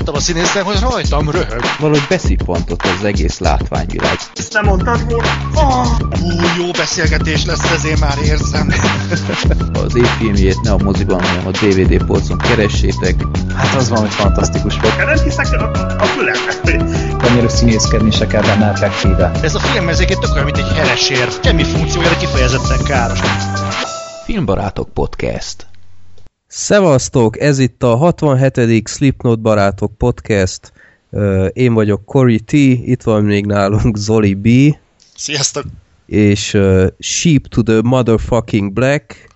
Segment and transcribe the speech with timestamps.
[0.00, 1.62] láttam a színészen, hogy rajtam röhög.
[1.78, 4.18] Valahogy beszippantott az egész látványvilág.
[4.34, 5.28] Ezt nem mondtad volna?
[5.54, 5.86] Oh,
[6.22, 8.72] ú, jó beszélgetés lesz, ez én már érzem.
[9.84, 13.14] Az évfilmjét ne a moziban, hanem a DVD polcon keressétek.
[13.54, 14.96] Hát az valami fantasztikus volt.
[14.96, 16.82] Nem hiszek a, a fülemnek, hogy
[17.28, 19.30] Annyira színészkedni se kell benne effektíve.
[19.42, 21.28] Ez a film ez egyébként tök olyan, mint egy heresér.
[21.42, 23.20] Semmi funkciója, de kifejezetten káros.
[24.24, 25.69] Filmbarátok Podcast.
[26.52, 28.88] Szevasztok, ez itt a 67.
[28.88, 30.72] Slipknot Barátok Podcast.
[31.52, 34.76] Én vagyok Cory T, itt van még nálunk Zoli B,
[35.16, 35.64] Sziasztok!
[36.06, 39.28] és uh, Sheep to the Motherfucking Black,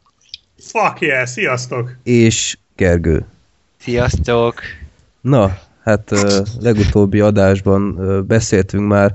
[0.59, 1.97] fuck yeah, sziasztok!
[2.03, 3.25] és Gergő.
[3.81, 4.55] Sziasztok!
[5.21, 9.13] Na, hát uh, legutóbbi adásban uh, beszéltünk már,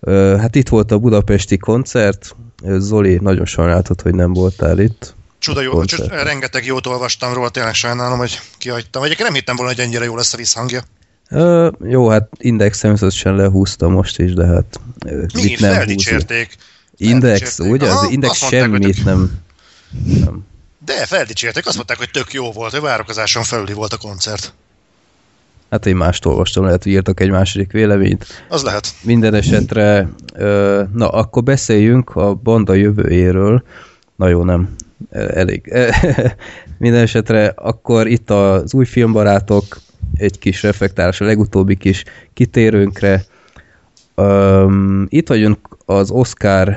[0.00, 5.14] uh, hát itt volt a budapesti koncert, Zoli nagyon sajnáltott, hogy nem voltál itt.
[5.40, 9.02] Csuda jó, csuda, rengeteg jót olvastam róla, tényleg sajnálom, hogy kihagytam.
[9.02, 10.82] Egyébként nem hittem volna, hogy ennyire jó lesz a visszhangja.
[11.30, 14.80] Uh, jó, hát Index természetesen lehúzta most is, de hát
[15.34, 15.42] Mi?
[15.42, 15.72] itt nem.
[15.72, 16.56] Feldicsérték.
[16.96, 17.90] Index, ugye?
[17.90, 19.40] Aha, Az Index azt mondták, hogy semmit nem...
[20.24, 20.46] nem.
[20.86, 24.54] De feldicsérték, azt mondták, hogy tök jó volt, hogy várakozáson felüli volt a koncert.
[25.70, 28.26] Hát én mást olvastam, lehet, hogy írtak egy második véleményt.
[28.48, 28.94] Az lehet.
[29.02, 33.62] Minden esetre, ö, na akkor beszéljünk a banda jövőjéről.
[34.16, 34.74] Na jó, nem.
[35.10, 35.72] Elég.
[36.78, 39.80] Minden esetre akkor itt az új filmbarátok,
[40.14, 43.24] egy kis reflektálás a legutóbbi kis kitérőnkre.
[44.14, 46.76] Um, itt vagyunk az Oscar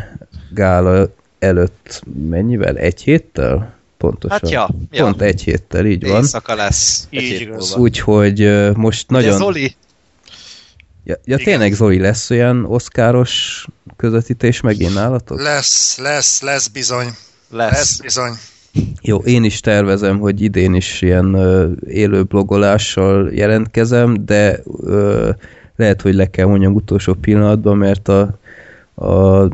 [0.54, 2.78] gála előtt mennyivel?
[2.78, 3.74] Egy héttel?
[3.98, 4.40] Pontosan.
[4.42, 5.04] Hát ja, ja.
[5.04, 6.22] Pont egy héttel, így van.
[6.22, 7.08] Éjszaka lesz.
[7.10, 7.50] Így.
[7.76, 9.38] Úgyhogy most Ugye, nagyon...
[9.38, 9.76] Zoli,
[11.06, 11.46] Ja, ja Igen.
[11.46, 13.66] tényleg Zoli, lesz olyan oszkáros
[13.96, 15.42] közvetítés megint nálatok?
[15.42, 17.08] Lesz, lesz, lesz bizony.
[17.54, 17.72] Lesz.
[17.72, 18.34] Lesz bizony.
[19.02, 25.30] Jó, én is tervezem, hogy idén is ilyen ö, élő blogolással jelentkezem, de ö,
[25.76, 28.40] lehet, hogy le kell mondjam utolsó pillanatban, mert a,
[28.96, 29.47] a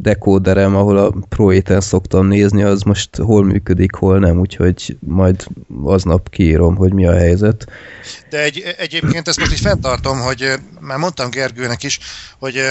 [0.00, 5.46] dekóderem, ahol a Pro 7 szoktam nézni, az most hol működik, hol nem, úgyhogy majd
[5.82, 7.66] aznap kiírom, hogy mi a helyzet.
[8.30, 11.98] De egy, egyébként ezt most így fenntartom, hogy már mondtam Gergőnek is,
[12.38, 12.70] hogy ö,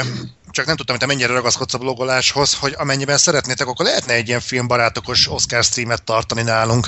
[0.51, 4.27] csak nem tudtam, hogy te mennyire ragaszkodsz a blogoláshoz, hogy amennyiben szeretnétek, akkor lehetne egy
[4.27, 6.87] ilyen filmbarátokos Oscar streamet tartani nálunk.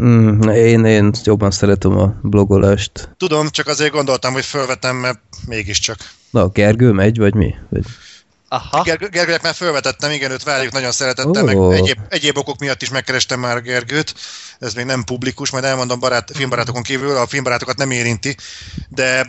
[0.00, 3.08] Mm, én, én jobban szeretem a blogolást.
[3.16, 5.98] Tudom, csak azért gondoltam, hogy felvetem, mert mégiscsak.
[6.30, 7.54] Na, Gergő megy, vagy mi?
[7.68, 7.84] Vagy...
[8.48, 11.68] Aha, Gergő, Gergőnek már felvetettem, igen, őt várjuk nagyon szeretettel, Ó.
[11.68, 14.14] meg egyéb, egyéb okok miatt is megkerestem már Gergőt,
[14.58, 18.36] ez még nem publikus, majd elmondom barát, filmbarátokon kívül, a filmbarátokat nem érinti,
[18.88, 19.26] de,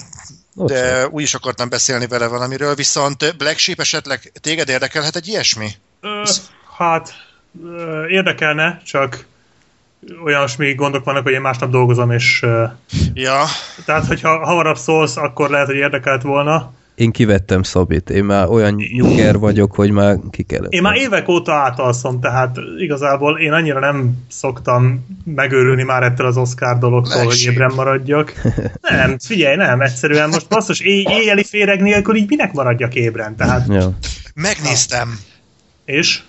[0.66, 5.70] de úgy is akartam beszélni vele valamiről, viszont Black Sheep esetleg téged érdekelhet egy ilyesmi?
[6.02, 6.24] Ö,
[6.78, 7.14] hát,
[7.64, 9.26] ö, érdekelne, csak
[10.24, 12.64] olyasmi gondok vannak, hogy én másnap dolgozom, és ö,
[13.14, 13.44] Ja,
[13.86, 16.74] tehát, hogyha hamarabb szólsz, akkor lehet, hogy érdekelt volna.
[16.98, 20.72] Én kivettem Szabit, én már olyan nyuger vagyok, hogy már ki kellett.
[20.72, 26.38] Én már évek óta átalszom, tehát igazából én annyira nem szoktam megőrülni már ettől az
[26.38, 27.52] Oscar dologtól, hogy Lesség.
[27.52, 28.34] ébren maradjak.
[28.82, 33.68] Nem, figyelj, nem, egyszerűen most basszus, éj, éjjeli féreg nélkül így minek maradjak ébren, tehát,
[33.70, 33.98] Ja.
[34.36, 35.20] megnéztem.
[35.86, 36.22] és?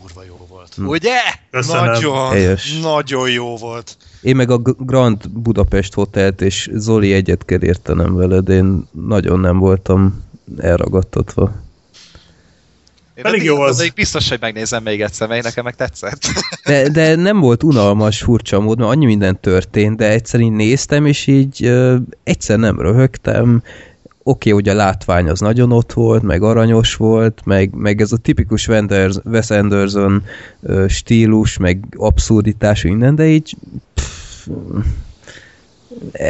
[0.00, 0.74] Kurva jó volt.
[0.78, 1.16] ugye?
[1.50, 1.84] Köszönöm.
[1.84, 2.78] Nagyon, Helyes.
[2.82, 3.96] nagyon jó volt.
[4.24, 9.58] Én meg a Grand Budapest Hotelt és Zoli egyet kell értenem veled, én nagyon nem
[9.58, 10.24] voltam
[10.58, 11.52] elragadtatva.
[13.14, 13.74] Én Pedig jó az.
[13.74, 16.22] odaig biztos, hogy megnézem még egyszer, mert nekem meg tetszett.
[16.64, 21.06] De, de nem volt unalmas, furcsa mód, mert annyi minden történt, de egyszer így néztem,
[21.06, 23.62] és így ö, egyszer nem röhögtem.
[24.22, 28.16] Oké, hogy a látvány az nagyon ott volt, meg aranyos volt, meg, meg ez a
[28.16, 30.22] tipikus Wenders, Wes Anderson
[30.62, 33.56] ö, stílus, meg abszurditás, minden, de így
[33.94, 34.13] pff,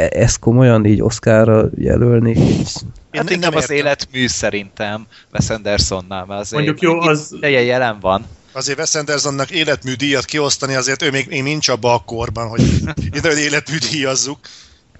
[0.09, 2.71] ezt komolyan így Oscarra jelölni, így,
[3.11, 7.97] Hát én inkább nem az életmű szerintem Wes Andersonnál, mert azért Mondjuk jó, az- jelen
[7.99, 8.25] van.
[8.51, 12.61] Azért Wes Andersonnak életmű díjat kiosztani, azért ő még, még nincs abba a korban, hogy
[13.15, 14.39] itt életmű díjazzuk.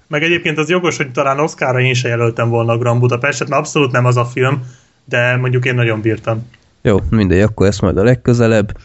[0.08, 3.60] Meg egyébként az jogos, hogy talán Oscarra én se jelöltem volna a Grand Budapestet, mert
[3.60, 4.64] abszolút nem az a film,
[5.04, 6.48] de mondjuk én nagyon bírtam.
[6.82, 8.76] Jó, mindegy, akkor ezt majd a legközelebb.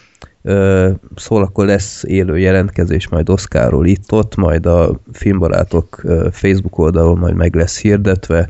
[1.15, 6.01] Szóval akkor lesz élő jelentkezés majd Oszkáról itt-ott, majd a filmbarátok
[6.31, 8.49] Facebook oldalon majd meg lesz hirdetve,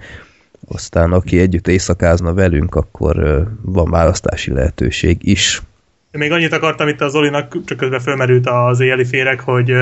[0.67, 5.61] aztán aki együtt éjszakázna velünk, akkor van választási lehetőség is.
[6.11, 9.73] Még annyit akartam itt az Zolinak, csak közben fölmerült az éjjeli féreg, hogy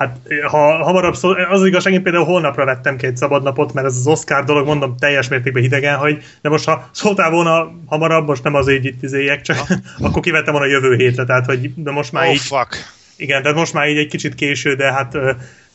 [0.00, 3.96] hát ha hamarabb szó, az igazság, én például holnapra vettem ki egy szabadnapot, mert ez
[3.96, 8.42] az Oscar dolog, mondom, teljes mértékben hidegen hagy, de most ha szóltál volna hamarabb, most
[8.42, 9.56] nem az így itt izéjek, csak
[9.98, 12.76] akkor kivettem volna a jövő hétre, tehát hogy de most már Oh, így fuck.
[13.16, 15.16] Igen, tehát most már így egy kicsit késő, de hát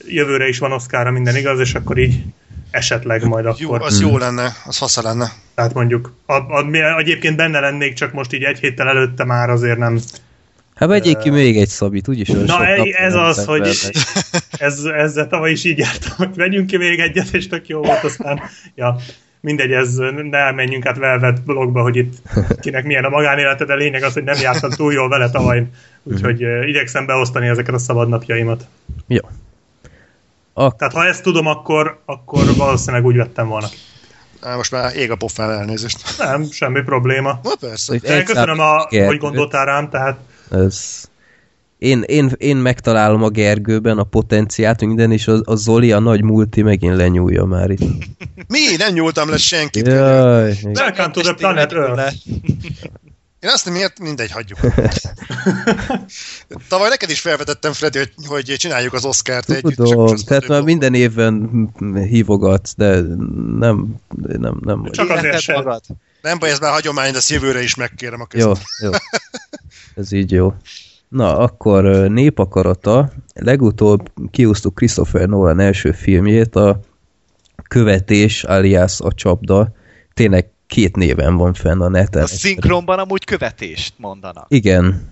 [0.07, 2.23] jövőre is van Oszkára minden igaz, és akkor így
[2.71, 3.87] esetleg majd Jó, akkor.
[3.87, 5.31] az jó lenne, az fasza lenne.
[5.55, 9.49] Tehát mondjuk, a, a, mi egyébként benne lennék, csak most így egy héttel előtte már
[9.49, 9.99] azért nem.
[10.75, 13.67] Hát vegyék ki még egy szabit, úgyis Na sok ez van az, hogy
[14.57, 18.03] ez, ezzel tavaly is így jártam, hogy vegyünk ki még egyet, és tök jó volt,
[18.03, 18.41] aztán
[18.75, 18.95] ja,
[19.39, 19.95] mindegy, ez
[20.29, 22.13] ne elmenjünk át Velvet blogba, hogy itt
[22.59, 25.65] kinek milyen a magánélete, de lényeg az, hogy nem jártam túl jól vele tavaly,
[26.03, 28.67] úgyhogy uh, igyekszem beosztani ezeket a szabadnapjaimat.
[29.07, 29.29] Jó.
[30.53, 33.67] Ak- Tehát ha ezt tudom, akkor, akkor valószínűleg úgy vettem volna.
[34.55, 36.17] Most már ég a pofán elnézést.
[36.17, 37.39] Nem, semmi probléma.
[37.43, 37.93] Na persze.
[38.01, 40.17] Egy köszönöm, a, hogy gondoltál rám, tehát
[40.51, 41.03] Ez...
[41.77, 46.23] Én, én, én megtalálom a Gergőben a potenciált, minden, és a, a Zoli, a nagy
[46.23, 47.79] multi megint lenyúlja már itt.
[48.47, 48.75] Mi?
[48.77, 49.87] Nem nyúltam le senkit.
[49.87, 52.15] Jaj, Welcome to the planet Earth.
[53.45, 54.59] Én azt nem miért, mindegy, hagyjuk.
[56.69, 59.71] Tavaly neked is felvetettem, Freddy, hogy, hogy csináljuk az Oscárt együtt.
[59.71, 61.69] és akkor tudom, tehát már minden évben
[62.09, 63.01] hívogatsz, de
[63.59, 64.87] nem, nem, nem.
[64.91, 65.55] Csak azért sem.
[65.55, 65.81] magad.
[66.25, 68.65] Nem baj, ez már hagyomány, de ezt jövőre is megkérem a Jó, kezet.
[68.81, 68.89] jó.
[70.01, 70.53] Ez így jó.
[71.07, 73.11] Na, akkor népakarata.
[73.33, 76.79] Legutóbb kiúztuk Christopher Nolan első filmjét, a
[77.67, 79.71] Követés alias a csapda.
[80.13, 82.23] Tényleg két néven van fenn a neten.
[82.23, 84.45] A szinkronban amúgy követést mondanak.
[84.47, 85.11] Igen.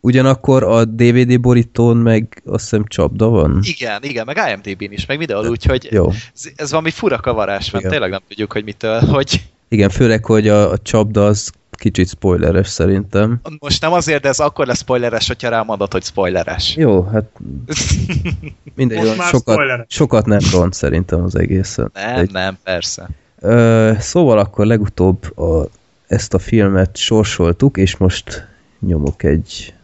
[0.00, 3.60] Ugyanakkor a DVD borítón meg azt hiszem csapda van.
[3.62, 6.10] Igen, igen, meg IMDb-n is, meg videó, úgyhogy Jó.
[6.10, 7.92] ez, ez valami fura kavarás van, Igen.
[7.92, 12.68] tényleg nem tudjuk, hogy mitől, hogy Igen, főleg, hogy a, a csapda az kicsit spoileres
[12.68, 13.40] szerintem.
[13.58, 16.76] most nem azért, de ez akkor lesz spoileres, hogyha rámondod, hogy spoileres.
[16.76, 17.24] Jó, hát
[18.76, 19.86] mindegy, Most sokat, spoileres.
[19.88, 21.90] sokat nem ront szerintem az egészen.
[21.94, 23.08] Nem, Egy- nem, persze.
[23.40, 25.66] Ö, szóval akkor legutóbb a,
[26.06, 28.46] ezt a filmet sorsoltuk, és most
[28.86, 29.74] nyomok egy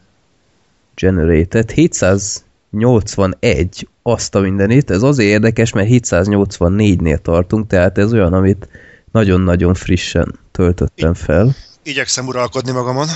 [0.94, 1.70] generated.
[1.70, 4.90] 781 azt a mindenit.
[4.90, 8.68] Ez azért érdekes, mert 784-nél tartunk, tehát ez olyan, amit
[9.12, 11.56] nagyon-nagyon frissen töltöttem fel.
[11.82, 13.06] Igyekszem uralkodni magamon.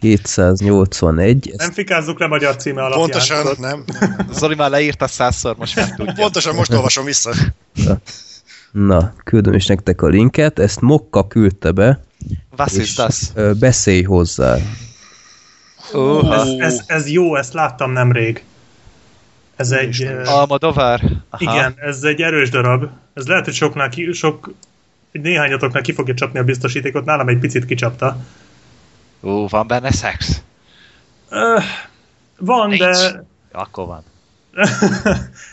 [0.00, 1.52] 781.
[1.56, 3.00] Nem fikázzuk le magyar címe alapján.
[3.00, 3.58] Pontosan, tudod?
[3.58, 3.84] nem.
[4.32, 6.12] Zoli már leírta százszor, most már tudja.
[6.12, 7.34] Pontosan most olvasom vissza.
[8.72, 10.58] Na, küldöm is nektek a linket.
[10.58, 12.00] Ezt Mokka küldte be,
[12.56, 13.20] Was és das?
[13.34, 14.56] ö, beszélj hozzá.
[15.92, 18.44] Uh, Ez, ez, ez jó, ezt láttam nemrég.
[19.60, 20.10] Ez egy...
[20.24, 21.00] Almodovar?
[21.30, 21.52] Aha.
[21.52, 22.88] Igen, ez egy erős darab.
[23.14, 24.52] Ez lehet, hogy soknál ki, sok,
[25.12, 28.16] néhányatoknál ki fogja csapni a biztosítékot, nálam egy picit kicsapta.
[29.20, 30.42] Ú, van benne szex?
[31.28, 31.62] Öh,
[32.38, 32.80] van, Nincs.
[32.80, 34.04] de Akkor van.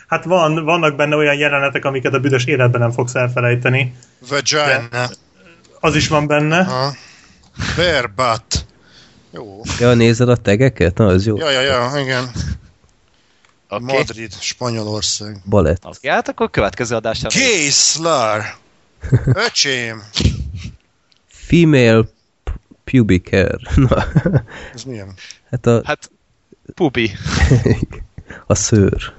[0.07, 3.95] hát van, vannak benne olyan jelenetek, amiket a büdös életben nem fogsz elfelejteni.
[4.30, 5.07] Vagina.
[5.80, 6.63] Az is van benne.
[6.63, 6.94] Ha.
[7.75, 8.65] Bare butt.
[9.31, 9.62] Jó.
[9.80, 10.98] Ja, nézed a tegeket?
[10.98, 11.38] Na, ez jó.
[11.38, 12.30] Ja, ja, ja, igen.
[13.69, 13.95] Okay.
[13.97, 15.41] Madrid, Spanyolország.
[15.45, 15.85] Balett.
[15.85, 17.29] Oké, hát akkor következő adásra.
[17.69, 18.41] Slur.
[19.45, 20.03] Öcsém.
[21.27, 22.07] Female
[22.83, 23.59] pubic hair.
[23.89, 24.05] Na,
[24.73, 25.13] Ez milyen?
[25.51, 26.11] hát a, Hát,
[26.75, 27.11] pubi.
[28.47, 29.13] a szőr.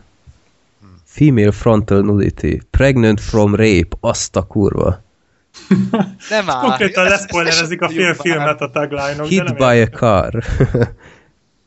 [1.05, 2.59] Female frontal nudity.
[2.71, 3.97] Pregnant from rape.
[4.01, 5.03] Azt a kurva.
[6.31, 6.61] Nem áll.
[6.61, 9.27] Konkrétan leszpoilerezik a fél filmet a tagline-ok.
[9.27, 10.45] Hit by a car.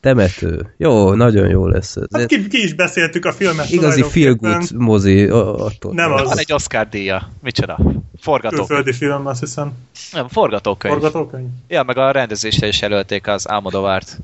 [0.02, 0.74] Temető.
[0.76, 2.04] Jó, nagyon jó lesz ez.
[2.12, 5.24] Hát ki, ki is beszéltük a filmet Igazi feel good mozi.
[5.26, 5.92] a- Attól.
[5.94, 6.38] Nem Van az.
[6.38, 7.28] egy Oscar díja.
[7.42, 7.78] Micsoda?
[8.20, 8.66] Forgatókönyv.
[8.66, 9.72] Külföldi film, azt hiszem.
[10.12, 10.92] Nem, forgatókönyv.
[10.94, 11.46] Forgatókönyv.
[11.68, 14.18] Ja, meg a rendezésre is jelölték az Almodovárt.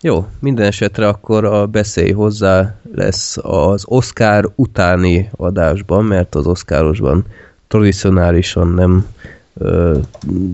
[0.00, 7.24] Jó, minden esetre akkor a beszélj hozzá lesz az Oscar utáni adásban, mert az Oscarosban
[7.68, 9.06] tradicionálisan nem,
[9.54, 9.98] ö,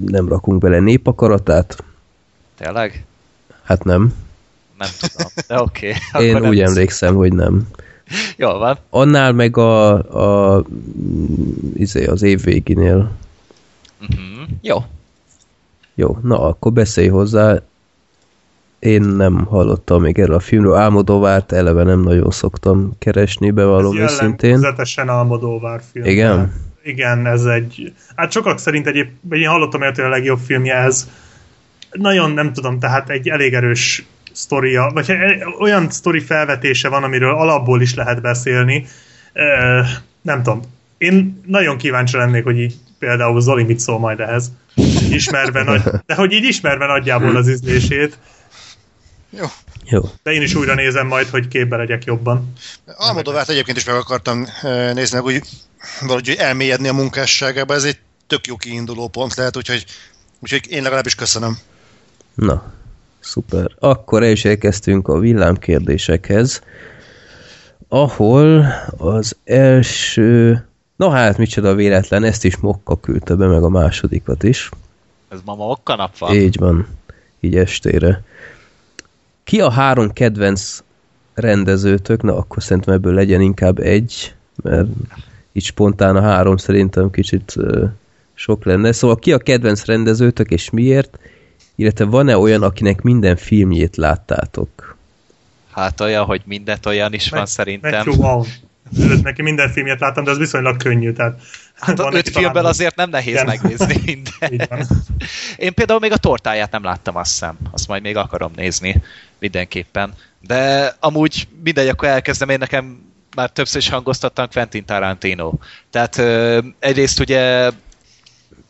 [0.07, 1.85] nem rakunk bele népakaratát.
[2.59, 3.05] Tényleg?
[3.62, 4.14] Hát nem.
[4.78, 5.33] Nem tudom.
[5.49, 5.95] De oké.
[6.12, 6.26] Okay.
[6.26, 7.69] Én úgy emlékszem, hogy nem.
[8.37, 8.78] Jól van.
[8.90, 9.92] Annál meg a,
[10.57, 10.64] a
[11.75, 13.11] izé, az év véginél.
[14.00, 14.49] Uh-huh.
[14.61, 14.85] Jó.
[15.95, 17.59] Jó, na akkor beszélj hozzá.
[18.78, 20.75] Én nem hallottam még erről a filmről.
[20.75, 24.50] Álmodovárt eleve nem nagyon szoktam keresni, bevallom Ez őszintén.
[24.50, 26.04] jellegzetesen Almodóvár film.
[26.04, 26.52] Igen?
[26.85, 27.92] Igen, ez egy...
[28.16, 31.09] Hát sokak szerint egyéb, én hallottam, hogy a legjobb filmje ez.
[31.93, 37.35] Nagyon nem tudom, tehát egy elég erős sztoria, vagy e- olyan sztori felvetése van, amiről
[37.35, 38.87] alapból is lehet beszélni.
[39.33, 39.81] Ö,
[40.23, 40.61] nem tudom.
[40.99, 44.53] Én nagyon kíváncsi lennék, hogy így például Zoli mit szól majd ehhez.
[45.11, 48.19] Ismerve nagy, de hogy így ismerve nagyjából az ízlését.
[49.31, 49.47] Jó.
[49.85, 50.01] Jó.
[50.23, 52.53] De én is újra nézem majd, hogy képbe legyek jobban.
[52.97, 54.47] Almodovát egyébként is meg akartam
[54.95, 55.43] nézni, meg úgy
[56.01, 57.75] valahogy elmélyedni a munkásságába.
[57.75, 59.85] Ez egy tök jó kiinduló pont lehet, úgyhogy,
[60.41, 61.59] úgyhogy én legalábbis köszönöm.
[62.35, 62.73] Na,
[63.21, 63.71] szuper.
[63.79, 66.62] Akkor el is elkezdtünk a villámkérdésekhez.
[67.89, 70.65] ahol az első...
[70.97, 74.69] No hát, micsoda véletlen, ezt is Mokka küldte be, meg a másodikat is.
[75.29, 76.35] Ez ma Mokka nap van?
[76.35, 76.87] Így van,
[77.41, 78.23] így estére.
[79.45, 80.83] Ki a három kedvenc
[81.35, 82.23] rendezőtök?
[82.23, 84.89] Na, akkor szerintem ebből legyen inkább egy, mert
[85.53, 87.55] így spontán a három szerintem kicsit
[88.35, 88.93] sok lenne.
[88.93, 91.19] Szóval ki a kedvenc rendezőtök, és miért?
[91.83, 94.97] Illetve van-e olyan, akinek minden filmjét láttátok?
[95.73, 98.05] Hát olyan, hogy mindent olyan is van Meg- szerintem.
[98.17, 98.49] Vaughn.
[98.99, 101.12] Őt neki minden filmjét láttam, de az viszonylag könnyű.
[101.12, 101.41] Tehát
[101.81, 103.47] Hát van a öt filmből azért nem nehéz Igen.
[103.47, 104.67] megnézni minden.
[104.69, 104.87] van.
[105.57, 107.57] Én például még a tortáját nem láttam, azt hiszem.
[107.71, 109.03] Azt majd még akarom nézni
[109.39, 110.12] mindenképpen.
[110.41, 112.49] De amúgy mindegy, akkor elkezdem.
[112.49, 113.01] Én nekem
[113.37, 115.53] már többször is hangoztattam Quentin Tarantino.
[115.91, 117.71] Tehát ö, egyrészt ugye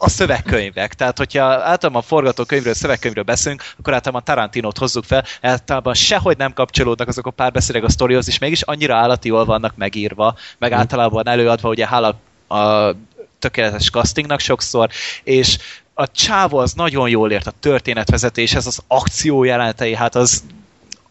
[0.02, 0.94] a szövegkönyvek.
[0.94, 6.52] Tehát, hogyha általában a forgatókönyvről, szövegkönyvről beszélünk, akkor általában Tarantinót hozzuk fel, általában sehogy nem
[6.52, 11.28] kapcsolódnak azok a párbeszédek a sztorihoz, és mégis annyira állati jól vannak megírva, meg általában
[11.28, 12.14] előadva, ugye hála
[12.48, 12.94] a
[13.38, 14.90] tökéletes castingnak sokszor,
[15.22, 15.58] és
[15.94, 20.42] a csávó az nagyon jól ért a történetvezetéshez, az akció jelenetei, hát az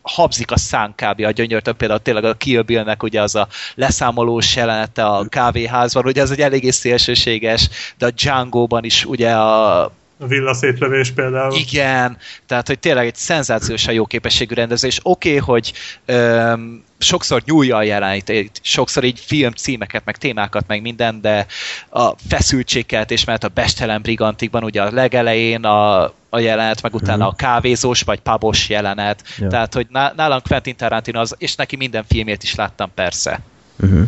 [0.02, 1.22] habzik a szán kb.
[1.22, 6.22] a gyönyörtön, például tényleg a Kill Bill-nek ugye az a leszámolós jelenete a kávéházban, ugye
[6.22, 11.56] ez egy eléggé szélsőséges, de a Django-ban is ugye a, A villa szétlövés például.
[11.56, 15.00] igen, tehát hogy tényleg egy szenzációsan jó képességű rendezés.
[15.04, 15.74] Oké, okay, hogy
[16.06, 21.46] öm, sokszor nyúlja a jelenetét, sokszor így film címeket, meg témákat, meg minden, de
[21.90, 27.36] a feszültségkeltés, mert a Bestelen Brigantikban ugye a legelején a, a jelenet, meg utána a
[27.36, 29.24] kávézós vagy pubos jelenet.
[29.38, 29.48] Ja.
[29.48, 33.40] Tehát, hogy ná- nálam Quentin Tarantino az, és neki minden filmét is láttam persze.
[33.80, 34.08] Uh-huh.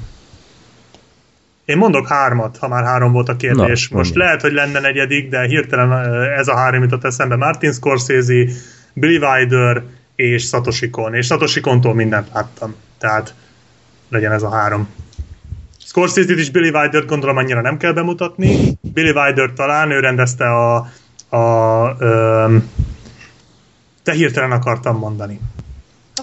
[1.65, 3.89] Én mondok hármat, ha már három volt a kérdés.
[3.89, 5.91] Na, Most lehet, hogy lenne negyedik, de hirtelen
[6.38, 7.36] ez a három jutott eszembe.
[7.36, 8.46] Martin Scorsese,
[8.93, 9.84] Billy Wilder
[10.15, 11.13] és Satoshi Kon.
[11.13, 12.75] És Satoshi Kontól mindent láttam.
[12.98, 13.34] Tehát
[14.10, 14.89] legyen ez a három.
[15.86, 18.77] Scorsese-t és Billy Wilder-t gondolom annyira nem kell bemutatni.
[18.82, 20.75] Billy Wilder talán, ő rendezte a,
[21.38, 22.55] a ö,
[24.03, 25.39] te hirtelen akartam mondani.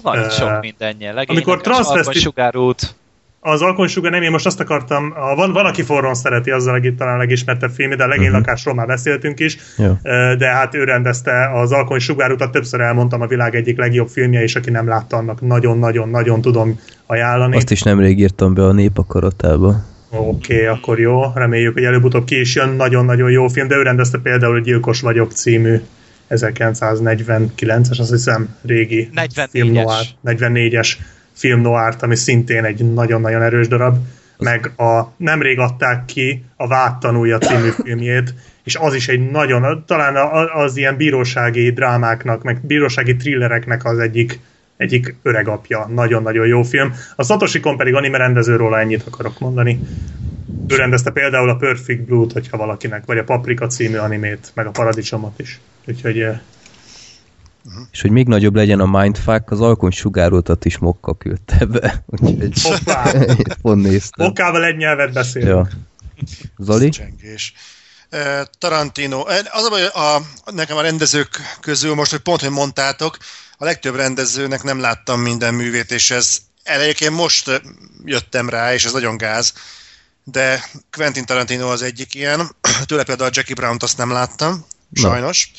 [0.01, 1.11] Van itt Ö, sok mindenje.
[1.11, 2.95] Legény, amikor transvesti- sugárút,
[3.43, 6.95] Az Alkonysuga nem, én most azt akartam, a, van, van, aki forron szereti, azzal legit
[6.97, 9.97] talán a legismertebb film, de a legénylakásról már beszéltünk is, Jó.
[10.03, 14.41] Ö, de hát ő rendezte az Alkony sugárutat, többször elmondtam a világ egyik legjobb filmje,
[14.41, 17.55] és aki nem látta, annak nagyon-nagyon-nagyon tudom ajánlani.
[17.55, 19.85] Azt is nemrég írtam be a népakaratába.
[20.09, 23.81] Oké, okay, akkor jó, reméljük, hogy előbb-utóbb ki is jön, nagyon-nagyon jó film, de ő
[23.81, 25.81] rendezte például a Gyilkos vagyok című
[26.29, 29.47] 1949-es, azt hiszem, régi 44-es.
[29.49, 30.95] film noir, 44-es
[31.41, 33.97] film noirt, ami szintén egy nagyon-nagyon erős darab,
[34.37, 38.33] meg a nemrég adták ki a Vád tanulja című filmjét,
[38.63, 40.15] és az is egy nagyon, talán
[40.53, 44.39] az ilyen bírósági drámáknak, meg bírósági thrillereknek az egyik
[44.77, 45.89] egyik öreg apja.
[45.93, 46.93] Nagyon-nagyon jó film.
[47.15, 49.79] A Satoshi Kon pedig anime rendező róla ennyit akarok mondani.
[50.67, 54.71] Ő rendezte például a Perfect Blue-t, hogyha valakinek, vagy a Paprika című animét, meg a
[54.71, 55.59] Paradicsomot is.
[55.87, 56.25] Úgyhogy
[57.65, 62.03] eh, És hogy még nagyobb legyen a mindfuck, az alkony sugárotat is Mokka küldte be.
[62.21, 62.53] Úgyhogy
[63.61, 64.27] pont néztem.
[64.27, 65.47] Okával egy nyelvet beszél.
[65.47, 65.67] Ja.
[66.57, 66.89] Zoli?
[66.89, 67.53] Csengés.
[68.57, 69.25] Tarantino.
[69.51, 73.17] Az a baj, a, nekem a rendezők közül most, hogy pont, hogy mondtátok,
[73.57, 77.61] a legtöbb rendezőnek nem láttam minden művét, és ez elejéként most
[78.05, 79.53] jöttem rá, és ez nagyon gáz,
[80.23, 82.55] de Quentin Tarantino az egyik ilyen.
[82.85, 85.51] Tőle például a Jackie Brown-t azt nem láttam, sajnos.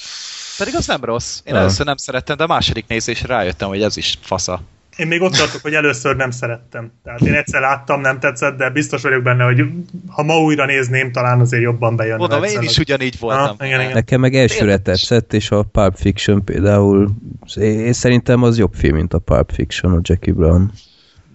[0.58, 1.40] Pedig az nem rossz.
[1.44, 1.60] Én Ja.
[1.60, 4.62] először nem szerettem, de a második nézésre rájöttem, hogy ez is fasza.
[4.96, 6.92] Én még ott tartok, hogy először nem szerettem.
[7.04, 9.62] Tehát én egyszer láttam, nem tetszett, de biztos vagyok benne, hogy
[10.06, 12.16] ha ma újra nézném, talán azért jobban bejönne.
[12.16, 13.56] Mondom, én is ugyanígy voltam.
[13.58, 13.92] Ah, igen, igen.
[13.92, 17.10] Nekem meg elsőre tetszett, és a Pulp Fiction például,
[17.56, 20.72] én szerintem az jobb film, mint a Pulp Fiction, a Jackie Brown.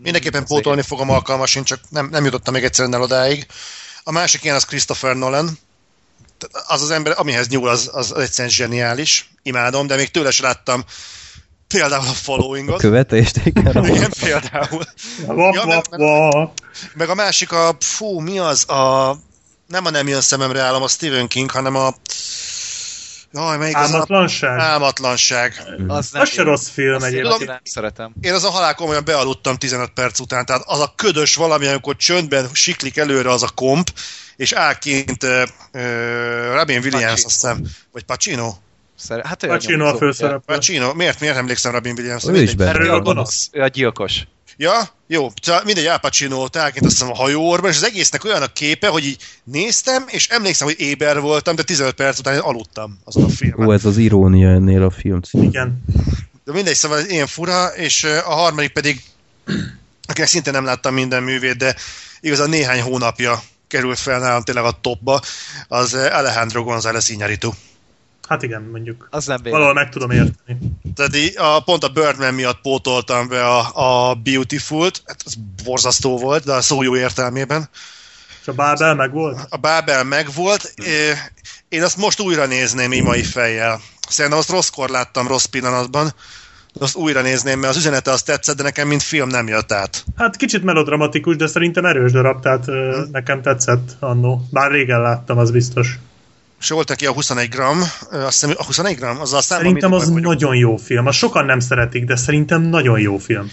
[0.03, 3.45] Mindenképpen pótolni fogom alkalmasint, csak nem, nem jutottam még egyszerűen el odáig.
[4.03, 5.50] A másik ilyen az Christopher Nolan.
[6.67, 9.29] Az az ember, amihez nyúl, az, az egyszerűen zseniális.
[9.44, 10.84] Imádom, de még tőle sem láttam
[11.67, 12.79] például a followingot.
[12.79, 13.86] Követéstéken.
[13.96, 14.84] Igen, például.
[15.25, 16.51] Vap, Ja, meg- vap.
[16.94, 18.70] Meg a másik a, fú, mi az?
[18.70, 19.15] A,
[19.67, 21.96] nem a nem jön szememre állam a Stephen King, hanem a
[23.32, 23.94] Jaj, melyik az a...
[23.94, 24.60] Álmatlanság?
[24.60, 25.63] Álmatlanság.
[25.88, 27.32] Az, nem Az se rossz film egyébként.
[27.34, 28.13] tudom, nem szeretem.
[28.22, 31.96] Én az a halál komolyan bealudtam 15 perc után, tehát az a ködös valami, amikor
[31.96, 33.89] csöndben siklik előre az a komp,
[34.38, 35.44] és áként uh,
[36.56, 38.53] Robin Williams, azt hiszem, vagy Pacino?
[38.96, 40.56] Szer- hát Pacino a főszereplő.
[40.56, 40.94] Pacino?
[40.94, 42.24] Miért, miért emlékszem Robin Williams?
[42.27, 42.70] Ő is benne.
[42.70, 43.50] Erről a gonosz.
[43.51, 44.27] Ő a gyilkos.
[44.58, 45.32] Ja, jó,
[45.63, 49.06] mindegy, Al Pacino táként azt hiszem a hajóorban, és az egésznek olyan a képe, hogy
[49.06, 53.29] így néztem, és emlékszem, hogy éber voltam, de 15 perc után én aludtam azon a
[53.29, 53.67] filmen.
[53.67, 55.44] Ó, ez az irónia ennél a film cím.
[55.44, 55.84] Igen.
[56.44, 59.01] De mindegy, szóval ez ilyen fura, és a harmadik pedig
[60.08, 61.75] akinek szinte nem láttam minden művét, de
[62.20, 65.21] igazán néhány hónapja került fel nálam tényleg a topba,
[65.67, 67.51] az Alejandro González Iñárritu.
[68.27, 69.07] Hát igen, mondjuk.
[69.12, 70.57] Az nem Valahol meg tudom érteni.
[70.95, 76.17] Tehát így, a, pont a Birdman miatt pótoltam be a, a Beautiful-t, hát az borzasztó
[76.17, 77.69] volt, de a szó jó értelmében.
[78.41, 79.45] És a Bábel meg volt?
[79.50, 80.74] A Bábel megvolt,
[81.69, 83.81] én azt most újra nézném így mai fejjel.
[84.09, 86.13] Szerintem azt rosszkor láttam, rossz pillanatban,
[86.79, 90.03] azt újra nézném, mert az üzenete azt tetszett, de nekem mint film nem jött át.
[90.15, 93.07] Hát kicsit melodramatikus, de szerintem erős darab, tehát hmm.
[93.12, 94.48] nekem tetszett annó.
[94.51, 96.00] Bár régen láttam, az biztos.
[96.60, 97.81] És volt neki a 21 gram,
[98.12, 101.07] azt hiszem, a 21 gram, az a szám, Szerintem az nagyon jó film.
[101.07, 103.51] Azt sokan nem szeretik, de szerintem nagyon jó film.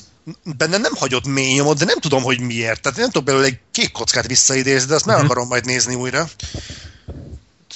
[0.56, 2.80] Benne nem hagyott mély nyomot, de nem tudom, hogy miért.
[2.82, 5.24] Tehát nem tudok belőle egy kék kockát visszaidézni, de azt meg hmm.
[5.24, 6.28] akarom majd nézni újra.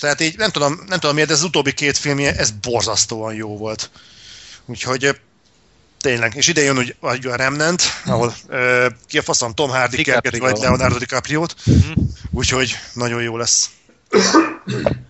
[0.00, 3.57] Tehát így nem tudom, nem tudom miért, de az utóbbi két filmje, ez borzasztóan jó
[3.57, 3.90] volt.
[4.67, 5.17] Úgyhogy
[6.00, 8.57] tényleg, és ide jön úgy, a Remnant, ahol uh,
[9.07, 12.05] ki a faszom Tom Hardy kergeti, vagy Leonardo DiCaprio-t, uh-huh.
[12.31, 13.71] úgyhogy nagyon jó lesz.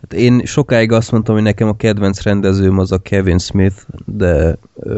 [0.00, 4.56] Hát én sokáig azt mondtam, hogy nekem a kedvenc rendezőm az a Kevin Smith, de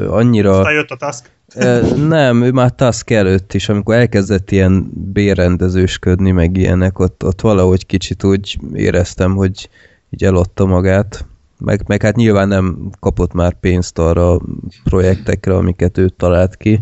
[0.08, 0.58] annyira...
[0.58, 1.30] Aztán jött a Tusk.
[1.54, 7.40] uh, nem, ő már Tusk előtt is, amikor elkezdett ilyen bérrendezősködni, meg ilyenek, ott, ott
[7.40, 9.68] valahogy kicsit úgy éreztem, hogy
[10.10, 11.24] így eladta magát
[11.60, 14.40] meg, meg hát nyilván nem kapott már pénzt arra a
[14.84, 16.80] projektekre, amiket ő talált ki.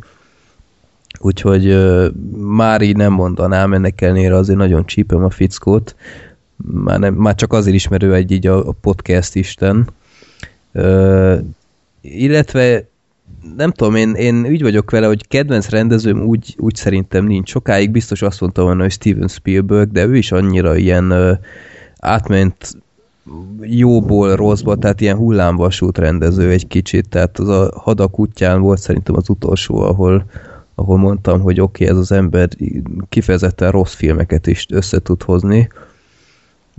[1.20, 1.76] Úgyhogy
[2.36, 5.96] már így nem mondanám, ennek ellenére azért nagyon csípem a fickót.
[6.56, 9.88] Már, nem, már csak azért ismerő egy így a, a podcast isten.
[10.72, 11.38] Uh,
[12.00, 12.84] illetve
[13.56, 17.50] nem tudom, én, én úgy vagyok vele, hogy kedvenc rendezőm úgy, úgy szerintem nincs.
[17.50, 21.38] Sokáig biztos azt mondtam volna, hogy Steven Spielberg, de ő is annyira ilyen uh,
[21.98, 22.76] átment
[23.60, 29.16] jóból rosszba, tehát ilyen hullámvasút rendező egy kicsit, tehát az a hadak útján volt szerintem
[29.16, 30.24] az utolsó, ahol,
[30.74, 32.48] ahol mondtam, hogy oké, okay, ez az ember
[33.08, 35.68] kifejezetten rossz filmeket is össze tud hozni,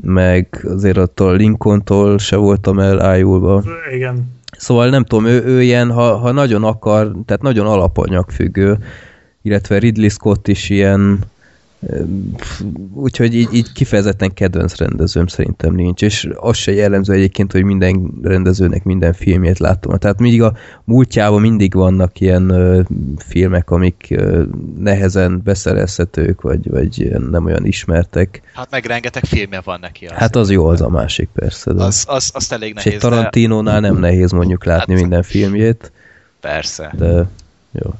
[0.01, 3.63] meg azért attól Lincoln-tól se voltam elájulva.
[3.93, 4.37] Igen.
[4.57, 8.77] Szóval nem tudom, ő, ő ilyen, ha, ha nagyon akar, tehát nagyon alapanyagfüggő,
[9.41, 11.19] illetve Ridley Scott is ilyen,
[12.93, 18.11] Úgyhogy így, így kifejezetten kedvenc rendezőm szerintem nincs, és az se jellemző egyébként, hogy minden
[18.21, 19.97] rendezőnek minden filmjét láttam.
[19.97, 22.81] Tehát mindig a múltjában mindig vannak ilyen ö,
[23.17, 24.43] filmek, amik ö,
[24.77, 28.41] nehezen beszerezhetők, vagy, vagy nem olyan ismertek.
[28.53, 30.05] Hát meg rengeteg filmje van neki.
[30.05, 30.17] Az.
[30.17, 31.73] Hát az jó, az a másik persze.
[31.73, 31.83] De...
[31.83, 32.93] Az, az, azt elég nehéz.
[32.93, 33.87] És Tarantinónál de...
[33.87, 35.91] nem nehéz mondjuk látni hát, minden filmjét.
[36.39, 36.93] Persze.
[36.97, 37.29] De
[37.71, 37.93] jó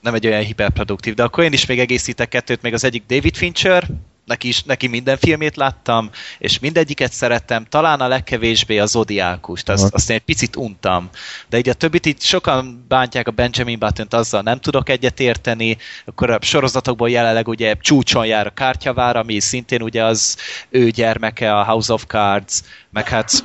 [0.00, 3.36] nem egy olyan hiperproduktív, de akkor én is még egészítek kettőt, még az egyik David
[3.36, 3.88] Fincher,
[4.28, 9.94] neki, is, neki minden filmét láttam, és mindegyiket szerettem, talán a legkevésbé a Zodiákust, azt,
[9.94, 11.08] azt én egy picit untam.
[11.48, 15.76] De így a többit így sokan bántják a Benjamin button azzal nem tudok egyet érteni,
[16.04, 20.36] akkor a sorozatokból jelenleg ugye csúcson jár a kártyavár, ami szintén ugye az
[20.70, 23.44] ő gyermeke, a House of Cards, meg hát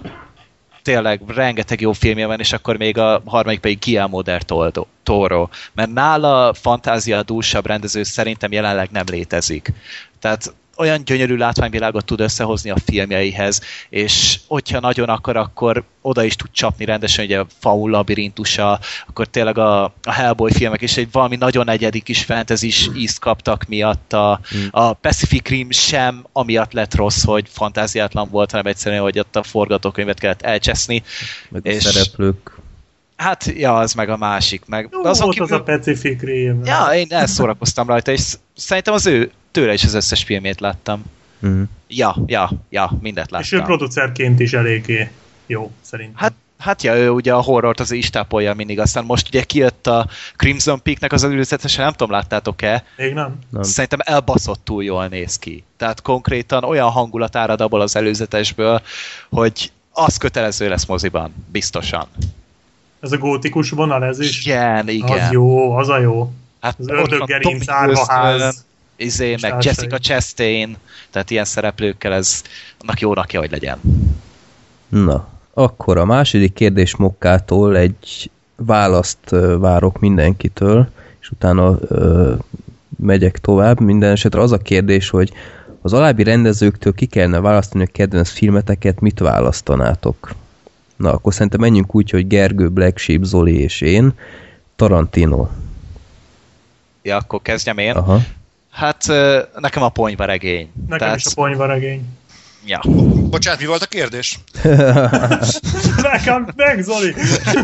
[0.84, 4.42] tényleg rengeteg jó filmje van, és akkor még a harmadik pedig Guillermo del
[5.04, 5.48] Toro.
[5.74, 9.72] Mert nála fantázia dúsabb rendező szerintem jelenleg nem létezik.
[10.20, 16.36] Tehát olyan gyönyörű látványvilágot tud összehozni a filmjeihez, és hogyha nagyon akar, akkor oda is
[16.36, 21.08] tud csapni rendesen, ugye a faul labirintusa, akkor tényleg a, a Hellboy filmek is egy
[21.12, 24.14] valami nagyon egyedik kis fantasy ízt kaptak miatt.
[24.14, 24.66] A, mm.
[24.72, 29.44] a Pacific Rim sem amiatt lett rossz, hogy fantáziátlan volt, hanem egyszerűen, hogy ott a
[29.44, 31.04] forgatókönyvet kellett elcseszni.
[31.50, 32.62] Meg és, a szereplők
[33.16, 34.66] Hát, ja, az meg a másik.
[34.66, 35.56] Meg Jó, azon volt kívül...
[35.56, 36.66] az a Pacific Rim.
[36.66, 41.04] Ja, én elszórakoztam rajta, és szerintem az ő, tőle is az összes filmét láttam.
[41.46, 41.64] Mm.
[41.88, 43.46] Ja, ja, ja, mindet láttam.
[43.46, 45.10] És ő producerként is eléggé
[45.46, 46.16] jó, szerintem.
[46.16, 49.88] Hát, hát ja, ő ugye a horrort az is tápolja mindig, aztán most ugye kijött
[49.88, 52.84] a Crimson Peaknek az előzetesen, nem tudom, láttátok-e?
[52.98, 53.40] Még nem.
[53.50, 53.64] nem.
[53.64, 55.64] Szerintem elbaszottul jól néz ki.
[55.78, 58.82] Tehát konkrétan olyan hangulat árad abból az előzetesből,
[59.30, 62.08] hogy az kötelező lesz moziban, biztosan.
[63.04, 64.46] Ez a gótikus vonal, ez is?
[64.46, 65.20] Igen, igen.
[65.20, 66.32] Az jó, az a jó.
[66.62, 68.66] Hát az ördöggerinc, árvaház.
[68.96, 70.78] Izé, meg Jessica Chastain,
[71.10, 72.42] tehát ilyen szereplőkkel ez
[72.80, 73.80] annak jó rakja, hogy legyen.
[74.88, 80.90] Na, akkor a második kérdés Mokkától egy választ várok mindenkitől,
[81.22, 82.34] és utána ö,
[82.98, 83.80] megyek tovább.
[83.80, 85.32] Minden esetre az a kérdés, hogy
[85.82, 90.36] az alábbi rendezőktől ki kellene választani a kedvenc filmeteket, mit választanátok?
[90.96, 94.14] Na, akkor szerintem menjünk úgy, hogy Gergő, Black Sheep, Zoli és én.
[94.76, 95.48] Tarantino.
[97.02, 97.96] Ja, akkor kezdjem én.
[97.96, 98.20] Aha.
[98.70, 99.06] Hát
[99.56, 100.72] nekem a ponyvaregény.
[100.82, 101.18] Nekem Tehát...
[101.18, 102.06] is a ponyvaregény.
[102.66, 102.82] Ja.
[103.30, 104.40] Bocsánat, mi volt a kérdés?
[106.12, 107.14] nekem, meg Zoli!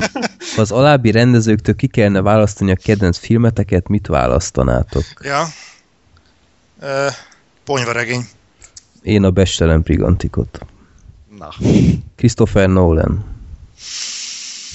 [0.57, 5.03] Az alábbi rendezőktől ki kellene választani a kedvenc filmeteket, mit választanátok?
[5.21, 5.45] Ja.
[6.79, 7.07] Ö,
[7.63, 8.27] ponyvaregény.
[9.01, 10.59] Én a Bestelen Brigantikot.
[11.39, 11.49] Na,
[12.15, 13.25] Christopher Nolan.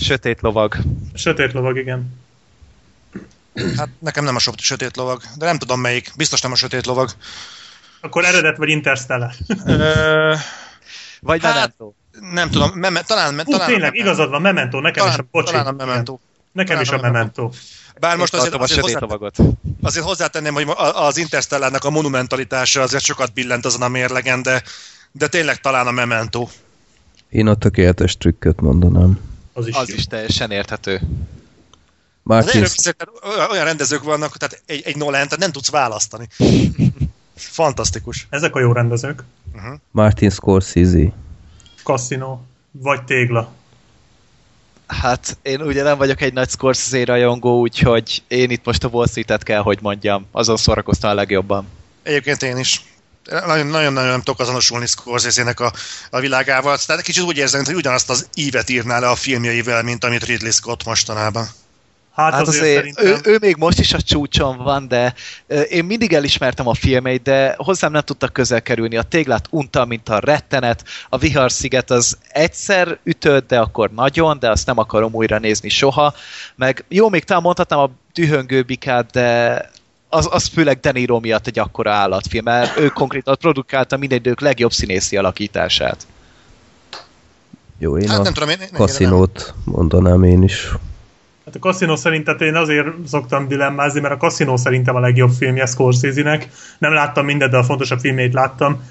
[0.01, 0.77] sötét lovag.
[1.15, 2.21] Sötét lovag, igen.
[3.77, 6.13] Hát nekem nem a sötét lovag, de nem tudom melyik.
[6.17, 7.11] Biztos nem a sötét lovag.
[8.01, 9.31] Akkor eredet vagy Interstellar?
[11.21, 11.93] Vagy Hát, Memento.
[12.33, 15.29] nem tudom, meme, talán, Hú, talán tényleg, a igazad van, Memento, nekem is a Talán,
[15.31, 15.53] bocsi.
[15.53, 16.19] talán a Memento.
[16.53, 17.51] Nekem is a talán a Memento.
[18.01, 19.37] Bár most azért, azért, sötét hozzá, lovagot.
[19.83, 24.63] azért hozzátenném, hogy az Interstellárnak a monumentalitása azért sokat billent azon a mérlegen, de,
[25.19, 26.49] de tényleg talán a Memento.
[27.29, 29.21] Én a tökéletes trükköt mondanám.
[29.53, 29.95] Az is, Az jó.
[29.95, 30.95] is teljesen érthető.
[30.95, 31.01] Az
[32.23, 33.09] Martin, tehát
[33.51, 36.29] olyan- rendezők vannak, tehát egy, egy Nolan, tehát nem tudsz választani.
[37.35, 38.27] Fantasztikus.
[38.31, 39.23] Ezek a jó rendezők.
[39.91, 41.13] Martin Scorsese.
[41.85, 42.39] Casino.
[42.71, 43.53] Vagy tégla.
[44.87, 49.07] Hát én ugye nem vagyok egy nagy Scorsese rajongó, úgyhogy én itt most a Wall
[49.07, 50.27] Street-et kell, hogy mondjam.
[50.31, 51.67] Azon szórakoztam a legjobban.
[52.03, 52.85] Egyébként én is.
[53.31, 55.73] Nagyon-nagyon nem tudok azonosulni Scorsese-nek a,
[56.11, 56.79] a világával.
[56.79, 60.51] Tehát kicsit úgy érzem, hogy ugyanazt az ívet írná le a filmjeivel, mint amit Ridley
[60.51, 61.47] Scott mostanában.
[62.15, 63.33] Hát, Hát azért, azért szerintem...
[63.33, 65.15] ő, ő még most is a csúcson van, de
[65.69, 68.97] én mindig elismertem a filmeit, de hozzám nem tudtak közel kerülni.
[68.97, 74.51] A téglát unta, mint a rettenet, a Viharsziget az egyszer ütött, de akkor nagyon, de
[74.51, 76.15] azt nem akarom újra nézni soha.
[76.57, 79.71] Meg jó, még talán mondhatnám a dühöngő bikát, de
[80.15, 84.41] az, az főleg De Niro miatt egy akkora állatfilm, mert ő konkrétan produkálta minden idők
[84.41, 86.07] legjobb színészi alakítását.
[87.79, 90.69] Jó, én Hát a nem tudom, én, én kaszinót mondanám én is.
[91.45, 95.67] Hát a Casino szerintem én azért szoktam dilemmázni, mert a Casino szerintem a legjobb filmje
[95.67, 96.49] Scorsese-nek.
[96.79, 98.83] Nem láttam mindet, de a fontosabb filmét láttam.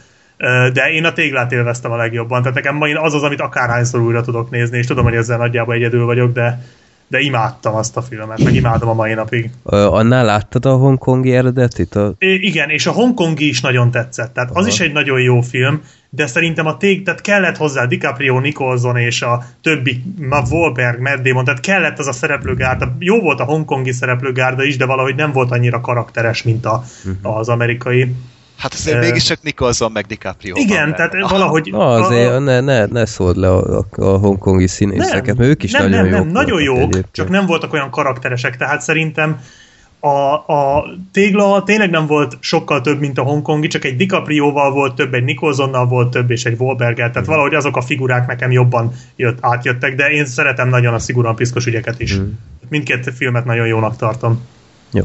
[0.73, 2.41] De én a téglát élveztem a legjobban.
[2.41, 5.73] Tehát nekem ma az az, amit akárhányszor újra tudok nézni, és tudom, hogy ezzel nagyjából
[5.73, 6.65] egyedül vagyok, de,
[7.07, 9.49] de imádtam azt a filmet, meg imádom a mai napig.
[9.63, 11.95] Annál láttad a hongkongi eredetit?
[11.95, 12.13] A...
[12.17, 14.33] É, igen, és a hongkongi is nagyon tetszett.
[14.33, 14.67] Tehát az Aha.
[14.67, 19.21] is egy nagyon jó film, de szerintem a tég, tehát kellett hozzá DiCaprio, Nicholson és
[19.21, 22.95] a többi, ma Wahlberg, Matt Damon, tehát kellett az a szereplőgárda.
[22.99, 27.35] Jó volt a hongkongi szereplőgárda is, de valahogy nem volt annyira karakteres, mint a, Mhm.
[27.35, 28.15] az amerikai.
[28.63, 30.53] Hát azért Ö, mégis csak Nicholson meg DiCaprio.
[30.53, 30.95] van Igen, benne.
[30.95, 31.69] tehát valahogy...
[31.71, 35.71] Na, azért ne, ne, ne szóld le a, a, a hongkongi színészeket, mert ők is
[35.71, 37.07] nem, nagyon nem, jók nem, nagyon jók, egyébként.
[37.11, 39.39] csak nem voltak olyan karakteresek, tehát szerintem
[39.99, 44.95] a, a tégla tényleg nem volt sokkal több, mint a hongkongi, csak egy DiCaprioval volt
[44.95, 48.93] több, egy Nicholsonnal volt több, és egy Wahlberggel, tehát valahogy azok a figurák nekem jobban
[49.15, 52.17] jött, átjöttek, de én szeretem nagyon a szigorúan piszkos ügyeket is.
[52.17, 52.23] Mm.
[52.69, 54.41] Mindkét filmet nagyon jónak tartom.
[54.91, 55.03] Jó.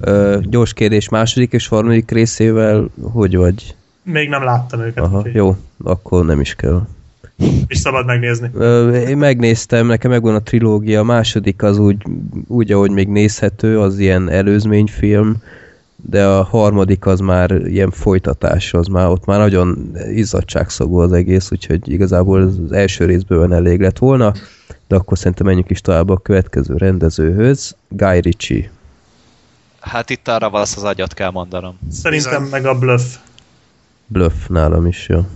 [0.00, 3.74] Ö, gyors kérdés, második és harmadik részével hogy vagy?
[4.02, 6.86] Még nem láttam őket, Aha, úgyhogy jó, akkor nem is kell.
[7.66, 8.50] is szabad megnézni.
[8.54, 11.96] Ö, én megnéztem, nekem megvan a trilógia, a második az úgy,
[12.46, 15.36] úgy, ahogy még nézhető, az ilyen előzményfilm,
[15.96, 21.50] de a harmadik az már ilyen folytatás, az már ott már nagyon izzadságszagú az egész,
[21.52, 24.32] úgyhogy igazából az első részből elég lett volna,
[24.88, 28.70] de akkor szerintem menjünk is tovább a következő rendezőhöz, Guy Ritchie.
[29.84, 31.78] Hát itt arra valasz az agyat kell mondanom.
[31.92, 32.50] Szerintem Bizony.
[32.50, 33.02] meg a Bluff.
[34.06, 35.26] Bluff nálam is, jó.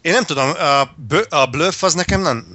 [0.00, 0.52] Én nem tudom,
[1.28, 2.46] a, bluff az nekem nem,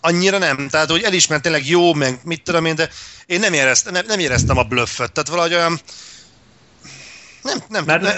[0.00, 2.88] annyira nem, tehát hogy elismert tényleg jó, meg mit tudom én, de
[3.26, 5.80] én nem éreztem, nem, nem éreztem a bluffet, tehát valahogy olyan,
[7.44, 8.12] nem, nem, Mert- nem,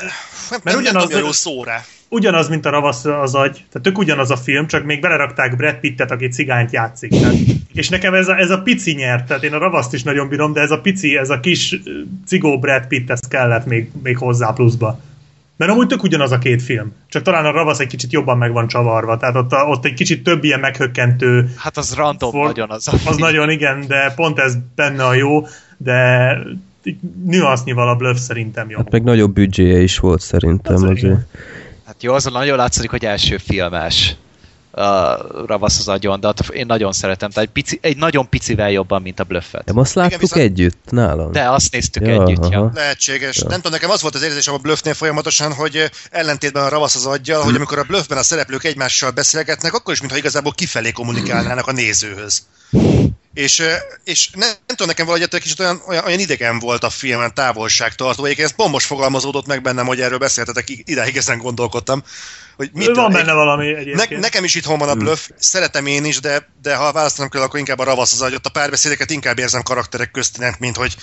[0.50, 1.80] nem, nem, ugyanaz- nem, jó szó rá.
[2.08, 5.74] ugyanaz, mint a ravasz az agy, tehát tök ugyanaz a film, csak még belerakták Brad
[5.80, 7.10] Pittet, aki cigányt játszik.
[7.10, 7.34] Tehát,
[7.72, 10.52] és nekem ez a, ez a pici nyert, tehát én a ravaszt is nagyon bírom,
[10.52, 11.80] de ez a pici, ez a kis
[12.26, 15.00] cigó Brad Pitt, ez kellett még, még hozzá pluszba.
[15.56, 16.92] Mert amúgy tök ugyanaz a két film.
[17.08, 19.94] Csak talán a ravasz egy kicsit jobban meg van csavarva, tehát ott, a, ott egy
[19.94, 23.16] kicsit több ilyen meghökkentő Hát az random For- nagyon az a az film.
[23.18, 26.38] nagyon igen, de pont ez benne a jó, de
[27.25, 28.77] nüansznyival a bluff szerintem jó.
[28.77, 30.96] Hát meg nagyobb büdzséje is volt szerintem Az azért.
[30.99, 31.27] igen.
[31.87, 34.16] Hát jó, azon nagyon látszik, hogy első filmes
[34.70, 37.31] a ravasz az agyon, de ott én nagyon szeretem.
[37.31, 39.64] Tehát egy, pici, egy nagyon picivel jobban, mint a Bluffet.
[39.64, 41.33] De azt láttuk viszont- együtt nálam?
[41.33, 42.59] De azt néztük Ja, együtt, ja.
[42.59, 42.70] aha.
[42.75, 43.38] Lehetséges.
[43.38, 47.07] Nem tudom, nekem az volt az érzésem a bluffnél folyamatosan, hogy ellentétben a ravasz az
[47.07, 51.66] aggyal, hogy amikor a bluffben a szereplők egymással beszélgetnek, akkor is, mintha igazából kifelé kommunikálnának
[51.66, 52.46] a nézőhöz.
[53.37, 53.62] És,
[54.05, 57.35] és nem, nem tudom, nekem valahogy ettől kicsit olyan, olyan, olyan idegen volt a filmen,
[57.35, 58.25] távolságtartó.
[58.25, 62.03] Egyébként ez most fogalmazódott meg bennem, hogy erről beszéltetek, idáig ezen gondolkodtam.
[62.57, 64.20] Hogy mit, Van egy- benne valami ne, egyébként.
[64.20, 67.59] nekem is itthon van a bluff, szeretem én is, de, de ha választanom kell, akkor
[67.59, 70.96] inkább a ravasz az agy, ott a párbeszédeket inkább érzem karakterek köztinek, mint hogy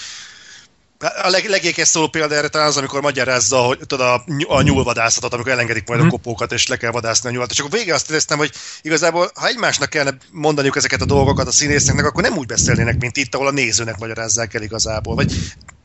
[0.99, 5.33] A leg, legékes szóló példa erre talán az, amikor magyarázza, hogy tudod, a, a nyúlvadászatot,
[5.33, 7.51] amikor elengedik majd a kopókat, és le kell vadászni a nyúlat.
[7.51, 8.51] És akkor végig azt éreztem, hogy
[8.81, 13.17] igazából, ha egymásnak kellene mondaniuk ezeket a dolgokat a színészeknek, akkor nem úgy beszélnének, mint
[13.17, 15.15] itt, ahol a nézőnek magyarázzák el igazából.
[15.15, 15.33] Vagy,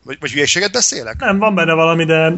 [0.05, 1.17] vagy, vagy hülyeséget beszélek?
[1.19, 2.37] Nem, van benne valami, de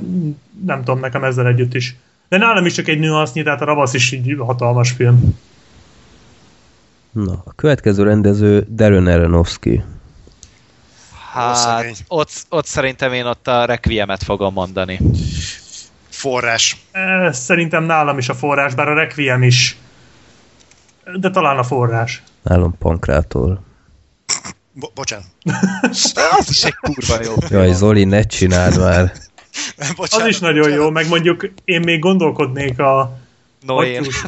[0.64, 1.96] nem tudom, nekem ezzel együtt is.
[2.28, 5.38] De nálam is csak egy nüansznyi, tehát a Ravasz is így hatalmas film.
[7.12, 9.82] Na, a következő rendező Darren Aronofsky.
[11.32, 15.00] Hát, ott, ott szerintem én ott a Requiemet fogom mondani.
[16.08, 16.76] Forrás.
[17.30, 19.76] Szerintem nálam is a forrás, bár a Requiem is.
[21.20, 22.22] De talán a forrás.
[22.42, 23.60] Nálam Pankrátor.
[24.72, 25.26] Bo- bocsánat.
[26.38, 27.34] Az is egy kurva jó.
[27.48, 29.12] Jaj, Zoli, ne csináld már.
[29.96, 30.26] bocsánat.
[30.26, 30.84] Az is nagyon bocsánat.
[30.84, 33.18] jó, meg mondjuk én még gondolkodnék a
[33.66, 33.96] Noén.
[33.96, 34.24] hattyús,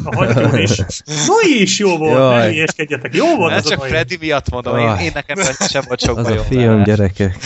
[0.52, 0.76] a is.
[1.26, 2.36] Noé is jó volt, Jaj.
[2.36, 3.14] ne hülyeskedjetek.
[3.14, 3.88] Jó volt Nem az a csak Noé.
[3.88, 6.84] Freddy miatt mondom, én, én nekem sem volt sok Az a film, vele.
[6.84, 7.36] gyerekek.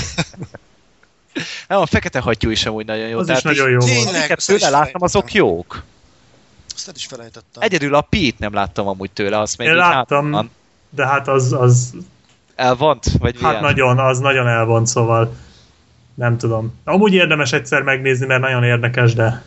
[1.69, 3.19] Nem, a fekete hattyú is amúgy nagyon jó.
[3.19, 3.91] Az Tehát is nagyon jó volt.
[3.91, 5.83] Tényleg, Amiket el is tőle láttam, azok jók.
[6.75, 7.63] Azt el is felejtettem.
[7.63, 10.51] Egyedül a Pete nem láttam amúgy tőle, azt még Én így láttam, hátul
[10.91, 11.95] de hát az, az
[12.55, 13.05] Elvont?
[13.19, 13.63] Vagy hát milyen?
[13.63, 15.37] nagyon, az nagyon elvont, szóval
[16.15, 16.75] nem tudom.
[16.85, 19.43] Amúgy érdemes egyszer megnézni, mert nagyon érdekes, de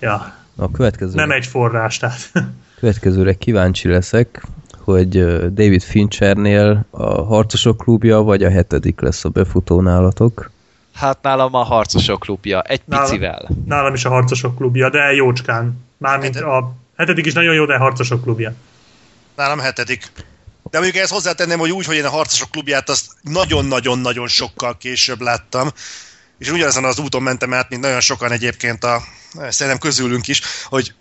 [0.00, 2.32] ja, A következő, nem egy forrás, tehát
[2.80, 4.42] következőre kíváncsi leszek,
[4.78, 5.08] hogy
[5.52, 10.50] David Finchernél a Harcosok klubja, vagy a hetedik lesz a befutó nálatok.
[10.94, 13.48] Hát nálam a harcosok klubja, egy Nálam- picivel.
[13.66, 15.84] nálam is a harcosok klubja, de jócskán.
[15.98, 18.52] Mármint Heted- a hetedik is nagyon jó, de a harcosok klubja.
[19.36, 20.12] Nálam hetedik.
[20.70, 25.20] De mondjuk ehhez hozzátenném, hogy úgy, hogy én a harcosok klubját azt nagyon-nagyon-nagyon sokkal később
[25.20, 25.68] láttam,
[26.38, 29.02] és ugyanezen az úton mentem át, mint nagyon sokan egyébként a,
[29.48, 30.94] szerintem közülünk is, hogy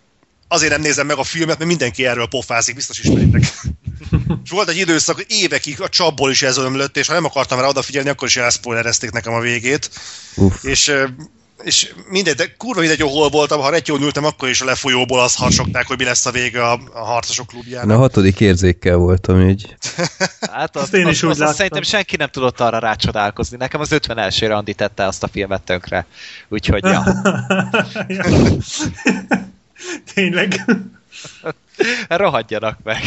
[0.47, 3.41] azért nem nézem meg a filmet, mert mindenki erről pofázik, biztos ismeritek.
[4.43, 7.67] és volt egy időszak, évekig a csapból is ez ömlött, és ha nem akartam rá
[7.67, 9.89] odafigyelni, akkor is elspoilerezték nekem a végét.
[10.36, 10.91] Uff, És,
[11.63, 15.20] és mindegy, de kurva mindegy, hogy hol voltam, ha retyón ültem, akkor is a lefolyóból
[15.20, 17.89] azt harsogták, hogy mi lesz a vége a, a harcosok klubjának.
[17.89, 19.76] én a hatodik érzékkel voltam így.
[20.52, 21.56] Hát az, Azt én is az, úgy az, az láttam.
[21.56, 23.58] szerintem senki nem tudott arra rácsodálkozni.
[23.58, 26.06] Nekem az 51 randi tette azt a filmet tönkre.
[26.48, 26.84] Úgyhogy.
[26.84, 27.04] Ja.
[30.13, 30.65] Tényleg.
[32.08, 33.02] rohadjanak meg.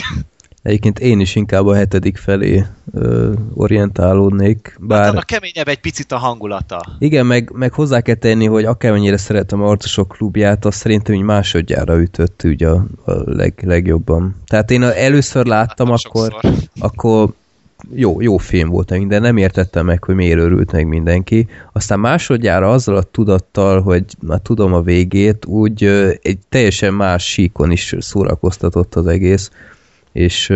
[0.62, 5.08] Egyébként én is inkább a hetedik felé ö, orientálódnék, bár...
[5.08, 6.80] Annak keményebb egy picit a hangulata.
[6.98, 11.22] Igen, meg, meg hozzá kell tenni, hogy akármennyire szeretem a Arcosok klubját, azt szerintem így
[11.22, 14.36] másodjára ütött ugye a, a leg, legjobban.
[14.46, 16.68] Tehát én először láttam, Láttam akkor, sokszor.
[16.78, 17.32] akkor
[17.94, 21.48] jó, jó film volt, minden nem értettem meg, hogy miért örült meg mindenki.
[21.72, 25.84] Aztán másodjára azzal a tudattal, hogy már tudom a végét, úgy
[26.22, 29.50] egy teljesen más síkon is szórakoztatott az egész,
[30.12, 30.52] és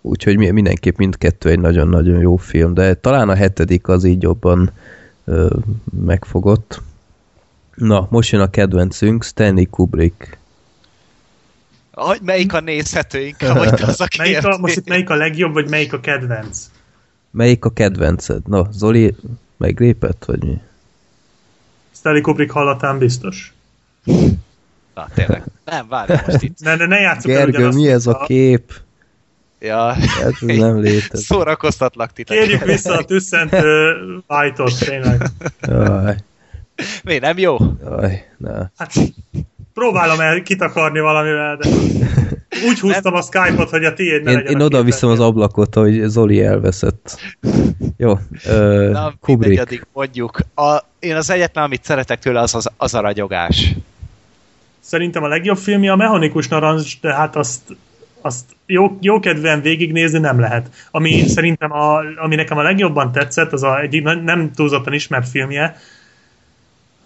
[0.00, 4.70] úgyhogy mi- mindenképp mindkettő egy nagyon-nagyon jó film, de talán a hetedik az így jobban
[6.04, 6.80] megfogott.
[7.74, 10.38] Na, most jön a kedvencünk, Stanley Kubrick.
[11.92, 14.58] Hogy melyik a nézhető inkább, hogy az a Melyik a, kérdés.
[14.60, 16.70] most itt melyik a legjobb, vagy melyik a kedvenc?
[17.30, 18.48] Melyik a kedvenced?
[18.48, 19.14] Na, Zoli
[19.56, 20.58] meglépett, vagy mi?
[21.94, 23.52] Stanley Kubrick hallatán biztos.
[24.94, 25.42] Na, tényleg.
[25.64, 26.56] Nem, várj most itt.
[26.60, 28.72] Ne, ne, ne játsszuk Gergő, mi ez a kép?
[29.60, 29.94] Ja.
[30.22, 31.26] Ez nem létezik.
[31.26, 32.42] Szórakoztatlak titeket.
[32.42, 33.52] Kérjük vissza a tüsszent
[34.28, 35.22] White-ot, tényleg.
[35.60, 36.16] Jaj,
[37.02, 37.56] Mi, nem jó?
[37.84, 38.70] jaj, na.
[38.76, 38.92] Hát
[39.74, 41.68] próbálom el kitakarni valamivel, de
[42.68, 45.74] úgy húztam a Skype-ot, hogy a tiéd ne Én, legyen én oda viszem az ablakot,
[45.74, 47.20] hogy Zoli elveszett.
[47.96, 49.86] Jó, ö, Na, Kubrick.
[49.92, 50.38] mondjuk.
[50.54, 53.74] A, én az egyetlen, amit szeretek tőle, az, az, az a ragyogás.
[54.92, 57.60] Szerintem a legjobb filmje a Mechanikus Narancs, de hát azt,
[58.20, 60.70] azt jó, jókedvűen végignézni nem lehet.
[60.90, 65.28] Ami szerintem, a, ami nekem a legjobban tetszett, az a egyik na- nem túlzottan ismert
[65.28, 65.76] filmje,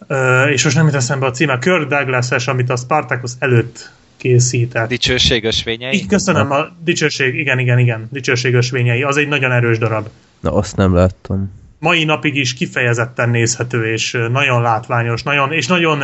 [0.07, 4.89] Ö, és most nem jut eszembe a címe, Kirk Douglas-es, amit a Spartacus előtt készített.
[4.89, 5.95] Dicsőség ösvényei.
[5.95, 10.09] Így köszönöm, a dicsőség, igen, igen, igen, dicsőség ösvényei, az egy nagyon erős darab.
[10.41, 11.53] Na, azt nem láttam.
[11.79, 16.03] Mai napig is kifejezetten nézhető, és nagyon látványos, nagyon, és nagyon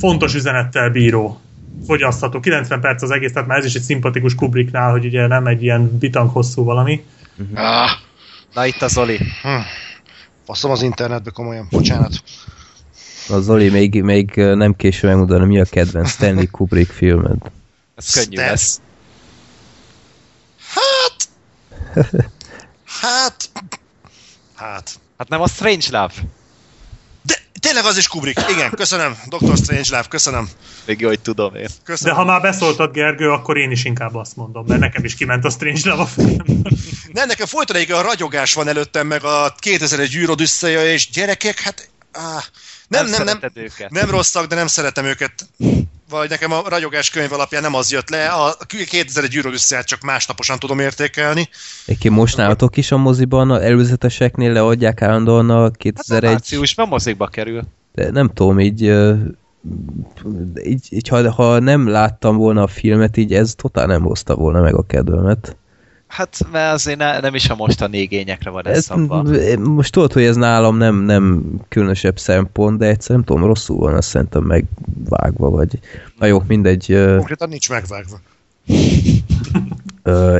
[0.00, 1.40] fontos üzenettel bíró.
[1.86, 2.40] Fogyasztható.
[2.40, 5.62] 90 perc az egész, tehát már ez is egy szimpatikus Kubricknál, hogy ugye nem egy
[5.62, 7.04] ilyen bitang hosszú valami.
[7.54, 7.90] Ah,
[8.54, 9.18] Na itt a Zoli.
[10.44, 12.22] faszom az internetbe komolyan, bocsánat.
[13.28, 17.36] Na, Zoli, még, még nem késő megmondani, mi a kedvenc Stanley Kubrick filmed.
[17.96, 18.48] Ez könnyű Steph.
[18.50, 18.80] lesz.
[20.74, 21.28] Hát...
[23.00, 23.50] Hát...
[24.54, 24.90] Hát...
[25.18, 26.12] Hát nem a Strange Love.
[27.60, 28.50] De Tényleg az is Kubrick.
[28.50, 29.18] Igen, köszönöm.
[29.26, 29.56] Dr.
[29.56, 30.48] Strangelove, köszönöm.
[30.84, 31.62] Még jó, hogy tudom én.
[31.62, 32.16] De köszönöm.
[32.16, 35.50] ha már beszóltad, Gergő, akkor én is inkább azt mondom, mert nekem is kiment a
[35.50, 36.62] Strange Love a film.
[37.12, 41.90] Ne, nekem folytonáig a ragyogás van előttem, meg a 2001 űrod összeja, és gyerekek, hát...
[42.12, 42.42] Áh,
[42.88, 45.48] nem, nem, nem, nem, nem rosszak, de nem szeretem őket.
[46.10, 48.26] Vagy nekem a ragyogás könyv alapján nem az jött le.
[48.28, 51.48] A 2001 űrod összeját csak másnaposan tudom értékelni.
[51.86, 56.30] Egyébként most nálatok is a moziban, a előzeteseknél leadják állandóan a Hát a 2001...
[56.30, 57.62] márciusban mozikba kerül.
[57.94, 58.82] De nem tudom, így,
[60.64, 64.60] így, így ha, ha nem láttam volna a filmet, így ez totál nem hozta volna
[64.60, 65.56] meg a kedvemet.
[66.10, 69.24] Hát, mert azért ne, nem is a mostani igényekre van ez, Ez, szabva.
[69.58, 73.94] most tudod, hogy ez nálam nem, nem különösebb szempont, de egyszer nem tudom, rosszul van,
[73.94, 75.78] azt szerintem megvágva, vagy...
[76.18, 76.86] Na jó, mindegy.
[77.16, 78.20] Konkrétan nincs megvágva.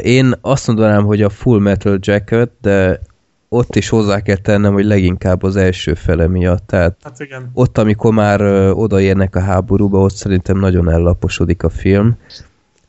[0.00, 3.00] Én azt mondanám, hogy a Full Metal Jacket, de
[3.48, 6.66] ott is hozzá kell tennem, hogy leginkább az első fele miatt.
[6.66, 7.50] Tehát Hát igen.
[7.54, 8.40] ott, amikor már
[8.72, 12.16] odaérnek a háborúba, ott szerintem nagyon ellaposodik a film.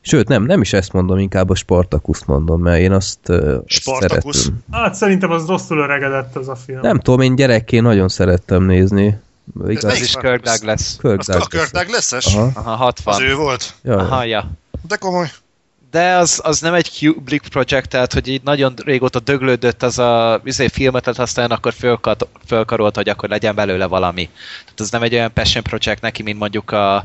[0.01, 3.63] Sőt, nem, nem is ezt mondom, inkább a Spartacus mondom, mert én azt, ö, azt
[3.67, 4.35] Spartacus?
[4.35, 4.63] szeretem.
[4.71, 6.79] Hát szerintem az rosszul öregedett az a film.
[6.81, 9.19] Nem tudom, én gyerekként nagyon szerettem nézni.
[9.53, 10.15] melyik Ez Igaz, is?
[10.15, 10.95] Kirk Douglas.
[10.99, 11.47] Kirk Az a Douglas.
[11.69, 12.35] Kirk Douglas-es?
[12.35, 12.49] Aha.
[12.53, 13.13] Aha, 60.
[13.13, 13.73] Az ő volt?
[13.83, 14.51] Ja, Aha, ja.
[14.87, 15.29] De komoly.
[15.91, 20.41] De az, az nem egy Kubrick projekt, tehát hogy így nagyon régóta döglődött az a
[20.43, 24.30] izé, filmet, tehát aztán akkor fölkat, fölkarolt, hogy akkor legyen belőle valami.
[24.63, 26.95] Tehát ez nem egy olyan passion project neki, mint mondjuk a,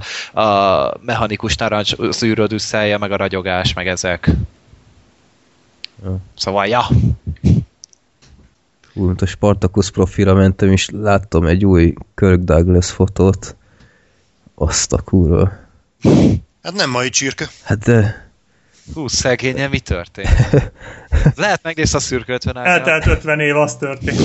[0.41, 4.31] a mechanikus narancs, űrodüsszelje, meg a ragyogás, meg ezek.
[6.05, 6.19] Ja.
[6.37, 6.87] Szóval, ja.
[8.95, 13.57] Úgy, mint a Spartacus profilra mentem, és láttam egy új Kirk Douglas fotót.
[14.55, 15.53] Azt a kurva.
[16.63, 17.49] Hát nem mai csirke.
[17.63, 18.26] Hát de...
[18.95, 20.29] Hú, szegénye, mi történt?
[21.35, 24.21] Lehet megnézni a szürke 50 Eltelt 50 év, az történt.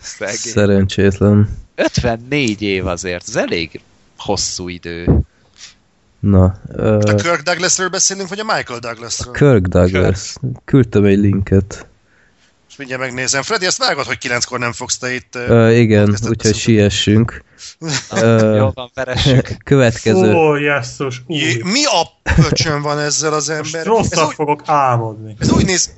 [0.00, 0.52] Szegény.
[0.52, 1.48] Szerencsétlen.
[1.74, 3.80] 54 év azért, ez elég
[4.18, 5.20] hosszú idő.
[6.20, 9.32] Na, A ö, Kirk Douglasről beszélünk, vagy a Michael Douglasről?
[9.32, 10.34] Kirk Douglas.
[10.64, 11.86] Küldtem egy linket.
[12.80, 13.42] Mindjárt megnézem.
[13.42, 15.34] Freddy, ezt vágod, hogy kilenckor nem fogsz te itt...
[15.34, 17.44] ö, igen, úgyhogy siessünk.
[18.10, 19.56] Ö, Jó van, veressük.
[19.64, 20.34] Következő.
[20.34, 23.80] Ó, jesszus, Jé, mi a pöcsön van ezzel az Most ember?
[23.80, 25.36] Ez rosszat úgy, fogok álmodni.
[25.38, 25.90] ez, úgy néz,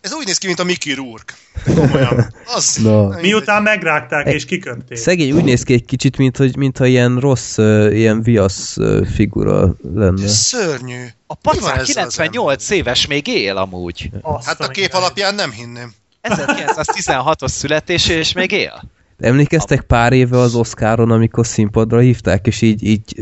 [0.00, 1.34] ez úgy néz ki, mint a Mickey Rourke.
[1.64, 2.34] Komolyan.
[2.54, 3.20] Az, mindegy.
[3.20, 4.98] Miután megrágták és kiköpték.
[4.98, 9.02] Szegény úgy néz ki egy kicsit, mint hogy, mintha ilyen rossz, ö, ilyen viasz ö,
[9.14, 10.24] figura lenne.
[10.24, 11.06] Ez szörnyű.
[11.26, 14.10] A az 98 éves még él amúgy.
[14.22, 15.92] Azt Hát a kép alapján nem hinném.
[16.22, 18.82] 1916-os születésű, és még él.
[19.18, 23.20] Emlékeztek pár éve az Oscaron, amikor színpadra hívták, és így, így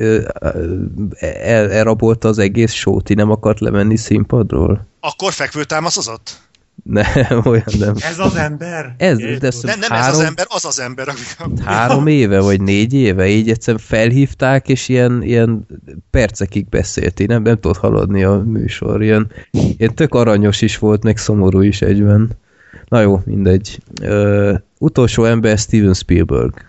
[1.43, 4.87] el, elrabolta az egész sót, nem akart lemenni színpadról?
[5.01, 6.37] Akkor fekvőtámaszozott?
[6.85, 7.07] Nem,
[7.45, 7.95] olyan nem.
[8.01, 8.95] Ez az ember?
[8.99, 9.39] Ez- Jézus.
[9.39, 11.09] de ez- Nem, nem ez Három- az ember, az az ember.
[11.09, 11.21] Aki...
[11.65, 15.67] Három éve, vagy négy éve, így egyszerűen felhívták, és ilyen, ilyen
[16.11, 19.31] percekig beszélt, így nem, nem tudott haladni a műsor, ilyen,
[19.77, 22.31] ilyen tök aranyos is volt, meg szomorú is egyben.
[22.89, 23.79] Na jó, mindegy.
[24.03, 26.67] Ö, utolsó ember Steven Spielberg.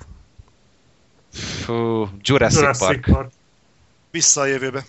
[1.34, 1.74] Fú,
[2.22, 3.06] Jurassic, Jurassic Park.
[3.12, 3.32] Park.
[4.12, 4.86] Vissza a jövőbe.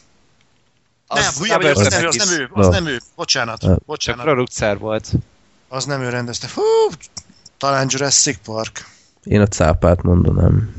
[1.07, 2.73] Az nem, hülye vagyok, az nem, ő, az nem ő, az Na.
[2.73, 3.01] nem ő.
[3.17, 3.69] Bocsánat, Na.
[3.69, 4.25] Csak bocsánat.
[4.25, 5.13] producer volt.
[5.69, 6.49] Az nem ő rendezte.
[6.55, 6.63] Hú,
[7.59, 8.87] talán Jurassic Park.
[9.25, 10.75] Én a cápát mondanám.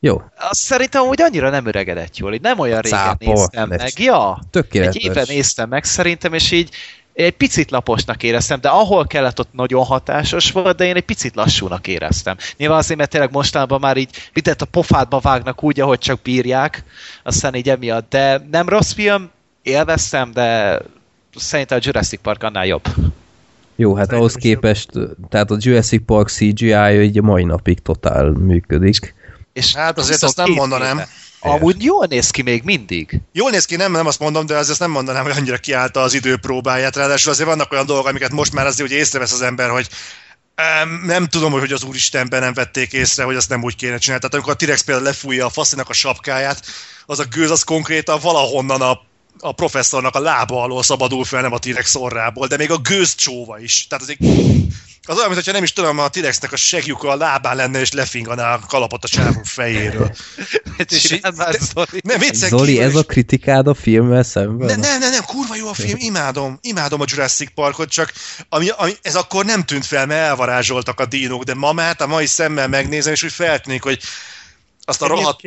[0.00, 3.76] Jó, Azt szerintem úgy annyira nem öregedett jól, így nem olyan régen Cápa, néztem ne
[3.76, 3.98] meg.
[3.98, 5.02] Ja, egy tökéletes.
[5.04, 6.70] éve néztem meg szerintem, és így
[7.24, 11.34] egy picit laposnak éreztem, de ahol kellett, ott nagyon hatásos volt, de én egy picit
[11.34, 12.36] lassúnak éreztem.
[12.56, 16.84] Nyilván azért, mert tényleg mostanában már így mindent a pofádba vágnak úgy, ahogy csak bírják,
[17.22, 18.10] aztán így emiatt.
[18.10, 19.30] De nem rossz film,
[19.62, 20.80] élveztem, de
[21.36, 22.84] szerintem a Jurassic Park annál jobb.
[23.76, 24.90] Jó, hát Szerintem ahhoz képest,
[25.28, 29.14] tehát a Jurassic Park CGI-ja így a mai napig totál működik.
[29.52, 30.96] És Hát azért azt nem 22 mondanám.
[30.96, 31.08] éve.
[31.46, 33.20] Amúgy jól néz ki még mindig.
[33.32, 36.14] Jól néz ki, nem, nem azt mondom, de azért nem mondanám, hogy annyira kiállta az
[36.14, 36.96] idő próbáját.
[36.96, 39.88] Ráadásul azért vannak olyan dolgok, amiket most már azért ugye észrevesz az ember, hogy
[40.54, 44.22] em, nem tudom, hogy az úristenben nem vették észre, hogy azt nem úgy kéne csinálni.
[44.22, 46.66] Tehát amikor a T-Rex például lefújja a faszinak a sapkáját,
[47.06, 49.00] az a gőz az konkrétan valahonnan a
[49.40, 53.14] a professzornak a lába alól szabadul fel, nem a T-Rex orrából, de még a gőz
[53.14, 53.86] csóva is.
[53.86, 54.18] Tehát az, egy,
[55.06, 58.54] az olyan, mintha nem is tudom, a T-Rexnek a segjuka a lábán lenne, és lefinganá
[58.54, 60.10] a kalapot a csávó fejéről.
[61.36, 61.58] Már.
[62.02, 64.66] Nem, viccen Zoli, kívül ez a kritikád a filmmel szemben?
[64.66, 68.12] ne, nem, nem, nem, kurva jó a film, imádom, imádom a Jurassic Parkot, csak
[68.48, 72.26] ami, ami, ez akkor nem tűnt fel, mert elvarázsoltak a dínók, de mamát a mai
[72.26, 74.00] szemmel megnézem, és úgy feltűnik, hogy
[74.84, 75.40] azt a rohadt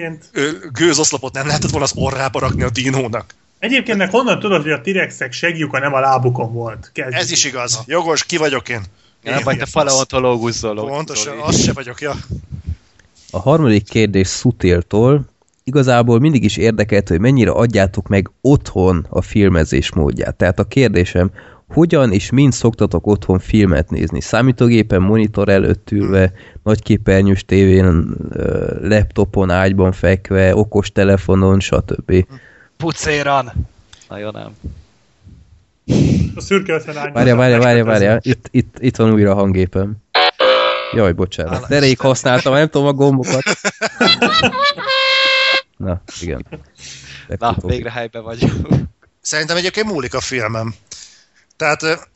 [0.71, 3.35] gőzoszlopot nem lehetett volna az orrába rakni a dinónak.
[3.59, 6.91] egyébként meg honnan tudod, hogy a T-rexek segjuka nem a lábukon volt?
[6.93, 7.19] Kezdjük.
[7.19, 7.79] Ez is igaz.
[7.85, 8.83] Jogos, ki vagyok én?
[9.23, 10.85] Nem vagy te paleontológus Zoló.
[10.85, 12.15] Pontosan, az se vagyok, ja.
[13.31, 15.25] A harmadik kérdés Szutiltól.
[15.63, 20.35] Igazából mindig is érdekelt, hogy mennyire adjátok meg otthon a filmezés módját.
[20.35, 21.31] Tehát a kérdésem,
[21.67, 24.21] hogyan és mind szoktatok otthon filmet nézni?
[24.21, 26.31] Számítógépen, monitor előtt ülve,
[26.63, 28.15] nagyképernyős tévén,
[28.81, 32.25] laptopon, ágyban fekve, okos telefonon, stb.
[32.77, 33.51] Pucéran!
[34.09, 34.55] Nagyon nem.
[36.35, 37.11] A szürke összenány.
[37.11, 38.19] Várja, várja, várja, várja.
[38.21, 39.95] Itt, itt, itt van újra a hangépem.
[40.93, 41.67] Jaj, bocsánat.
[41.67, 43.43] De rég használtam, nem tudom a gombokat.
[45.77, 46.45] Na, igen.
[47.27, 48.67] Na, végre helyben vagyunk.
[49.21, 50.73] Szerintem egyébként múlik a filmem.
[51.57, 52.09] Tehát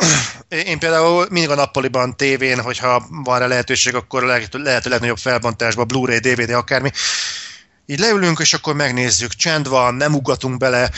[0.68, 5.88] én például mindig a nappaliban tévén, hogyha van rá lehetőség, akkor lehet, lehető legnagyobb felbontásban,
[5.88, 6.92] Blu-ray, DVD, akármi.
[7.86, 10.90] Így leülünk, és akkor megnézzük, csend van, nem ugatunk bele,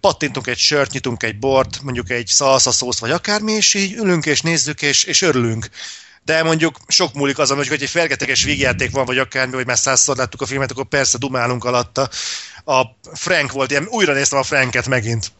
[0.00, 4.26] pattintunk egy sört, nyitunk egy bort, mondjuk egy szalsza szósz, vagy akármi, és így ülünk
[4.26, 5.68] és nézzük, és, és örülünk.
[6.24, 10.16] De mondjuk sok múlik azon, hogy egy fergeteges vígjáték van, vagy akármi, hogy már százszor
[10.16, 12.08] láttuk a filmet, akkor persze dumálunk alatta.
[12.64, 15.32] A Frank volt ilyen, újra néztem a Franket megint.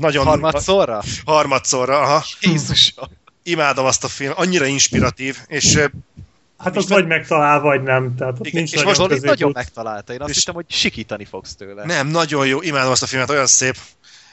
[0.00, 1.02] Nagyon Harmadszorra?
[1.24, 2.24] harmadszorra, aha.
[2.40, 3.08] Jézusom.
[3.42, 5.78] Imádom azt a film, annyira inspiratív, és
[6.58, 8.14] Hát az vagy megtalál, vagy nem.
[8.16, 9.36] Tehát ott Igen, nincs és nagyon most Zoli középút.
[9.38, 10.12] nagyon megtalálta.
[10.12, 11.84] Én azt És- hittem, hogy sikítani fogsz tőle.
[11.84, 13.76] nem, nagyon jó, imádom azt a filmet, olyan szép.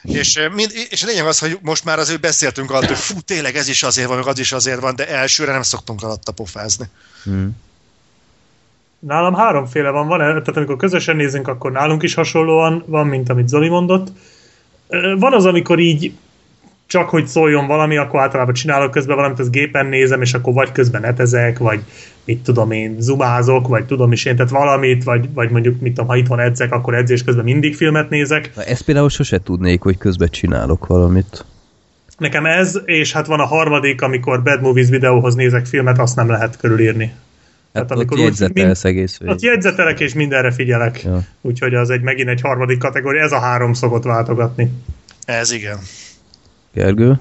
[0.04, 3.56] És, mind, és a lényeg az, hogy most már azért beszéltünk alatt, hogy fú, tényleg
[3.56, 6.86] ez is azért van, meg az is azért van, de elsőre nem szoktunk alatta pofázni.
[7.24, 7.58] Hmm.
[9.00, 13.48] Nálam háromféle van, van tehát amikor közösen nézünk, akkor nálunk is hasonlóan van, mint amit
[13.48, 14.08] Zoli mondott.
[15.18, 16.14] Van az, amikor így
[16.94, 20.72] csak hogy szóljon valami, akkor általában csinálok közben valamit, az gépen nézem, és akkor vagy
[20.72, 21.80] közben netezek, vagy
[22.26, 26.10] mit tudom én, zoomázok, vagy tudom is én, tehát valamit, vagy, vagy mondjuk, mit tudom,
[26.10, 28.52] ha itthon edzek, akkor edzés közben mindig filmet nézek.
[28.56, 31.46] Na, ezt például sose tudnék, hogy közben csinálok valamit.
[32.18, 36.30] Nekem ez, és hát van a harmadik, amikor Bad Movies videóhoz nézek filmet, azt nem
[36.30, 37.06] lehet körülírni.
[37.06, 37.16] Hát
[37.72, 39.44] Tehát ott amikor úgy- jegyzetelsz egész Ott végig.
[39.44, 41.04] jegyzetelek, és mindenre figyelek.
[41.04, 41.22] Ja.
[41.42, 44.72] Úgyhogy az egy megint egy harmadik kategória, ez a három szokott váltogatni.
[45.26, 45.78] Ez igen.
[46.74, 47.20] Gergő?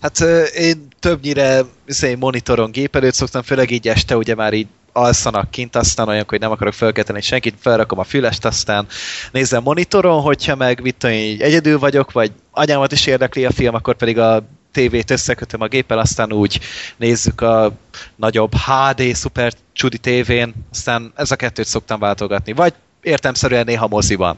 [0.00, 0.20] Hát
[0.54, 5.76] én többnyire izé, monitoron gép előtt szoktam, főleg így este ugye már így alszanak kint,
[5.76, 8.86] aztán olyan, hogy nem akarok felkelteni senkit, felrakom a fülest, aztán
[9.32, 13.50] nézem monitoron, hogyha meg mit tudom, én, így egyedül vagyok, vagy anyámat is érdekli a
[13.50, 16.60] film, akkor pedig a tévét összekötöm a géppel, aztán úgy
[16.96, 17.72] nézzük a
[18.16, 22.52] nagyobb HD, szuper csudi tévén, aztán ez a kettőt szoktam váltogatni.
[22.52, 24.36] Vagy értemszerűen néha moziban.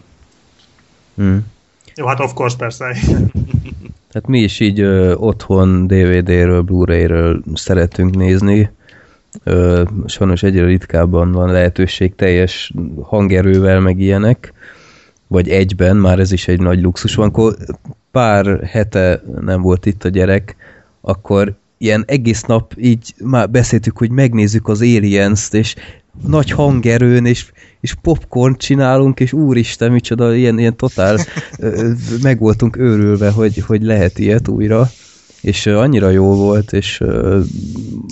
[1.15, 1.47] Hmm.
[1.97, 2.85] Jó, hát of course, persze.
[4.11, 8.71] Tehát mi is így ö, otthon DVD-ről, Blu-ray-ről szeretünk nézni.
[9.45, 12.73] Ö, sajnos egyre ritkábban van lehetőség teljes
[13.03, 14.53] hangerővel, meg ilyenek.
[15.27, 17.29] Vagy egyben, már ez is egy nagy luxus van.
[17.29, 17.57] Akkor
[18.11, 20.57] pár hete nem volt itt a gyerek,
[21.01, 25.75] akkor ilyen egész nap így már beszéltük, hogy megnézzük az Aliens-t, és
[26.27, 31.19] nagy hangerőn, és, és popcorn csinálunk, és úristen, micsoda, ilyen, ilyen totál
[32.23, 34.91] meg voltunk őrülve, hogy, hogy lehet ilyet újra,
[35.41, 37.03] és annyira jó volt, és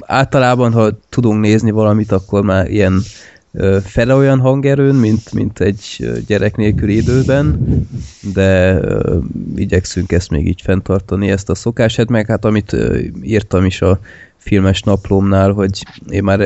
[0.07, 3.03] általában, ha tudunk nézni valamit, akkor már ilyen
[3.85, 7.59] fele olyan hangerőn, mint, mint egy gyerek nélküli időben,
[8.35, 9.19] de ö,
[9.57, 12.77] igyekszünk ezt még így fenntartani, ezt a szokását, meg hát amit
[13.23, 13.99] írtam is a
[14.37, 16.41] filmes naplómnál, hogy én már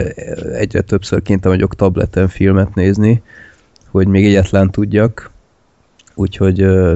[0.53, 3.22] egyre többször kénytem vagyok tableten filmet nézni,
[3.90, 5.30] hogy még egyetlen tudjak,
[6.14, 6.94] úgyhogy uh,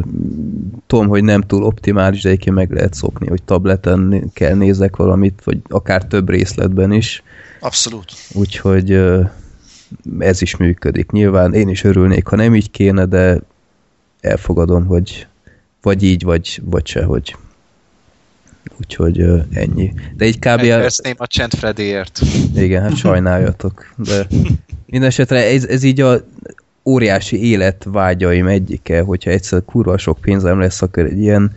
[0.86, 5.40] tudom, hogy nem túl optimális, de egyébként meg lehet szokni, hogy tableten kell nézek valamit,
[5.44, 7.22] vagy akár több részletben is,
[7.60, 8.12] Abszolút.
[8.32, 9.28] úgyhogy uh,
[10.18, 11.10] ez is működik.
[11.10, 13.40] Nyilván én is örülnék, ha nem így kéne, de
[14.20, 15.26] elfogadom, hogy
[15.82, 17.36] vagy így, vagy, vagy sehogy.
[18.80, 19.92] Úgyhogy uh, ennyi.
[20.16, 20.60] De így kb.
[20.60, 22.20] Megveszném a Csend Freddyért.
[22.56, 23.92] igen, hát sajnáljatok.
[23.96, 24.26] De
[24.86, 26.20] mindesetre ez, ez így a
[26.84, 31.52] óriási életvágyaim egyike, hogyha egyszer kurva sok pénzem lesz, akkor egy ilyen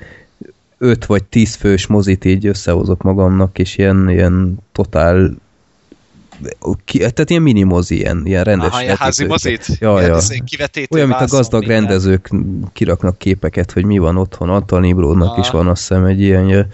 [0.77, 5.35] 5 vagy 10 fős mozit így összehozok magamnak, és ilyen, ilyen totál
[6.85, 9.65] ki, tehát ilyen mini mozi, ilyen, ilyen rendes Aha, ilyen házi mozit?
[9.79, 10.17] Ja, Ilyen ja.
[10.17, 10.41] izé
[10.89, 11.77] Olyan, mint a gazdag minden.
[11.79, 12.29] rendezők
[12.73, 14.49] kiraknak képeket, hogy mi van otthon.
[14.49, 15.37] Antal Nibródnak Ah.
[15.39, 16.67] is van azt hiszem egy ilyenje.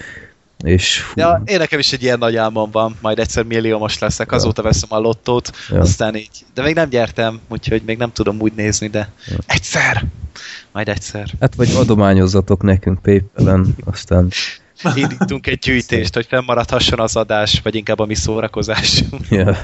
[0.64, 4.32] És fú, Ja, én nekem is egy ilyen nagy álmom van, majd egyszer milliómos leszek,
[4.32, 5.80] azóta veszem a lottót, Ja.
[5.80, 6.46] aztán így.
[6.54, 9.36] De még nem gyertem, úgyhogy még nem tudom úgy nézni, de Ja.
[9.46, 10.06] egyszer!
[10.72, 11.30] Majd egyszer.
[11.40, 14.28] hát vagy adományozzatok nekünk PayPal-en, aztán
[14.96, 19.04] Indítunk egy gyűjtést, hogy fennmaradhasson az adás, vagy inkább a mi szórakozás.
[19.30, 19.58] Ja.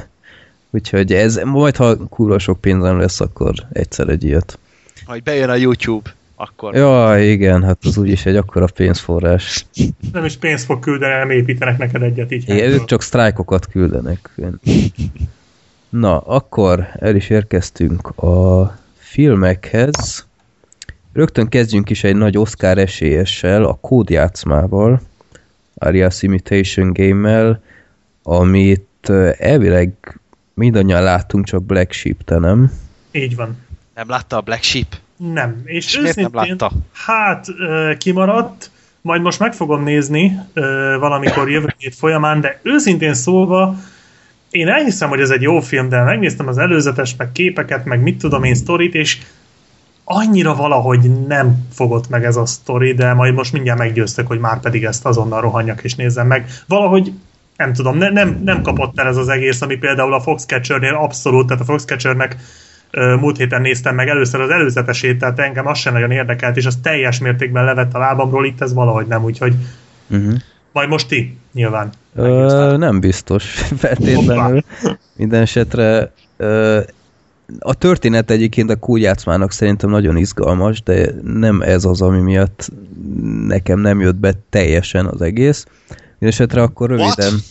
[0.69, 4.59] Úgyhogy ez, majd ha kurva sok pénzem lesz, akkor egyszer egy ilyet.
[5.05, 6.75] Hogy bejön a YouTube, akkor.
[6.75, 9.65] Ja, igen, hát az úgyis egy akkora pénzforrás.
[10.11, 12.49] Nem is pénzt fog küldeni, nem építenek neked egyet így.
[12.49, 14.29] Igen, ők csak sztrájkokat küldenek.
[15.89, 20.25] Na, akkor el is érkeztünk a filmekhez.
[21.13, 25.01] Rögtön kezdjünk is egy nagy Oscar esélyessel, a kódjátszmával,
[25.75, 27.61] Arias Imitation Game-mel,
[28.23, 30.19] amit elvileg
[30.53, 32.71] mindannyian láttunk, csak Black Sheep, te nem?
[33.11, 33.57] Így van.
[33.95, 34.87] Nem látta a Black Sheep?
[35.17, 35.61] Nem.
[35.65, 36.71] És, És miért nem őszintén, látta?
[36.91, 37.47] hát
[37.97, 40.39] kimaradt, majd most meg fogom nézni
[40.99, 43.75] valamikor jövő hét folyamán, de őszintén szólva
[44.51, 48.17] én elhiszem, hogy ez egy jó film, de megnéztem az előzetes, meg képeket, meg mit
[48.17, 49.17] tudom én sztorit, és
[50.03, 54.59] annyira valahogy nem fogott meg ez a sztori, de majd most mindjárt meggyőztek, hogy már
[54.59, 56.45] pedig ezt azonnal rohanjak és nézzem meg.
[56.67, 57.13] Valahogy
[57.57, 61.47] nem tudom, ne, nem, nem kapott el ez az egész, ami például a Foxcatchernél abszolút,
[61.47, 62.35] tehát a Foxcatchernek
[63.19, 66.79] múlt héten néztem meg először az előzetesét, tehát engem az sem nagyon érdekelt, és az
[66.81, 69.53] teljes mértékben levett a lábamról, itt ez valahogy nem, úgyhogy
[70.11, 70.33] Uh-huh.
[70.71, 71.89] majd most ti, nyilván.
[72.15, 73.43] Ö, nem biztos
[73.77, 74.63] feltétlenül.
[75.15, 76.79] Minden esetre ö,
[77.59, 82.71] a történet egyébként a kúgyácmának szerintem nagyon izgalmas, de nem ez az, ami miatt
[83.47, 85.65] nekem nem jött be teljesen az egész.
[86.11, 87.31] Mindenesetre akkor röviden...
[87.31, 87.43] What?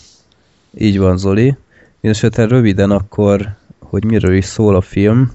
[0.78, 1.56] Így van, Zoli.
[2.00, 3.48] Mindenesetre röviden akkor,
[3.78, 5.32] hogy miről is szól a film.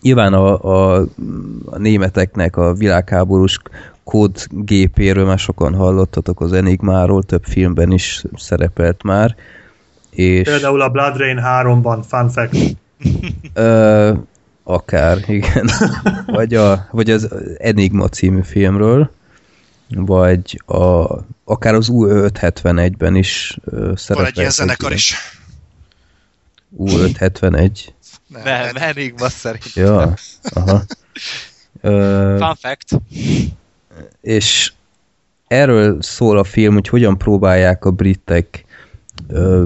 [0.00, 1.06] Nyilván a, a,
[1.64, 3.58] a németeknek a világháborús
[4.04, 9.36] kódgépéről már sokan hallottatok az Enigmáról, több filmben is szerepelt már.
[10.10, 12.76] És, Például a Blood Rain 3-ban, fun fact.
[13.54, 14.12] Ö,
[14.62, 15.70] akár, igen.
[16.26, 17.28] vagy, a, vagy az
[17.58, 19.10] Enigma című filmről,
[19.88, 21.06] vagy a,
[21.44, 24.24] akár az U571-ben is ö, szerepel.
[24.24, 25.14] Van egy ilyen zenekar is.
[26.78, 27.70] U571.
[28.26, 29.74] Nem, Nem, Enigma szerint.
[29.74, 30.82] Ja, aha.
[31.80, 32.90] Ö, Fun fact.
[34.20, 34.72] és
[35.46, 38.64] erről szól a film, hogy hogyan próbálják a britek
[39.28, 39.64] ö,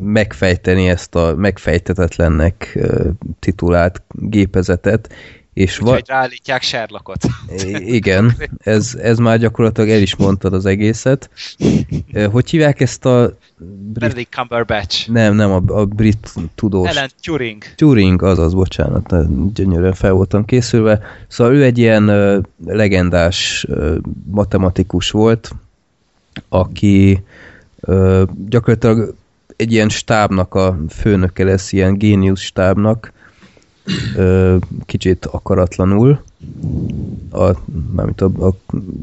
[0.00, 5.08] megfejteni ezt a megfejtetetlennek ö, titulált gépezetet,
[5.52, 7.24] és va- Úgyhogy ráállítják Sherlockot.
[7.64, 11.30] I- igen, ez, ez már gyakorlatilag el is mondtad az egészet.
[12.30, 13.98] Hogy hívják ezt a brit...
[13.98, 15.10] Benedict Cumberbatch.
[15.10, 16.90] Nem, nem, a, a brit tudós.
[16.96, 17.62] Alan Turing.
[17.76, 19.14] Turing, azaz, bocsánat,
[19.54, 21.00] gyönyörűen fel voltam készülve.
[21.28, 22.04] Szóval ő egy ilyen
[22.66, 23.66] legendás
[24.24, 25.50] matematikus volt,
[26.48, 27.22] aki
[28.48, 29.14] gyakorlatilag
[29.56, 33.12] egy ilyen stábnak a főnöke lesz, ilyen géniusz stábnak,
[34.16, 36.20] ö, kicsit akaratlanul,
[37.30, 37.50] a,
[37.94, 38.54] mármint a, a,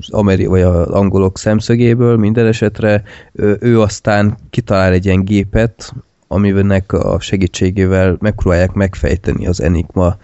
[0.07, 5.93] ameri, vagy az angolok szemszögéből minden esetre, ő, ő aztán kitalál egy ilyen gépet,
[6.27, 10.17] aminek a segítségével megpróbálják megfejteni az Enigma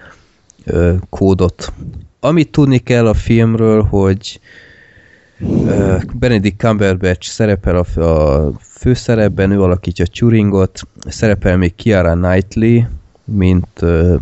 [0.64, 1.74] ö, kódot.
[2.20, 4.39] Amit tudni kell a filmről, hogy
[6.14, 12.84] Benedict Cumberbatch szerepel a, a főszerepben, ő alakítja Turingot, szerepel még Kiara Knightley,
[13.24, 14.16] mint ö,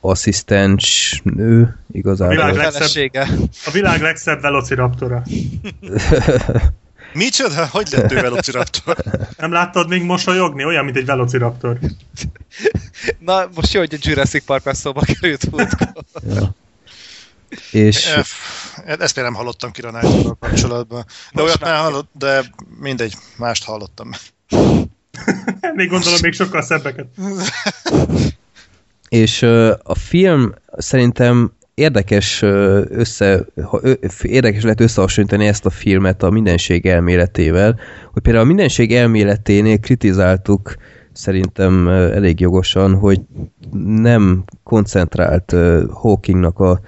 [0.00, 2.34] asszisztens nő, A igazából.
[2.34, 3.28] világ A legszebb- felesége.
[3.66, 5.22] A világ legszebb velociraptora.
[7.12, 7.66] Micsoda?
[7.70, 8.96] Hogy lett ő Velociraptor?
[9.38, 10.64] Nem láttad még mosolyogni?
[10.64, 11.78] Olyan, mint egy velociraptor.
[13.18, 15.48] Na, most jó, hogy a Jurassic Park szóba került
[16.34, 16.54] ja.
[17.70, 18.20] És Ö,
[18.86, 21.04] Ezt például nem hallottam Kira Knightley-val kapcsolatban.
[21.32, 22.44] De olyat már hallott, de
[22.80, 24.10] mindegy, mást hallottam.
[25.74, 27.06] Még gondolom, még sokkal szebbeket.
[29.08, 29.42] És
[29.82, 32.42] a film szerintem érdekes
[32.88, 33.46] össze,
[34.22, 37.80] érdekes lehet összehasonlítani ezt a filmet a mindenség elméletével,
[38.12, 40.76] hogy például a mindenség elméleténél kritizáltuk
[41.12, 43.20] szerintem elég jogosan, hogy
[43.82, 45.54] nem koncentrált
[45.92, 46.80] Hawkingnak a,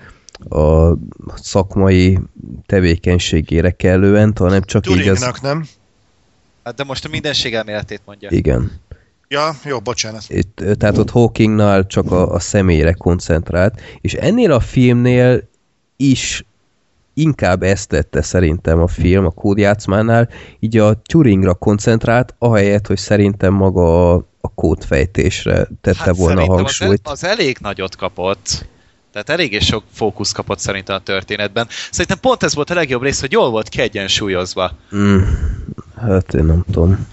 [0.48, 0.92] a
[1.34, 2.18] szakmai
[2.66, 5.30] tevékenységére kellően, hanem csak így az...
[5.42, 5.66] Nem?
[6.64, 8.28] Hát de most a mindenség elméletét mondja.
[8.32, 8.80] Igen.
[9.28, 10.24] Ja, jó, bocsánat.
[10.28, 15.48] Itt, tehát ott Hawkingnál csak a, a személyre koncentrált, és ennél a filmnél
[15.96, 16.44] is
[17.14, 20.28] inkább ezt tette szerintem a film, a kódjátszmánál,
[20.58, 27.00] így a Turingra koncentrált, ahelyett, hogy szerintem maga a, a kódfejtésre tette volna a hangsúlyt.
[27.02, 28.66] Az, az elég nagyot kapott.
[29.12, 31.68] Tehát eléggé sok fókusz kapott szerintem a történetben.
[31.90, 34.72] Szerintem pont ez volt a legjobb rész, hogy jól volt kiegyensúlyozva.
[34.96, 35.22] Mm,
[36.00, 37.08] hát én nem tudom.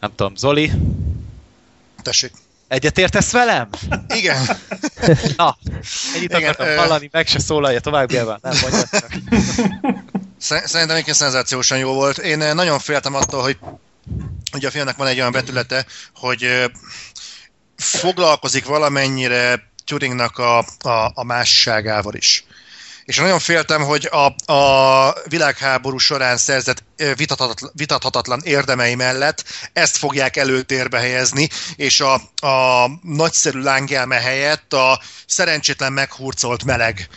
[0.00, 0.70] Nem tudom, Zoli,
[2.02, 2.32] Tessék.
[2.68, 3.68] egyetértesz velem?
[4.08, 4.42] Igen.
[5.36, 5.56] Na,
[6.14, 8.38] ennyit Igen, akartam ö- hallani, meg se szólalja tovább, Gélván.
[8.42, 8.52] Nem.
[10.38, 12.18] Sze- Szerintem egyébként szenzációsan jó volt.
[12.18, 13.58] Én nagyon féltem attól, hogy
[14.54, 16.70] ugye a filmnek van egy olyan vetülete, hogy
[17.76, 22.44] foglalkozik valamennyire Turingnak a, a, a másságával is.
[23.04, 26.84] És nagyon féltem, hogy a, a világháború során szerzett
[27.16, 32.14] vitathatatlan, vitathatatlan érdemei mellett ezt fogják előtérbe helyezni, és a,
[32.46, 37.08] a nagyszerű lángelme helyett a szerencsétlen meghurcolt meleg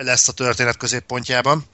[0.00, 1.64] lesz a történet középpontjában.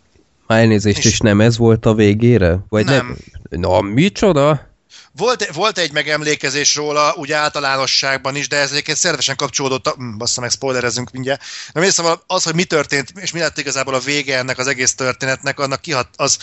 [0.46, 2.58] Már elnézést, És- és nem ez volt a végére?
[2.68, 3.16] Vagy Nem.
[3.48, 4.74] Na, micsoda?
[5.16, 10.16] Volt, volt egy megemlékezés róla, úgy általánosságban is, de ez egyébként szervesen kapcsolódott, a, hm,
[10.16, 11.42] bassza meg, spoilerezünk mindjárt.
[11.72, 14.66] Na mi szóval az, hogy mi történt, és mi lett igazából a vége ennek az
[14.66, 16.38] egész történetnek, annak kihat, az,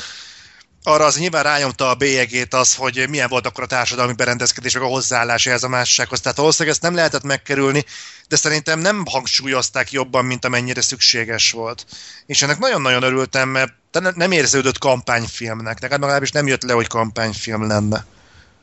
[0.83, 4.83] arra az nyilván rányomta a bélyegét az, hogy milyen volt akkor a társadalmi berendezkedés, meg
[4.83, 6.21] a hozzáállás ehhez a mássághoz.
[6.21, 7.85] Tehát valószínűleg ezt nem lehetett megkerülni,
[8.27, 11.85] de szerintem nem hangsúlyozták jobban, mint amennyire szükséges volt.
[12.25, 16.87] És ennek nagyon-nagyon örültem, mert ne- nem érződött kampányfilmnek, nekem legalábbis nem jött le, hogy
[16.87, 18.05] kampányfilm lenne.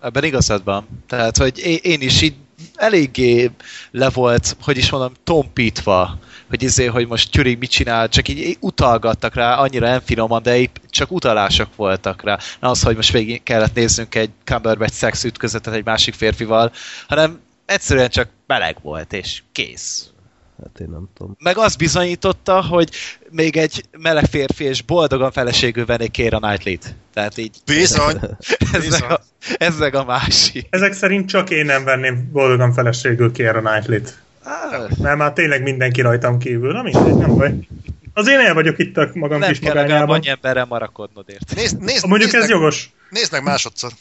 [0.02, 0.86] Ebben igazad van.
[1.06, 2.34] Tehát, hogy én, is így
[2.74, 3.50] eléggé
[3.90, 8.56] le volt, hogy is mondom, tompítva, hogy izé, hogy most Turing mit csinál, csak így
[8.60, 12.38] utalgattak rá, annyira nem finoman, de épp csak utalások voltak rá.
[12.60, 16.72] Nem az, hogy most végig kellett néznünk egy Cumberbatch szex ütközetet egy másik férfival,
[17.08, 20.10] hanem egyszerűen csak meleg volt, és kész.
[20.62, 21.36] Hát én nem tudom.
[21.38, 22.90] Meg az bizonyította, hogy
[23.30, 26.94] még egy meleg férfi és boldogan feleségül venné Kéra Knightley-t.
[27.14, 28.16] Tehát így Bizony,
[28.72, 29.00] ez bizony.
[29.00, 29.20] meg, a,
[29.58, 30.66] ez meg a másik.
[30.70, 34.18] Ezek szerint csak én nem venném boldogan feleségül Keira Knightley-t.
[34.42, 36.72] Ah, Mert már tényleg mindenki rajtam kívül.
[36.72, 37.54] Na mindegy, nem baj.
[38.14, 40.14] Az én el vagyok itt a magam nem kis kell magányában.
[40.16, 41.56] annyi emberrel marakodnod, érted?
[41.56, 42.90] Nézd, nézd, Mondjuk nézd ez meg, jogos.
[43.10, 43.92] Nézd meg másodszor.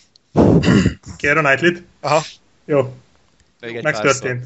[1.17, 1.83] Keira Knightley-t?
[2.01, 2.21] Aha.
[2.65, 2.93] Jó,
[3.61, 4.43] Még egy megtörtént.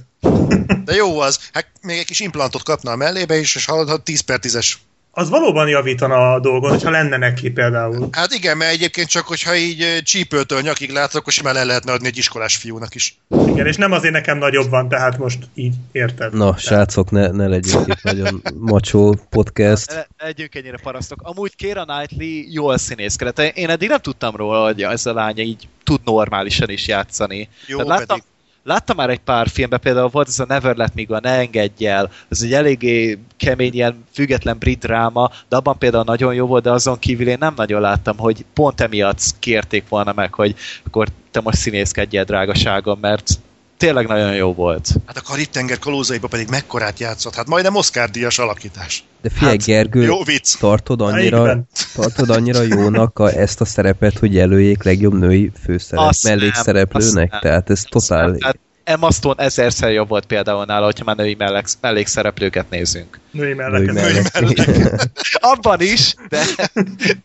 [0.85, 1.39] De jó az.
[1.53, 4.73] Hát még egy kis implantot kapna a mellébe is, és hallod, hogy 10 per 10-es.
[5.15, 8.07] Az valóban javítana a dolgon, hogyha lenne neki például.
[8.11, 12.07] Hát igen, mert egyébként csak, hogyha így csípőtől nyakig látod, akkor simán el lehetne adni
[12.07, 13.17] egy iskolás fiúnak is.
[13.47, 16.33] Igen, és nem azért nekem nagyobb van, tehát most így érted.
[16.33, 20.07] Na, srácok, ne, ne legyünk itt nagyon macsó podcast.
[20.17, 21.21] Ne legyünk ennyire parasztok.
[21.21, 23.39] Amúgy Kéra Knightley jól színészkedett.
[23.39, 27.49] Én eddig nem tudtam róla, hogy ez a lánya így tud normálisan is játszani.
[27.67, 28.31] Jó, Tehát láttam, pedig.
[28.63, 31.85] Láttam már egy pár filmben, például volt ez a Never Let Me Go, Ne engedj
[31.85, 36.63] el, ez egy eléggé kemény, ilyen független brit dráma, de abban például nagyon jó volt,
[36.63, 40.55] de azon kívül én nem nagyon láttam, hogy pont emiatt kérték volna meg, hogy
[40.85, 43.39] akkor te most színészkedjél, drágaságom, mert
[43.83, 44.87] tényleg nagyon jó volt.
[45.05, 47.35] Hát a Karib-tenger kalózaiba pedig mekkorát játszott.
[47.35, 49.03] Hát majdnem Oscar-díjas alakítás.
[49.21, 50.57] De figyelj, Hát, Gergő, Jó vicc.
[50.59, 51.63] tartod annyira,
[51.93, 57.31] tartod annyira jónak a, ezt a szerepet, hogy jelöljék legjobb női főszerep, Azt nem, mellékszereplőnek?
[57.31, 57.39] nem.
[57.41, 58.35] Tehát ez totál...
[58.35, 63.19] Tehát Emma Stone ezerszer jobb volt például nála, hogyha már női mellék, mellékszereplőket nézünk.
[63.31, 63.93] Női női melleket.
[63.93, 65.09] mellett.
[65.53, 66.43] Abban is, de,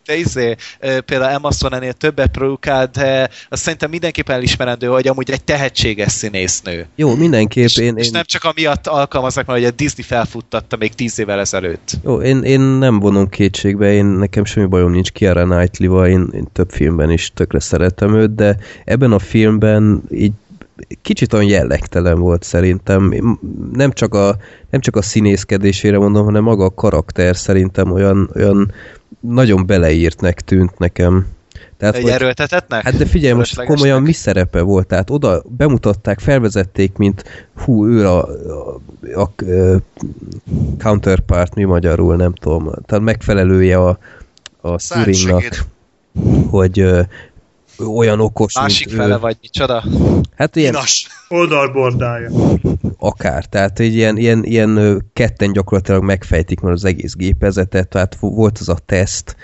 [0.07, 5.31] de izé, például Emma Stone ennél többet produkált, de azt szerintem mindenképpen elismerendő, hogy amúgy
[5.31, 6.87] egy tehetséges színésznő.
[6.95, 10.77] Jó, mindenképp És, én, és én, nem csak amiatt alkalmaznak, mert hogy a Disney felfuttatta
[10.77, 11.93] még tíz évvel ezelőtt.
[12.05, 16.49] jó, én, én nem vonom kétségbe, én nekem semmi bajom nincs Kiara Knightley-val, én, én
[16.53, 20.33] több filmben is tökre szeretem őt, de ebben a filmben így
[21.03, 23.29] kicsit olyan jellegtelen volt szerintem.
[23.73, 24.37] Nem csak a,
[24.71, 28.73] nem csak a színészkedésére mondom, hanem maga a karakter szerintem olyan, olyan
[29.21, 31.27] nagyon beleírtnek tűnt nekem.
[31.77, 32.83] Tehát, Egy hogy- erőltetetnek?
[32.83, 34.87] Hát de figyelj, most komolyan mi szerepe volt?
[34.87, 38.81] Tehát oda bemutatták, felvezették, mint hú, ő a, a,
[39.15, 39.33] a, a
[40.79, 43.99] counterpart, mi magyarul, nem tudom, tehát megfelelője a,
[44.61, 45.65] a Turingnak,
[46.51, 46.91] hogy
[47.97, 49.19] olyan okos, Másik mint fele ő.
[49.19, 49.85] vagy micsoda?
[50.37, 51.07] Hát ilyen Inas.
[51.29, 52.31] Oldalbordája.
[52.99, 58.35] akár, tehát egy ilyen, ilyen, ilyen ketten gyakorlatilag megfejtik már az egész gépezetet, tehát vo-
[58.35, 59.37] volt az a teszt,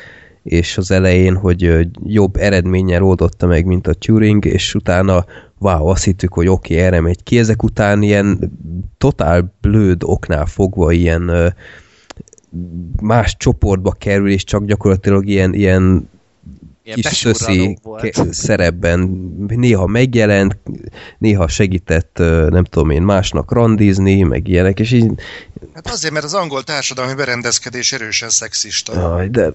[0.43, 5.25] és az elején, hogy jobb eredménnyel oldotta meg, mint a Turing, és utána
[5.59, 7.39] wow, azt hittük, hogy oké, okay, erre megy ki.
[7.39, 8.53] Ezek után ilyen
[8.99, 11.55] totál blőd oknál fogva ilyen
[13.03, 16.09] más csoportba kerül, és csak gyakorlatilag ilyen Ilyen
[16.85, 17.79] kis szöszi
[18.31, 19.01] szerepben
[19.47, 20.57] néha megjelent,
[21.19, 22.17] néha segített,
[22.49, 25.11] nem tudom én, másnak randizni, meg ilyenek, és így,
[25.75, 29.15] Hát azért, mert az angol társadalmi berendezkedés erősen szexista.
[29.15, 29.53] aj, de Hát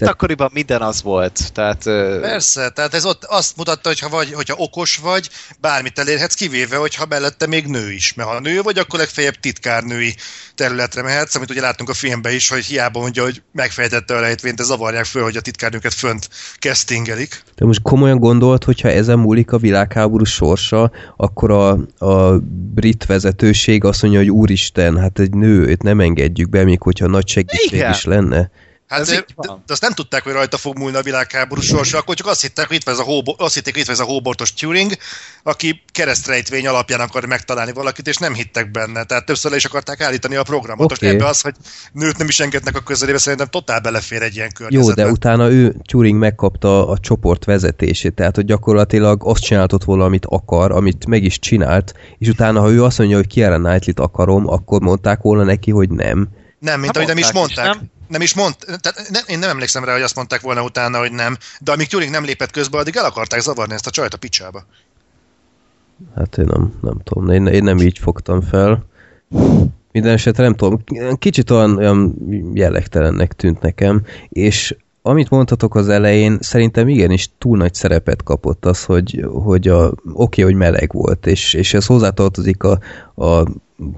[0.00, 1.52] Tehát- akkoriban minden az volt.
[1.52, 1.82] Tehát
[2.20, 5.28] Persze, tehát ez ott azt mutatta, hogy ha vagy, hogyha okos vagy,
[5.60, 8.14] bármit elérhetsz, kivéve, hogyha mellette még nő is.
[8.14, 10.14] Mert ha nő vagy, akkor legfeljebb titkárnői
[10.62, 14.56] területre mehetsz, amit ugye láttunk a filmben is, hogy hiába mondja, hogy megfejtette a rejtvényt,
[14.56, 17.42] de zavarják föl, hogy a titkárnőket fönt castingelik.
[17.54, 21.70] de most komolyan gondolt, hogyha ezen múlik a világháború sorsa, akkor a,
[22.06, 22.38] a
[22.74, 27.06] brit vezetőség azt mondja, hogy úristen, hát egy nő, őt nem engedjük be, még hogyha
[27.06, 27.90] nagy segítség Igen.
[27.90, 28.50] is lenne.
[28.92, 32.14] Hát Ez de, de, azt nem tudták, hogy rajta fog múlni a világháború sorsa, akkor
[32.14, 34.02] csak azt hitták, hogy itt van ez a, hóbo, azt hitték, hogy itt van ez
[34.02, 34.92] a hóbortos Turing,
[35.42, 39.04] aki keresztrejtvény alapján akar megtalálni valakit, és nem hittek benne.
[39.04, 40.88] Tehát többször le is akarták állítani a programot.
[40.88, 41.12] Most Oké.
[41.12, 41.54] ebbe az, hogy
[41.92, 45.02] nőt nem is engednek a közelébe, szerintem totál belefér egy ilyen Jó, környezetbe.
[45.04, 50.26] de utána ő, Turing megkapta a csoport vezetését, tehát hogy gyakorlatilag azt csináltott volna, amit
[50.26, 54.48] akar, amit meg is csinált, és utána, ha ő azt mondja, hogy Kiara Knightley-t akarom,
[54.48, 56.28] akkor mondták volna neki, hogy nem.
[56.58, 57.90] Nem, mint Hát ahogy nem is mondták is, nem?
[58.12, 61.12] Nem is mond, tehát ne, én nem emlékszem rá, hogy azt mondták volna utána, hogy
[61.12, 64.16] nem, de amíg Turing nem lépett közbe, addig el akarták zavarni ezt a csajt a
[64.16, 64.66] picsába.
[66.16, 68.86] Hát én nem, nem tudom, én, én nem így fogtam fel.
[69.92, 70.84] Minden esetre nem tudom,
[71.18, 72.14] kicsit olyan, olyan
[72.54, 78.84] jellegtelennek tűnt nekem, és amit mondhatok az elején, szerintem igenis túl nagy szerepet kapott az,
[78.84, 82.78] hogy, hogy a, oké, hogy meleg volt, és, és ez hozzátartozik a,
[83.14, 83.44] a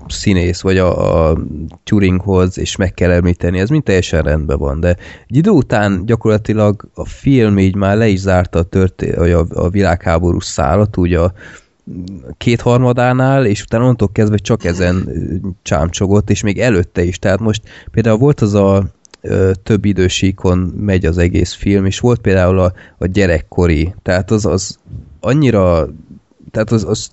[0.09, 1.39] színész, vagy a, a
[1.85, 4.97] Turinghoz, és meg kell említeni, ez mind teljesen rendben van, de
[5.29, 9.69] egy idő után gyakorlatilag a film így már le is zárta a, történ- a, a
[9.69, 11.33] világháború szálat, úgy a
[12.37, 15.09] kétharmadánál, és utána onnantól kezdve csak ezen
[15.63, 17.19] csámcsogott, és még előtte is.
[17.19, 18.85] Tehát most például volt az a
[19.63, 24.79] több idősíkon megy az egész film, és volt például a, a gyerekkori, tehát az, az
[25.21, 25.89] annyira,
[26.51, 27.11] tehát az, az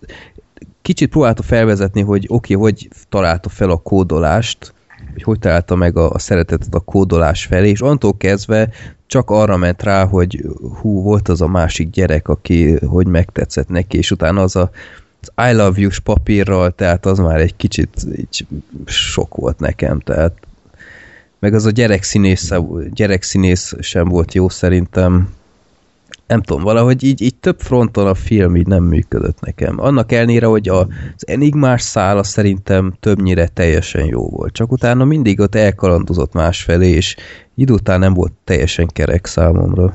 [0.81, 4.73] kicsit próbálta felvezetni, hogy oké, okay, hogy találta fel a kódolást,
[5.13, 8.69] hogy hogy találta meg a, a szeretetet a kódolás felé, és antól kezdve
[9.07, 10.45] csak arra ment rá, hogy
[10.81, 14.69] hú, volt az a másik gyerek, aki hogy megtetszett neki, és utána az a
[15.21, 18.47] az I love you papírral, tehát az már egy kicsit így
[18.85, 20.33] sok volt nekem, tehát
[21.41, 22.51] meg az a gyerekszínész,
[22.89, 25.29] gyerekszínész sem volt jó szerintem.
[26.27, 29.79] Nem tudom, valahogy így, így több fronton a film így nem működött nekem.
[29.79, 30.79] Annak ellenére, hogy a,
[31.15, 34.53] az enigmás szála szerintem többnyire teljesen jó volt.
[34.53, 37.15] Csak utána mindig ott elkalandozott másfelé, és
[37.55, 39.93] idő után nem volt teljesen kerek számomra.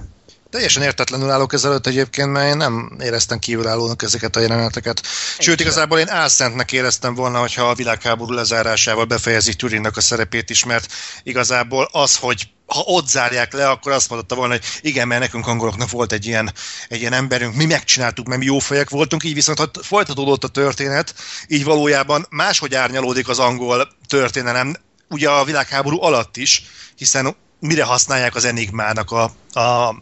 [0.56, 5.06] Teljesen értetlenül állok ezelőtt egyébként, mert én nem éreztem kívülállónak ezeket a jeleneteket.
[5.38, 10.64] Sőt, igazából én álszentnek éreztem volna, hogyha a világháború lezárásával befejezik Turingnak a szerepét is,
[10.64, 10.92] mert
[11.22, 15.46] igazából az, hogy ha ott zárják le, akkor azt mondotta volna, hogy igen, mert nekünk
[15.46, 16.52] angoloknak volt egy ilyen,
[16.88, 20.48] egy ilyen emberünk, mi megcsináltuk, mert mi jó fejek voltunk, így viszont ha folytatódott a
[20.48, 21.14] történet,
[21.48, 24.76] így valójában máshogy árnyalódik az angol történelem,
[25.08, 26.62] ugye a világháború alatt is,
[26.96, 29.22] hiszen mire használják az enigmának a,
[29.60, 29.96] a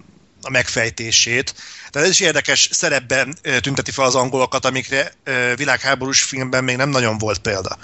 [0.45, 1.55] a megfejtését.
[1.91, 5.13] Tehát ez is érdekes szerepben tünteti fel az angolokat, amikre
[5.57, 7.79] világháborús filmben még nem nagyon volt példa.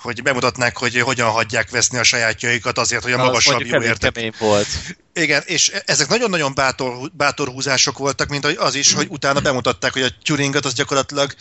[0.00, 4.34] Hogy bemutatnák, hogy hogyan hagyják veszni a sajátjaikat azért, hogy a Na, magasabb jó értek.
[4.38, 4.66] volt.
[5.12, 10.02] Igen, és ezek nagyon-nagyon bátor, bátor húzások voltak, mint az is, hogy utána bemutatták, hogy
[10.02, 11.34] a Turingot az gyakorlatilag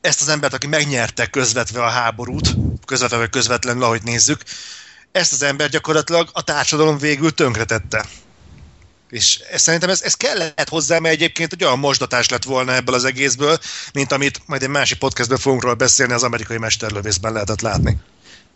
[0.00, 2.54] ezt az embert, aki megnyerte közvetve a háborút,
[2.84, 4.40] közvetve vagy közvetlenül, ahogy nézzük,
[5.12, 8.04] ezt az ember gyakorlatilag a társadalom végül tönkretette.
[9.10, 13.04] És szerintem ez, ez kellett hozzá, mert egyébként egy olyan mosdatás lett volna ebből az
[13.04, 13.58] egészből,
[13.92, 17.96] mint amit majd egy másik podcastben fogunk róla beszélni, az amerikai mesterlövészben lehetett látni.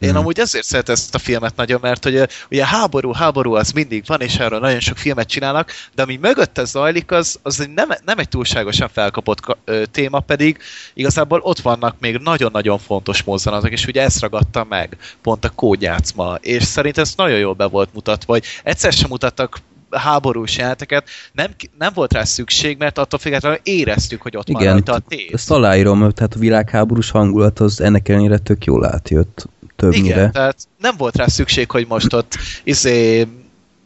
[0.01, 4.05] Én amúgy ezért szeretem ezt a filmet nagyon, mert hogy ugye háború, háború az mindig
[4.07, 8.19] van, és erről nagyon sok filmet csinálnak, de ami mögötte zajlik, az, az nem, nem
[8.19, 10.59] egy túlságosan felkapott ka- ö, téma, pedig
[10.95, 16.35] igazából ott vannak még nagyon-nagyon fontos mozzanatok, és ugye ezt ragadta meg, pont a kódjátszma,
[16.41, 19.59] és szerintem ez nagyon jól be volt mutatva, hogy egyszer sem mutattak
[19.91, 24.73] háborús jeleneteket, nem, nem volt rá szükség, mert attól függetlenül éreztük, hogy ott van Igen,
[24.73, 25.33] rajta a tét.
[25.33, 30.15] ezt aláírom, tehát a világháborús hangulat az ennek ellenére tök jól átjött többnyire.
[30.15, 33.27] Igen, tehát nem volt rá szükség, hogy most ott izé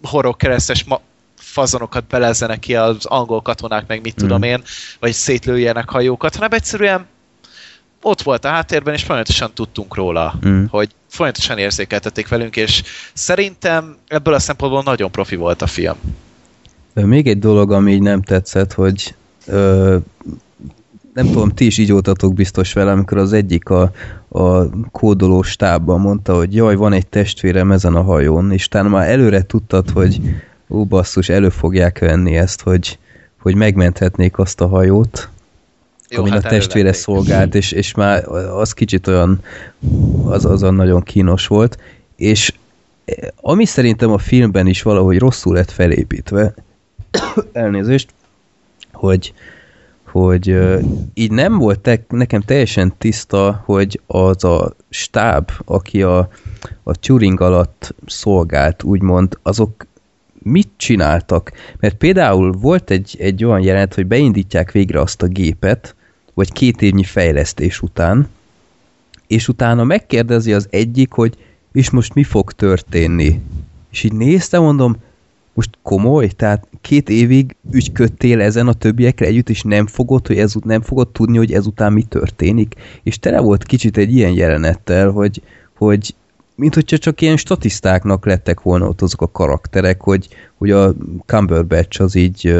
[0.02, 1.00] horog keresztes ma-
[1.36, 4.42] fazonokat belezzenek ki az angol katonák, meg mit tudom Mm.
[4.42, 4.62] én,
[5.00, 7.06] vagy szétlőjenek hajókat, hanem egyszerűen
[8.02, 10.64] ott volt a háttérben, és folyamatosan tudtunk róla, Mm.
[10.68, 15.96] hogy folyamatosan érzékeltették velünk, és szerintem ebből a szempontból nagyon profi volt a film.
[16.92, 19.14] Még egy dolog, ami így nem tetszett, hogy
[19.46, 19.96] ö,
[21.14, 23.92] nem tudom, ti is így voltatok biztos velem, amikor az egyik a,
[24.28, 29.08] a kódoló stábban mondta, hogy jaj, van egy testvérem ezen a hajón, és talán már
[29.08, 30.20] előre tudtad, hogy
[30.68, 32.98] ó, basszus, elő fogják venni ezt, hogy,
[33.38, 35.28] hogy megmenthetnék azt a hajót,
[36.14, 37.02] Jó, amin hát a testvére elővették.
[37.02, 39.40] szolgált, és, és már az kicsit olyan,
[40.24, 41.78] az, az olyan nagyon kínos volt,
[42.16, 42.52] és
[43.04, 46.54] eh, ami szerintem a filmben is valahogy rosszul lett felépítve,
[47.52, 48.08] elnézést,
[48.92, 49.32] hogy,
[50.04, 50.56] hogy
[51.14, 56.28] így nem volt te, nekem teljesen tiszta, hogy az a stáb, aki a,
[56.82, 59.86] a Turing alatt szolgált, úgymond, azok
[60.42, 61.52] mit csináltak?
[61.78, 65.94] Mert például volt egy, egy olyan jelenet, hogy beindítják végre azt a gépet,
[66.34, 68.28] vagy két évnyi fejlesztés után,
[69.26, 71.36] és utána megkérdezi az egyik, hogy
[71.72, 73.40] és most mi fog történni?
[73.90, 74.96] És így néztem, mondom,
[75.54, 76.28] most komoly?
[76.28, 81.08] Tehát két évig ügyködtél ezen a többiekre együtt, és nem fogod, hogy ezut nem fogod
[81.08, 82.74] tudni, hogy ezután mi történik.
[83.02, 85.42] És tele volt kicsit egy ilyen jelenettel, hogy,
[85.76, 86.14] hogy
[86.54, 90.94] mint hogyha csak ilyen statisztáknak lettek volna ott azok a karakterek, hogy, hogy a
[91.26, 92.54] Cumberbatch az így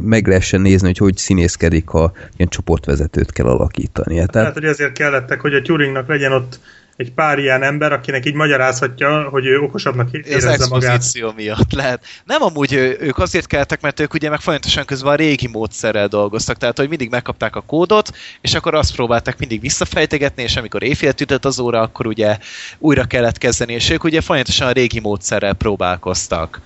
[0.00, 4.14] meg lehessen nézni, hogy hogy színészkedik, ha ilyen csoportvezetőt kell alakítani.
[4.14, 6.60] Tehát, Tehát, hogy ezért kellettek, hogy a Turingnak legyen ott
[7.00, 11.04] egy pár ilyen ember, akinek így magyarázhatja, hogy ő okosabbnak érezze Ez magát.
[11.36, 12.04] miatt lehet.
[12.24, 16.56] Nem amúgy ők azért keltek, mert ők ugye meg folyamatosan közben a régi módszerrel dolgoztak,
[16.56, 21.12] tehát hogy mindig megkapták a kódot, és akkor azt próbálták mindig visszafejtegetni, és amikor éjfél
[21.20, 22.38] ütött az óra, akkor ugye
[22.78, 26.60] újra kellett kezdeni, és ők ugye folyamatosan a régi módszerrel próbálkoztak.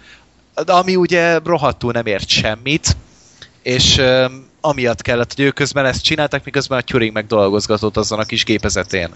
[0.55, 2.97] Ami ugye rohadtul nem ért semmit,
[3.63, 8.19] és öm, amiatt kellett, hogy ők közben ezt csinálták, miközben a Turing meg dolgozgatott azon
[8.19, 9.09] a kis gépezetén.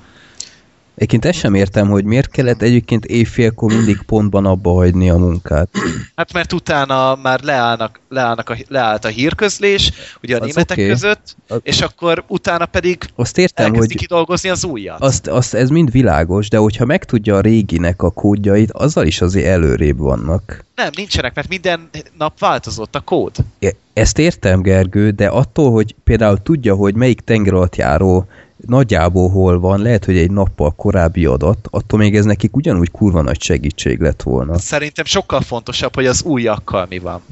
[0.99, 5.69] Egyébként ezt sem értem, hogy miért kellett egyébként éjfélkor mindig pontban abba hagyni a munkát.
[6.17, 9.93] Hát mert utána már leállnak, leállnak a, leállt a hírközlés,
[10.23, 10.89] ugye a Az németek oké.
[10.89, 15.01] között, Az- és akkor utána pedig Azt értem, elkezdi hogy kidolgozni az újat.
[15.01, 19.47] azt, azt, ez mind világos, de hogyha megtudja a réginek a kódjait, azzal is azért
[19.47, 20.65] előrébb vannak.
[20.75, 21.89] Nem, nincsenek, mert minden
[22.19, 23.33] nap változott a kód.
[23.59, 28.27] E- Ezt értem, Gergő, de attól, hogy például tudja, hogy melyik tengeralattjáró
[28.67, 33.23] nagyjából hol van, lehet, hogy egy nappal korábbi adat, attól még ez nekik ugyanúgy kurva
[33.23, 34.59] nagy segítség lett volna.
[34.59, 37.23] Szerintem sokkal fontosabb, hogy az újakkal mi van.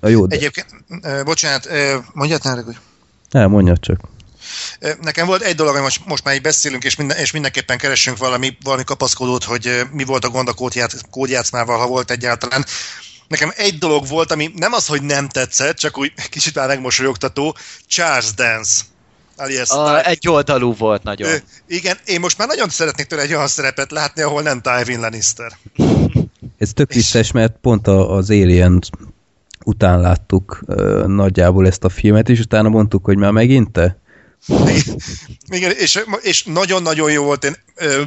[0.00, 0.66] Na jó, de Egyébként,
[1.02, 2.76] ö, bocsánat, ö, mondjad ne hogy
[3.30, 4.00] nem, mondja csak.
[5.00, 8.16] Nekem volt egy dolog, hogy most, most már így beszélünk, és, minden, és mindenképpen keressünk
[8.16, 12.64] valami, valami kapaszkodót, hogy mi volt a gond a kódját, kódjátszmával, ha volt egyáltalán.
[13.28, 17.56] Nekem egy dolog volt, ami nem az, hogy nem tetszett, csak úgy kicsit már megmosolyogtató,
[17.86, 18.80] Charles Dance.
[19.40, 21.28] Alias A, egy oldalú volt nagyon.
[21.30, 21.34] Ö,
[21.68, 25.52] igen, én most már nagyon szeretnék tőle egy olyan szerepet látni, ahol nem Tywin Lannister.
[26.58, 28.80] Ez tök vicces, mert pont a- az Alien
[29.64, 33.98] után láttuk ö, nagyjából ezt a filmet, és utána mondtuk, hogy már megint te?
[35.48, 37.44] Igen, és, és nagyon-nagyon jó volt.
[37.44, 38.02] Én, ö,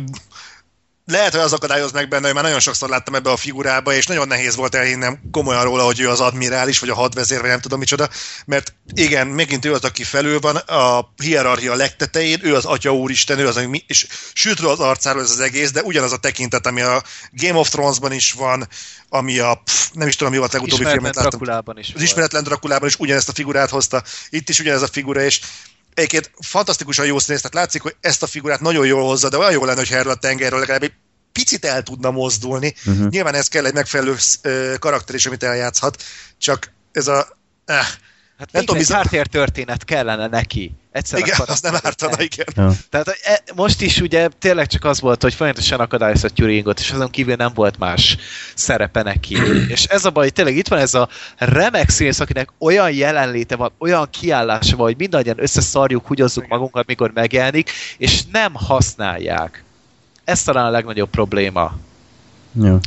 [1.05, 4.05] lehet, hogy az akadályoz meg benne, hogy már nagyon sokszor láttam ebbe a figurába, és
[4.05, 7.59] nagyon nehéz volt elhinnem komolyan róla, hogy ő az admirális, vagy a hadvezér, vagy nem
[7.59, 8.09] tudom micsoda,
[8.45, 13.39] mert igen, megint ő az, aki felül van a hierarchia legtetején, ő az atya úristen,
[13.39, 16.17] ő az, ami, mi- és sült róla az arcáról ez az egész, de ugyanaz a
[16.17, 18.67] tekintet, ami a Game of Thrones-ban is van,
[19.09, 21.29] ami a, pff, nem is tudom, mi volt a legutóbbi filmet láttam.
[21.29, 22.05] Drakulában is Az volt.
[22.05, 25.39] ismeretlen Drakulában is ugyanezt a figurát hozta, itt is ugyanez a figura, és
[25.93, 29.51] egyébként fantasztikusan jó színész, tehát látszik, hogy ezt a figurát nagyon jól hozza, de olyan
[29.51, 30.93] jó lenne, hogy erről a tengerről legalább egy
[31.31, 32.73] picit el tudna mozdulni.
[32.85, 33.09] Uh-huh.
[33.09, 34.15] Nyilván ez kell egy megfelelő
[34.79, 36.03] karakter is, amit eljátszhat,
[36.37, 37.37] csak ez a...
[37.65, 37.87] Eh,
[38.43, 40.75] Hát nem tudom, egy bizony- háttér-történet kellene neki.
[40.91, 42.45] Egyszer igen, akar- az nem ártana, igen.
[42.55, 42.71] Ja.
[42.89, 47.09] Tehát e, most is ugye tényleg csak az volt, hogy folyamatosan akadályozta Turingot, és azon
[47.09, 48.17] kívül nem volt más
[48.55, 49.37] szerepe neki.
[49.75, 53.55] és ez a baj, hogy tényleg itt van ez a remek színész, akinek olyan jelenléte
[53.55, 59.63] van, olyan kiállása van, hogy mindannyian összeszarjuk, húgyozzuk magunkat, mikor megjelenik, és nem használják.
[60.23, 61.77] Ez talán a legnagyobb probléma
[62.61, 62.79] Ja.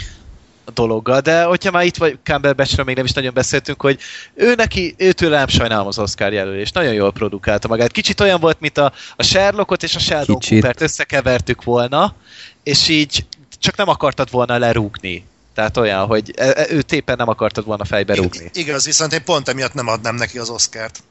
[0.74, 3.98] Dologgal, de hogyha már itt vagy Cumberbatchről még nem is nagyon beszéltünk, hogy
[4.34, 7.92] ő neki, őtől nem sajnálom az Oscar jelölést, nagyon jól produkálta magát.
[7.92, 10.38] Kicsit olyan volt, mint a, a Sherlockot és a Sheldon.
[10.48, 12.14] Coopert összekevertük volna,
[12.62, 13.26] és így
[13.58, 15.24] csak nem akartad volna lerúgni.
[15.54, 18.50] Tehát olyan, hogy e- e- őt éppen nem akartad volna fejbe rúgni.
[18.52, 21.02] Igaz, viszont én pont emiatt nem adnám neki az Oscárt.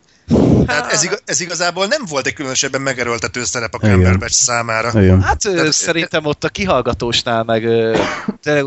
[0.66, 3.78] Tehát ez, igaz, ez igazából nem volt egy különösebben megerőltető szerep a.
[3.78, 5.02] Cumberbatch számára.
[5.02, 5.22] Igen.
[5.22, 7.68] Hát Tehát- szerintem ott a kihallgatósnál meg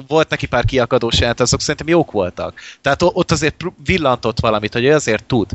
[0.07, 2.61] volt neki pár kiakadós jelent, azok szerintem jók voltak.
[2.83, 5.51] Tehát ott azért villantott valamit, hogy ő azért tud.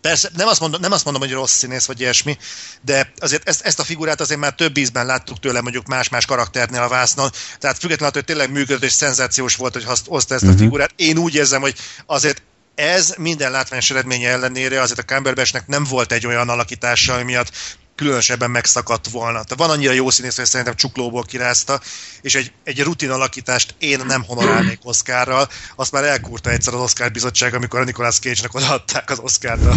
[0.00, 2.36] Persze, nem azt, mondom, nem azt mondom, hogy rossz színész vagy ilyesmi,
[2.80, 6.80] de azért ezt, ezt a figurát azért már több ízben láttuk tőle mondjuk más-más karakternél
[6.82, 10.46] a vásznon, tehát függetlenül attól, hogy tényleg működött és szenzációs volt, hogy hozta ezt a
[10.46, 10.56] Mhm.
[10.56, 10.90] figurát.
[10.96, 11.74] Én úgy érzem, hogy
[12.06, 12.42] azért
[12.74, 17.50] ez minden látványos eredménye ellenére azért a Cumberbatchnek nem volt egy olyan alakítása, ami miatt
[17.96, 19.32] különösebben megszakadt volna.
[19.32, 21.80] Tehát van annyira jó színész, hogy szerintem csuklóból kirázta,
[22.20, 25.48] és egy, egy rutin alakítást én nem honorálnék Oscarral.
[25.76, 29.74] Azt már elkúrta egyszer az Oscar bizottság, amikor a Nicolas Cage-nek odaadták az Oscart a,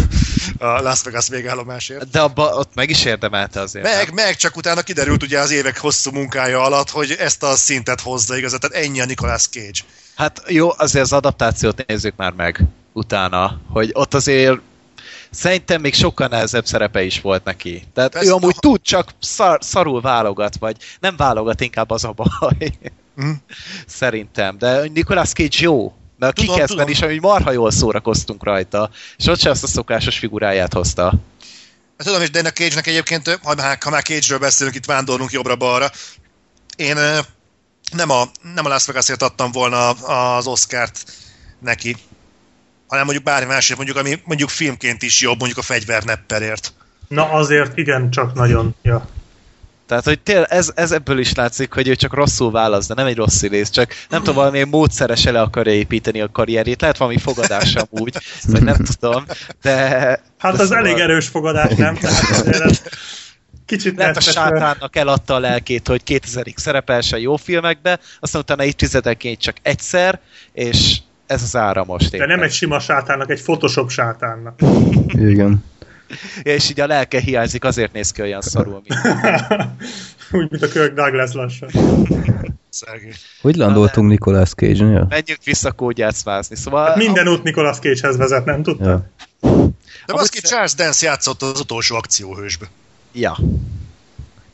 [0.64, 2.10] a Las Vegas végállomásért.
[2.10, 3.84] De abba, ott meg is érdemelte azért.
[3.84, 4.14] Meg, nem?
[4.14, 8.36] meg csak utána kiderült ugye az évek hosszú munkája alatt, hogy ezt a szintet hozza
[8.36, 9.80] igazat, tehát ennyi a Nicolas Cage.
[10.14, 12.64] Hát jó, azért az adaptációt nézzük már meg
[12.98, 14.60] utána, hogy ott azért
[15.30, 17.82] szerintem még sokkal nehezebb szerepe is volt neki.
[17.94, 22.04] Tehát Persze, ő amúgy ha- tud, csak szar, szarul válogat, vagy nem válogat, inkább az
[22.04, 22.70] a baj.
[23.14, 23.30] Mhm.
[23.86, 24.58] Szerintem.
[24.58, 25.92] De Nicolas Cage jó.
[26.18, 26.88] Mert a tudom.
[26.88, 31.12] is, hogy marha jól szórakoztunk rajta, és ott se azt a szokásos figuráját hozta.
[31.96, 35.90] Tudom, és Dana Cage-nek egyébként, ha már, ha már Cage-ről beszélünk, itt vándorlunk jobbra-balra,
[36.76, 36.96] én
[37.92, 38.24] nem a,
[38.54, 41.12] nem a Las Vegasért adtam volna az Oscárt
[41.58, 41.96] neki,
[42.88, 46.72] hanem mondjuk bármi másért, mondjuk, ami mondjuk filmként is jobb, mondjuk a fegyvernepperért.
[47.08, 48.74] Na azért igen, csak nagyon.
[48.82, 49.08] Ja.
[49.86, 53.06] Tehát, hogy tél, ez, ez ebből is látszik, hogy ő csak rosszul válasz, de nem
[53.06, 56.80] egy rossz színész, csak nem tudom, valami módszeres le akarja építeni a karrierét.
[56.80, 58.16] Lehet valami fogadása úgy,
[58.46, 59.24] vagy nem tudom,
[59.62, 59.72] de...
[60.38, 61.94] Hát de az elég erős fogadás, nem?
[61.94, 62.82] Tehát azért ez
[63.66, 69.40] kicsit Lehet a sátánnak eladta a lelkét, hogy 2000-ig szerepelsen jó filmekbe, aztán utána évtizedeként
[69.40, 70.20] csak egyszer,
[70.52, 70.98] és
[71.28, 72.28] ez az ára most De éppen.
[72.28, 74.60] nem egy sima sátánnak, egy Photoshop sátánnak.
[75.32, 75.64] Igen.
[76.42, 79.00] És így a lelke hiányzik, azért néz ki olyan szarul, mint
[80.32, 81.68] Úgy, mint a Kirk Douglas lassan.
[82.68, 83.10] Szergé.
[83.40, 85.06] Hogy landoltunk Nicolas Cage-nél?
[85.08, 86.56] menjünk vissza kódjátszmázni.
[86.56, 88.86] Szóval Hát minden út Nicolas Cage-hez vezet, nem tudtad?
[88.86, 89.10] Ja.
[90.06, 92.66] De baszki, Charles Dance játszott az utolsó akcióhősbe.
[93.12, 93.38] Ja.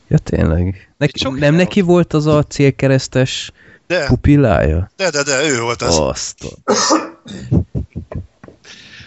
[0.07, 0.89] Ja, tényleg.
[0.97, 3.51] Neki, nem neki volt az a célkeresztes
[3.87, 4.89] De, pupillája?
[4.95, 5.97] de, de, de, ő volt az.
[5.99, 6.35] Azt.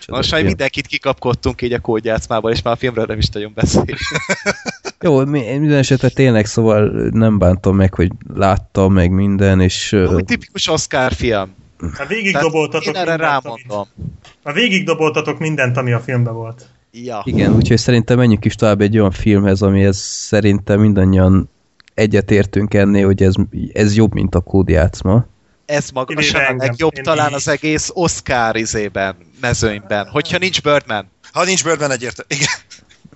[0.09, 3.99] Most már mindenkit kikapkodtunk így a kódjátszmából, és már a filmről nem is nagyon beszélünk.
[5.01, 10.25] Jó, mi- minden esetre tényleg, szóval nem bántam meg, hogy láttam meg minden, és Úgy
[10.25, 11.55] tipikus Oscar film.
[11.97, 13.87] Hát végig Tehát doboltatok én erre rámondom.
[14.45, 16.67] hát végig doboltatok mindent, ami a filmben volt.
[16.93, 17.23] Ja.
[17.25, 21.51] igen, úgyhogy szerintem menjünk is tovább egy olyan filmhez, amihez szerintem mindannyian
[21.99, 23.33] egyetértünk ennél, hogy ez,
[23.73, 25.27] ez jobb, mint a kódjátszma.
[25.67, 30.07] Ez magasan Kivéve a legjobb Én talán így- az egész Oscar izében, mezőnyben.
[30.09, 32.35] Hogyha nincs Birdman, Ha nincs Birdman egyértelmű.
[32.35, 32.55] Igen.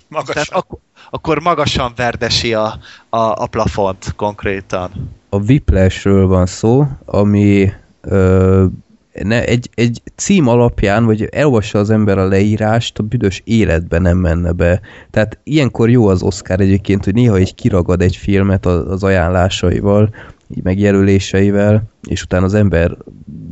[0.08, 0.34] Magas.
[0.34, 0.80] tehát ak-
[1.10, 2.78] akkor magasan verdesi a,
[3.08, 5.10] a, a plafont konkrétan.
[5.28, 8.64] A Whiplashről van szó, ami ö,
[9.12, 14.18] ne, egy, egy cím alapján, vagy elolvassa az ember a leírást, a büdös életben nem
[14.18, 14.80] menne be.
[15.10, 20.14] Tehát ilyenkor jó az Oscar egyébként, hogy néha így kiragad egy filmet az ajánlásaival,
[20.56, 22.96] így megjelöléseivel, és utána az ember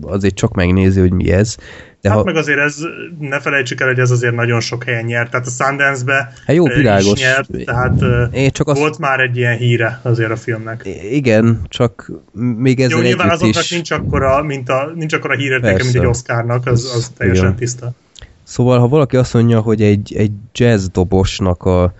[0.02, 1.56] azért csak megnézi, hogy mi ez.
[2.00, 2.76] De hát ha, meg azért ez,
[3.18, 5.30] ne felejtsük el, hogy ez azért nagyon sok helyen nyert.
[5.30, 7.12] Tehát a Sundance-be Hát jó, ö, világos.
[7.12, 10.88] is nyert, tehát én csak azt, volt már egy ilyen híre azért a filmnek.
[11.10, 12.12] igen, csak
[12.56, 13.70] még ezzel Jó, nyilván azoknak is.
[13.70, 17.56] nincs akkora, mint a, nincs akkora hírértéke, mint egy Oscarnak, az, az teljesen Igen.
[17.56, 17.92] tiszta.
[18.42, 21.92] Szóval, ha valaki azt mondja, hogy egy, egy jazz dobosnak a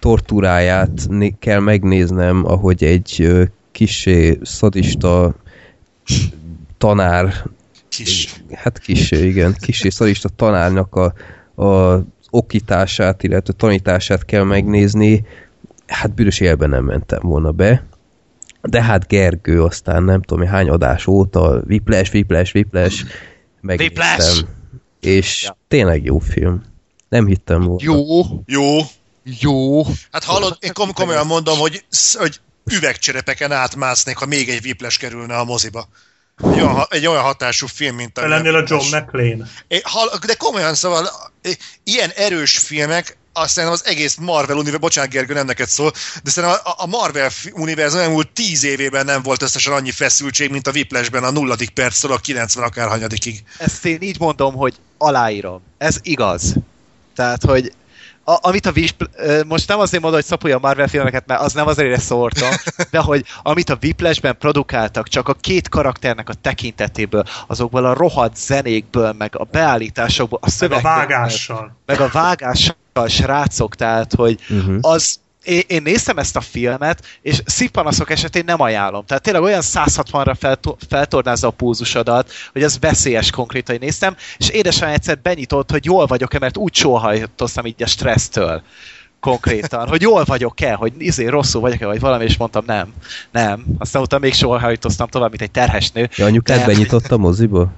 [0.00, 1.08] tortúráját
[1.38, 3.32] kell megnéznem, ahogy egy
[3.72, 5.34] kisé szadista
[6.78, 7.32] tanár,
[7.96, 8.34] Kis.
[8.54, 11.14] hát kisé, igen, kisé szadista tanárnak a,
[11.64, 15.24] a okítását, illetve tanítását kell megnézni,
[15.86, 17.86] hát büdös élben nem mentem volna be.
[18.62, 23.04] De hát Gergő aztán nem tudom, hány adás óta, Whiplash, Whiplash, Whiplash,
[23.60, 24.48] megnéztem.
[25.00, 25.56] És Ja.
[25.68, 26.62] tényleg jó film.
[27.08, 27.80] Nem hittem volna.
[27.82, 28.78] Jó, Jó.
[29.40, 29.82] jó.
[30.12, 32.40] Hát hallod, én kom- komolyan mondom, hogy, hogy
[32.72, 35.88] üvegcserepeken átmásznék, ha még egy Whiplash kerülne a moziba.
[36.42, 38.96] Egy olyan, egy olyan hatású film, mint Te lennél a John.
[38.96, 39.48] McClane.
[40.26, 41.08] De komolyan, szóval
[41.84, 46.30] ilyen erős filmek, azt szerintem az egész Marvel univerzum, bocsánat Gergő, nem neked szól, de
[46.30, 50.70] szerintem a, a Marvel univerzum elmúlt tíz évében nem volt összesen annyi feszültség, mint a
[50.70, 53.42] Whiplashben a nulladik perctől a 90 akárhanyadikig.
[53.58, 55.62] Ezt én így mondom, hogy aláírom.
[55.78, 56.54] Ez igaz.
[57.14, 57.72] Tehát, hogy
[58.24, 59.08] a, amit a Vip,
[59.46, 62.50] most nem azért mondom, hogy szapulja a Marvel filmeket, mert az nem azért szórtam,
[62.90, 68.36] de hogy amit a Whiplashben produkáltak, csak a két karakternek a tekintetéből, azokból a rohadt
[68.36, 71.76] zenékből, meg a beállításokból, a Meg a szövegből, vágással.
[71.86, 72.74] meg a vágással,
[73.08, 74.76] srácok, tehát, hogy Uh-huh.
[74.80, 79.04] az én, én néztem ezt a filmet, és szívpanaszok esetén nem ajánlom.
[79.06, 84.48] Tehát tényleg olyan 160-ra felto- feltornázza a pulzusodat, hogy az veszélyes konkrétan, hogy néztem, és
[84.48, 88.62] édesanyám egyszer benyitott, hogy jól vagyok-e, mert úgy sóhajtoztam így a stressztől
[89.20, 92.92] konkrétan, hogy jól vagyok-e, hogy izé rosszul vagyok-e, vagy valami, és mondtam nem,
[93.30, 93.64] nem.
[93.78, 96.10] Aztán utána még sóhajtoztam tovább, mint egy terhes nő.
[96.16, 97.72] Ja, anyukád De- benyitott a moziba?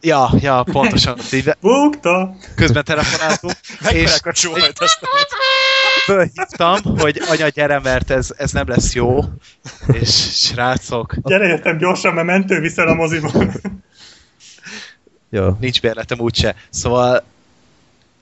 [0.00, 1.18] Ja, ja, pontosan.
[1.60, 2.36] Bukta!
[2.54, 3.54] közben telefonáltunk,
[3.90, 4.32] és a
[6.10, 9.18] fölhívtam, hogy anya, gyere, mert ez, ez nem lesz jó.
[9.92, 10.08] És
[10.46, 13.30] srácok, Gyere értem gyorsan, mert mentő viszel a moziba.
[15.32, 15.56] Ja.
[15.60, 16.54] nincs bérletem úgyse.
[16.70, 17.22] Szóval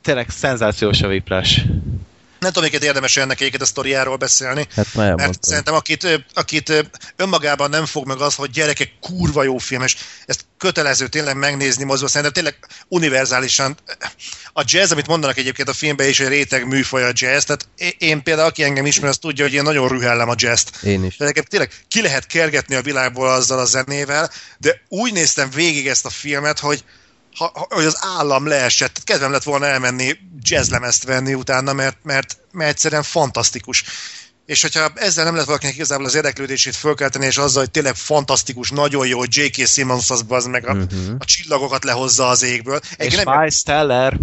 [0.03, 1.67] tényleg szenzációs a Whiplash.
[2.39, 6.73] Nem tudom, miket érdemes ennek egyébként a sztoriáról beszélni, Hát mert szerintem akit, akit
[7.17, 11.85] önmagában nem fog meg az, hogy gyerekek kurva jó film, és ezt kötelező tényleg megnézni
[11.85, 12.57] moziba, szerintem tényleg
[12.89, 13.77] univerzálisan
[14.53, 17.69] a jazz, amit mondanak egyébként a filmben is, hogy réteg műfaj a jazz, tehát
[17.99, 20.83] én- például, aki engem ismer, az tudja, hogy én nagyon rühellem a jazzt.
[20.83, 21.17] Én is.
[21.17, 26.05] De tényleg ki lehet kergetni a világból azzal a zenével, de úgy néztem végig ezt
[26.07, 26.85] a filmet, hogy
[27.37, 29.01] ha, ha- hogy az állam leesett.
[29.05, 33.85] Kedvem lett volna elmenni jazzlemezt venni utána, mert, mert, mert egyszerűen fantasztikus.
[34.47, 38.71] és hogyha ezzel nem lehet valakinek igazából az érdeklődését fölkelteni, és azzal, hogy tényleg fantasztikus,
[38.71, 39.67] nagyon jó, hogy J.K.
[39.67, 41.15] Simmons az, az meg a, uh-huh.
[41.19, 42.81] a csillagokat lehozza az égből.
[42.97, 44.19] És Miles Teller.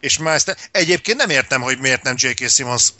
[0.00, 0.60] És Miles Teller.
[0.70, 2.48] Egyébként nem értem, hogy miért nem J.K.
[2.48, 2.92] Simmons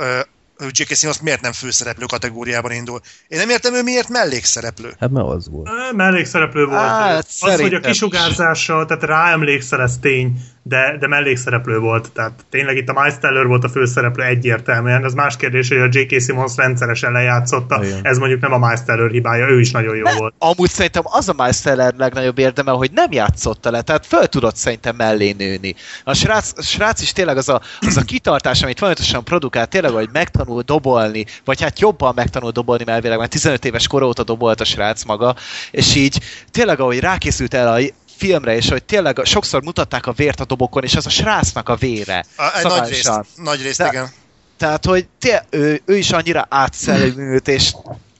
[0.68, 0.94] J.K.
[0.94, 3.00] Simmons miért nem főszereplő kategóriában indul.
[3.28, 4.94] Én nem értem, ő miért mellékszereplő.
[5.00, 5.92] Hát mert az volt.
[5.92, 6.80] Mellékszereplő volt.
[6.80, 10.40] Hát, az, hogy a kisugárzása, tehát ráemlékszel, ez tény
[10.70, 15.14] de, de mellékszereplő volt, tehát tényleg itt a Miles Teller volt a főszereplő egyértelműen, az
[15.14, 16.20] más kérdés, hogy a J.K.
[16.20, 18.00] Simmons rendszeresen lejátszotta, Igen.
[18.02, 20.34] ez mondjuk nem a Miles Teller hibája, ő is nagyon jó ne, volt.
[20.38, 24.56] Amúgy szerintem az a Miles Teller legnagyobb érdeme, hogy nem játszotta le, tehát föl tudott
[24.56, 25.74] szerintem mellé nőni.
[26.04, 29.90] A srác, a srác is tényleg az a, az a kitartás, amit folyamatosan produkál, tényleg,
[29.90, 34.22] hogy megtanul dobolni, vagy hát jobban megtanul dobolni, mert elvileg már 15 éves kor óta
[34.22, 35.34] dobolt a srác maga,
[35.70, 37.78] és így tényleg, ahogy rákészült el a
[38.20, 41.76] filmre, és hogy tényleg sokszor mutatták a vért a dobokon, és az a srácnak a
[41.76, 42.24] vére.
[42.36, 44.08] A, nagy részt, nagy részt, igen.
[44.56, 47.72] Tehát, hogy te, ő, ő is annyira átszellemült, és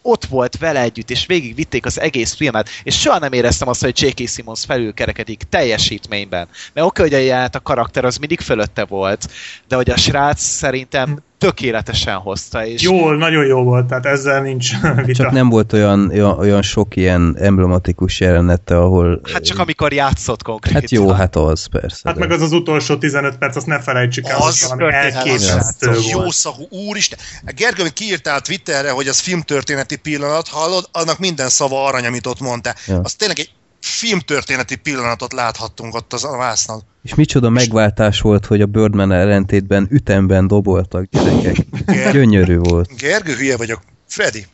[0.02, 3.80] ott volt vele együtt, és végig vitték az egész filmet, és soha nem éreztem azt,
[3.80, 4.28] hogy J.K.
[4.28, 6.48] Simmons felülkerekedik teljesítményben.
[6.72, 9.30] Mert oké, hogy a, a karakter az mindig fölötte volt,
[9.68, 12.66] de hogy a srác szerintem tökéletesen hozta.
[12.66, 12.82] És...
[12.82, 14.70] Jó, nagyon jó volt, tehát ezzel nincs
[15.06, 15.22] vita.
[15.22, 19.20] Csak nem volt olyan, olyan, sok ilyen emblematikus jelenete, ahol...
[19.32, 20.80] Hát csak amikor játszott konkrétan.
[20.80, 22.00] Hát jó, hát az persze.
[22.04, 22.20] Hát de...
[22.20, 26.66] meg az az utolsó 15 perc, azt ne felejtsük el, az valami elképesztő Jó szagú,
[26.70, 27.18] úristen.
[27.44, 32.74] Gergő, kiírtál Twitterre, hogy az filmtörténeti pillanat, hallod, annak minden szava arany, amit ott mondtál.
[32.86, 33.00] Ja.
[33.02, 33.50] Az tényleg egy
[33.80, 36.82] filmtörténeti pillanatot láthattunk ott az a vásznak.
[37.02, 41.56] És micsoda megváltás volt, hogy a Birdman ellentétben ütemben doboltak gyerekek.
[41.86, 42.96] Ger- Gyönyörű volt.
[42.96, 43.80] Gergő, hülye vagyok.
[44.06, 44.46] Freddy.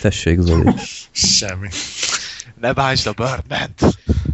[0.00, 0.74] Tessék, Zoli.
[1.10, 1.68] Semmi.
[2.60, 3.74] Ne bántsd a birdman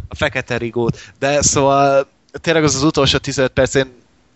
[0.07, 0.99] A fekete rigót.
[1.19, 2.07] De szóval
[2.41, 3.91] tényleg az az utolsó 15 perc, én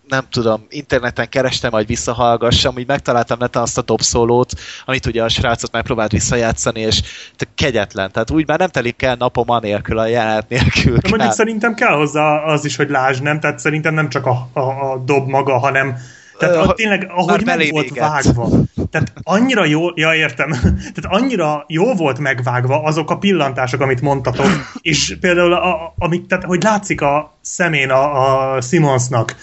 [0.07, 4.51] nem tudom, interneten kerestem, hogy visszahallgassam, úgy megtaláltam neten azt a dobszólót,
[4.85, 7.01] amit ugye a srácot megpróbált visszajátszani, és
[7.55, 8.11] kegyetlen.
[8.11, 10.97] Tehát úgy már nem telik el napom anélkül, a jelenet nélkül.
[10.97, 13.39] De mondjuk szerintem kell hozzá az is, hogy lásd, nem?
[13.39, 15.97] Tehát szerintem nem csak a, a, a dob maga, hanem
[16.37, 18.49] tehát uh, tényleg, ahogy meg volt vágva.
[18.89, 20.49] Tehát annyira jó, ja értem,
[20.95, 24.47] tehát annyira jó volt megvágva azok a pillantások, amit mondtatok,
[24.81, 29.35] és például, a, amit, tehát, hogy látszik a szemén a, a Simonsnak,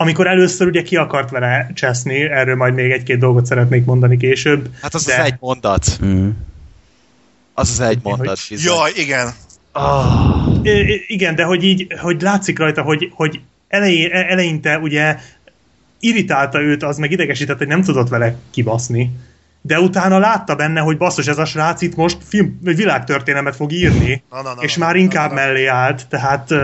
[0.00, 4.68] amikor először ugye ki akart vele cseszni, erről majd még egy-két dolgot szeretnék mondani később.
[4.82, 5.18] Hát az de...
[5.18, 5.98] az egy mondat.
[6.04, 6.28] Mm.
[7.54, 8.38] Az az egy mondat.
[8.48, 8.62] Hogy...
[8.62, 9.32] Jaj, igen.
[9.72, 10.60] Oh.
[10.62, 15.16] I- igen, de hogy így, hogy látszik rajta, hogy, hogy elejé, eleinte ugye
[15.98, 19.10] irritálta őt, az meg idegesített, hogy nem tudott vele kibaszni.
[19.60, 24.22] De utána látta benne, hogy basszus, ez a srác itt most film, világtörténelmet fog írni,
[24.30, 25.40] na, na, na, és na, már inkább na, na.
[25.40, 26.54] mellé állt, tehát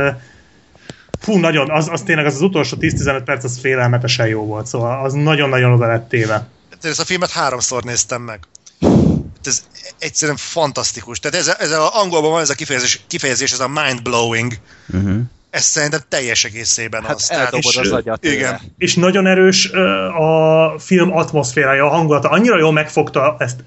[1.27, 5.05] fú, nagyon, az, az tényleg az, az utolsó 10-15 perc az félelmetesen jó volt, szóval
[5.05, 6.47] az nagyon-nagyon oda lett téve.
[6.83, 8.41] Ezt a filmet háromszor néztem meg.
[9.45, 9.64] Ez
[9.99, 11.20] egyszerűen fantasztikus.
[11.20, 14.53] Tehát ez, ez a, angolban van ez a kifejezés, kifejezés ez a mind-blowing.
[14.93, 15.20] Uh-huh
[15.57, 17.31] ez szerintem teljes egészében hát az.
[17.31, 18.25] Eldobod és, az agyat.
[18.25, 18.61] Igen.
[18.79, 19.71] És nagyon erős
[20.19, 22.29] a film atmoszférája, a hangulata.
[22.29, 23.61] Annyira jól megfogta ezt,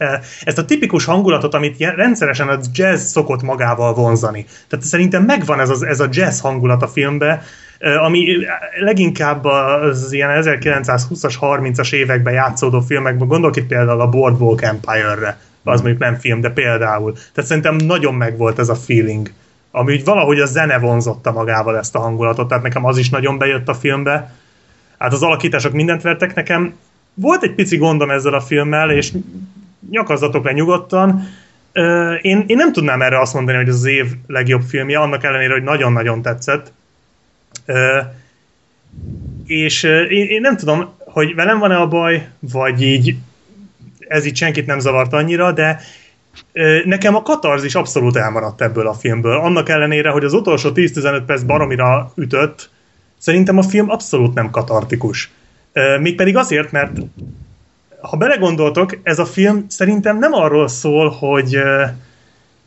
[0.43, 4.45] ezt a tipikus hangulatot, amit rendszeresen a jazz szokott magával vonzani.
[4.67, 7.43] Tehát szerintem megvan ez, az, ez a jazz hangulat a filmbe,
[7.79, 8.25] ami
[8.79, 15.81] leginkább az ilyen 1920-as, 30-as években játszódó filmekben, gondolok itt például a Boardwalk Empire-re, az
[15.81, 17.13] mondjuk nem film, de például.
[17.13, 19.31] Tehát szerintem nagyon megvolt ez a feeling
[19.71, 23.37] ami úgy valahogy a zene vonzotta magával ezt a hangulatot, tehát nekem az is nagyon
[23.37, 24.33] bejött a filmbe.
[24.97, 26.75] Hát az alakítások mindent vertek nekem.
[27.13, 29.11] Volt egy pici gondom ezzel a filmmel, és
[29.89, 31.27] nyakazzatok le nyugodtan.
[32.21, 35.63] Én, én nem tudnám erre azt mondani, hogy az év legjobb filmje, annak ellenére, hogy
[35.63, 36.71] nagyon-nagyon tetszett.
[39.45, 43.15] És én, én nem tudom, hogy velem van-e a baj, vagy így
[43.99, 45.81] ez így senkit nem zavart annyira, de
[46.85, 49.37] Nekem a katarzis abszolút elmaradt ebből a filmből.
[49.37, 52.69] Annak ellenére, hogy az utolsó 10-15 perc baromira ütött,
[53.17, 55.31] szerintem a film abszolút nem katartikus.
[55.99, 56.97] Mégpedig azért, mert
[58.01, 61.59] ha belegondoltok, ez a film szerintem nem arról szól, hogy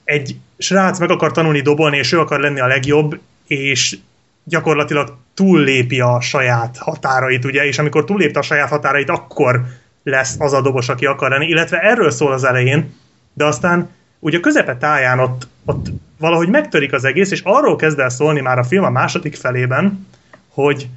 [0.04, 3.98] egy srác meg akar tanulni dobolni, és ő akar lenni a legjobb, és
[4.44, 9.62] gyakorlatilag túllépi a saját határait, ugye, és amikor túllépte a saját határait, akkor
[10.02, 12.94] lesz az a dobos, aki akar lenni, illetve erről szól az elején,
[13.34, 15.86] de aztán ugye a közepe táján ott, ott
[16.18, 20.06] valahogy megtörik az egész, és arról kezd el szólni már a film a második felében,
[20.48, 20.88] hogy,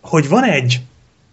[0.00, 0.80] hogy van egy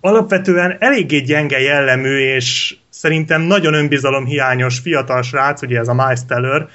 [0.02, 6.68] alapvetően eléggé gyenge jellemű, és szerintem nagyon önbizalomhiányos fiatal srác, ugye ez a Miles Teller,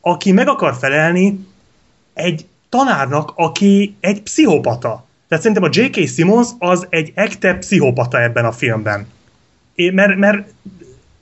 [0.00, 1.46] aki meg akar felelni
[2.14, 5.06] egy tanárnak, aki egy pszichopata.
[5.28, 6.08] Tehát szerintem a J.K.
[6.08, 9.06] Simmons az egy ekte pszichopata ebben a filmben.
[9.74, 10.48] É, mert, mert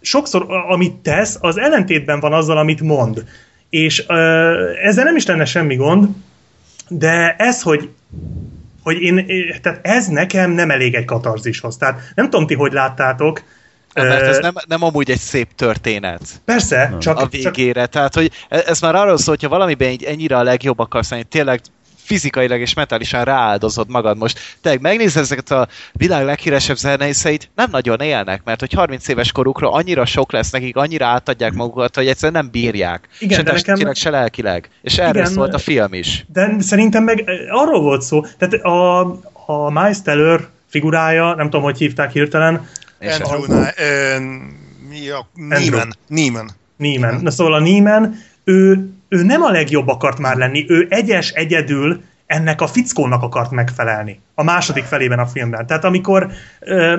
[0.00, 3.24] sokszor amit tesz, az ellentétben van azzal, amit mond.
[3.70, 6.08] És ö, ezzel nem is lenne semmi gond,
[6.88, 7.90] de ez, hogy
[8.82, 9.26] hogy én,
[9.62, 11.76] tehát ez nekem nem elég egy katarzishoz.
[11.76, 13.42] Tehát nem tudom ti, hogy láttátok.
[13.94, 17.86] Mert ez nem, nem amúgy egy szép történet Persze, csak, a csak végére.
[17.86, 21.22] Tehát, hogy e- ez már arról szól, hogyha valamiben így ennyire a legjobb akarsz lenni,
[21.22, 21.60] tényleg
[22.08, 24.38] fizikailag és mentálisan rááldozod magad most.
[24.62, 29.72] Tényleg megnézed ezeket a világ leghíresebb zenészeit, nem nagyon élnek, mert hogy 30 éves korukra
[29.72, 33.08] annyira sok lesz nekik, annyira átadják magukat, hogy egyszerűen nem bírják.
[33.18, 34.70] Igen, se de nekem- testileg, se lelkileg.
[34.82, 36.24] És erről Igen, szólt a film is.
[36.32, 39.00] De szerintem meg arról volt szó, tehát a,
[39.46, 42.68] a Miles Teller figurája, nem tudom, hogy hívták hirtelen,
[42.98, 44.18] És Andrew Nye- ö,
[44.88, 45.94] mi a- Neiman.
[46.06, 46.50] Neiman.
[46.76, 47.20] Neiman.
[47.22, 48.14] Na szóval a Neiman,
[48.44, 53.50] ő, ő nem a legjobb akart már lenni, ő egyes, egyedül ennek a fickónak akart
[53.50, 54.20] megfelelni.
[54.34, 55.66] A második felében a filmben.
[55.66, 56.28] Tehát amikor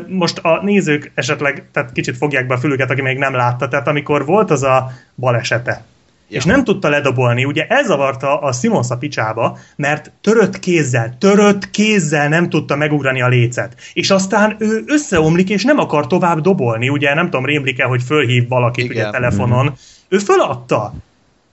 [0.08, 3.88] most a nézők esetleg tehát kicsit fogják be a fülüket, aki még nem látta, tehát
[3.88, 5.84] amikor volt az a balesete,
[6.32, 6.38] Ja.
[6.38, 7.46] és nem tudta ledobolni.
[7.46, 13.22] Ugye ez zavarta a Simons a picsába, mert törött kézzel, törött kézzel nem tudta megugrani
[13.22, 13.76] a lécet.
[13.94, 16.90] És aztán ő összeomlik, és nem akar tovább dobolni.
[16.90, 18.96] Ugye nem tudom, rémlik-e, hogy fölhív valakit Igen.
[18.96, 19.74] ugye telefonon.
[20.08, 20.94] Ő föladta.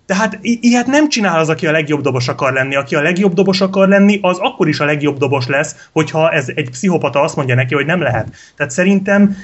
[0.07, 2.75] Tehát i- ilyet nem csinál az, aki a legjobb dobos akar lenni.
[2.75, 6.49] Aki a legjobb dobos akar lenni, az akkor is a legjobb dobos lesz, hogyha ez
[6.55, 8.29] egy pszichopata azt mondja neki, hogy nem lehet.
[8.57, 9.37] Tehát szerintem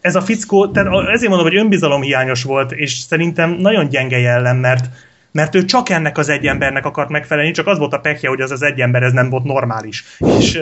[0.00, 4.84] ez a fickó, tehát ezért mondom, hogy önbizalomhiányos volt, és szerintem nagyon gyenge jellem, mert
[5.32, 8.40] mert ő csak ennek az egy embernek akart megfelelni, csak az volt a pekje, hogy
[8.40, 10.04] az az egy ember ez nem volt normális.
[10.38, 10.60] És,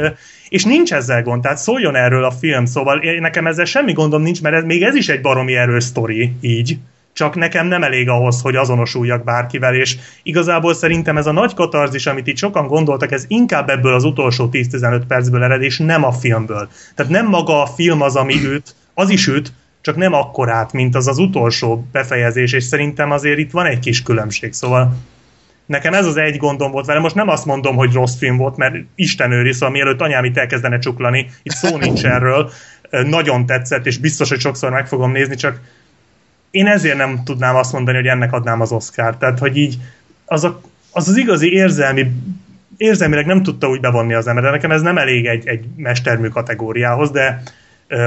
[0.49, 4.43] és nincs ezzel gond, tehát szóljon erről a film, szóval nekem ezzel semmi gondom nincs,
[4.43, 6.78] mert ez, még ez is egy baromi erős sztori, így.
[7.12, 12.07] Csak nekem nem elég ahhoz, hogy azonosuljak bárkivel, és igazából szerintem ez a nagy katarzis,
[12.07, 16.12] amit itt sokan gondoltak, ez inkább ebből az utolsó 10-15 percből ered, és nem a
[16.12, 16.69] filmből.
[16.95, 20.95] Tehát nem maga a film az, ami üt, az is üt, csak nem akkorát, mint
[20.95, 24.97] az az utolsó befejezés, és szerintem azért itt van egy kis különbség, szóval
[25.66, 27.01] nekem ez az egy gondom volt vele.
[27.01, 30.37] Most nem azt mondom, hogy rossz film volt, mert Isten őri, szóval mielőtt anyám itt
[30.37, 32.51] elkezdene csuklani, itt szó nincs erről,
[32.91, 35.61] nagyon tetszett, és biztos, hogy sokszor meg fogom nézni, csak
[36.51, 39.16] én ezért nem tudnám azt mondani, hogy ennek adnám az Oscar.
[39.16, 39.78] Tehát, hogy így
[40.24, 40.60] az a,
[40.93, 42.12] az, az igazi érzelmi
[42.77, 46.28] érzelmileg nem tudta úgy bevonni az ember, de nekem ez nem elég egy, egy mestermű
[46.28, 47.43] kategóriához, de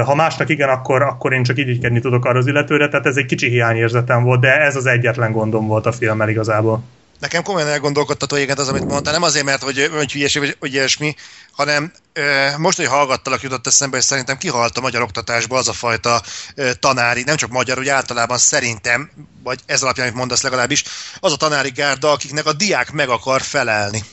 [0.05, 3.25] ha másnak igen, akkor, akkor én csak irigykedni tudok arra az illetőre, tehát ez egy
[3.25, 6.83] kicsi hiányérzetem volt, de ez az egyetlen gondom volt a filmmel igazából.
[7.23, 9.13] Nekem komolyan elgondolkodtató igen az, amit mondtál.
[9.13, 11.15] Nem azért, mert hogy, hogy hülyeség vagy, vagy ilyesmi,
[11.51, 15.73] hanem ö, most, hogy hallgattalak, jutott eszembe, és szerintem kihalt a magyar oktatásból az a
[15.73, 16.21] fajta
[16.55, 19.11] ö, tanári, nem csak magyar, úgy általában szerintem,
[19.43, 20.83] vagy ez alapján, amit mondasz legalábbis,
[21.19, 24.03] az a tanári gárda, akiknek a diák meg akar felelni.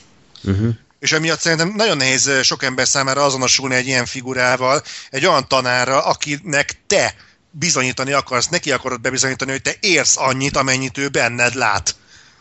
[0.43, 0.73] Uh-huh.
[0.99, 6.05] És emiatt szerintem nagyon nehéz sok ember számára azonosulni egy ilyen figurával, egy olyan tanárra,
[6.05, 7.15] akinek te
[7.49, 11.95] bizonyítani akarsz, neki akarod bebizonyítani, hogy te érsz annyit, amennyit ő benned lát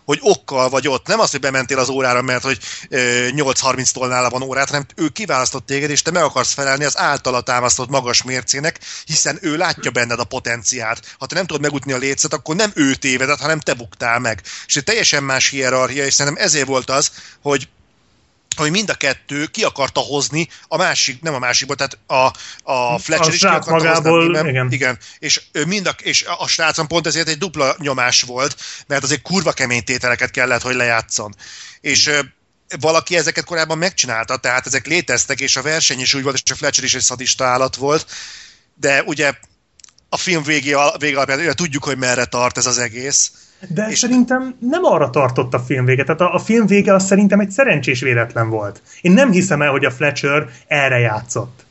[0.04, 1.06] hogy okkal vagy ott.
[1.06, 2.58] Nem az, hogy bementél az órára, mert hogy
[2.88, 6.98] ö, 8.30-tól nála van órát, hanem ő kiválasztott téged, és te meg akarsz felelni az
[6.98, 11.14] általa támasztott magas mércének, hiszen ő látja benned a potenciát.
[11.18, 14.42] Ha te nem tudod megutni a lécet, akkor nem ő tévedett, hanem te buktál meg.
[14.66, 17.10] És egy teljesen más hierarchia, és szerintem ezért volt az,
[17.42, 17.68] hogy
[18.56, 22.32] hogy mind a kettő ki akarta hozni a másik, nem a másikból, tehát a,
[22.72, 24.46] a Fletcher A is ki akarta magából, hozni, nem?
[24.46, 24.72] igen.
[24.72, 24.98] igen.
[25.18, 28.56] És, mind a, és a srácon pont ezért egy dupla nyomás volt,
[28.86, 31.34] mert azért kurva kemény tételeket kellett, hogy lejátszon.
[31.80, 32.10] És
[32.80, 36.54] valaki ezeket korábban megcsinálta, tehát ezek léteztek, és a verseny is úgy volt, és a
[36.54, 38.06] Fletcher is egy szadista állat volt,
[38.74, 39.32] de ugye
[40.08, 43.30] a film végé, vége alapján tudjuk, hogy merre tart ez az egész.
[43.68, 46.04] De És- szerintem nem arra tartott a film vége.
[46.04, 48.82] Tehát a, a film vége az szerintem egy szerencsés véletlen volt.
[49.00, 51.64] Én nem hiszem el, hogy a Fletcher erre játszott.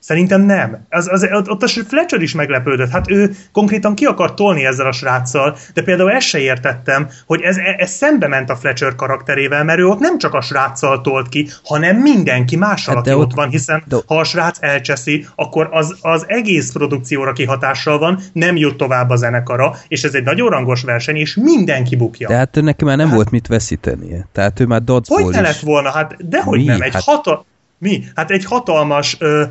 [0.00, 0.86] Szerintem nem.
[0.88, 2.90] Az, az, ott a Fletcher is meglepődött.
[2.90, 7.40] Hát ő konkrétan ki akart tolni ezzel a sráccal, de például ezt se értettem, hogy
[7.40, 11.28] ez, ez szembe ment a Fletcher karakterével, mert ő ott nem csak a sráccal tolt
[11.28, 15.26] ki, hanem mindenki mással, Hát aki ott, ott- van, hiszen de- ha a srác elcseszi,
[15.34, 20.24] akkor az, az egész produkcióra kihatással van, nem jut tovább a zenekara, és ez egy
[20.24, 22.28] nagyon rangos verseny, és mindenki bukja.
[22.28, 24.28] De hát neki már nem Hát- volt mit veszítenie.
[24.32, 25.90] Tehát ő már Hogy dodgeball ne lett volna?
[25.90, 26.64] Hát dehogy Mi?
[26.64, 26.80] nem.
[26.82, 27.44] Egy Hát- hata...
[27.78, 28.04] Mi?
[28.14, 29.42] Hát egy hatalmas ö,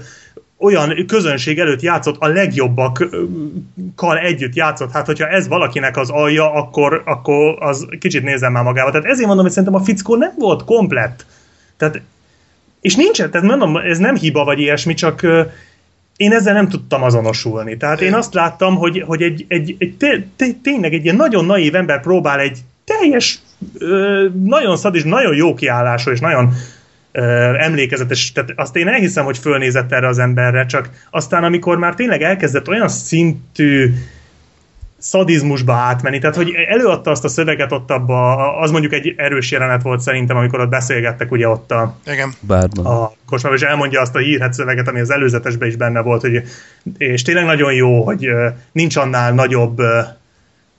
[0.59, 4.91] olyan közönség előtt játszott, a legjobbakkal együtt játszott.
[4.91, 8.91] Hát, hogyha ez valakinek az alja, akkor, akkor az kicsit nézem már magába.
[8.91, 11.25] Tehát ezért mondom, hogy szerintem a fickó nem volt komplett.
[11.77, 12.01] Tehát,
[12.81, 15.27] és nincsen, tehát mondom, ez nem hiba vagy ilyesmi, csak
[16.17, 17.77] én ezzel nem tudtam azonosulni.
[17.77, 21.45] Tehát én azt láttam, hogy, hogy egy, egy, egy té, té, tényleg egy ilyen nagyon
[21.45, 23.39] naív ember próbál egy teljes,
[24.43, 26.53] nagyon szadis, nagyon jó kiállású és nagyon
[27.11, 32.21] emlékezetes, tehát azt én elhiszem, hogy fölnézett erre az emberre, csak aztán amikor már tényleg
[32.21, 33.93] elkezdett olyan szintű
[34.99, 39.81] szadizmusba átmenni, tehát hogy előadta azt a szöveget ott abba, az mondjuk egy erős jelenet
[39.81, 42.33] volt szerintem, amikor ott beszélgettek ugye ott a, Igen.
[42.39, 42.85] Bárban.
[42.85, 46.43] a kocsmában, és elmondja azt a hírhet szöveget, ami az előzetesben is benne volt, hogy,
[46.97, 48.27] és tényleg nagyon jó, hogy
[48.71, 49.81] nincs annál nagyobb,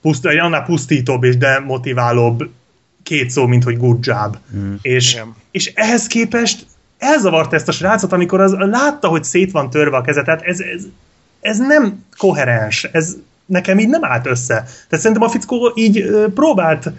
[0.01, 2.49] puszt, annál pusztítóbb és demotiválóbb
[3.03, 4.37] két szó, mint hogy good job.
[4.55, 4.73] Mm.
[4.81, 5.35] És, Igen.
[5.51, 6.65] És ehhez képest
[6.97, 10.59] elzavart ezt a srácot, amikor az látta, hogy szét van törve a keze, tehát ez,
[10.59, 10.83] ez,
[11.41, 13.15] ez nem koherens, ez
[13.45, 14.53] nekem így nem állt össze.
[14.53, 16.91] Tehát szerintem a fickó így próbált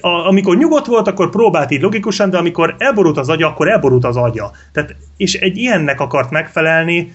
[0.00, 4.04] a, amikor nyugodt volt, akkor próbált így logikusan, de amikor elborult az agya, akkor elborult
[4.04, 4.50] az agya.
[4.72, 7.14] Tehát, és egy ilyennek akart megfelelni,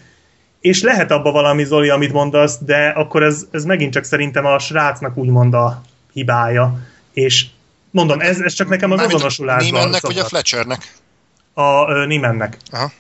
[0.59, 4.59] és lehet abba valami, Zoli, amit mondasz, de akkor ez, ez megint csak szerintem a
[4.59, 5.81] srácnak úgymond a
[6.13, 6.79] hibája.
[7.13, 7.45] És
[7.95, 10.23] mondom, ez, ez csak nekem az Mármint azonosulásban Neimannek vagy a.
[10.23, 10.93] Fletchernek?
[11.53, 12.43] A ö.
[12.71, 12.91] Aha.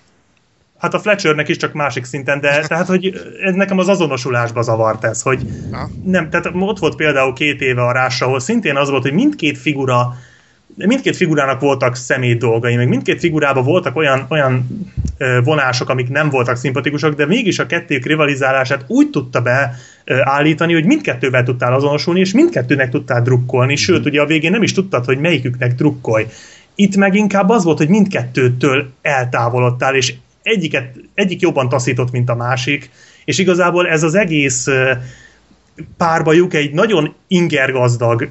[0.77, 5.03] Hát a Fletchernek is csak másik szinten, de tehát, hogy ez nekem az azonosulásba zavart
[5.03, 5.89] ez, hogy Aha.
[6.03, 9.57] nem, tehát ott volt például két éve a Rás, ahol szintén az volt, hogy mindkét
[9.57, 10.17] figura
[10.75, 14.67] mindkét figurának voltak személy dolgai, meg mindkét figurában voltak olyan, olyan
[15.43, 19.75] vonások, amik nem voltak szimpatikusak, de mégis a kettők rivalizálását úgy tudta be
[20.23, 24.73] állítani, hogy mindkettővel tudtál azonosulni, és mindkettőnek tudtál drukkolni, sőt, ugye a végén nem is
[24.73, 26.25] tudtad, hogy melyiküknek drukkolj.
[26.75, 32.35] Itt meg inkább az volt, hogy mindkettőtől eltávolodtál, és egyiket, egyik jobban taszított, mint a
[32.35, 32.89] másik,
[33.25, 34.67] és igazából ez az egész
[35.97, 38.29] párbajuk egy nagyon ingergazdag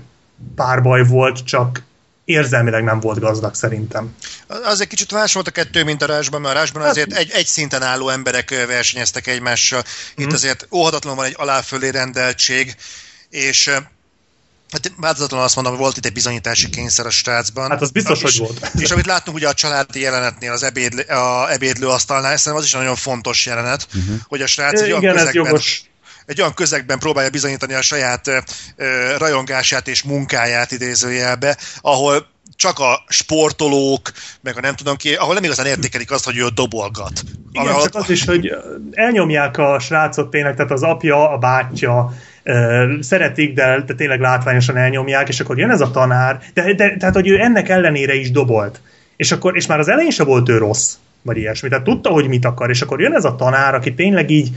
[0.54, 1.82] párbaj volt, csak
[2.24, 4.14] érzelmileg nem volt gazdag szerintem.
[4.46, 7.12] Az egy kicsit más volt a kettő, mint a Rásban, mert a Rásban Hát- azért
[7.12, 9.84] egy, egy szinten álló emberek versenyeztek egymással.
[10.16, 10.34] Itt Mhm.
[10.34, 12.76] azért óhatatlanul van egy aláfölé rendeltség,
[13.30, 13.68] és
[14.70, 17.70] hát változatlanul azt mondom, hogy volt itt egy bizonyítási kényszer a srácban.
[17.70, 18.70] Hát az biztos, és, hogy volt.
[18.78, 22.72] És amit láttunk ugye a családi jelenetnél, az ebédlő, a ebédlő asztalnál, szerintem az is
[22.72, 24.16] nagyon fontos jelenet, uh-huh.
[24.26, 25.82] hogy a srác egy olyan Igen, ez közegben, jogos.
[26.26, 28.28] Egy olyan közegben próbálja bizonyítani a saját
[28.76, 32.26] ö, rajongását és munkáját idézőjelbe, ahol
[32.56, 36.46] csak a sportolók, meg a nem tudom ki, ahol nem igazán értékelik azt, hogy ő
[36.54, 37.22] dobolgat.
[37.52, 38.56] Igen, Ahol- csak az is, hogy
[38.92, 42.14] elnyomják a srácot tényleg, tehát az apja, a bátyja,
[43.00, 47.14] szeretik, de, de tényleg látványosan elnyomják, és akkor jön ez a tanár, de, de, tehát,
[47.14, 48.80] hogy ő ennek ellenére is dobolt.
[49.16, 52.28] És, akkor, és már az elején se volt ő rossz, vagy ilyesmi, tehát tudta, hogy
[52.28, 54.50] mit akar, és akkor jön ez a tanár, aki tényleg így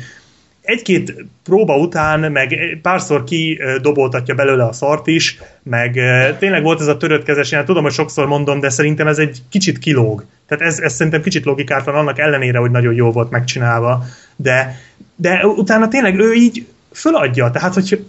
[0.67, 6.63] egy-két próba után, meg párszor ki ö, doboltatja belőle a szart is, meg ö, tényleg
[6.63, 9.77] volt ez a törött kezes, én tudom, hogy sokszor mondom, de szerintem ez egy kicsit
[9.77, 10.25] kilóg.
[10.47, 14.03] Tehát ez, ez szerintem kicsit logikátlan, annak ellenére, hogy nagyon jó volt megcsinálva,
[14.35, 14.79] de,
[15.15, 18.05] de utána tényleg ő így föladja, tehát hogy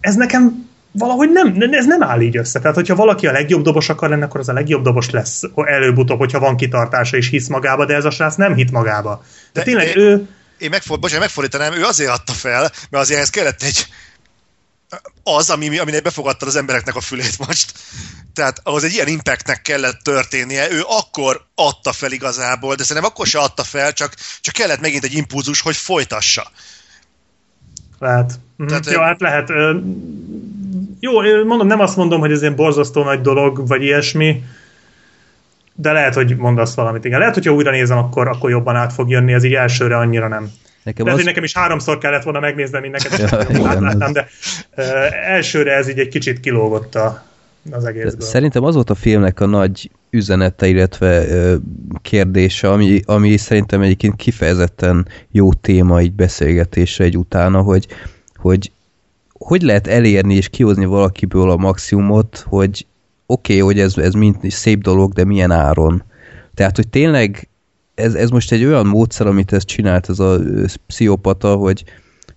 [0.00, 2.60] ez nekem valahogy nem, ez nem áll így össze.
[2.60, 6.18] Tehát, hogyha valaki a legjobb dobos akar lenni, akkor az a legjobb dobos lesz előbb-utóbb,
[6.18, 9.22] hogyha van kitartása és hisz magába, de ez a srác nem hit magába.
[9.52, 10.28] De, De tényleg én- ő,
[10.60, 13.86] én megford, bocsánat, megfordítanám, ő azért adta fel, mert azért ehhez kellett egy
[15.22, 17.72] az, ami, aminek befogadtad az embereknek a fülét most.
[18.34, 20.70] Tehát ahhoz egy ilyen impactnek kellett történnie.
[20.70, 25.04] Ő akkor adta fel igazából, de szerintem akkor se adta fel, csak, csak kellett megint
[25.04, 26.50] egy impulzus, hogy folytassa.
[27.98, 28.38] Lehet.
[28.56, 28.68] Mhm.
[28.68, 29.48] Tehát, jó, hát lehet.
[31.00, 34.44] Jó, mondom, nem azt mondom, hogy ez ilyen borzasztó nagy dolog, vagy ilyesmi,
[35.80, 37.04] de lehet, hogy mondasz valamit.
[37.04, 40.28] Igen, lehet, hogyha újra nézem, akkor, akkor jobban át fog jönni, ez így elsőre annyira
[40.28, 40.50] nem.
[40.82, 44.00] Nekem Lehet, az, hogy nekem is háromszor kellett volna megnéznem, mint neked, Ja, igen, átláttam,
[44.00, 44.28] az- de
[44.74, 44.82] ö,
[45.26, 47.22] elsőre ez így egy kicsit kilógott a,
[47.70, 48.26] az egészből.
[48.26, 51.54] Szerintem az volt a filmnek a nagy üzenete, illetve ö,
[52.02, 57.86] kérdése, ami, ami szerintem egyébként kifejezetten jó téma így beszélgetésre egy utána, hogy,
[58.36, 58.70] hogy
[59.32, 62.86] hogy lehet elérni és kihozni valakiből a maximumot, hogy
[63.30, 66.02] oké, okay, hogy ez, ez mind szép dolog, de milyen áron.
[66.54, 67.48] Tehát, hogy tényleg
[67.94, 70.40] ez, ez most egy olyan módszer, amit ezt csinált ez a
[70.86, 71.84] pszichopata, hogy,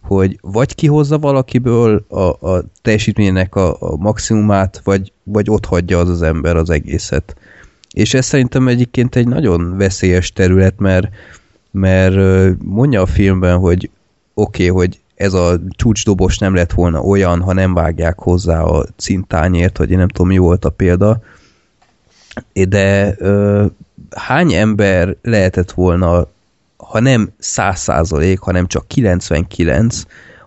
[0.01, 6.09] hogy vagy kihozza valakiből a, a teljesítménynek a, a maximumát, vagy, vagy ott hagyja az
[6.09, 7.35] az ember az egészet.
[7.91, 11.07] És ez szerintem egyébként egy nagyon veszélyes terület, mert,
[11.71, 12.15] mert
[12.63, 13.89] mondja a filmben, hogy
[14.33, 18.85] oké, okay, hogy ez a csúcsdobos nem lett volna olyan, ha nem vágják hozzá a
[18.97, 21.21] cintányért, vagy én nem tudom, mi volt a példa,
[22.53, 23.65] de ö,
[24.15, 26.27] hány ember lehetett volna,
[26.77, 30.01] ha nem 100 százalék, hanem csak 99,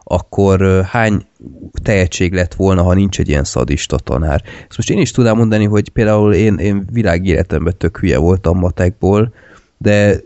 [0.04, 1.26] akkor ö, hány
[1.82, 4.42] tehetség lett volna, ha nincs egy ilyen szadista tanár.
[4.68, 9.32] Ezt most én is tudám mondani, hogy például én, én világéletemben tök hülye voltam matekból,
[9.78, 10.20] de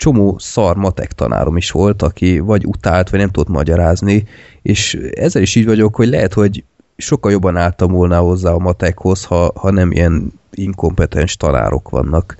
[0.00, 4.26] csomó szar matek tanárom is volt, aki vagy utált, vagy nem tudott magyarázni,
[4.62, 6.64] és ezzel is így vagyok, hogy lehet, hogy
[6.96, 12.36] sokkal jobban álltam volna hozzá a matekhoz, ha, ha nem ilyen inkompetens tanárok vannak.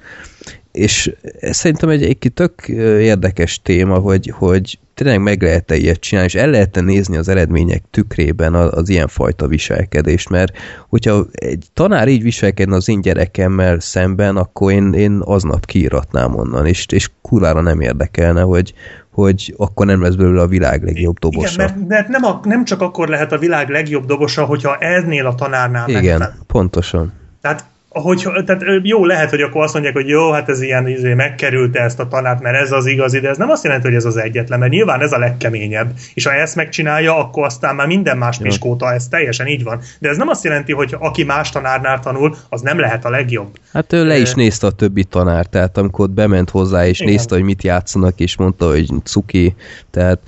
[0.73, 2.69] És ez szerintem egy, egy tök
[2.99, 7.29] érdekes téma, hogy, hogy tényleg meg lehet-e ilyet csinálni, és el lehet -e nézni az
[7.29, 10.57] eredmények tükrében az, az ilyenfajta viselkedést, mert
[10.89, 16.67] hogyha egy tanár így viselkedne az én gyerekemmel szemben, akkor én, én aznap kiíratnám onnan,
[16.67, 18.75] és, és kurvára nem érdekelne, hogy,
[19.11, 21.63] hogy akkor nem lesz belőle a világ legjobb dobosa.
[21.63, 25.27] Igen, mert, mert nem, a, nem csak akkor lehet a világ legjobb dobosa, hogyha eznél
[25.27, 26.37] a tanárnál Igen, megfelel.
[26.47, 27.13] pontosan.
[27.41, 31.15] Tehát hogy, tehát jó, lehet, hogy akkor azt mondják, hogy jó, hát ez ilyen izé,
[31.15, 34.05] megkerülte ezt a tanát, mert ez az igazi, de ez nem azt jelenti, hogy ez
[34.05, 35.93] az egyetlen, mert nyilván ez a legkeményebb.
[36.15, 39.81] És ha ezt megcsinálja, akkor aztán már minden más piskóta, ez teljesen így van.
[39.99, 43.59] De ez nem azt jelenti, hogy aki más tanárnál tanul, az nem lehet a legjobb.
[43.73, 47.13] Hát ő le is nézte a többi tanár, tehát amikor ott bement hozzá, és Igen.
[47.13, 49.55] nézte, hogy mit játszanak, és mondta, hogy cuki,
[49.91, 50.19] tehát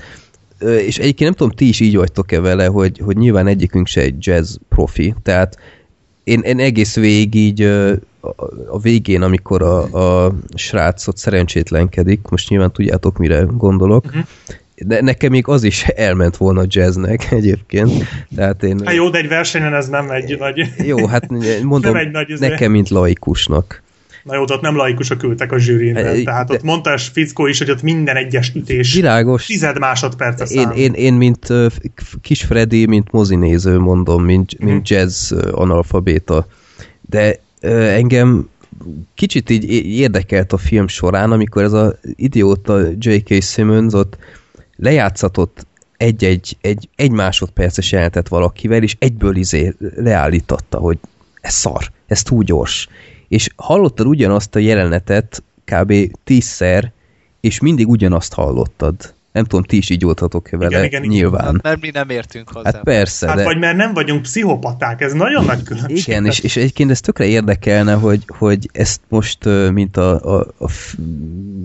[0.61, 4.15] és egyébként nem tudom, ti is így vagytok-e vele, hogy, hogy nyilván egyikünk se egy
[4.19, 5.59] jazz profi, tehát
[6.25, 7.89] én, én egész végig így a,
[8.71, 9.83] a végén, amikor a,
[10.27, 14.19] a srácot szerencsétlenkedik, most nyilván tudjátok, mire gondolok, Mhm.
[14.77, 17.93] de nekem még az is elment volna jazznek egyébként,
[18.37, 18.81] tehát én...
[18.85, 20.73] Hát jó, de egy versenyen ez nem egy nagy...
[20.85, 21.29] Jó, hát
[21.63, 22.49] mondom, Nem egy nagy izé.
[22.49, 23.82] nekem, mint laikusnak.
[24.25, 27.71] Na jó, ott nem laikusok ültek a zsűrin, E, tehát de- ott fickó is, hogy
[27.71, 29.47] ott minden egyes ütés Világos.
[29.47, 31.81] tized másodperc Én, én, én mint f-
[32.21, 34.69] kis Freddy, mint mozinéző mondom, mint, Mhm.
[34.69, 36.47] mint jazz analfabéta.
[37.01, 38.49] De ö, engem
[39.15, 43.43] kicsit így érdekelt a film során, amikor ez az idióta J.K.
[43.43, 44.17] Simmons ott
[44.77, 45.67] lejátszatott
[45.97, 50.99] egy-egy egy, egy másodperces jelenetet valakivel, és egyből izé leállította, hogy
[51.41, 52.89] ez szar, ez túl gyors.
[53.33, 55.93] És hallottad ugyanazt a jelenetet kb.
[56.25, 56.93] tízszer,
[57.41, 59.15] és mindig ugyanazt hallottad.
[59.33, 61.17] Nem tudom, ti is így voltatok-e vele, Igen, igen, igen.
[61.17, 61.61] nyilván.
[61.63, 62.71] Mert mi nem értünk hozzá.
[62.73, 63.45] Hát persze, Hát de...
[63.45, 65.97] vagy mert nem vagyunk pszichopaták, ez nagyon nagy különbség.
[65.97, 70.69] Igen, és, és egyébként ez tökre érdekelne, hogy, hogy ezt most, mint a, a, a
[70.69, 70.97] f-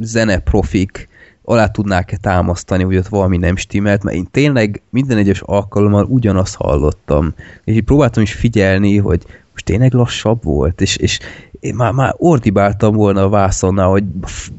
[0.01, 1.09] zeneprofik
[1.43, 6.55] alá tudnák-e támasztani, hogy ott valami nem stimmelt, mert én tényleg minden egyes alkalommal ugyanazt
[6.55, 7.33] hallottam.
[7.63, 9.21] És így próbáltam is figyelni, hogy
[9.57, 11.19] most tényleg lassabb volt, és, és
[11.59, 14.03] én már, már ordibáltam volna a vászonnál, hogy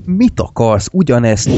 [0.05, 1.51] mit akarsz, ugyanezt,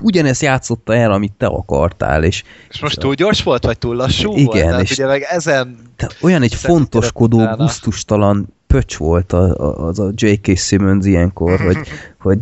[0.00, 4.32] ugyanezt játszotta el, amit te akartál, és És most túl gyors volt, vagy túl lassú
[4.32, 4.60] Igen, volt?
[4.60, 5.78] Tehát és- ugye meg ezen...
[6.20, 10.58] olyan egy fontoskodó, gusztustalan pöcs volt a, a, az a J.K.
[10.58, 11.78] Simmons ilyenkor, hogy,
[12.26, 12.38] hogy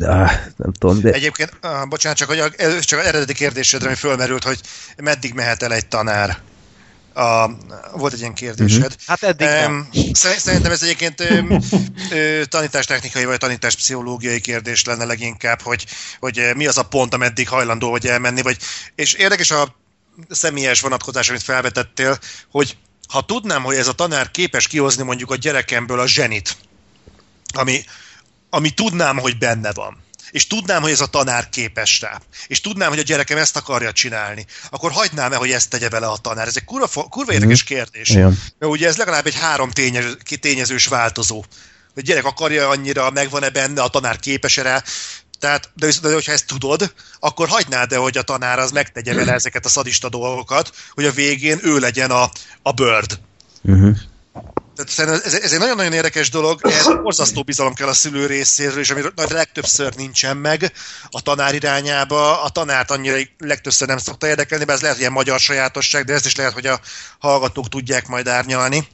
[0.00, 2.48] áh, nem tudom, de Egyébként, ah, bocsánat, csak, hogy a,
[2.80, 4.60] csak az eredeti kérdésedre, ami fölmerült, hogy
[5.02, 6.38] meddig mehet el egy tanár.
[7.14, 7.50] A,
[7.92, 8.96] volt egy ilyen kérdésed.
[9.06, 9.46] Hát eddig
[10.12, 11.20] szer- Szerintem ez egyébként
[12.10, 15.86] ö, tanítástechnikai vagy tanításpszichológiai kérdés lenne leginkább, hogy,
[16.20, 18.42] hogy mi az a pont, ameddig hajlandó vagy elmenni.
[18.42, 18.56] Vagy,
[18.94, 19.74] és érdekes a
[20.28, 22.18] személyes vonatkozás, amit felvetettél,
[22.50, 22.76] hogy
[23.08, 26.56] ha tudnám, hogy ez a tanár képes kihozni mondjuk a gyerekemből a zsenit,
[27.54, 27.84] ami,
[28.50, 30.02] ami tudnám, hogy benne van,
[30.32, 33.92] és tudnám, hogy ez a tanár képes rá, és tudnám, hogy a gyerekem ezt akarja
[33.92, 36.46] csinálni, akkor hagynám-e, hogy ezt tegye vele a tanár?
[36.46, 38.08] Ez egy kurva, kurva érdekes kérdés.
[38.08, 38.38] Igen.
[38.58, 41.44] Mert ugye ez legalább egy három tényező, tényezős változó.
[41.94, 44.82] Hogy gyerek akarja annyira, megvan-e benne, a tanár képes-e rá,
[45.38, 49.32] tehát, de, de hogyha ezt tudod, akkor hagynád de hogy a tanár az megtegye vele
[49.32, 52.30] ezeket a szadista dolgokat, hogy a végén ő legyen a,
[52.62, 53.18] a bird.
[53.62, 53.96] uh-huh.
[54.96, 58.90] Tehát ez, ez egy nagyon-nagyon érdekes dolog, ez borzasztó bizalom kell a szülő részéről, és
[58.90, 60.72] ami legtöbbször nincsen meg
[61.10, 62.42] a tanár irányába.
[62.42, 66.26] A tanárt annyira legtöbbször nem szokta érdekelni, bár ez lehet ilyen magyar sajátosság, de ezt
[66.26, 66.80] is lehet, hogy a
[67.18, 68.86] hallgatók tudják majd árnyalni.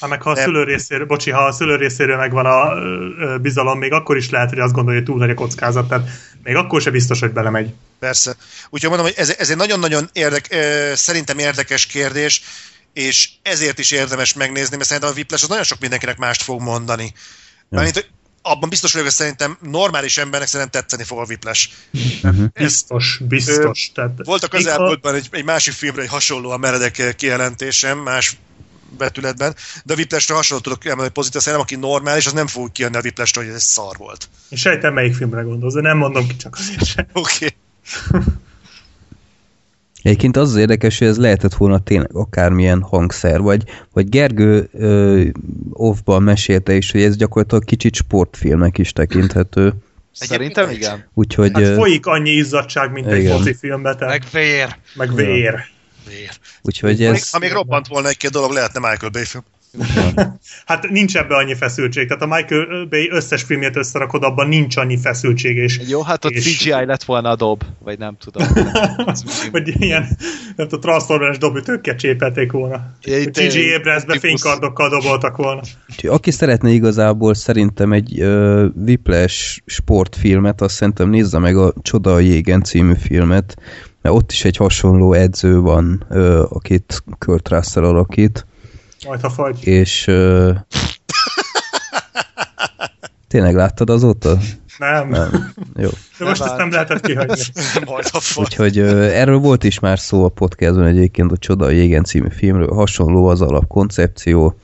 [0.00, 0.44] Hát meg ha a Nem.
[0.44, 4.58] szülő részéről, bocsi, ha a szülő részéről megvan a bizalom, még akkor is lehet, hogy
[4.58, 6.08] azt gondolja, hogy túl nagy a kockázat, tehát
[6.42, 7.74] még akkor se biztos, hogy belemegy.
[7.98, 8.36] Persze.
[8.70, 10.56] Úgyhogy mondom, hogy ez, ez egy nagyon-nagyon érdek,
[10.94, 12.42] szerintem érdekes kérdés,
[12.96, 16.60] és ezért is érdemes megnézni, mert szerintem a Whiplash az nagyon sok mindenkinek mást fog
[16.60, 17.12] mondani.
[17.68, 18.06] Mármint, hogy
[18.42, 21.68] abban biztos vagyok, hogy szerintem normális embernek szerintem tetszeni fog a Whiplash.
[22.54, 23.90] Biztos, biztos.
[23.94, 28.36] Tehát, Volt a közelmúltban egy, egy másik filmre egy hasonlóan meredek eh, kijelentésem, más
[28.98, 29.54] betületben,
[29.84, 33.00] de a Whiplashre hasonló tudok emelni pozitív, szerintem aki normális, az nem fog kijönni a
[33.00, 34.28] Whiplashre, hogy ez szar volt.
[34.48, 37.06] Én sejtem, melyik filmre gondolsz, de nem mondom ki csak azért sem.
[37.12, 37.54] Oké.
[38.08, 38.22] Okay.
[40.06, 43.62] Egyébként az az érdekes, hogy ez lehetett volna tényleg akármilyen hangszer, vagy,
[43.92, 45.22] vagy Gergő ö,
[45.72, 49.72] off-ban mesélte is, hogy ez gyakorlatilag kicsit sportfilmnek is tekinthető.
[50.12, 51.04] Szerintem igen.
[51.14, 53.36] Úgyhogy Hát folyik annyi izzadság, mint egy Igen.
[53.36, 54.76] foci filmben, tehát, Meg vér.
[54.94, 55.54] meg vér.
[56.08, 56.30] Vér.
[56.62, 57.30] úgyhogy ez...
[57.30, 59.44] ha még robbant volna egy-két dolog, lehetne Michael Bay film.
[60.66, 62.08] hát nincs ebbe annyi feszültség.
[62.08, 65.56] Tehát a Michael Bay összes filmjét összerakod, abban nincs annyi feszültség.
[65.56, 66.58] És, Jó, hát ott és...
[66.58, 68.48] CGI lett volna a dob, vagy nem tudom.
[69.52, 70.06] vagy ilyen,
[70.56, 72.80] nem tudom, Transformers dobütőkkel csépelték volna.
[73.32, 75.60] CGI Abrams-be fénykardokkal doboltak volna.
[76.02, 82.18] Aki szeretne igazából szerintem egy uh, Whiplash sportfilmet, azt szerintem nézze meg a Csoda a
[82.18, 83.56] jégen című filmet,
[84.02, 88.46] mert ott is egy hasonló edző van, uh, akit Kurt Russell alakít.
[89.06, 89.66] Majd ha fagy.
[89.66, 90.56] És uh,
[93.28, 94.38] tényleg láttad azóta?
[94.78, 95.08] Nem.
[95.08, 95.52] nem.
[95.76, 95.88] Jó.
[96.18, 97.42] De most Nem ezt nem lehetett kihagyni.
[97.84, 98.44] Majd a fagy.
[98.44, 102.28] Úgyhogy uh, erről volt is már szó a podcastban egyébként a Csoda a jégen című
[102.30, 102.74] filmről.
[102.74, 104.58] Hasonló az alapkoncepció,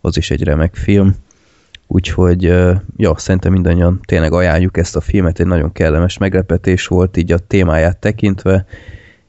[0.00, 1.16] az is egy remek film.
[1.86, 2.42] Úgyhogy,
[2.96, 7.38] ja, szerintem mindannyian tényleg ajánljuk ezt a filmet, egy nagyon kellemes meglepetés volt így a
[7.38, 8.66] témáját tekintve,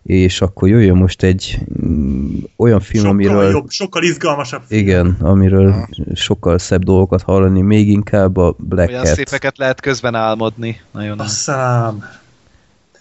[0.03, 3.51] és akkor jöjjön most egy mm, olyan film, sokkal amiről...
[3.51, 4.61] jobb, sokkal izgalmasabb.
[4.67, 4.81] film.
[4.81, 9.15] Igen, amiről sokkal szebb dolgokat hallani, még inkább a Black Olyan Cat.
[9.15, 10.81] szépeket lehet közben álmodni.
[10.91, 12.03] Nagyon A szám.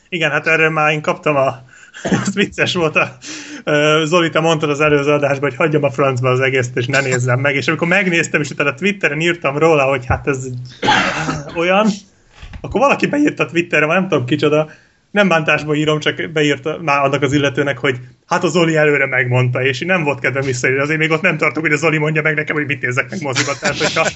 [0.09, 1.63] Igen, hát erről már én kaptam a...
[2.27, 3.17] Ez vicces volt a...
[4.05, 7.41] Zoli, te mondtad az előző adásban, hogy hagyjam a francba az egészet, és ne nézzem
[7.41, 7.55] meg.
[7.55, 10.47] És amikor megnéztem, és utána Twitteren írtam róla, hogy hát ez
[11.57, 11.87] olyan,
[12.61, 14.71] akkor valaki beírta Twitterre, nem tudom kicsoda,
[15.13, 17.99] nem bántásba írom, csak beírta már annak az illetőnek, hogy
[18.33, 21.37] hát az Zoli előre megmondta, és én nem volt kedvem visszaírni, azért még ott nem
[21.37, 23.53] tartok, hogy a Zoli mondja meg nekem, hogy mit nézzek meg moziba.
[23.59, 24.07] Tehát, hogyha,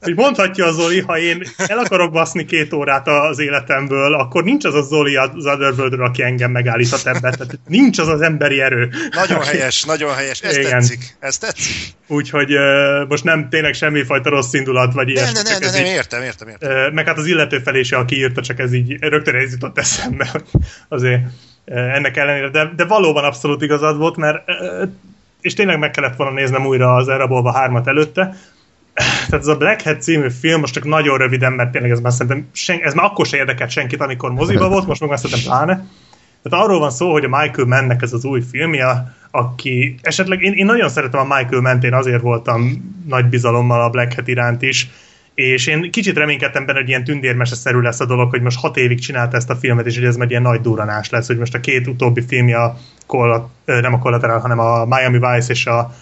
[0.00, 4.64] hogy mondhatja a Zoli, ha én el akarok baszni két órát az életemből, akkor nincs
[4.64, 7.20] az a Zoli az Otherworldről, aki engem megállíthat ebben.
[7.32, 8.88] Tehát nincs az az emberi erő.
[9.10, 10.40] Nagyon helyes, nagyon helyes.
[10.40, 10.70] Ez Igen.
[10.70, 11.16] tetszik.
[11.18, 11.74] Ez tetszik.
[12.08, 15.32] Úgyhogy uh, most nem tényleg semmifajta rossz indulat, vagy ilyesmi.
[15.32, 16.70] nem, nem, nem, nem, értem, értem, értem.
[16.70, 19.78] Ö, meg hát az illető felé se, aki írta, csak ez így rögtön ez jutott
[19.78, 20.44] eszembe, hogy
[20.88, 21.20] azért
[21.74, 24.84] ennek ellenére, de, de valóban abszolút igazad volt, mert ö,
[25.40, 28.36] és tényleg meg kellett volna néznem újra az Erabolva hármat előtte,
[28.96, 32.12] tehát ez a Black Hat című film, most csak nagyon röviden, mert tényleg ez már
[32.12, 35.50] szerintem, sen, ez már akkor se érdekelt senkit, amikor moziba volt, most meg már szerintem
[35.50, 35.86] pláne.
[36.42, 40.52] Tehát arról van szó, hogy a Michael Mannnek ez az új filmje, aki esetleg, én,
[40.52, 44.62] én nagyon szeretem a Michael Mann-t, én azért voltam nagy bizalommal a Black Hat iránt
[44.62, 44.88] is,
[45.36, 49.00] és én kicsit reménykedtem benne, hogy ilyen tündérmeseszerű lesz a dolog, hogy most hat évig
[49.00, 51.60] csinálta ezt a filmet, és hogy ez meg ilyen nagy duranás lesz, hogy most a
[51.60, 52.58] két utóbbi filmje,
[53.64, 55.94] nem a Collateral, hanem a Miami Vice és a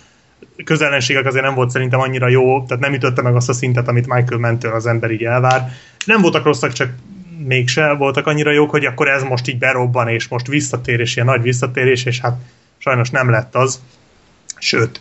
[0.64, 4.14] közellenségek azért nem volt szerintem annyira jó, tehát nem ütötte meg azt a szintet, amit
[4.14, 5.70] Michael Mentől az ember így elvár.
[6.06, 6.90] Nem voltak rosszak, csak
[7.38, 11.42] mégse voltak annyira jók, hogy akkor ez most így berobban, és most visszatérés, ilyen nagy
[11.42, 12.40] visszatérés, és hát
[12.78, 13.80] sajnos nem lett az.
[14.58, 15.00] Sőt,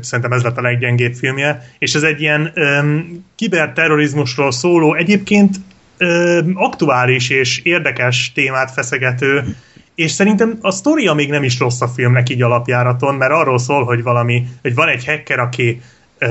[0.00, 5.56] szerintem ez lett a leggyengébb filmje, és ez egy ilyen öm, kiberterrorizmusról szóló, egyébként
[5.96, 9.56] öm, aktuális és érdekes témát feszegető,
[9.94, 13.84] és szerintem a sztoria még nem is rossz a filmnek így alapjáraton, mert arról szól,
[13.84, 15.80] hogy valami, hogy van egy hacker, aki
[16.18, 16.28] ö,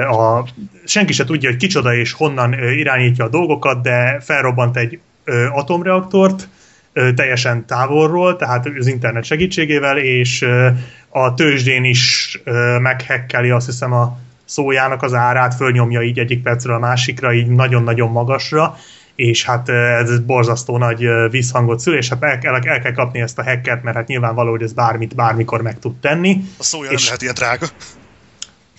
[0.00, 0.46] a,
[0.84, 5.46] senki se tudja, hogy kicsoda és honnan ö, irányítja a dolgokat, de felrobbant egy ö,
[5.46, 6.63] atomreaktort, ö,
[7.14, 10.46] teljesen távolról, tehát az internet segítségével, és
[11.08, 12.40] a tőzsdén is
[12.80, 18.10] meghekkeli azt hiszem a szójának az árát, fölnyomja így egyik percről a másikra, így nagyon-nagyon
[18.10, 18.76] magasra,
[19.14, 23.38] és hát ez borzasztó nagy visszhangot szül, és hát el, el, el kell kapni ezt
[23.38, 26.40] a hackert, mert hát nyilvánvaló, hogy ez bármit, bármikor meg tud tenni.
[26.58, 27.66] A szója és- nem lehet ilyen drága.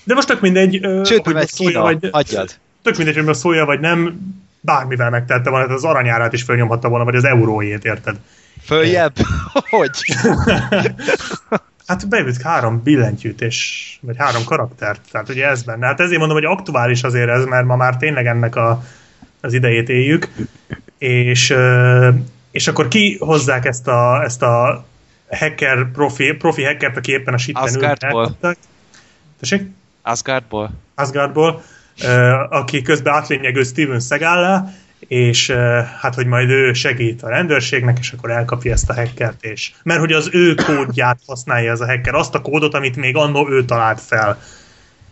[0.03, 2.49] De most tök mindegy, Sőt, hogy szólja, Kína, vagy, hagyjad.
[2.83, 4.19] tök mindegy, hogy most szólja, vagy nem,
[4.65, 8.15] bármivel megtette volna, tehát az aranyárát is fölnyomhatta volna, vagy az eurójét, érted?
[8.63, 9.13] Följebb?
[9.69, 9.91] Hogy?
[11.87, 15.85] Hát beüt három billentyűt, és, vagy három karaktert, tehát ugye ez benne.
[15.85, 18.83] Hát ezért mondom, hogy aktuális azért ez, mert ma már tényleg ennek a,
[19.41, 20.29] az idejét éljük,
[20.97, 21.55] és,
[22.51, 24.85] és akkor ki hozzák ezt a, ezt a
[25.29, 27.69] hacker, profi, profi hackert, aki éppen a sitten ül.
[27.69, 28.37] Asgardból.
[29.39, 29.69] Tessék?
[30.01, 30.71] Asgardból?
[30.95, 31.63] Asgardból,
[32.49, 34.73] aki közben átlényegő Steven Seagal
[35.07, 35.51] és
[36.01, 39.99] hát, hogy majd ő segít a rendőrségnek, és akkor elkapja ezt a hackert, és mert
[39.99, 43.65] hogy az ő kódját használja ez a hacker, azt a kódot, amit még annó ő
[43.65, 44.41] talált fel.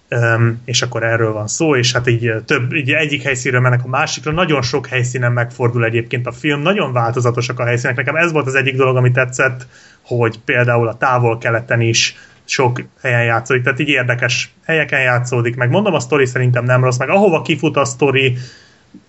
[0.10, 3.88] Um, és akkor erről van szó, és hát így több, így egyik helyszínről mennek a
[3.88, 7.96] másikra, nagyon sok helyszínen megfordul egyébként a film, nagyon változatosak a helyszínek.
[7.96, 9.68] Nekem ez volt az egyik dolog, ami tetszett,
[10.02, 15.94] hogy például a távol-keleten is sok helyen játszódik, tehát így érdekes helyeken játszódik, meg mondom,
[15.94, 18.38] a sztori szerintem nem rossz, meg ahova kifut a sztori,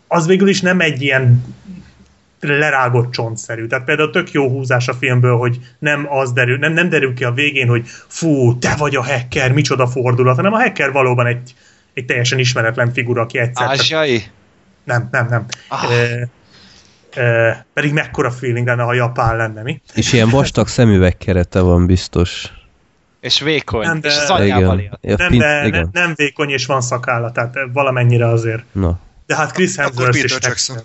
[0.09, 1.45] az végül is nem egy ilyen
[2.41, 3.67] lerágott csontszerű.
[3.67, 7.25] Tehát például tök jó húzás a filmből, hogy nem az derül, nem, nem derül ki
[7.25, 11.55] a végén, hogy fú, te vagy a hacker, micsoda fordulat, hanem a hacker valóban egy,
[11.95, 13.69] egy teljesen ismeretlen figura, aki egyszer...
[13.69, 14.23] csak- Ázsiai?
[14.85, 15.45] Nem, nem, nem.
[15.69, 15.93] Ah.
[15.93, 16.29] E,
[17.21, 19.81] e, pedig mekkora feeling lenne, ha japán lenne, mi?
[19.95, 22.53] És ilyen vastag szemüveg kerete van biztos.
[23.25, 24.91] És vékony, Nem, de- és az anyjával Igen.
[25.01, 25.11] él.
[25.11, 25.89] Ja, Nem, pint- de ne, igen.
[25.93, 28.63] nem vékony és van szakálla, tehát valamennyire azért.
[28.73, 28.99] Na.
[29.27, 30.77] De hát Chris Hemsworth is Jackson.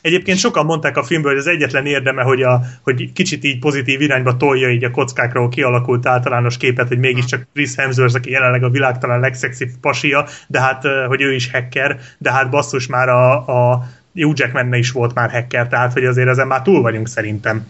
[0.00, 4.00] Egyébként sokan mondták a filmből, hogy az egyetlen érdeme, hogy, a, hogy kicsit így pozitív
[4.00, 8.70] irányba tolja így a kockákról kialakult általános képet, hogy mégiscsak Chris Hemsworth, aki jelenleg a
[8.70, 13.32] világ talán legszexibb pasia, de hát, hogy ő is hacker, de hát basszus már a,
[13.72, 17.66] a Hugh Jackman is volt már hacker, tehát hogy azért ezen már túl vagyunk szerintem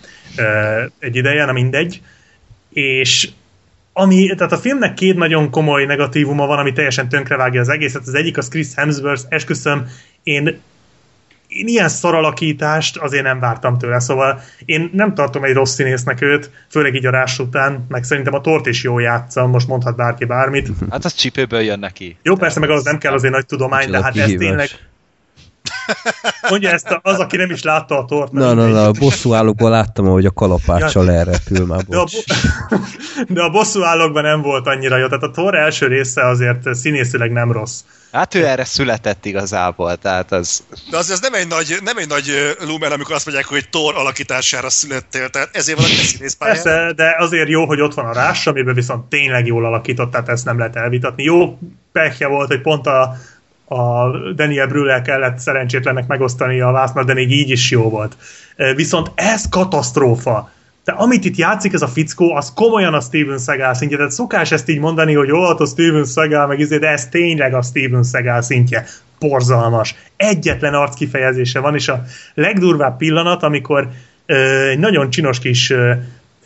[0.99, 2.03] egy ideje, na mindegy.
[2.71, 3.29] És
[3.97, 8.07] ami, tehát a filmnek két nagyon komoly negatívuma van, ami teljesen tönkrevágja az egészet.
[8.07, 9.87] Az egyik az Chris Hemsworth, esküszöm,
[10.23, 10.61] én
[11.49, 16.51] én ilyen szaralakítást azért nem vártam tőle, szóval én nem tartom egy rossz színésznek őt,
[16.71, 20.25] főleg így a rás után, meg szerintem a Tort is jól játsza, most mondhat bárki
[20.25, 20.69] bármit.
[20.91, 22.17] Hát az csípőből jön neki.
[22.23, 24.69] Jó, persze, meg az nem kell azért nagy tudomány, de hát ez tényleg...
[26.51, 28.33] Mondja ezt a, az, aki nem is látta a tort.
[28.33, 32.07] Na, na, na, a bosszúállókban láttam, hogy a kalapáccsal elrepül már, De a,
[33.29, 37.33] de a bosszú állókban nem volt annyira jó, tehát a Thor első része azért színészileg
[37.33, 37.81] nem rossz.
[38.13, 40.65] Hát ő erre született igazából, tehát az...
[40.91, 43.95] De azért az nem egy nagy, nem egy nagy lumen, amikor azt mondják, hogy Thor
[43.97, 46.55] alakítására születtél, tehát ezért valaki színészpályán.
[46.55, 50.29] Persze, de azért jó, hogy ott van a rás, amiben viszont tényleg jól alakított, tehát
[50.29, 51.23] ezt nem lehet elvitatni.
[51.23, 51.59] Jó
[51.93, 53.17] pekje volt, hogy pont a,
[53.65, 58.17] a Daniel Brühl kellett szerencsétlennek megosztani a vásznat, de még így is jó volt.
[58.75, 60.53] Viszont ez katasztrófa.
[60.85, 63.97] De amit itt játszik ez a fickó, az komolyan a Steven Seagal szintje.
[63.97, 67.09] Tehát szokás ezt így mondani, hogy jó, hát a Steven Seagal, meg izé, de ez
[67.09, 68.87] tényleg a Steven Seagal szintje.
[69.19, 69.95] Borzalmas.
[70.17, 72.05] Egyetlen arc kifejezése van, és a
[72.35, 73.89] legdurvább pillanat, amikor
[74.71, 75.73] egy nagyon csinos kis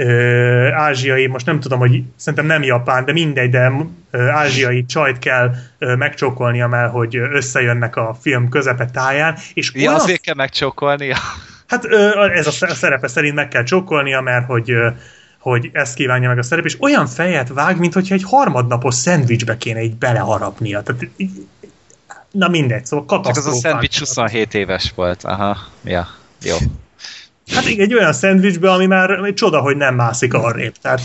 [0.01, 3.73] ö, ázsiai, most nem tudom, hogy szerintem nem japán, de mindegy, de
[4.11, 9.81] ö, ázsiai csajt kell ö, megcsókolnia, mert hogy összejönnek a film közepe táján, és Ja,
[9.89, 11.12] olyan azért kell megcsókolni.
[11.66, 14.89] Hát ö, ez a sze- szerepe szerint meg kell csókolnia, mert hogy, ö,
[15.39, 19.57] hogy ezt kívánja meg a szerep, és olyan fejet vág, mint hogyha egy harmadnapos szendvicsbe
[19.57, 20.83] kéne így beleharapnia.
[20.83, 21.47] Tehát, így-
[22.31, 25.25] na mindegy, szóval Csak az a szendvics 27 éves volt.
[25.25, 26.07] Aha, ja,
[26.43, 26.57] jó.
[27.55, 30.75] Hát igen, egy olyan szendvicsbe, ami már egy csoda, hogy nem mászik arrébb.
[30.83, 31.01] Tehát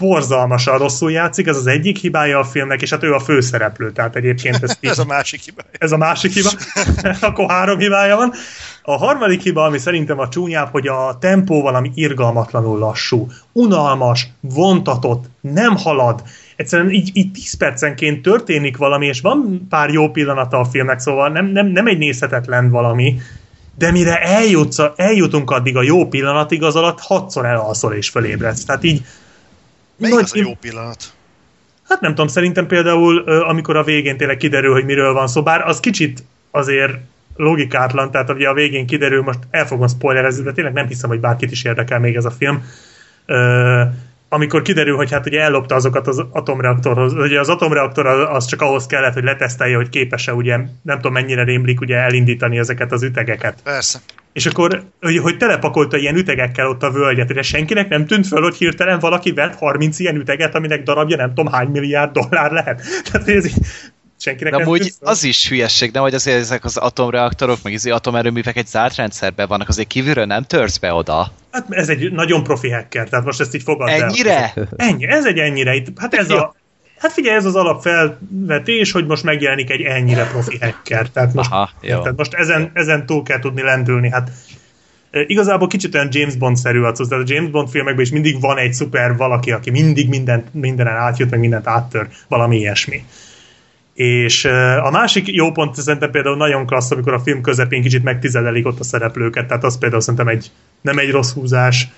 [0.00, 4.16] borzalmasan rosszul játszik, ez az egyik hibája a filmnek, és hát ő a főszereplő, tehát
[4.16, 5.62] egyébként ez, Ez a másik hiba.
[5.78, 6.50] ez a másik hiba,
[7.20, 8.32] akkor három hibája van.
[8.82, 15.24] A harmadik hiba, ami szerintem a csúnyább, hogy a tempó valami irgalmatlanul lassú, unalmas, vontatott,
[15.40, 16.22] nem halad.
[16.56, 21.28] Egyszerűen így, így 10 percenként történik valami, és van pár jó pillanata a filmnek, szóval
[21.28, 23.20] nem, nem, nem egy nézhetetlen valami,
[23.80, 28.64] de mire eljutsz, eljutunk addig a jó pillanatig, az alatt hatszor elalszol és fölébredsz.
[28.64, 29.02] Tehát így
[29.96, 31.12] Melyik nagy- az a jó pillanat?
[31.88, 35.60] Hát nem tudom, szerintem például, amikor a végén tényleg kiderül, hogy miről van szó, bár
[35.60, 36.92] az kicsit azért
[37.36, 41.20] logikátlan, tehát ugye a végén kiderül, most el fogom spoilerezni, de tényleg nem hiszem, hogy
[41.20, 42.64] bárkit is érdekel még ez a film.
[44.32, 48.86] Amikor kiderül, hogy hát ugye ellopta azokat az atomreaktorhoz, ugye az atomreaktor az csak ahhoz
[48.86, 53.58] kellett, hogy letesztelje, hogy képes-e ugye, nem tudom mennyire rémlik ugye elindítani ezeket az ütegeket.
[53.64, 53.98] Persze.
[54.32, 58.42] És akkor, hogy, hogy telepakolta ilyen ütegekkel ott a völgyet, de senkinek nem tűnt föl,
[58.42, 62.82] hogy hirtelen valaki vett 30 ilyen üteget, aminek darabja nem tudom hány milliárd dollár lehet.
[63.10, 63.54] Tehát ez így,
[64.20, 68.56] senkinek De amúgy az is hülyesség, nem, hogy azért ezek az atomreaktorok, meg izé atomerőművek
[68.56, 71.32] egy zárt rendszerben vannak, azért kívülről nem törsz be oda.
[71.50, 74.02] Hát ez egy nagyon profi hacker, tehát most ezt így fogadd el.
[74.02, 74.54] Ennyire?
[74.76, 75.74] Ennyi, ez egy ennyire.
[75.74, 76.54] Itt, hát ez a,
[76.98, 81.08] hát figyelj, ez az alapfelvetés, hogy most megjelenik egy ennyire profi hacker.
[81.08, 82.00] Tehát most, Aha, jó.
[82.00, 84.10] tehát most ezen, ezen túl kell tudni lendülni.
[84.10, 84.30] Hát
[85.10, 88.72] igazából kicsit olyan James Bond-szerű az, tehát a James Bond filmekben is mindig van egy
[88.72, 93.04] szuper valaki, aki mindig mindent, mindenen átjut, meg mindent áttör, valami ilyesmi.
[93.94, 94.44] És
[94.82, 98.80] a másik jó pont szerintem például nagyon klassz, amikor a film közepén kicsit megtizedelik ott
[98.80, 100.50] a szereplőket, tehát az például szerintem egy,
[100.80, 101.88] nem egy rossz húzás.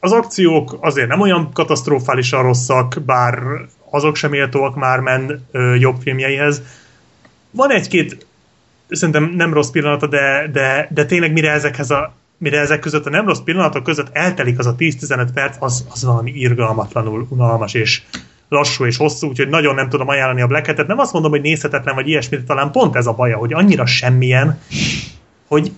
[0.00, 3.42] Az akciók azért nem olyan katasztrofálisan rosszak, bár
[3.90, 5.46] azok sem méltóak már men
[5.78, 6.62] jobb filmjeihez.
[7.50, 8.26] Van egy-két
[8.88, 13.10] szerintem nem rossz pillanata, de, de, de tényleg mire ezekhez a mire ezek között a
[13.10, 18.02] nem rossz pillanatok között eltelik az a 10-15 perc, az, az valami irgalmatlanul unalmas és
[18.52, 20.86] lassú és hosszú, úgyhogy nagyon nem tudom ajánlani a Black Hat-et.
[20.86, 23.86] Nem azt mondom, hogy nézhetetlen vagy ilyesmi, de talán pont ez a baja, hogy annyira
[23.86, 24.60] semmilyen,
[25.48, 25.72] hogy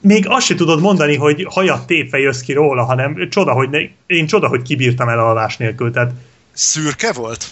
[0.00, 3.78] még azt se tudod mondani, hogy hajat tépve jössz ki róla, hanem csoda, hogy ne,
[4.06, 5.90] én csoda, hogy kibírtam el alvás nélkül.
[5.90, 6.12] Tehát,
[6.52, 7.44] Szürke volt?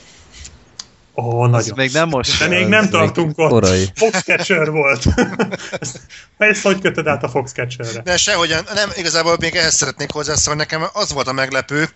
[1.17, 1.75] ó, Ez nagyon.
[1.77, 2.39] még nem most.
[2.39, 3.49] De még nem még tartunk ott.
[3.49, 3.85] korai.
[3.95, 5.05] Foxcatcher volt.
[6.39, 8.01] Persze, hogy kötöd át a Foxcatcherre?
[8.03, 11.89] De sehogyan, nem, igazából még ehhez szeretnék hozzászólni, nekem az volt a meglepő,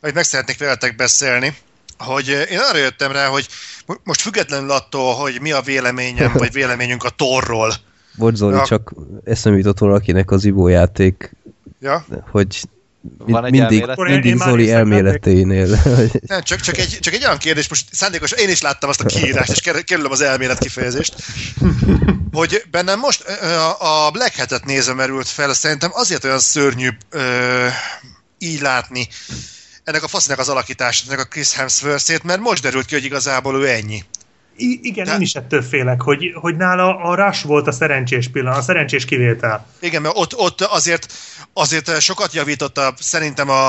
[0.00, 1.56] hogy meg szeretnék veletek beszélni,
[1.98, 3.46] hogy eh, én arra jöttem rá, hogy
[3.86, 7.74] mo- most függetlenül attól, hogy mi a véleményem, vagy véleményünk a torról,
[8.14, 8.64] Bocs Zoli, Ja.
[8.66, 8.92] csak
[9.24, 11.34] eszembe jutott valakinek az Ibo játék,
[11.80, 12.04] ja?
[12.30, 12.60] hogy
[13.18, 13.96] Van egy mindig, elmélet?
[13.96, 15.66] Mindig én Zoli elméleteinél.
[16.26, 19.04] Nem, csak, csak, egy, csak egy olyan kérdés, most szándékos, én is láttam azt a
[19.04, 21.14] kiírást, és ker- kerülöm az elmélet kifejezést,
[22.32, 23.24] hogy bennem most
[23.78, 27.66] a Black Hat-et nézve merült fel, szerintem azért olyan szörnyű ö,
[28.38, 29.08] így látni
[29.88, 33.60] ennek a faszinak az alakítását, ennek a Chris Hemsworth-ét, mert most derült ki, hogy igazából
[33.62, 34.04] ő ennyi.
[34.56, 38.28] I- igen, De- én is ettől félek, hogy, hogy nála a Rush volt a szerencsés
[38.28, 39.66] pillanat, a szerencsés kivétel.
[39.80, 41.12] Igen, mert ott, ott azért,
[41.52, 43.66] azért sokat javította szerintem a,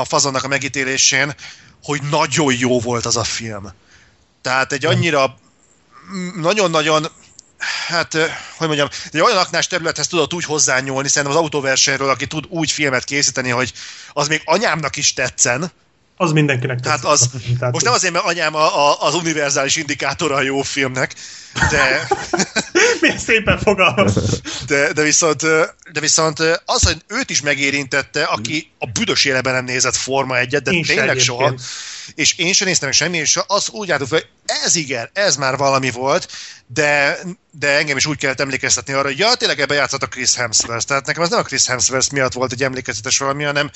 [0.00, 1.34] a fazonnak a megítélésén,
[1.82, 3.72] hogy nagyon jó volt az a film.
[4.42, 5.38] Tehát egy annyira
[6.14, 7.06] mm, nagyon-nagyon
[7.58, 8.12] hát,
[8.56, 12.70] hogy mondjam, egy olyan aknás területhez tudott úgy hozzányúlni, szerintem az autóversenyről, aki tud úgy
[12.70, 13.72] filmet készíteni, hogy
[14.12, 15.70] az még anyámnak is tetszen.
[16.16, 17.12] Az mindenkinek Tehát tetszett.
[17.12, 21.14] az, Tehát most nem azért, mert anyám a, a, az univerzális indikátora a jó filmnek,
[21.70, 22.08] de,
[23.00, 24.40] Milyen szépen fogalmaz.
[24.66, 25.40] de, de, viszont,
[25.92, 30.62] de viszont az, hogy őt is megérintette, aki a büdös életben nem nézett Forma egyet,
[30.62, 31.54] de Én tényleg soha,
[32.14, 35.56] és én sem néztem meg semmi, és az úgy álltuk fel, ez igen, ez már
[35.56, 36.28] valami volt,
[36.66, 37.18] de,
[37.50, 40.86] de engem is úgy kellett emlékeztetni arra, hogy ja, tényleg ebbe játszott a Chris Hemsworth.
[40.86, 43.70] Tehát nekem ez nem a Chris Hemsworth miatt volt egy emlékezetes valami, hanem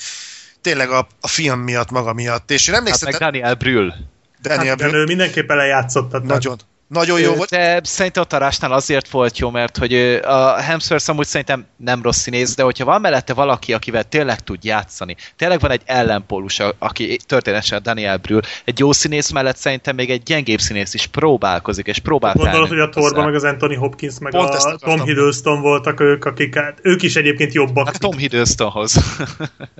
[0.61, 2.51] tényleg a, a film miatt, maga miatt.
[2.51, 3.93] És én Hát meg emlékszem, Daniel Brühl.
[4.41, 6.09] Daniel Hát, Brühl, ő mindenképpen lejátszotta.
[6.09, 6.59] tehát- nagyon,
[6.91, 7.49] nagyon jó volt.
[7.49, 9.93] De szerintem a Tarásnál azért volt jó, mert hogy
[10.23, 14.63] a Hemsworth amúgy szerintem nem rossz színész, de hogyha van mellette valaki, akivel tényleg tud
[14.63, 20.09] játszani, tényleg van egy ellenpólus, aki történetesen Daniel Brühl, egy jó színész mellett szerintem még
[20.09, 24.19] egy gyengébb színész is próbálkozik, és próbál Gondolod, hogy a Torban meg az Anthony Hopkins
[24.19, 24.75] meg Pont a.
[24.75, 27.85] Tom Hiddleston voltak ők, akik hát, ők is egyébként jobbak.
[27.85, 28.95] Hát Tom Hiddlestonhoz.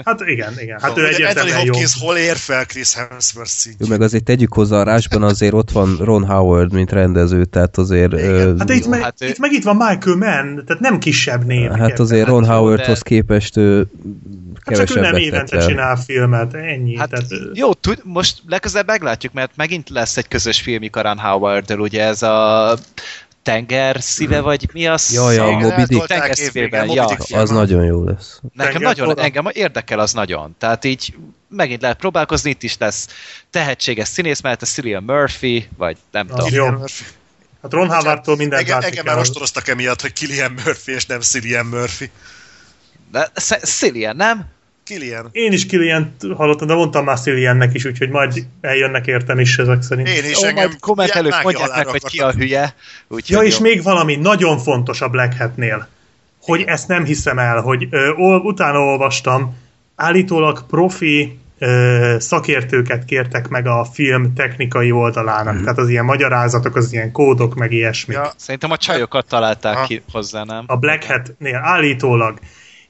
[0.06, 0.80] Hát igen, igen.
[0.82, 1.72] Hát ő Hogy Anthony egyértelműen jó.
[1.72, 3.88] Hopkins hol ér fel Chris Hemsworth szintjén?
[3.90, 7.78] Jó, meg azért tegyük hozzá a rásban, azért ott van Ron Howard, mint rendező, tehát
[7.78, 8.14] azért...
[8.14, 11.00] ö, Hát de itt, meg, Hát ő- itt meg itt van Michael Mann, tehát nem
[11.00, 11.70] kisebb név.
[11.72, 13.88] Hát azért Ron Hát Howardhoz de- képest ő
[14.66, 15.68] Hát csak ő nem évente el.
[15.68, 16.98] csinál filmet, ennyi.
[16.98, 21.18] Hát tehát, jó, tud, most legközelebb meglátjuk, mert megint lesz egy közös filmjük a Ron
[21.20, 22.78] howard ugye ez a
[23.44, 25.14] tenger szíve, vagy mi az?
[25.14, 25.52] Jaj, a szó?
[25.52, 26.06] Moby Dick.
[26.06, 27.06] Tenger szívében, ja.
[27.32, 28.40] Az nagyon jó lesz.
[28.54, 29.22] Nekem nagyon, forra.
[29.24, 30.56] engem érdekel az nagyon.
[30.58, 31.16] Tehát így
[31.50, 33.08] megint lehet próbálkozni, itt is lesz
[33.50, 36.54] tehetséges színész, mert a Cillian Murphy, vagy nem Az tudom.
[36.54, 36.64] jó.
[36.64, 37.04] Cillian Murphy.
[37.62, 41.66] Hát Ron Howardtól mindent Engem, engem már ostoroztak emiatt, hogy Killian Murphy és nem Cillian
[41.66, 42.12] Murphy.
[43.12, 43.32] De
[43.64, 44.46] Cillian, nem?
[44.84, 45.30] Killian.
[45.32, 49.82] Én is Killian hallottam, de mondtam már Cilliannek is, úgyhogy majd eljönnek értem is ezek
[49.82, 50.08] szerint.
[50.08, 52.76] Én is, Ó, engem majd kommentelők mondják meg, hogy ki a hülye.
[53.08, 55.88] Úgy, Ja, és még valami nagyon fontos a Black Hat-nél,
[56.42, 59.58] hogy ezt nem hiszem el, hogy ö, ol, utána olvastam,
[59.96, 66.94] állítólag profi ö, szakértőket kértek meg a film technikai oldalának, tehát az ilyen magyarázatok, az
[66.94, 68.14] ilyen kódok, meg ilyesmi.
[68.14, 69.86] Ja, Szerintem a csajokat találták Ha.
[69.86, 70.64] ki hozzá, nem?
[70.68, 72.40] A Black Hat-nél állítólag.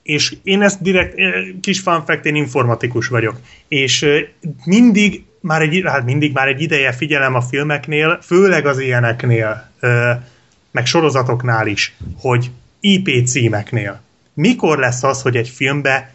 [0.03, 3.40] És én ezt direkt, eh, kis fun fact, én informatikus vagyok.
[3.68, 4.22] És eh,
[4.65, 10.18] mindig, már egy, hát mindig már egy ideje figyelem a filmeknél, főleg az ilyeneknél, eh,
[10.72, 14.02] meg sorozatoknál is, hogy IP címeknél.
[14.34, 16.14] Mikor lesz az, hogy egy filmbe,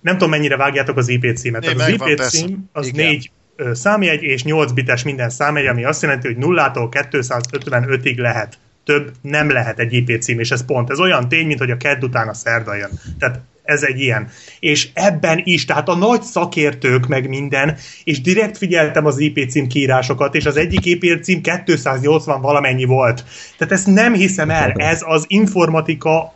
[0.00, 2.28] nem tudom mennyire vágjátok az IP címet, Én az IP persze.
[2.28, 3.06] cím az Igen.
[3.06, 3.30] négy
[3.72, 8.58] számjegy és 8 bites minden számjegy, ami azt jelenti, hogy nullától 255-ig lehet.
[8.88, 10.90] Több nem lehet egy IP cím, és ez pont.
[10.90, 12.90] Ez olyan tény, mint hogy a kedd után a szerda jön.
[13.18, 14.28] Tehát ez egy ilyen.
[14.60, 19.66] És ebben is, tehát a nagy szakértők meg minden, és direkt figyeltem az IP cím
[19.66, 23.24] kiírásokat, és az egyik IP cím 280 valamennyi volt.
[23.58, 26.34] Tehát ezt nem hiszem el, ez az informatika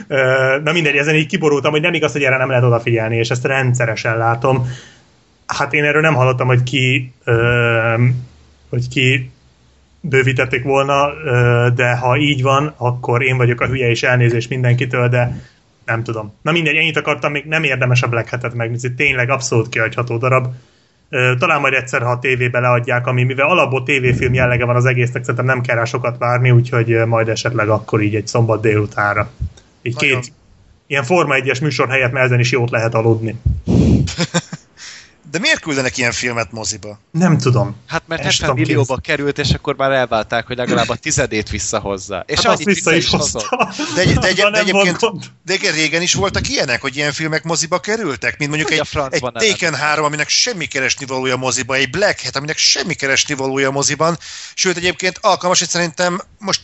[0.08, 3.28] ö, na mindegy, ezen így kiborultam, hogy nem igaz, hogy erre nem lehet odafigyelni, és
[3.28, 4.68] ezt rendszeresen látom.
[5.46, 7.12] Hát én erről nem hallottam, hogy ki,
[8.68, 9.30] hogy ki
[10.02, 11.10] bővítették volna,
[11.74, 15.40] de ha így van, akkor én vagyok a hülye és elnézés mindenkitől, de
[15.86, 16.32] nem tudom.
[16.42, 20.46] Na mindegy, ennyit akartam, még nem érdemes a Black Hat-et megnézni, tényleg abszolút kihagyható darab.
[21.38, 25.22] Talán majd egyszer, ha a tévébe leadják, ami mivel alapból tévéfilm jellege van az egésznek,
[25.22, 29.30] szerintem nem kell rá sokat várni, úgyhogy majd esetleg akkor így egy szombat délutánra.
[29.82, 30.20] Így Nagyon.
[30.20, 30.32] két
[30.86, 33.34] ilyen Forma 1-es műsor helyett, mert ezen is jót lehet aludni.
[35.32, 36.98] De miért küldenek ilyen filmet moziba?
[37.10, 37.76] Nem tudom.
[37.86, 40.96] Hát mert El sem 70 tudom millióba került, és akkor már elválták, hogy legalább a
[40.96, 42.24] tizedét visszahozza.
[42.26, 43.72] És Hát azt annyit vissza is hozta.
[43.94, 47.42] De, egy, de, egy, de volt egyébként de régen is voltak ilyenek, hogy ilyen filmek
[47.42, 52.20] moziba kerültek, mint mondjuk egy, egy Taken 3, aminek semmi keresni valója moziba, egy Black
[52.22, 54.18] Hat, aminek semmi keresni valója moziban,
[54.54, 56.60] sőt egyébként alkalmas, hogy szerintem most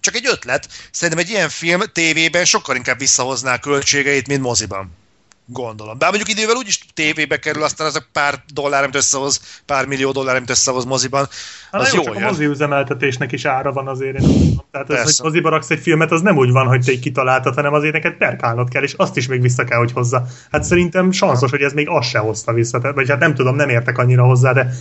[0.00, 5.04] csak egy ötlet, szerintem egy ilyen film tévében sokkal inkább visszahozná a költségeit, mint moziban.
[5.48, 5.98] Gondolom.
[5.98, 10.12] Bár mondjuk idővel úgyis tévébe kerül, aztán az a pár dollár, amit összehoz, pár millió
[10.12, 11.28] dollár, amit összehoz moziban,
[11.72, 12.28] Hát az jó, csak a jön.
[12.28, 14.20] mozi üzemeltetésnek is ára van azért.
[14.20, 14.60] Én.
[14.70, 15.22] Tehát ez, hogy Persze.
[15.22, 18.12] moziba raksz egy filmet, az nem úgy van, hogy te így kitaláltad, hanem azért neked
[18.12, 20.26] perkálnod kell, és azt is még vissza kell, hogy hozza.
[20.50, 22.78] Hát szerintem sanszos, hogy ez még azt se hozta vissza.
[22.80, 24.72] Tehát, vagy hát nem tudom, nem értek annyira hozzá, de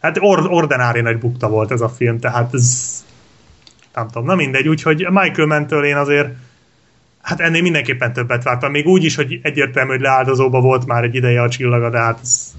[0.00, 2.92] hát or- ordinári nagy bukta volt ez a film, tehát ez
[3.94, 6.28] nem tudom, na mindegy, úgyhogy Michael Mann-től én azért
[7.24, 8.70] hát ennél mindenképpen többet vártam.
[8.70, 12.18] Még úgy is, hogy egyértelmű, hogy leáldozóba volt már egy ideje a csillaga, de hát
[12.22, 12.52] ez,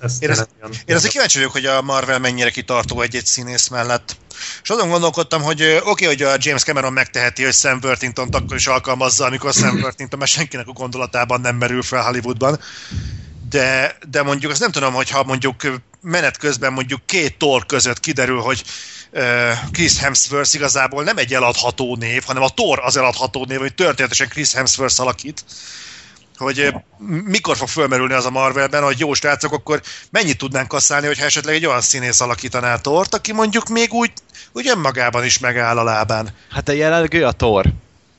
[0.00, 4.16] ez Én, olyan- én azért kíváncsi vagyok, hogy a Marvel mennyire kitartó egy-egy színész mellett.
[4.62, 8.56] És azon gondolkodtam, hogy oké, okay, hogy a James Cameron megteheti, hogy Sam Worthington akkor
[8.56, 12.58] is alkalmazza, amikor Sam Worthington már senkinek a gondolatában nem merül fel Hollywoodban.
[13.50, 18.00] De, de mondjuk azt nem tudom, hogyha mondjuk ö, menet közben mondjuk két tor között
[18.00, 18.62] kiderül, hogy
[19.72, 24.28] Chris Hemsworth igazából nem egy eladható név, hanem a Thor az eladható név, hogy történetesen
[24.28, 25.44] Chris Hemsworth alakít,
[26.36, 26.74] hogy
[27.24, 31.54] mikor fog fölmerülni az a Marvelben, hogy jó srácok, akkor mennyit tudnánk kasszálni, hogyha esetleg
[31.54, 34.12] egy olyan színész alakítaná Tort, aki mondjuk még úgy,
[34.52, 36.28] úgy önmagában is megáll a lábán.
[36.50, 37.66] Hát de jelenleg ő a Thor.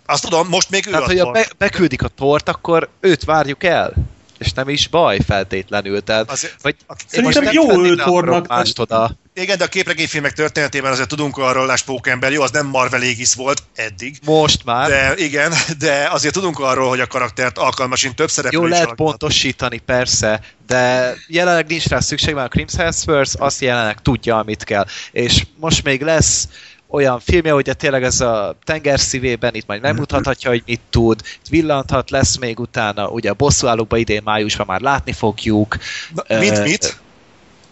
[0.06, 1.34] Azt tudom, most még ő Tehát, a hogy a Thor.
[1.34, 3.94] be, beküldik a tort, akkor őt várjuk el.
[4.42, 6.02] És nem is baj feltétlenül.
[6.04, 6.76] Tehát, Azért- vagy
[7.08, 9.12] Szerintem jó feltétlenül ő akarok Thornak, Mást oda.
[9.34, 13.34] Igen, de a képregényfilmek történetében azért tudunk arról, Lás Pókember, jó, az nem Marvel égisz
[13.34, 14.90] volt eddig, Most már.
[14.90, 18.86] de igen, de azért tudunk arról, hogy a karaktert alkalmasint több szereplő Jó, is lehet
[18.86, 19.18] alakíthat.
[19.18, 24.64] pontosítani, persze, de jelenleg nincs rá szükség, mert a Crims Hemsworth azt jelenleg tudja, amit
[24.64, 24.86] kell.
[25.12, 26.48] És most még lesz
[26.92, 31.48] olyan filmje, hogy tényleg ez a tenger szívében itt majd megmutathatja, hogy mit tud, itt
[31.50, 35.78] villanthat, lesz még utána, ugye a bosszúállókban idén májusban már látni fogjuk.
[36.14, 37.00] Na, Mint Ö, mit?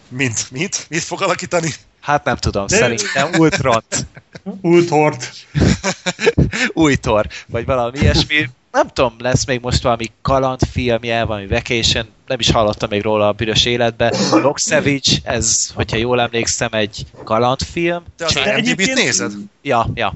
[0.07, 0.85] Mint mit?
[0.89, 1.69] Mit fog alakítani?
[2.01, 4.07] Hát nem tudom, De- szerintem Ultront,
[4.61, 5.33] Ultort.
[6.73, 8.49] új tor, vagy valami ilyesmi.
[8.71, 13.31] Nem tudom, lesz még most valami kalandfilmje, valami vacation, nem is hallottam még róla a
[13.31, 14.13] büdös életbe.
[14.31, 18.03] Lock Savage, ez, hogyha jól emlékszem, egy kalandfilm.
[18.17, 19.31] Te az IMDb-t egyébként- nézed?
[19.61, 20.13] Ja, ja.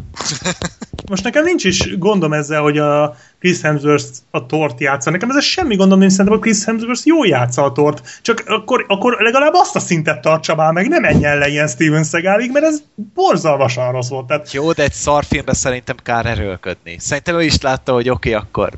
[1.10, 5.10] Most nekem nincs is gondom ezzel, hogy a Chris Hemsworth a tort játsza.
[5.10, 8.20] Nekem ez semmi gondom nincs, szerintem a Chris Hemsworth jól játsza a tort.
[8.22, 12.04] Csak akkor, akkor legalább azt a szintet tartsa már meg, nem menjen le ilyen Steven
[12.04, 12.82] Seagalig, mert ez
[13.14, 14.28] borzalmasan rossz volt.
[14.28, 16.96] Tehát Jó, de egy szarfilmben szerintem kár erőlködni.
[17.00, 18.72] Szerintem ő is látta, hogy oké, okay, akkor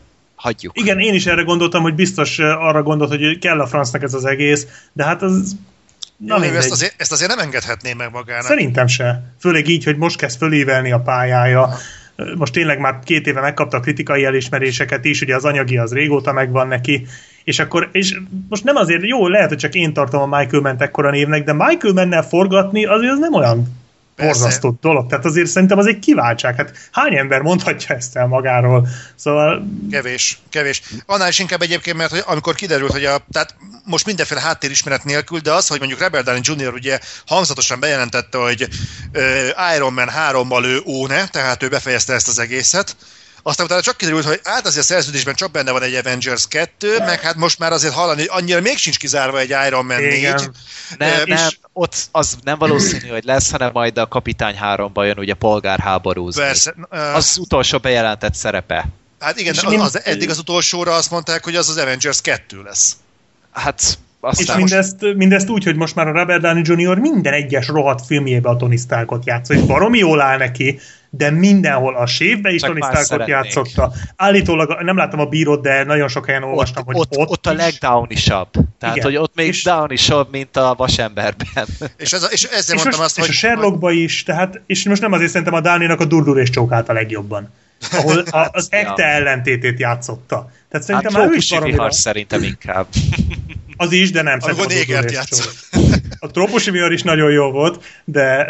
[0.45, 0.80] hagyjuk.
[0.80, 4.26] igen, én is erre gondoltam, hogy biztos arra gondolt, hogy kell a francnak ez az
[4.26, 5.55] egész, de hát az...
[6.17, 8.45] Na Jó, ezt, azért, ezt azért nem engedhetné meg magának.
[8.45, 9.34] Szerintem se.
[9.39, 11.77] Főleg így, hogy most kezd fölívelni a pályája.
[12.35, 16.34] Most tényleg már két éve megkapta a kritikai elismeréseket is, ugye az anyagi az régóta
[16.34, 17.07] megvan neki,
[17.43, 18.19] és akkor, és
[18.49, 21.53] most nem azért, jó, lehet, hogy csak én tartom a Michael Mann ekkora névnek, de
[21.53, 23.84] Michael Mannel forgatni azért az nem olyan
[24.15, 25.07] Borzasztó dolog.
[25.09, 26.55] Tehát azért szerintem az egy kiváltság.
[26.55, 28.87] Hát hány ember mondhatja ezt el magáról?
[29.15, 30.81] Szóval Kevés, kevés.
[31.05, 33.55] Annál is inkább egyébként, mert hogy amikor kiderült, hogy a, tehát
[33.85, 36.73] most mindenféle háttérismeret nélkül, de az, hogy mondjuk Robert Downey Jr.
[36.73, 38.67] ugye hangzatosan bejelentette, hogy
[39.13, 42.95] uh, Iron Man 3-mal ő óne, tehát ő befejezte ezt az egészet,
[43.47, 46.97] aztán utána csak kiderült, hogy hát azért a szerződésben csak benne van egy Avengers 2,
[46.97, 50.13] meg hát most már azért hallani, hogy annyira még sincs kizárva egy Iron Man 4.
[50.17, 50.55] Igen.
[50.97, 55.05] Nem, Ö, nem, és- ott az nem valószínű, hogy lesz, hanem majd a Kapitány 3-ban
[55.05, 56.41] jön ugye polgárháborúzni.
[56.41, 56.73] Persze.
[56.91, 58.85] Uh, Az utolsó bejelentett szerepe.
[59.19, 62.95] hát igen, az, az, eddig az utolsóra azt mondták, hogy az az Avengers 2 lesz.
[63.51, 63.97] Hát
[64.31, 66.97] És aztán mindezt, mindezt úgy, hogy most már a Robert Downey Jr.
[66.97, 70.80] minden egyes rohadt filmjébe a Tony Starkot játszik, és baromi jól áll neki,
[71.10, 73.35] de mindenhol a sévbe is Csak Tony Starkot szeretnék.
[73.35, 73.91] játszotta.
[74.15, 77.45] Állítólag, nem láttam a bírót, de nagyon sok helyen olvastam, ott, hogy ott, ott, ott
[77.45, 77.57] a is.
[77.57, 78.49] legdownisabb.
[78.80, 79.07] Tehát, Igen.
[79.07, 81.65] hogy ott még És- downisabb, mint a vasemberben.
[81.97, 83.30] És, ez, a- és ezzel és, mondtam most, azt, és hogy...
[83.30, 86.89] a Sherlockba is, tehát, és most nem azért szerintem a Dáninak a durdur és csókált
[86.89, 87.49] a legjobban.
[87.91, 88.77] Ahol a, az Ja.
[88.77, 90.35] ekte ellentétét játszotta.
[90.35, 92.85] Tehát Hát szerintem már ő is vihar szerintem inkább.
[93.77, 95.53] az is, de nem Amikor négert csók.
[96.19, 98.41] A trópusi vihar is nagyon jó volt, de,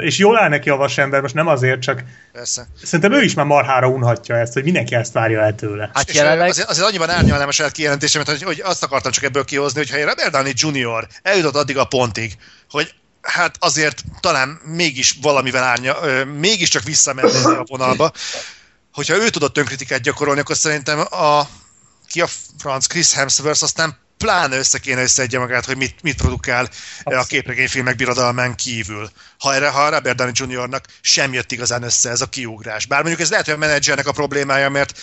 [0.00, 2.02] és jól áll neki a vasember, most nem azért, csak
[2.32, 2.66] Persze.
[2.82, 5.90] szerintem ő is már marhára unhatja ezt, hogy mindenki ezt várja el tőle.
[5.94, 9.24] Hát És jelenleg azért, azért annyiban árnyalnám a saját kijelentésemet, hogy, hogy azt akartam csak
[9.24, 11.06] ebből kihozni, hogy ha egy Robert Downey Jr.
[11.22, 12.32] eljutott addig a pontig,
[12.70, 15.96] hogy hát azért talán mégis valamivel árnya,
[16.38, 18.12] mégiscsak visszamenni a vonalba,
[18.92, 21.42] hogyha ő tudott önkritikát gyakorolni, akkor szerintem a
[22.06, 22.26] ki a
[22.58, 26.68] franc Chris Hemsworth aztán pláne össze kéne összeedje magát, hogy mit, mit produkál
[27.04, 29.10] a képregényfilmek birodalmán kívül.
[29.38, 32.86] Ha, erre, ha Robert Downey Jr.-nak sem jött igazán össze ez a kiugrás.
[32.86, 34.98] Bár mondjuk ez lehet, hogy a menedzsernek a problémája, mert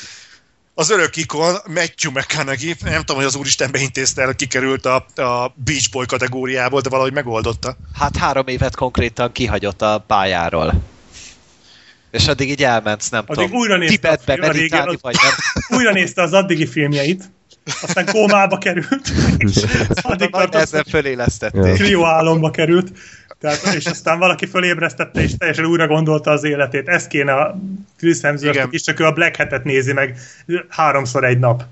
[0.73, 5.53] az örök ikon, Matthew McConaughey, nem tudom, hogy az úristen beintézte el, kikerült a, a
[5.55, 7.77] Beach Boy kategóriából, de valahogy megoldotta.
[7.99, 10.73] Hát három évet konkrétan kihagyott a pályáról.
[12.11, 15.15] És addig így elment, nem Addig tudom, újra nézte Tibetbe film, a régen, meditálni, vagy
[15.21, 15.33] nem.
[15.79, 17.29] Újra nézte az addigi filmjeit,
[17.81, 19.55] aztán kómába került, és
[20.01, 21.73] addig tartott, ezen fölélesztették.
[21.73, 22.91] krióálomba került,
[23.41, 26.87] tehát, és aztán valaki fölébresztette, és teljesen újra gondolta az életét.
[26.87, 27.59] Ez kéne a
[27.97, 28.21] Chris.
[28.21, 30.17] Hemsworth is, csak ő a Black Hat-et nézi meg
[30.69, 31.63] háromszor egy nap.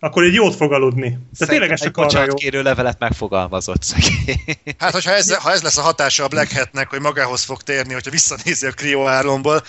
[0.00, 1.18] Akkor egy jót fog aludni.
[1.38, 2.34] De tényleg ez csak arra jó.
[2.34, 4.40] kérő levelet megfogalmazott szegény.
[4.78, 7.92] Hát, hogyha ez, ha ez lesz a hatása a Black Hatnek, hogy magához fog térni,
[7.92, 9.62] hogyha visszanézi a Cryo álomból,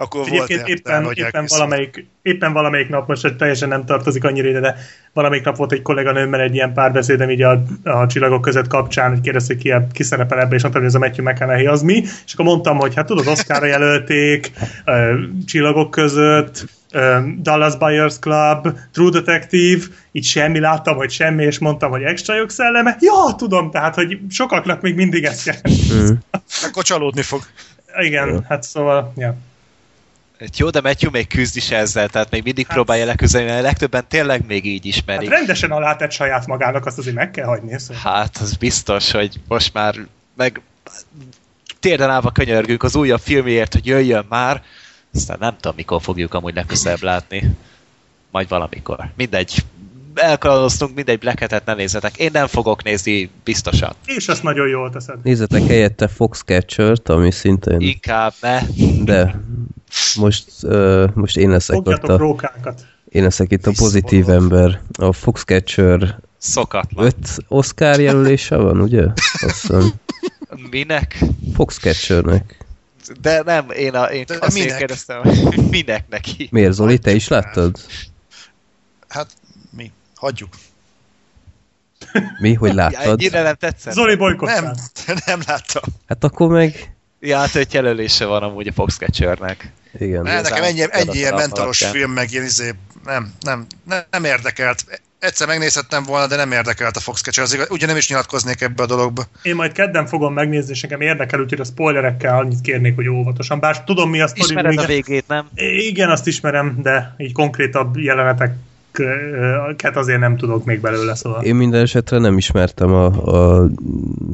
[0.00, 1.58] akkor volt Egyébként éppen, hogy éppen, elkészül.
[1.58, 4.76] valamelyik, éppen valamelyik nap, most teljesen nem tartozik annyira ide, de
[5.12, 9.20] valamelyik nap volt egy kolléganőmmel egy ilyen párbeszédem így a, a csillagok között kapcsán, hogy
[9.20, 12.02] kérdezte, hogy ki, ki szerepel ebbe, és mondtam, hogy ez a Matthew McConaughey az mi,
[12.26, 14.52] és akkor mondtam, hogy hát tudod, Oscarra jelölték,
[14.84, 21.58] ö, csillagok között, ö, Dallas Buyers Club, True Detective, így semmi, láttam, hogy semmi, és
[21.58, 22.96] mondtam, hogy extra jogszelleme.
[23.00, 25.92] Ja, tudom, tehát, hogy sokaknak még mindig ezt jelent.
[25.94, 26.14] Mm.
[26.68, 27.40] Akkor csalódni fog.
[28.00, 29.36] Igen, hát szóval, ja.
[30.40, 33.58] Hát Jó, de Matthew még küzd is ezzel, tehát még mindig Hát- próbálja leküzdeni, mert
[33.58, 35.28] a legtöbben tényleg még így Hát ismerik.
[35.30, 37.78] rendesen alátett saját magának, azt azért meg kell hagyni.
[37.78, 38.02] Szóval.
[38.02, 39.94] Hát, az biztos, hogy most már
[40.36, 40.60] meg
[41.80, 44.62] térden állva könyörgünk az újabb filmért, hogy jöjjön már,
[45.14, 47.50] aztán nem tudom, mikor fogjuk amúgy legközelebb látni.
[48.30, 49.10] Majd valamikor.
[49.16, 49.64] Mindegy.
[50.14, 52.16] Elkalandoztunk, mindegy Black Hat-et ne nézzetek.
[52.16, 53.92] Én nem fogok nézni, biztosan.
[54.04, 55.16] És azt nagyon jól teszed.
[55.22, 57.80] Nézzetek helyette Foxcatcher-t, ami szintén...
[57.80, 58.60] Inkább ne.
[59.04, 59.40] De
[60.16, 62.86] most, uh, most én leszek ott Fogjatok a, rókákat.
[63.08, 64.52] én leszek itt a pozitív Visszavonod.
[64.52, 64.80] ember.
[64.98, 67.04] A Foxcatcher Szokatlan.
[67.06, 69.04] öt Oscar jelölése van, ugye?
[69.32, 69.92] Azt hiszem.
[70.70, 71.18] Minek?
[71.54, 72.56] Foxcatchernek.
[73.20, 74.78] De nem, én, a, én De azt én minek?
[74.78, 75.20] kérdeztem,
[75.70, 76.48] minek neki.
[76.50, 77.76] Miért, Zoli, te is láttad?
[79.08, 79.26] Hát
[79.76, 79.92] mi?
[80.14, 80.48] Hagyjuk.
[82.38, 83.20] Mi, hogy Ja, láttad?
[83.20, 83.92] ennyire nem tetszett?
[83.92, 84.76] Zoli Nem, bolykottál.
[85.26, 85.82] nem láttam.
[86.06, 86.92] Hát akkor meg...
[87.20, 89.72] Ja, hát öt jelölése van amúgy a Foxcatchernek.
[89.98, 90.22] Igen.
[90.22, 91.92] Ne, nekem ennyi, ennyi ilyen alapján.
[91.92, 92.74] film, meg ilyen izé,
[93.04, 94.84] nem, nem, nem, nem érdekelt.
[95.18, 97.44] Egyszer megnézhettem volna, de nem érdekelt a Foxcatcher.
[97.44, 99.24] Az igaz, ugye nem is nyilatkoznék ebbe a dologba.
[99.42, 103.60] Én majd kedden fogom megnézni, és nekem érdekel, úgyhogy a spoilerekkel annyit kérnék, hogy óvatosan.
[103.60, 104.48] Bár tudom, mi a sztori.
[104.48, 105.48] Ismered a végét, nem?
[105.88, 108.56] igen, azt ismerem, de így konkrétabb jeleneteket
[109.96, 111.42] azért nem tudok még belőle, szóval.
[111.42, 113.68] Én minden esetre nem ismertem a, a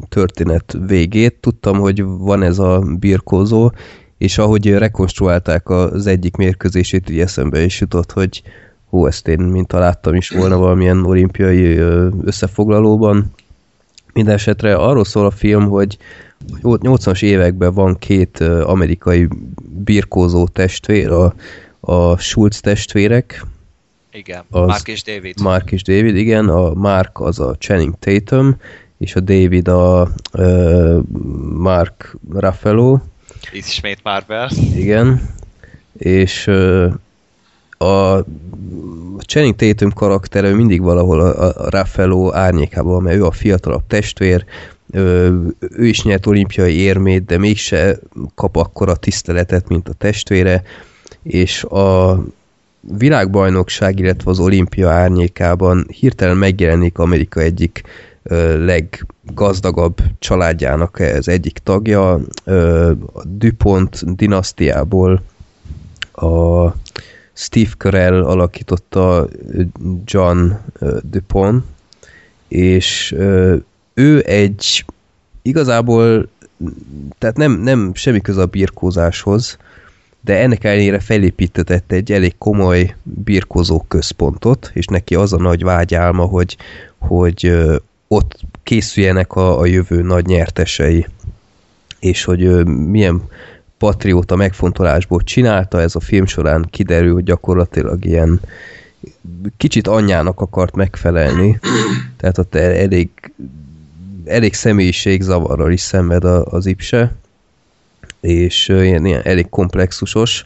[0.09, 1.35] történet végét.
[1.40, 3.72] Tudtam, hogy van ez a birkózó,
[4.19, 8.43] és ahogy rekonstruálták az egyik mérkőzését, így eszembe is jutott, hogy
[8.89, 13.35] hú, ezt én mint láttam is volna valamilyen olimpiai ö, összefoglalóban.
[14.12, 15.99] Minden esetre arról szól a film, hogy
[16.62, 19.28] 80-as években van két ö, amerikai
[19.85, 21.35] birkózó testvér, a,
[21.81, 23.45] a Schulz testvérek,
[24.12, 25.41] Igen, Az- Mark és David.
[25.41, 28.57] Mark és David, igen, a Mark az a Channing Tatum,
[28.99, 30.99] és a David a uh,
[31.57, 32.99] Mark Ruffalo,
[33.53, 34.51] Ismét Marvel.
[34.75, 35.31] igen,
[35.99, 36.47] és
[37.79, 38.25] a
[39.19, 44.45] Channing Tatum karaktere mindig valahol a, a Ruffalo árnyékában, mert ő a fiatalabb testvér,
[44.93, 47.99] ő is nyert olimpiai érmét, de mégse
[48.35, 50.62] kap akkora tiszteletet, mint a testvére,
[51.23, 52.19] és a
[52.98, 57.82] világbajnokság, illetve az olimpia árnyékában hirtelen megjelenik Amerika egyik
[58.59, 65.23] leggazdagabb családjának az egyik tagja, a DuPont dinasztiából
[66.12, 66.69] a
[67.32, 69.28] Steve Carell alakította
[70.05, 70.51] John
[71.02, 71.65] DuPont,
[72.48, 73.15] és
[73.94, 74.85] ő egy
[75.43, 76.28] igazából
[77.19, 79.56] tehát nem, nem semmi köze a birkózáshoz,
[80.25, 86.25] de ennek ellenére felépítetett egy elég komoly birkózó központot, és neki az a nagy vágyálma,
[86.25, 86.57] hogy,
[86.99, 87.53] hogy
[88.09, 91.07] ott készüljenek a, a jövő nagy nyertesei,
[91.99, 93.23] és hogy milyen
[93.79, 98.41] patrióta megfontolásból csinálta, ez a film során kiderül, hogy gyakorlatilag ilyen
[99.57, 101.59] kicsit anyjának akart megfelelni,
[102.17, 103.09] tehát ott elég,
[104.25, 107.13] elég személyiségzavarral is szenved az Ipse,
[108.25, 110.45] és ilyen, ilyen elég komplexusos,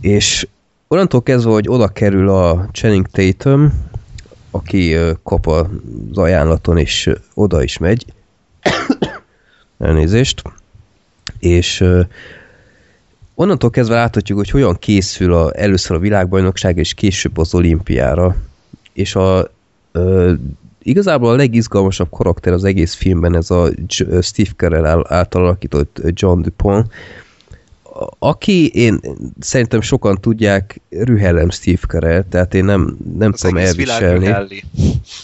[0.00, 0.46] és
[0.88, 3.88] onnantól kezdve, hogy oda kerül a Channing Tatum,
[4.50, 5.66] aki kap az
[6.14, 8.04] ajánlaton, és oda is megy,
[9.78, 10.42] elnézést,
[11.38, 11.84] és
[13.34, 18.36] onnantól kezdve láthatjuk, hogy hogyan készül a, először a világbajnokság, és később az olimpiára,
[18.92, 19.50] és a
[20.82, 23.70] igazából a legizgalmasabb karakter az egész filmben ez a
[24.20, 26.86] Steve Carell által alakított John Dupont,
[28.18, 29.00] aki én
[29.40, 34.26] szerintem sokan tudják, rühellem Steve Carell, tehát én nem, nem Az tudom elviselni.
[34.26, 34.46] Nem,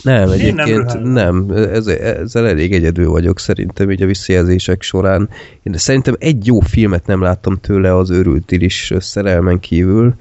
[0.03, 1.13] nem egyébként rühellem.
[1.13, 5.29] nem, ez, ezzel elég egyedül vagyok szerintem így a visszajelzések során.
[5.63, 10.15] Én szerintem egy jó filmet nem láttam tőle az őrült is szerelmen kívül,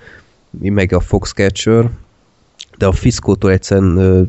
[0.60, 1.90] meg a Foxcatcher,
[2.78, 4.22] de a Fiszkótól egyszerűen ö,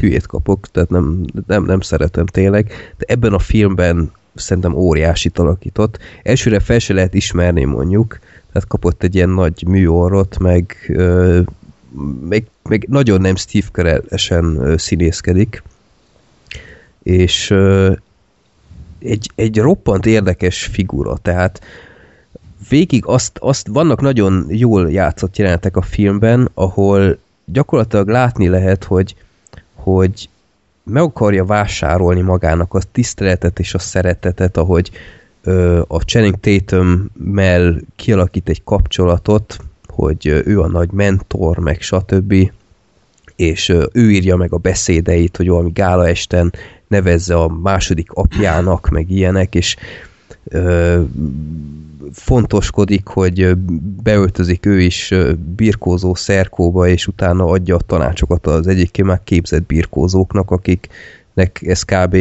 [0.00, 5.98] hülyét kapok, tehát nem, nem, nem szeretem tényleg, de ebben a filmben szerintem óriásit alakított.
[6.22, 8.18] Elsőre fel se lehet ismerni mondjuk,
[8.52, 11.40] tehát kapott egy ilyen nagy műorrot, meg, ö,
[12.28, 15.62] meg, meg nagyon nem Steve Carell-esen színészkedik,
[17.02, 17.92] és ö,
[18.98, 21.60] egy, egy roppant érdekes figura, tehát
[22.68, 29.14] végig azt, azt vannak nagyon jól játszott jelenetek a filmben, ahol gyakorlatilag látni lehet, hogy,
[29.74, 30.28] hogy
[30.84, 34.90] meg akarja vásárolni magának a tiszteletet és a szeretetet, ahogy
[35.42, 42.34] ö, a Channing Tatum-mel kialakít egy kapcsolatot, hogy ő a nagy mentor, meg stb.
[43.36, 46.52] És ö, ő írja meg a beszédeit, hogy valami gála esten
[46.88, 49.76] nevezze a második apjának, meg ilyenek, és
[50.44, 51.02] ö,
[52.12, 53.56] fontoskodik, hogy
[54.02, 55.14] beöltözik ő is
[55.56, 62.16] birkózó szerkóba, és utána adja a tanácsokat az egyébként már képzett birkózóknak, akiknek ez kb.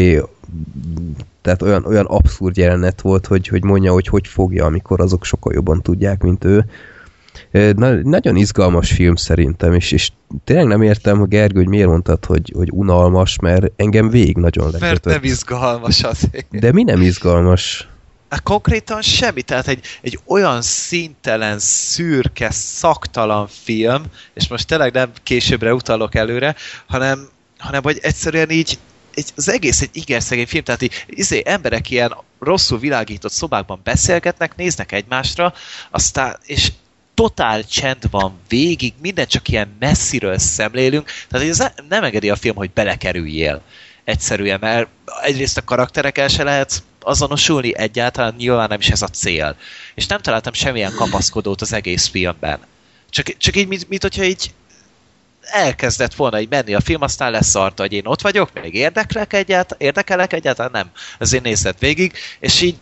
[1.41, 5.53] tehát olyan, olyan abszurd jelenet volt, hogy, hogy mondja, hogy hogy fogja, amikor azok sokkal
[5.53, 6.65] jobban tudják, mint ő.
[7.75, 10.11] Na, nagyon izgalmas film szerintem, és, és
[10.43, 14.67] tényleg nem értem, hogy Gergő, hogy miért mondtad, hogy, hogy unalmas, mert engem végig nagyon
[14.71, 15.13] Mert lekötött.
[15.13, 16.59] nem izgalmas azért.
[16.59, 17.87] De mi nem izgalmas?
[18.33, 24.03] Hát konkrétan semmi, tehát egy, egy olyan szintelen, szürke, szaktalan film,
[24.33, 26.55] és most tényleg nem későbbre utalok előre,
[26.87, 27.27] hanem,
[27.57, 28.79] hanem hogy egyszerűen így
[29.13, 34.55] egy, az egész egy igerszegény film, tehát így, izé, emberek ilyen rosszul világított szobákban beszélgetnek,
[34.55, 35.53] néznek egymásra,
[35.91, 36.71] aztán, és
[37.13, 42.55] totál csend van végig, minden csak ilyen messziről szemlélünk, tehát ez nem engedi a film,
[42.55, 43.61] hogy belekerüljél
[44.03, 44.87] egyszerűen, mert
[45.21, 49.55] egyrészt a karakterekkel se lehet azonosulni egyáltalán, nyilván nem is ez a cél.
[49.95, 52.59] És nem találtam semmilyen kapaszkodót az egész filmben.
[53.09, 54.53] Csak, csak így, mint, mint hogyha így
[55.41, 59.83] elkezdett volna így menni a film, aztán leszarta, hogy én ott vagyok, még érdeklek egyáltalán,
[59.83, 60.91] érdekelek egyáltalán, nem.
[61.19, 62.75] Ezért nézett végig, és így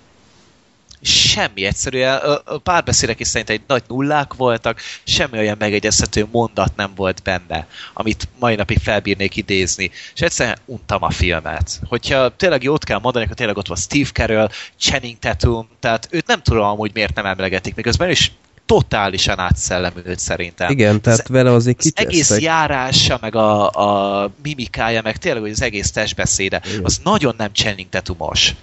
[1.01, 6.91] semmi egyszerűen, a párbeszédek is szerint egy nagy nullák voltak, semmi olyan megegyezhető mondat nem
[6.95, 11.79] volt benne, amit mai napig felbírnék idézni, és egyszerűen untam a filmet.
[11.87, 16.27] Hogyha tényleg jót kell mondani, akkor tényleg ott van Steve Carell, Channing Tatum, tehát őt
[16.27, 18.31] nem tudom amúgy miért nem emlegetik, miközben is
[18.65, 20.71] totálisan átszellemült szerintem.
[20.71, 25.61] Igen, tehát vele azért Az egész járása, meg a, a mimikája, meg tényleg hogy az
[25.61, 28.55] egész testbeszéde, az nagyon nem Channing Tatumos.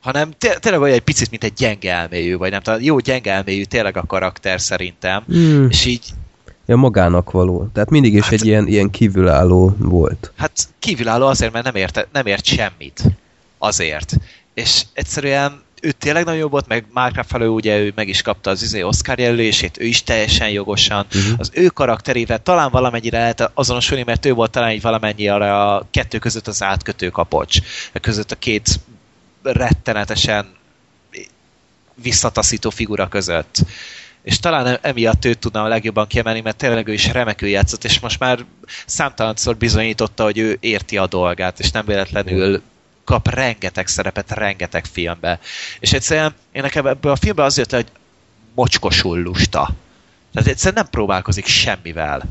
[0.00, 3.32] Hanem té- tényleg olyan egy picit, mint egy gyenge elmélyű, vagy nem tudom, jó gyenge
[3.32, 5.22] elmélyű tényleg a karakter szerintem.
[5.26, 6.04] Hmm, És így,
[6.66, 7.68] ja, magának való.
[7.72, 10.32] Tehát mindig is Hát- egy ilyen, ilyen kívülálló volt.
[10.36, 13.02] hát kívülálló azért, mert nem ért, nem ért semmit.
[13.58, 14.12] Azért.
[14.54, 18.50] És egyszerűen ő tényleg nagyon jó volt, meg Mark Ruffalo ugye ő meg is kapta
[18.50, 21.06] az izé Oscar jelölését, ő is teljesen jogosan.
[21.14, 21.32] Uh-huh.
[21.38, 25.86] Az ő karakterével talán valamennyire lehet azonosulni, mert ő volt talán így valamennyi arra a
[25.90, 27.58] kettő között az átkötő kapocs.
[27.94, 28.80] A között a két
[29.42, 30.54] rettenetesen
[31.94, 33.64] visszataszító figura között.
[34.22, 38.00] És talán emiatt őt tudnám a legjobban kiemelni, mert tényleg ő is remekül játszott, és
[38.00, 38.44] most már
[38.86, 42.62] számtalanszor bizonyította, hogy ő érti a dolgát, és nem véletlenül
[43.04, 45.38] kap rengeteg szerepet, rengeteg filmbe.
[45.80, 47.86] És egyszerűen én nekem ebből a filmben az jött hogy
[48.54, 49.70] mocskosul lusta.
[50.32, 52.22] Tehát egyszerűen nem próbálkozik semmivel.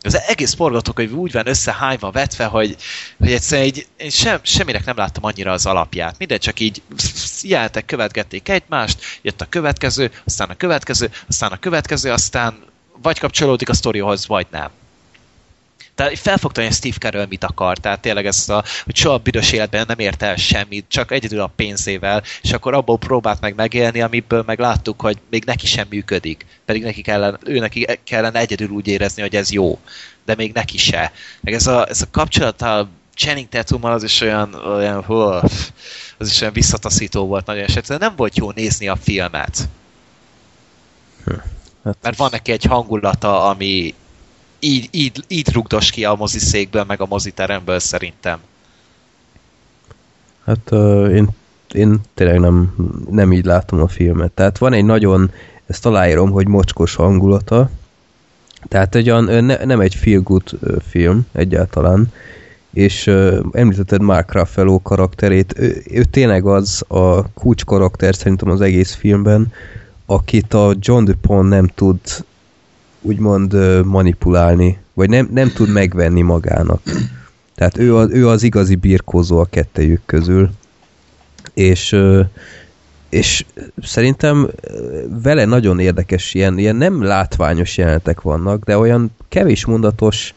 [0.00, 2.76] Az egész forgatókönyv úgy van összehányva, vetve, hogy,
[3.18, 6.18] hogy egyszerűen így, én sem, semminek nem láttam annyira az alapját.
[6.18, 6.82] Minden csak így
[7.42, 12.64] jelentek, követgették egymást, jött a következő, aztán a következő, aztán a következő, aztán
[13.02, 14.70] vagy kapcsolódik a sztorihoz, vagy nem.
[15.96, 19.52] Tehát felfogtam, hogy Steve Carell mit akar, tehát tényleg ez a, hogy soha a büdös
[19.52, 24.00] életben nem ért el semmit, csak egyedül a pénzével, és akkor abból próbált meg megélni,
[24.00, 28.68] amiből meg láttuk, hogy még neki sem működik, pedig neki kellene, ő neki kellene egyedül
[28.68, 29.78] úgy érezni, hogy ez jó,
[30.24, 31.12] de még neki se.
[31.40, 35.14] Meg ez a, ez a kapcsolat a Channing Tatummal az is olyan, olyan hú,
[36.18, 37.98] az is olyan visszataszító volt nagyon esetben.
[37.98, 39.68] Nem volt jó nézni a filmet.
[41.84, 43.94] Hát, Mert van neki egy hangulata, ami
[44.66, 48.38] így, így, így rugdos ki a moziszékből, meg a moziteremből szerintem.
[50.44, 51.28] hát uh, én,
[51.72, 52.74] én tényleg nem,
[53.10, 54.32] nem így látom a filmet.
[54.32, 55.30] Tehát van egy nagyon,
[55.66, 57.70] ezt aláírom, hogy mocskos hangulata,
[58.68, 62.12] Tehát egy olyan, ne, nem egy feel good film egyáltalán,
[62.72, 68.60] és ö, említetted Mark Ruffalo karakterét, ő, ő tényleg az a kulcs karakter szerintem az
[68.60, 69.52] egész filmben,
[70.06, 71.98] akit a John DuPont nem tud
[73.06, 73.54] úgymond
[73.84, 76.80] manipulálni, vagy nem, nem tud megvenni magának.
[77.54, 80.50] Tehát ő az, ő az igazi birkózó a kettejük közül.
[81.54, 81.96] És,
[83.08, 83.44] és
[83.82, 84.48] szerintem
[85.22, 90.34] vele nagyon érdekes, ilyen, ilyen nem látványos jelenetek vannak, de olyan kevés mondatos,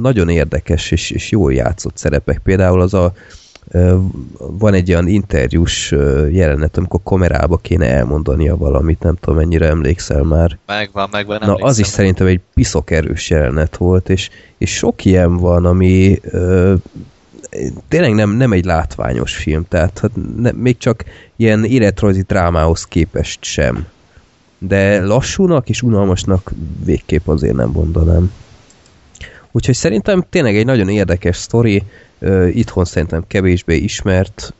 [0.00, 2.38] nagyon érdekes és, és jól játszott szerepek.
[2.38, 3.12] Például az a
[4.38, 5.90] van egy olyan interjús
[6.30, 10.58] jelenet, amikor kamerába kéne elmondania valamit, nem tudom mennyire emlékszel már.
[10.66, 11.38] Megvan, megvan.
[11.40, 16.18] Na, az is szerintem egy piszok erős jelenet volt, és, és sok ilyen van, ami
[16.22, 16.74] ö,
[17.88, 21.04] tényleg nem, nem egy látványos film, tehát hát ne, még csak
[21.36, 23.86] ilyen életrajzi drámához képest sem.
[24.58, 26.52] De lassúnak és unalmasnak
[26.84, 28.32] végképp azért nem mondanám.
[29.56, 31.82] Úgyhogy szerintem tényleg egy nagyon érdekes sztori,
[32.52, 34.54] itthon szerintem kevésbé ismert,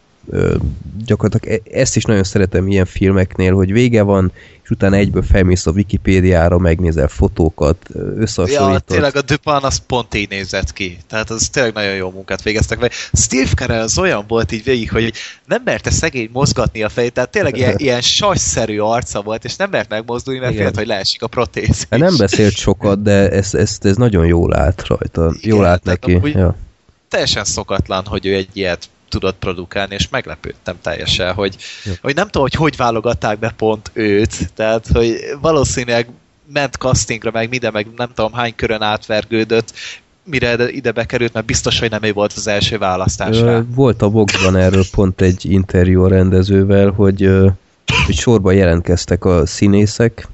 [1.06, 4.32] gyakorlatilag e- ezt is nagyon szeretem ilyen filmeknél, hogy vége van,
[4.62, 8.84] és utána egyből felmész a Wikipédiára, megnézel fotókat, ö, Ja, összehasonlítod.
[8.84, 10.98] tényleg a Dupin az pont így nézett ki.
[11.08, 12.90] Tehát az tényleg nagyon jó munkát végeztek vele.
[13.12, 15.12] Steve Carell az olyan volt így végig, hogy
[15.46, 19.70] nem merte szegény mozgatni a fejét, tehát tényleg ilyen, ilyen sajszerű arca volt, és nem
[19.70, 21.86] mert megmozdulni, mert félt, hogy leesik a protéz.
[21.90, 25.34] Hát nem beszélt sokat, de ez, ez, ez nagyon jól állt rajta.
[25.38, 26.14] Igen, jól állt neki.
[26.14, 26.56] amúgy- Ja.
[27.08, 31.92] Teljesen szokatlan, hogy ő egy ilyet tudott produkálni, és meglepődtem teljesen, hogy, Ja.
[32.02, 36.08] hogy nem tudom, hogy hogy válogatták be pont őt, tehát, hogy valószínűleg
[36.52, 39.72] ment castingra, meg minden, meg nem tudom hány körön átvergődött,
[40.24, 43.62] mire ide- bekerült, mert biztos, hogy nem ő volt az első választás Ö, rá.
[43.74, 47.30] Volt a Voxban erről pont egy interjú a rendezővel, hogy,
[48.06, 50.28] hogy sorba jelentkeztek a színészek,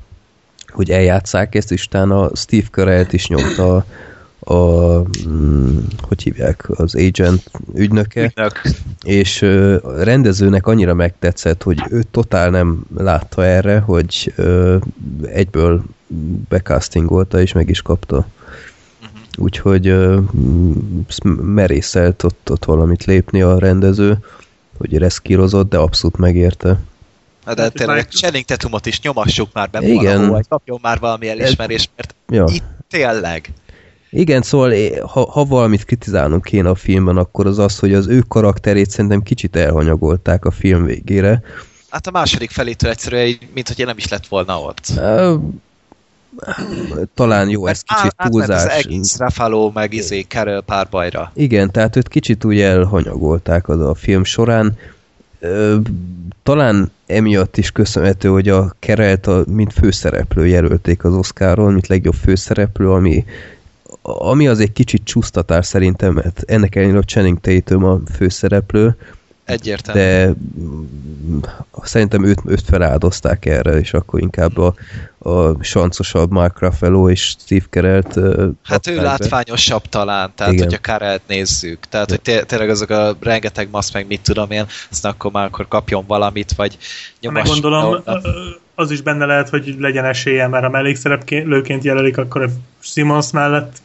[0.69, 3.85] hogy eljátszák ezt, és utána Steve Carell-t is nyomta a,
[4.45, 4.99] a
[5.29, 8.61] mm, hogy hívják, az agent ügynöke, Ügynök.
[9.03, 9.43] és
[9.83, 14.35] a rendezőnek annyira megtetszett, hogy ő totál nem látta erre, hogy
[15.27, 15.83] egyből
[16.49, 18.27] becastingolta, és meg is kapta.
[19.39, 24.19] Úgyhogy ö, m- merészelt ott, ott valamit lépni a rendező,
[24.79, 26.79] hogy reszkírozott, de abszolút megérte.
[27.45, 29.95] Na, de Hát, tényleg Channing Tatumot is nyomassuk már be Igen.
[30.17, 32.45] valahol, hogy kapjon már valami elismerést, mert Ja.
[32.55, 33.53] itt tényleg.
[34.15, 34.73] Igen, szóval
[35.07, 39.23] ha, ha valamit kritizálnunk kéne a filmben, akkor az az, hogy az ő karakterét szerintem
[39.23, 41.43] kicsit elhanyagolták a film végére.
[41.89, 44.93] Hát a második felétől egyszerűen, mint hogy nem is lett volna ott.
[47.15, 48.85] Talán jó, ez kicsit túlzás.
[48.85, 51.31] egész Ruffalo meg izé Carol párbajra.
[51.35, 54.77] Igen, tehát őt kicsit úgy elhanyagolták az a film során.
[56.43, 62.15] Talán emiatt is köszönhető, hogy a Kerelt a, mint főszereplő jelölték az Oscaron, mint legjobb
[62.15, 63.25] főszereplő, ami,
[64.03, 68.97] ami az egy kicsit csúsztatás szerintem, mert ennek ellenére a Channing Tatum a főszereplő,
[69.45, 70.01] Egyértelmű.
[70.01, 70.35] de
[71.83, 74.75] szerintem őt, őt feláldozták erre, és akkor inkább a,
[75.19, 79.03] a sancosabb Mark Ruffalo és Steve Carell-t Hát ő kapták be.
[79.03, 80.65] látványosabb talán, tehát Igen.
[80.65, 84.65] hogyha Karelt nézzük, tehát hogy té- tényleg azok a rengeteg masz meg mit tudom én,
[84.91, 86.79] aztán akkor már akkor kapjon valamit, vagy
[87.21, 87.49] Meg nyomass.
[87.49, 88.21] gondolom, oda.
[88.23, 88.29] ö,
[88.83, 92.49] az is benne lehet, hogy legyen esélye, mert a mellékszereplőként jelölik, akkor a
[92.81, 93.81] Simons mellett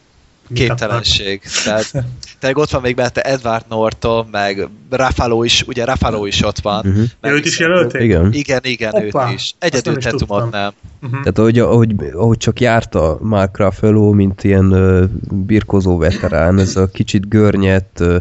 [0.54, 1.42] Képtelenség.
[1.64, 1.92] Tehát,
[2.40, 6.86] tehát ott van még benne Edward Norton, meg Ruffalo is, ugye Ruffalo is ott van.
[6.86, 7.04] Uh-huh.
[7.22, 8.02] Ja, őt is jelölték?
[8.02, 8.34] Igen.
[8.34, 9.54] Igen, igen, őt is.
[9.60, 10.50] Egyedül nem is Tatumot tudtam.
[10.62, 10.72] nem.
[11.02, 11.20] Uh-huh.
[11.20, 16.76] Tehát ahogy, ahogy, ahogy csak járt a Mark Ruffalo, mint ilyen ö, birkozó veterán, ez
[16.76, 18.18] a kicsit görnyet, ö,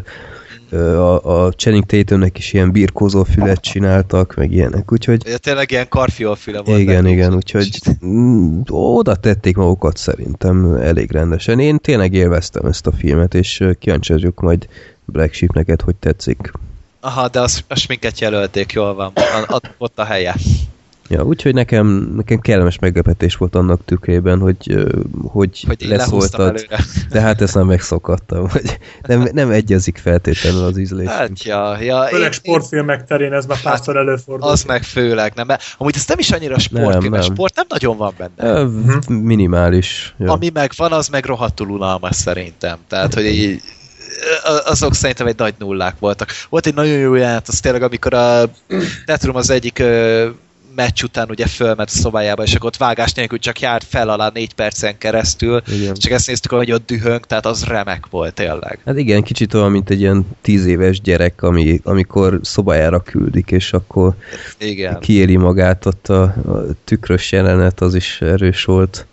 [0.71, 5.87] a, a Channing Tatumnek is ilyen birkozó fület csináltak, meg ilyenek, úgyhogy Ugye tényleg ilyen
[5.87, 6.79] karfiolfüle volt.
[6.79, 7.69] igen, igen, úgyhogy
[8.05, 11.59] mm, oda tették magukat szerintem elég rendesen.
[11.59, 14.67] Én tényleg élveztem ezt a filmet, és kíváncsi vagyok majd
[15.05, 16.51] Black Sheep neked, hogy tetszik.
[16.99, 19.11] Aha, de az, a sminket jelölték, jól van.
[19.15, 20.35] A, a, ott a helye.
[21.09, 24.87] Ja, úgyhogy nekem, nekem kellemes meglepetés volt annak tükrében, hogy,
[25.21, 26.39] hogy, Hogy leszóltad.
[26.47, 26.77] előre.
[27.11, 28.77] De hát ezt már megszokattam, hogy
[29.07, 31.07] nem, nem egyezik feltétlenül az ízlés.
[31.09, 32.03] Hát, ja, ja.
[32.03, 34.49] Főleg én- sportfilmek terén ez már Hát, párszor előfordul.
[34.49, 35.47] Az meg főleg, nem?
[35.47, 37.21] Mert Amúgy ez nem is annyira sportfilm, Nem, nem.
[37.21, 38.63] sport nem nagyon van benne.
[38.63, 39.13] Mhm.
[39.13, 40.15] Minimális.
[40.17, 40.31] Ja.
[40.31, 42.77] Ami meg van, az meg rohadtul unalmas szerintem.
[42.87, 43.61] Tehát, hogy így,
[44.65, 46.29] azok szerintem egy nagy nullák voltak.
[46.49, 48.43] Volt egy nagyon jó jelenet, az tényleg, amikor a
[49.05, 49.83] nem tudom, az egyik
[50.77, 54.29] meccs után ugye fölment a szobájába, és akkor ott vágás nélkül csak járt fel alá
[54.33, 55.93] négy percen keresztül, Igen.
[55.93, 58.79] csak ezt néztük, hogy ott dühöng, tehát az remek volt tényleg.
[58.85, 63.73] Hát igen, kicsit olyan, mint egy ilyen tíz éves gyerek, ami, amikor szobájára küldik, és
[63.73, 64.13] akkor
[64.57, 64.99] Igen.
[64.99, 69.05] kiéli magát ott a, a tükrös jelenet, az is erős volt.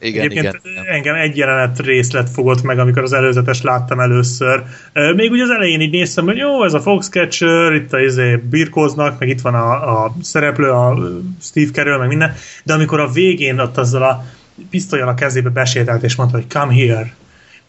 [0.00, 0.84] Igen, Egyébként igen.
[0.86, 4.62] engem egy jelenet részlet fogott meg, amikor az előzetes láttam először.
[5.16, 9.18] Még ugye az elején így néztem, hogy jó, ez a Foxcatcher, itt a izé, birkóznak,
[9.18, 10.98] meg itt van a, a szereplő, a
[11.40, 12.34] Steve Carell, meg minden,
[12.64, 14.24] de amikor a végén ott azzal a
[14.70, 17.14] pisztolyal a kezébe besétált, és mondta, hogy come here,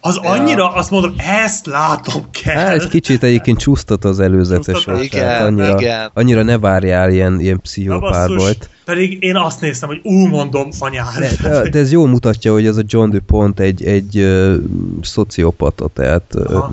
[0.02, 2.56] az annyira, azt mondom, ezt látom kell.
[2.56, 6.12] Hát egy kicsit egyébként csúsztat az előzetes Csúsztat, igen, tehát annyira, igen.
[6.14, 8.70] annyira ne várjál ilyen, ilyen pszichopár volt.
[8.86, 11.18] Pedig én azt néztem, hogy ú, mondom, anyád.
[11.42, 14.56] De, de, ez jól mutatja, hogy ez a John DuPont egy, egy uh,
[15.02, 16.72] szociopata, tehát uh, Aha.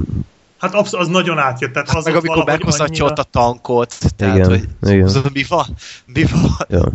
[0.59, 1.73] Hát absz- az nagyon átjött.
[1.73, 5.11] Tehát az Meg ott amikor meghozatja annyira- ott a tankot, tehát, Igen, hogy igen.
[5.33, 5.67] mi van?
[6.07, 6.57] Mi van?
[6.69, 6.93] ja.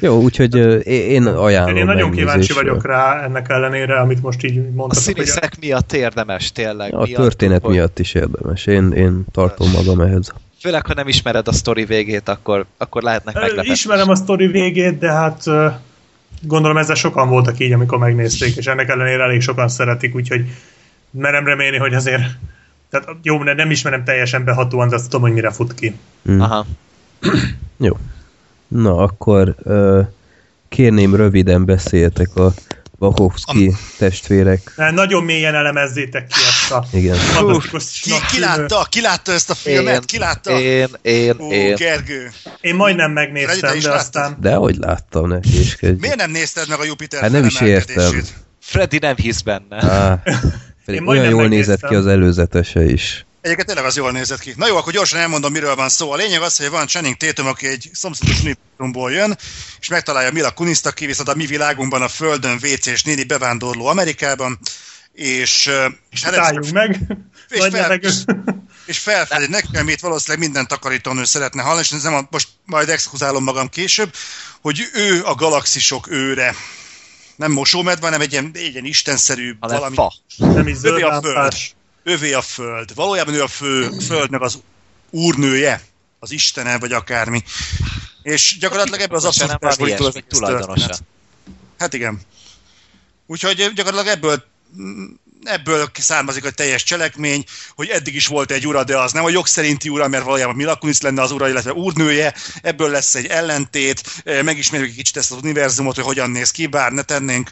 [0.00, 0.54] Jó, úgyhogy
[0.86, 5.04] én ajánlom Én nagyon kíváncsi vagyok rá ennek ellenére, amit most így A mondtatok.
[5.04, 6.94] hogy színészek miatt érdemes tényleg.
[6.94, 8.66] A miatt, történet hogy- miatt is érdemes.
[8.66, 10.32] Én, én tartom magam ehhez.
[10.60, 13.70] Főleg, ha nem ismered a sztori végét, akkor, akkor lehetnek Ö, meglepetés.
[13.72, 15.42] Ismerem a sztori végét, de hát
[16.42, 20.44] gondolom ezzel sokan voltak így, amikor megnézték, és ennek ellenére elég sokan szeretik, úgyhogy
[21.10, 22.22] merem remélni, hogy azért
[22.90, 25.94] tehát jó, ne- nem ismerem teljesen behatóan, de azt tudom, hogy mire fut ki.
[26.30, 26.40] Mm.
[26.40, 26.66] Aha.
[27.76, 27.96] Jó.
[28.68, 29.54] Na, akkor
[30.68, 32.52] kérném röviden beszéltek a
[32.98, 34.72] Wachowski testvérek.
[34.76, 37.14] De nagyon mélyen elemezzétek ki ezt a Igen.
[37.16, 38.86] fantasztikus Ki, ki látta?
[38.90, 40.04] Ki látta ezt a filmet?
[40.04, 40.60] Ki látta?
[40.60, 41.74] Én, én, Ú, én.
[41.74, 42.30] Gergő.
[42.60, 43.92] Én majdnem megnéztem, de láttad?
[44.00, 45.76] aztán De hogy láttam neki is.
[45.80, 48.22] Miért nem nézted meg a Jupiter Hát nem is értem.
[48.60, 49.76] Freddy nem hisz benne.
[49.90, 50.22] Á,
[50.84, 51.90] pedig Én olyan jól nézett megnéztem.
[51.90, 53.24] ki az előzetese is.
[53.44, 54.52] Egyébként tényleg az jól nézett ki.
[54.56, 56.12] Na jó, akkor gyorsan elmondom, miről van szó.
[56.12, 59.38] A lényeg az, hogy van Channing Tatum, aki egy szomszédos univerzumból jön,
[59.80, 64.58] és megtalálja Mila Kuniszt, aki viszont a mi világunkban a Földön WC-s néni bevándorló Amerikában,
[65.12, 65.70] és,
[66.10, 67.00] és, hát szálljunk meg.
[67.48, 68.10] És Nagy fel- levegő.
[68.86, 72.88] és felfedi nekem, amit valószínűleg minden takarítónő szeretne hallani, és ez nem a, most majd
[72.88, 74.14] exkluzálom magam később,
[74.60, 76.54] hogy ő a galaxisok őre.
[77.36, 79.94] Nem mosómedve, hanem egy ilyen, egy ilyen istenszerű Hanem valami.
[79.94, 80.12] fa.
[80.36, 81.52] Nem is zöld a föld.
[82.04, 82.94] Övé a föld.
[82.94, 84.58] Valójában ő a fő, földnek az
[85.10, 85.80] úrnője,
[86.18, 87.42] az istene, vagy akármi.
[88.22, 89.98] És gyakorlatilag ebből az az egész
[90.28, 90.96] tulajdonosa.
[91.78, 92.20] Hát igen.
[93.26, 94.44] Úgyhogy gyakorlatilag ebből
[95.44, 97.44] ebből származik a teljes cselekmény,
[97.74, 100.54] hogy eddig is volt egy ura, de az nem a jog szerinti ura, mert valójában
[100.54, 105.32] Mila Kunis lenne az ura, illetve úrnője, ebből lesz egy ellentét, megismerjük egy kicsit ezt
[105.32, 107.50] az univerzumot, hogy hogyan néz ki, bár ne tennénk.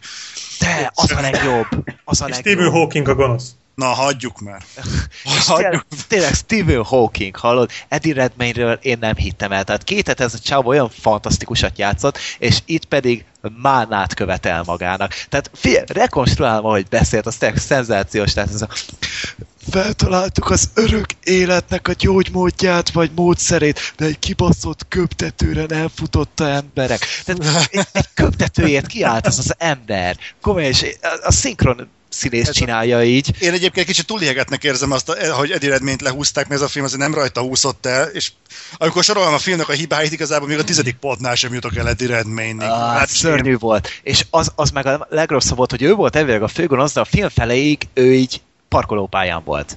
[0.59, 1.67] De, az a legjobb.
[2.05, 2.55] Az a És legjobb.
[2.55, 3.51] Stephen Hawking a gonosz.
[3.75, 4.63] Na, hagyjuk már.
[5.39, 5.45] És
[6.09, 7.71] tényleg, Stephen Hawking, hallod?
[7.89, 9.65] Eddie Redmayne-ről én nem hittem el.
[9.65, 13.25] Tehát két ez a csávó olyan fantasztikusat játszott, és itt pedig
[13.63, 15.15] mánát követel magának.
[15.29, 18.33] Tehát fél, rekonstruálva, hogy beszélt, az tényleg szenzációs.
[18.33, 18.69] Tehát ez a
[19.71, 27.07] feltaláltuk az örök életnek a gyógymódját, vagy módszerét, de egy kibaszott köptetőre nem futotta emberek.
[27.25, 30.17] Tehát egy, egy köptetőért kiállt az az ember.
[30.41, 33.31] Komolyan, és a, a szinkron színész csinálja így.
[33.43, 36.85] Én egyébként kicsit túliegetnek érzem azt, a- hogy Eddie Redmayne-t lehúzták, mert ez a film
[36.85, 38.31] azért nem rajta húszott el, és
[38.77, 42.09] amikor sorolom a filmnek a hibáit, igazából még a tizedik pontnál sem jutok el Eddie
[42.09, 42.71] Redmayne-ig.
[42.71, 43.89] Ah, Hát szörnyű volt.
[44.03, 47.05] És az, az meg a legrosszabb volt, hogy ő volt elvileg a főgonosz, de a
[47.05, 49.77] film feléig ő így parkolópályán volt.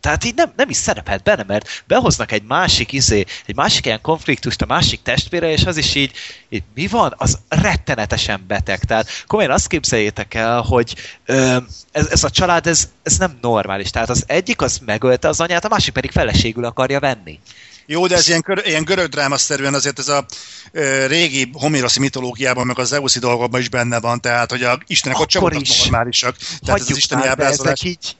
[0.00, 4.00] Tehát így nem, nem is szerepelt benne, mert behoznak egy másik izé, egy másik ilyen
[4.00, 6.12] konfliktust a másik testvére, és az is így,
[6.48, 7.14] így mi van?
[7.16, 8.84] Az rettenetesen beteg.
[8.84, 10.94] Tehát komolyan azt képzeljétek el, hogy
[11.26, 11.56] ö,
[11.92, 13.90] ez, ez a család, ez, ez nem normális.
[13.90, 17.40] Tehát az egyik az megölte az anyát, a másik pedig feleségül akarja venni.
[17.86, 20.24] Jó, de ez ilyen, kör, ilyen görög drámaszerűen azért ez a
[20.72, 25.18] ö, régi homéroszi mitológiában, meg az Zeuszi dolgokban is benne van, tehát hogy a istenek
[25.18, 25.82] ott sem Akkor voltak is.
[25.82, 26.36] normálisak.
[26.64, 27.72] Tehát ez az isteni ábrázolás.
[27.72, 28.16] ezek így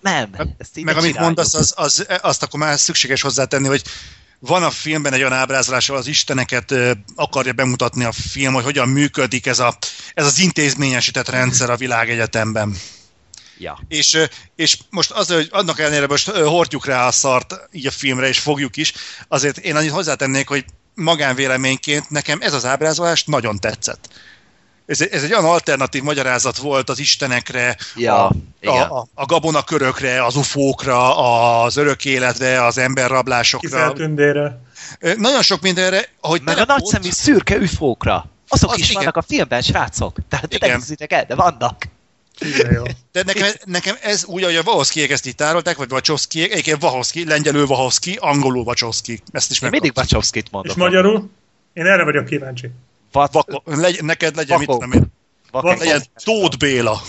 [0.00, 0.30] nem.
[0.58, 1.36] Ezt így Meg amit csináljuk.
[1.36, 3.82] mondasz, az, az, azt akkor már szükséges hozzátenni, hogy
[4.38, 6.74] van a filmben egy olyan ábrázolás, ahol az isteneket
[7.14, 9.76] akarja bemutatni a film, hogy hogyan működik ez, a,
[10.14, 12.76] ez az intézményesített rendszer a világegyetemben.
[13.58, 13.78] Ja.
[13.88, 14.18] És,
[14.56, 18.38] és most az, hogy annak ellenére most hordjuk rá a szart így a filmre, és
[18.38, 18.92] fogjuk is,
[19.28, 20.64] azért én annyit hozzátennék, hogy
[20.94, 24.08] magánvéleményként nekem ez az ábrázolás nagyon tetszett.
[24.90, 28.82] Ez, ez egy olyan alternatív magyarázat volt az istenekre, Ja, a, igen.
[28.82, 31.16] a, a, gabonakörökre, az ufókra,
[31.62, 33.68] az örök életre, az emberrablásokra.
[33.68, 34.60] Kifeltündére.
[35.16, 38.26] Nagyon sok mindenre, ahogy Meg a nagyszemű szürke üfókra.
[38.48, 38.94] Azok Az is igen.
[39.02, 40.16] vannak a filmben, srácok.
[40.28, 40.82] Tehát Igen.
[40.98, 41.84] ne el, de vannak.
[42.38, 42.82] Igen, jó.
[43.12, 47.26] De nekem, nekem ez úgy, ahogy a Wachowskiek ezt így tárolták, vagy Wachowskiek, egyébként Wachowski,
[47.26, 49.22] lengyelül Wachowski, angolul Wachowski.
[49.30, 49.92] Ezt is Én mindig.
[49.96, 50.72] Wachowskit mondok.
[50.72, 51.30] És magyarul?
[51.72, 52.70] Én erre vagyok kíváncsi.
[53.12, 54.80] Vat, Vako, legy, neked legyen, mit Vakó.
[54.80, 55.12] tudom én,
[55.50, 55.68] Vakó.
[55.68, 57.00] legyen Tóth Béla.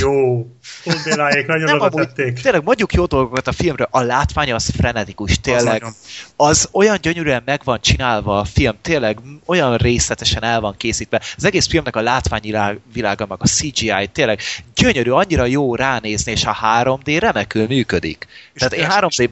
[0.00, 0.46] Jó.
[0.62, 2.40] Fútbéláék nagyon Nem, oda tették.
[2.40, 5.64] tényleg mondjuk jó dolgokat a filmről, a látványa az frenetikus, tényleg.
[5.64, 5.92] nagyon.
[6.36, 11.22] Az olyan gyönyörűen meg van csinálva a film, tényleg olyan részletesen el van készítve.
[11.36, 14.40] Az egész filmnek a látványvilága, meg a CGI tényleg
[14.74, 18.26] gyönyörű, annyira jó ránézni, és a 3D remekül működik.
[18.52, 19.28] És Tehát én persze- 3D...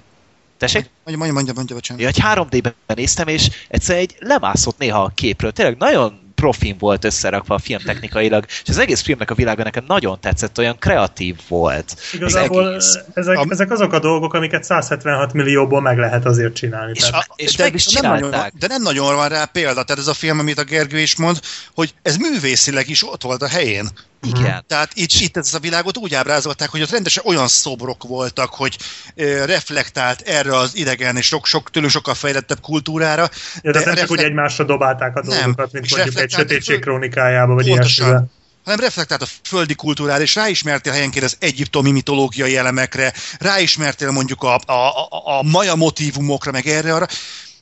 [0.59, 0.91] Tessék?
[1.05, 2.03] Mondja, mondja, mondja, mondja, bocsánat.
[2.03, 5.53] Ja, egy 3D-ben néztem, és egyszerűen egy lemászott néha a képről.
[5.53, 9.85] Tényleg nagyon profin volt összerakva a film technikailag, és az egész filmnek a világa nekem
[9.89, 11.97] nagyon tetszett, olyan kreatív volt.
[12.13, 13.05] Igazából Az egész.
[13.15, 16.93] ezek, Am- ezek azok a dolgok, amiket 176 millióból meg lehet azért csinálni.
[16.95, 19.85] És, Tehát, a, és de, meg is nem nagyon, de nem nagyon van rá példa.
[19.85, 21.41] Tehát ez a film, amit a Gergő is mond,
[21.75, 23.89] hogy ez művészileg is ott volt a helyén.
[24.23, 24.65] Igen.
[24.67, 28.79] Tehát itt, itt ez a világot úgy ábrázolták, hogy ott rendesen olyan szobrok voltak, hogy
[29.15, 33.23] ö, reflektált erre az idegen és sok, sok tőlünk sokkal fejlettebb kultúrára.
[33.23, 36.31] ja, tehát nem csak reflekt- úgy egymásra dobálták a Nem, dolgokat, mint és mondjuk egy
[36.31, 38.27] sötétség krónikájába, vagy ilyesmivel.
[38.65, 44.55] hanem reflektált a földi kultúrára, és ráismertél helyenként az egyiptomi mitológiai elemekre, ráismertél mondjuk a,
[44.67, 47.07] a, a, a maja motívumokra, meg erre arra,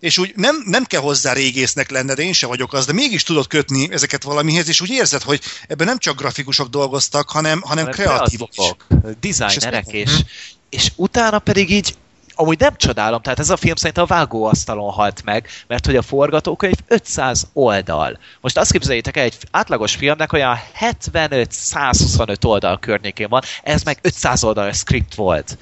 [0.04, 3.46] és úgy nem, nem kell hozzá régésznek lenned, én se vagyok az, de mégis tudod
[3.46, 8.06] kötni ezeket valamihez, és úgy érzed, hogy ebben nem csak grafikusok dolgoztak, hanem, hanem hanem
[8.06, 8.86] kreatívok
[9.20, 10.20] designerek, És és,
[10.68, 11.96] és utána pedig így
[12.34, 16.02] amúgy nem csodálom, tehát ez a film szerintem a vágóasztalon halt meg, mert hogy a
[16.02, 18.18] forgatókönyv 500 oldal.
[18.40, 24.44] Most azt képzeljétek el, egy átlagos filmnek olyan 75-125 oldal környékén van, ez meg 500
[24.44, 25.58] oldal script volt.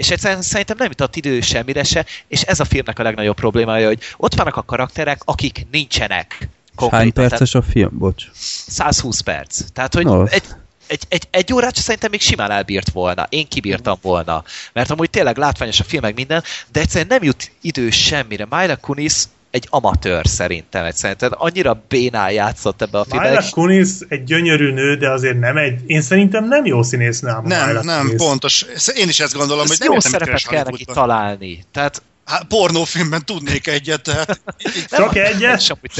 [0.00, 3.86] És egyszerűen szerintem nem jutott idő semmire se, és ez a filmnek a legnagyobb problémája,
[3.86, 6.48] hogy ott vannak a karakterek, akik nincsenek.
[6.90, 7.98] Hány perces a film?
[7.98, 8.24] Bocs.
[8.66, 9.60] 120 perc.
[9.72, 10.24] Tehát, hogy No.
[10.24, 10.42] egy,
[10.86, 13.26] egy, egy, egy órát szerintem még simán elbírt volna.
[13.28, 14.44] Én kibírtam volna.
[14.72, 18.46] Mert amúgy tényleg látványos a film, meg minden, de egyszerűen nem jut idő semmire.
[18.50, 21.18] Mila Kunis egy amatőr szerintem egyszerűen.
[21.18, 23.28] Tehát annyira bénál játszott ebbe a filmbe.
[23.28, 27.68] Myla Kunis egy gyönyörű nő, de azért nem egy, én szerintem nem jó színésznő Nem,
[27.68, 28.16] Myla nem, Kunis.
[28.16, 28.66] pontos.
[28.94, 31.64] Én is ezt gondolom, hogy Ez nem jó szerepet kell neki találni.
[31.72, 34.40] Tehát Hát, pornófilmben tudnék egyet, tehát
[34.90, 35.60] Csak egyet?
[35.60, 35.90] sem úgy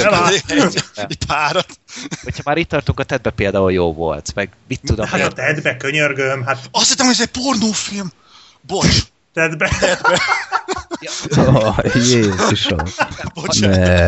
[0.49, 1.67] egy, egy párat.
[2.23, 4.35] Hogyha már itt tartunk, a Tedbe például jó volt.
[4.35, 8.13] Meg mit tudom Hát a tedbe, könyörgöm, hát Azt hittem, hogy ez egy pornófilm.
[8.61, 9.03] Bocs,
[9.35, 9.71] tedbe.
[11.37, 12.79] Oh, Jézusom.
[13.35, 13.77] bocsánat.
[13.77, 14.07] Ne.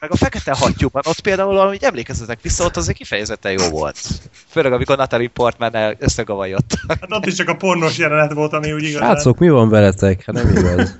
[0.00, 3.98] Meg a fekete hattyúban, ott például, amit emlékezzetek vissza, ott azért kifejezetten jó volt.
[4.48, 6.70] Főleg, amikor Natalie Portman összegavajott.
[6.88, 9.08] Hát ott is csak a pornos jelenet volt, ami úgy igazán.
[9.08, 10.24] Srácok, mi van veletek?
[10.24, 10.98] Hát nem igaz.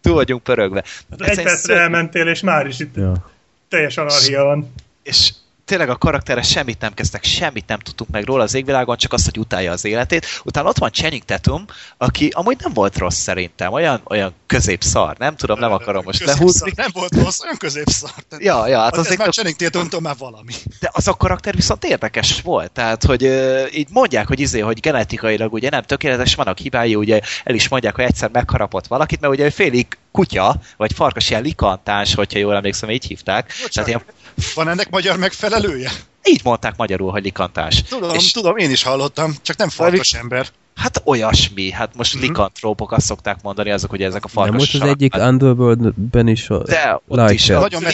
[0.00, 0.84] Túl vagyunk pörögve.
[1.10, 1.80] Hát egy percre szörnyű.
[1.82, 3.30] elmentél, és már is itt Ja.
[3.68, 4.72] teljes anarchia van.
[5.02, 5.32] És
[5.68, 9.24] tényleg a karaktere semmit nem kezdtek, semmit nem tudtunk meg róla az égvilágon, csak azt,
[9.24, 10.26] hogy utálja az életét.
[10.44, 11.64] Utána ott van Channing Tatum,
[11.96, 16.40] aki amúgy nem volt rossz szerintem, olyan, olyan középszar, nem tudom, nem akarom most Középszar.
[16.40, 16.72] lehúzni.
[16.76, 18.10] Nem volt rossz, olyan középszar.
[18.28, 20.52] Tehát Ja, ja, hát az, az egy már Channing Tatumtól már valami.
[20.80, 23.22] de az a karakter viszont érdekes volt, tehát, hogy
[23.72, 27.94] így mondják, hogy izé, hogy genetikailag ugye nem tökéletes, vannak hibái, ugye el is mondják,
[27.94, 29.86] hogy egyszer megharapott valakit, mert ugye félig
[30.18, 33.52] kutya, vagy farkas, ilyen likantás, hogyha jól emlékszem, így hívták.
[33.72, 34.02] Tehát ilyen,
[34.54, 35.90] Van ennek magyar megfelelője?
[36.24, 37.82] így mondták magyarul, hogy likantás.
[37.82, 40.46] Tudom, És- tudom, én is hallottam, csak nem farkas ember.
[40.78, 42.22] Hát olyasmi, hát most Mhm.
[42.22, 42.32] mm-hmm.
[42.32, 46.50] likantrópok azt szokták mondani, azok ugye ezek a Nem farkas volt az egyik Underworld-ben is
[46.50, 47.46] a De, ott is.
[47.46, 47.60] Lycan.
[47.60, 47.90] Nagyon új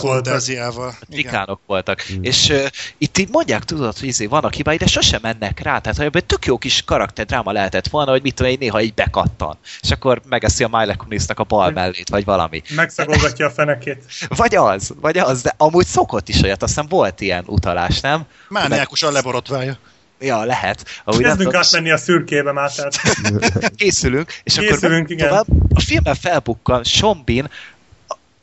[0.00, 0.94] fantáziával.
[1.08, 2.04] Likánok voltak.
[2.12, 2.22] Mm.
[2.22, 2.66] És uh,
[2.98, 5.78] itt így mondják, tudod, hogy izé, vannak hibái, de sosem mennek rá.
[5.78, 8.94] Tehát, hogy ebben tök jó kis karakterdráma lehetett volna, hogy mit tudom én, néha így
[8.94, 9.58] bekattan.
[9.82, 12.62] És akkor megeszi a Mile Kunisnak a bal mellét, vagy valami.
[12.74, 14.04] Megszagolgatja a fenekét.
[14.36, 18.24] Vagy az, vagy az, de amúgy szokott is olyat, azt hiszem volt ilyen utalás, nem?
[18.48, 19.76] Mániákusan leborotválja.
[20.22, 20.84] Ja, lehet.
[21.04, 23.00] Ahogy Kezdünk átmenni a szürkébe már, tehát
[23.76, 25.28] készülünk, és akkor Készülünk, megyünk igen.
[25.28, 25.46] tovább.
[25.74, 27.50] A filmben felbukkan Sean Bean,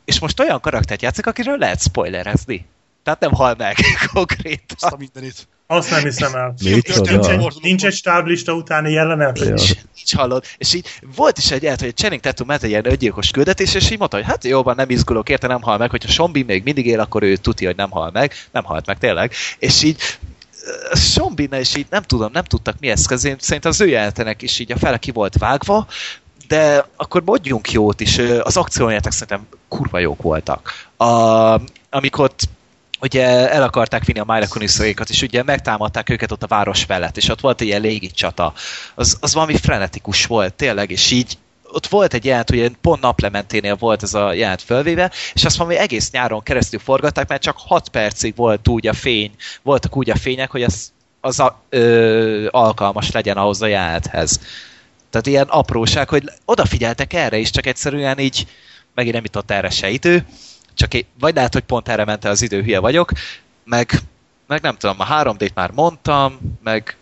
[0.04, 2.66] és most olyan karaktert játszik, akiről lehet spoilerezni.
[3.02, 3.76] Tehát nem hal meg
[4.12, 4.76] konkrétan.
[4.80, 5.48] Azt a mindenit.
[5.66, 6.54] azt nem hiszem el.
[6.58, 9.38] Nincs egy, nincs egy stáblista utáni jelenet?
[9.38, 9.44] Ja.
[9.44, 10.44] Nincs, nincs hallod.
[10.58, 10.86] És így
[11.16, 14.16] volt is egy lehet, hogy Channing Tatum ment egy ilyen öngyilkos küldetés, és így mondta,
[14.16, 17.22] hogy hát jóban nem izgulok, érte nem hal meg, hogyha Bean még mindig él, akkor
[17.22, 18.32] ő tudja, hogy nem hal meg.
[18.50, 19.32] Nem halt meg tényleg.
[19.58, 20.02] És így
[21.34, 24.72] bean is így nem tudom, nem tudtak mi eszközén, szerintem az ő jelenetenek is így
[24.72, 25.86] a fele ki volt vágva,
[26.48, 30.88] de akkor mondjunk jót is, az akciójátok szerintem kurva jók voltak.
[30.96, 31.04] A,
[31.90, 32.48] amikor ott
[33.00, 37.16] ugye el akarták vinni a Myra Kuniszaikat, és ugye megtámadták őket ott a város felett,
[37.16, 38.52] és ott volt egy ilyen légicsata.
[38.94, 41.38] Az, az valami frenetikus volt, tényleg, és így
[41.72, 45.76] ott volt egy jelent, ugye pont naplementénél volt ez a jelent fölvéve, és azt mondom,
[45.76, 49.30] hogy egész nyáron keresztül forgatták, mert csak 6 percig volt úgy a fény,
[49.62, 54.40] voltak úgy a fények, hogy az, az a, ö, alkalmas legyen ahhoz a jelenthez.
[55.10, 58.46] Tehát ilyen apróság, hogy odafigyeltek erre is, csak egyszerűen így
[58.94, 60.26] megint nem jutott erre se idő,
[60.74, 63.12] csak én, vagy lehet, hogy pont erre ment az idő, hülye vagyok,
[63.64, 63.90] meg,
[64.46, 66.96] meg nem tudom, a 3D-t már mondtam, meg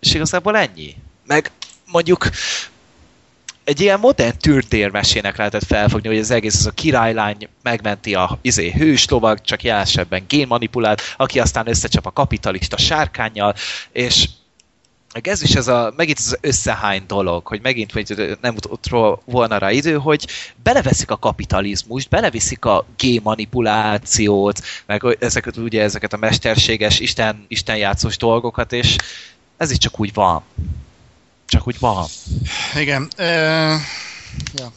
[0.00, 0.96] és igazából ennyi.
[1.26, 1.50] Meg
[1.86, 2.28] mondjuk
[3.64, 8.70] egy ilyen modern tűrtérmesének lehetett felfogni, hogy az egész az a királylány megmenti a izé,
[8.70, 13.54] hős lovag, csak jelesebben génmanipulált, aki aztán összecsap a kapitalista sárkányjal,
[13.92, 14.28] és
[15.14, 18.88] meg ez is ez a, megint ez az összehány dolog, hogy megint hogy nem ott
[19.24, 20.26] volna rá idő, hogy
[20.62, 28.72] beleveszik a kapitalizmust, beleviszik a G-manipulációt, meg ezeket, ugye ezeket a mesterséges, isten, istenjátszós dolgokat,
[28.72, 28.96] és
[29.56, 30.42] ez is csak úgy van.
[31.54, 32.06] Csak úgy van.
[32.74, 33.10] Igen.
[33.16, 33.28] E,
[34.54, 34.72] ja.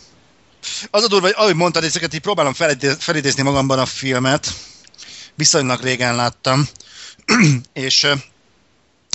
[0.90, 2.54] Az a durva, hogy ahogy mondtad, ezeket így próbálom
[3.00, 4.54] felidézni magamban a filmet.
[5.36, 6.68] Viszonylag régen láttam.
[7.74, 8.08] és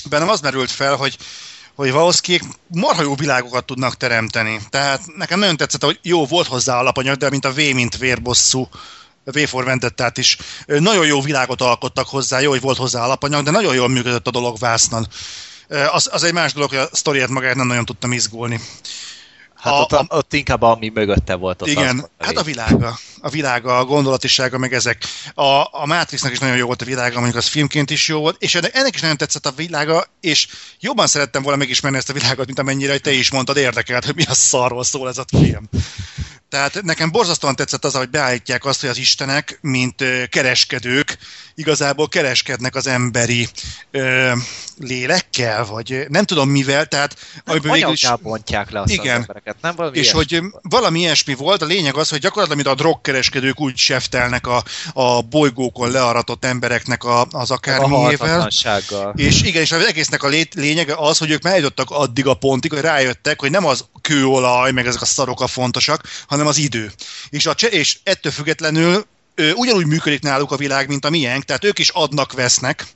[0.09, 1.17] bennem az merült fel, hogy
[1.75, 4.61] hogy valószínűleg marha jó világokat tudnak teremteni.
[4.71, 8.69] Tehát nekem nagyon tetszett, hogy jó, volt hozzá alapanyag, de mint a V, mint vérbosszú,
[9.25, 10.37] V for Vendettát is.
[10.67, 14.31] Nagyon jó világot alkottak hozzá, jó, hogy volt hozzá alapanyag, de nagyon jól működött a
[14.31, 15.07] dolog vásznan.
[15.93, 18.61] Az, az egy más dolog, hogy a sztoriát magát nem nagyon tudtam izgulni.
[19.63, 21.63] Hát a, ott, a, ott inkább ami mögötte volt.
[21.63, 25.05] Ott igen, az, hát a világa, a világa, a gondolatisága, meg ezek.
[25.35, 28.43] A, a Matrixnak is nagyon jó volt a világa, mondjuk az filmként is jó volt,
[28.43, 30.47] és ennek is nagyon tetszett a világa, és
[30.81, 34.25] jobban szerettem volna megismerni ezt a világot, mint amennyire te is mondtad, érdekelt, hogy mi
[34.25, 35.69] a szarról szól ez a film.
[36.49, 41.19] Tehát nekem borzasztóan tetszett az, hogy beállítják azt, hogy az istenek, mint kereskedők,
[41.55, 43.49] igazából kereskednek az emberi
[43.91, 44.33] ö,
[44.79, 47.17] lélekkel, vagy nem tudom mivel, tehát...
[47.45, 49.75] Nem, végül is, bontják le azt igen, az embereket, nem?
[49.75, 50.55] Valami és hogy volt.
[50.63, 54.63] valami ilyesmi volt, a lényeg az, hogy gyakorlatilag, mint a drogkereskedők úgy seftelnek a,
[54.93, 58.49] a bolygókon learatott embereknek a, az akármiével.
[59.15, 62.81] És igen, és az egésznek a lényege az, hogy ők megjutottak addig a pontig, hogy
[62.81, 66.93] rájöttek, hogy nem az kőolaj, meg ezek a szarok a fontosak, hanem az idő.
[67.31, 71.65] És, a, és ettől függetlenül ő, ugyanúgy működik náluk a világ, mint a miénk, tehát
[71.65, 72.87] ők is adnak-vesznek,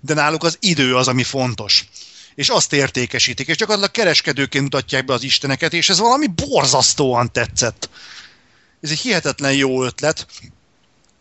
[0.00, 1.84] de náluk az idő az, ami fontos.
[2.34, 7.90] És azt értékesítik, és gyakorlatilag kereskedőként mutatják be az isteneket, és ez valami borzasztóan tetszett.
[8.80, 10.26] Ez egy hihetetlen jó ötlet.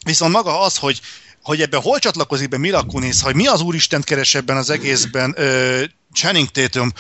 [0.05, 1.01] Viszont maga az, hogy,
[1.43, 5.33] hogy ebben hol csatlakozik be Mila Kunis, hogy mi az Úristen keres ebben az egészben
[5.37, 5.83] ö,
[6.13, 6.91] Channing Tatum,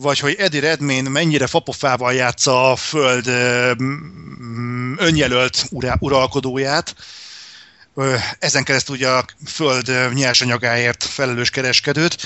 [0.00, 3.26] vagy hogy Eddie Redmayne mennyire fapofával játsza a föld
[4.96, 5.66] önjelölt
[5.98, 6.94] uralkodóját,
[8.38, 12.16] ezen keresztül ugye a föld nyersanyagáért felelős kereskedőt,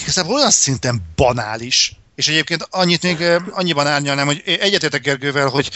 [0.00, 5.70] igazából olyan szinten banális, és egyébként annyit még annyiban árnyalnám, hogy egyetértek Gergővel, hogy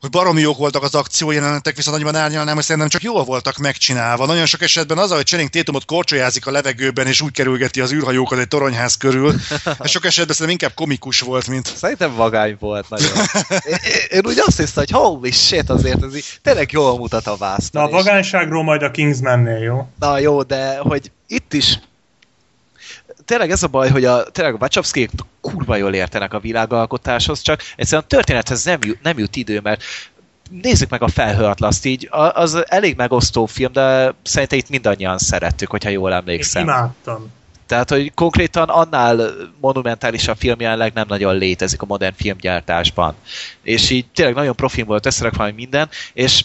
[0.00, 4.26] hogy baromi jók voltak az akciójelenetek, viszont annyiban árnyalnám, hogy szerintem csak jól voltak megcsinálva.
[4.26, 8.38] Nagyon sok esetben az, hogy Channing Tatumot korcsolyázik a levegőben, és úgy kerülgeti az űrhajókat
[8.38, 9.34] egy toronyház körül,
[9.84, 11.66] és sok esetben szerintem inkább komikus volt, mint...
[11.76, 13.10] Szerintem vagány volt nagyon.
[13.66, 13.76] én,
[14.10, 17.68] én úgy azt hiszem, hogy holy shit, azért ez így tényleg jól mutat a vászon.
[17.72, 19.88] Na a vagányságról majd a Kingsman-nél, jó?
[19.98, 21.78] Na jó, de hogy itt is
[23.30, 25.08] tényleg ez a baj, hogy a, tényleg a Wachowski
[25.40, 29.82] kurva jól értenek a világalkotáshoz, csak egyszerűen a történethez nem jut, nem jut idő, mert
[30.62, 35.88] nézzük meg a felhőatlaszt így, az elég megosztó film, de szerintem itt mindannyian szerettük, hogyha
[35.90, 36.62] jól emlékszem.
[36.62, 37.30] Én imádtam.
[37.66, 39.30] Tehát, hogy konkrétan annál
[39.60, 43.14] monumentális a film jelenleg nem nagyon létezik a modern filmgyártásban.
[43.62, 46.44] És így tényleg nagyon profin volt összerakva minden, és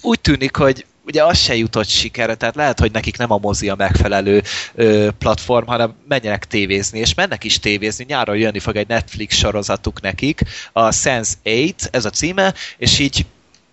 [0.00, 3.68] úgy tűnik, hogy ugye az se jutott sikerre, tehát lehet, hogy nekik nem a mozi
[3.68, 4.42] a megfelelő
[4.74, 8.04] ö, platform, hanem menjenek tévézni, és mennek is tévézni.
[8.08, 13.26] Nyáron jönni fog egy Netflix sorozatuk nekik, a Sense 8, ez a címe, és így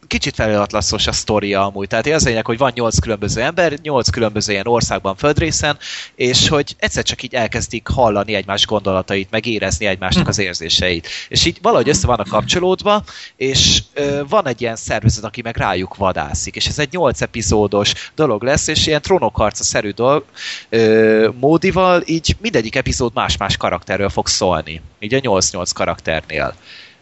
[0.07, 1.87] kicsit feliratlaszos a sztoria amúgy.
[1.87, 5.77] Tehát az lényeg, hogy van nyolc különböző ember, nyolc különböző ilyen országban, földrészen,
[6.15, 11.07] és hogy egyszer csak így elkezdik hallani egymás gondolatait, meg érezni egymásnak az érzéseit.
[11.29, 13.03] És így valahogy össze vannak kapcsolódva,
[13.35, 16.55] és ö, van egy ilyen szervezet, aki meg rájuk vadászik.
[16.55, 20.25] És ez egy nyolc epizódos dolog lesz, és ilyen trónokharca-szerű dolog,
[20.69, 24.81] ö, módival, így mindegyik epizód más-más karakterről fog szólni.
[24.99, 26.55] Így a 8-8 karakternél.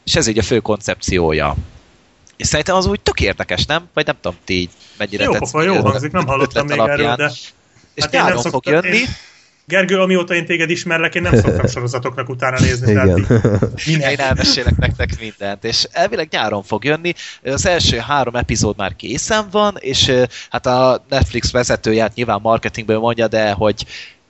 [0.06, 1.56] És ez így a fő koncepciója.
[2.38, 3.90] És szerintem az úgy tök érdekes, nem?
[3.94, 5.52] Vagy nem tudom, ti így mennyire jó, tetsz.
[5.54, 7.00] Jó, hangzik, nem hallottam még alapján.
[7.00, 7.32] erről, de...
[7.94, 8.98] És hát nyáron fog szoktam, jönni.
[8.98, 9.08] Én...
[9.68, 12.92] Gergő, amióta én téged ismerlek, én nem szoktam sorozatoknak utána nézni.
[12.92, 13.26] Igen.
[13.26, 17.14] Tehát én elmesélek nektek mindent, és elvileg nyáron fog jönni.
[17.44, 20.12] Az első három epizód már készen van, és
[20.50, 23.86] hát a Netflix vezetője hát nyilván marketingből mondja, de hogy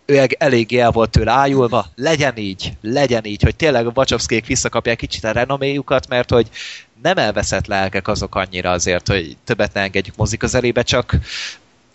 [0.05, 4.97] ő eléggé el volt tőle ájulva, legyen így, legyen így, hogy tényleg a Wachowskiék visszakapják
[4.97, 6.49] kicsit a renoméjukat, mert hogy
[7.01, 11.17] nem elveszett lelkek azok annyira azért, hogy többet ne engedjük mozik az elébe, csak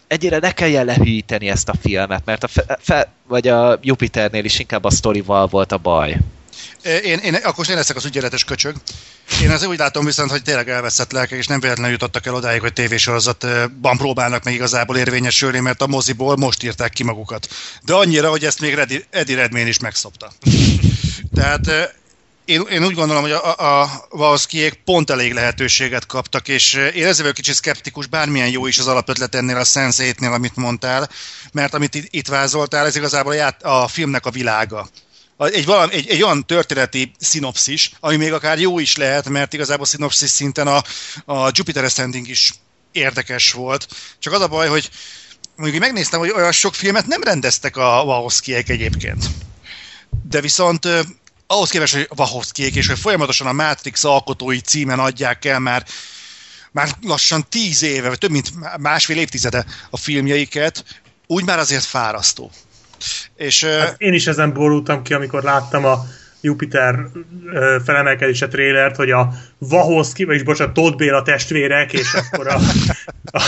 [0.06, 4.58] egyre ne kelljen lehűíteni ezt a filmet, mert a fe, fe, vagy a Jupiternél is
[4.58, 6.16] inkább a sztorival volt a baj.
[6.84, 8.76] Én, én, akkor én leszek az ügyeletes köcsög.
[9.42, 12.60] Én azért úgy látom viszont, hogy tényleg elveszett lelkek, és nem véletlenül jutottak el odáig,
[12.60, 17.48] hogy tévésorozatban próbálnak meg igazából érvényesülni, mert a moziból most írták ki magukat.
[17.82, 18.78] De annyira, hogy ezt még
[19.10, 20.32] Eddie Redmayne is megszopta.
[21.34, 21.94] Tehát
[22.44, 24.38] én, én úgy gondolom, hogy a, a, a
[24.84, 29.56] pont elég lehetőséget kaptak, és én ezzel kicsit szkeptikus, bármilyen jó is az alapötlet ennél
[29.56, 31.08] a sense amit mondtál,
[31.52, 34.88] mert amit itt, itt vázoltál, ez igazából a, ját, a filmnek a világa
[35.46, 39.86] egy, valami, egy, egy olyan történeti szinopszis, ami még akár jó is lehet, mert igazából
[39.86, 40.82] szinopszis szinten a,
[41.24, 42.54] a Jupiter Ascending is
[42.92, 43.88] érdekes volt.
[44.18, 44.90] Csak az a baj, hogy
[45.56, 49.24] mondjuk megnéztem, hogy olyan sok filmet nem rendeztek a Wachowskiek egyébként.
[50.28, 50.88] De viszont
[51.46, 55.86] ahhoz képest, hogy Wachowskiek, és hogy folyamatosan a Matrix alkotói címen adják el már
[56.72, 60.84] már lassan tíz éve, vagy több mint másfél évtizede a filmjeiket,
[61.26, 62.50] úgy már azért fárasztó.
[63.36, 66.04] És, hát én is ezen borultam ki, amikor láttam a
[66.40, 67.06] Jupiter
[67.84, 72.58] felemelkedése trélert, hogy a Vahoszki, vagyis bocsánat, Todd Béla testvérek, és akkor a,
[73.38, 73.42] a,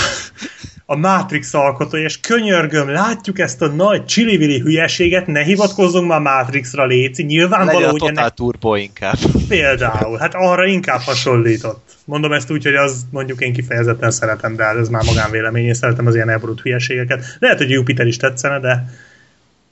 [0.86, 6.86] a Matrix alkotója, és könyörgöm, látjuk ezt a nagy csili hülyeséget, ne hivatkozzunk már Matrixra,
[6.86, 8.34] Léci, nyilvánvaló, Legyen a Total ennek...
[8.34, 9.16] Turbo inkább.
[9.48, 11.96] Például, hát arra inkább hasonlított.
[12.04, 16.06] Mondom ezt úgy, hogy az mondjuk én kifejezetten szeretem, de ez már magánvélemény, én szeretem
[16.06, 17.36] az ilyen elborult hülyeségeket.
[17.38, 18.84] Lehet, hogy Jupiter is tetszene, de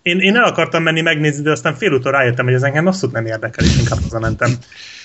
[0.02, 3.26] én, én el akartam menni megnézni, de aztán félúton rájöttem, hogy ez engem abszolút nem
[3.26, 4.58] érdekel, és inkább hazamentem.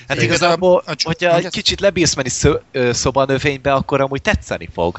[0.07, 2.51] Hát igazából, hogyha egy kicsit lebírsz menni szó,
[2.91, 4.97] szobanövénybe, akkor amúgy tetszeni fog.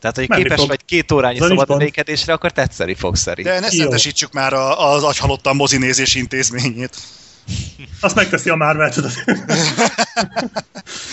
[0.00, 0.68] Tehát, hogy Menni képes fog.
[0.68, 3.48] vagy két órányi szabadnövékedésre, akkor tetszeni fog szerint.
[3.48, 6.96] De ne szentesítsük már a, az agyhalottan mozinézés intézményét.
[8.00, 9.10] Azt megteszi a Marvel, tudod.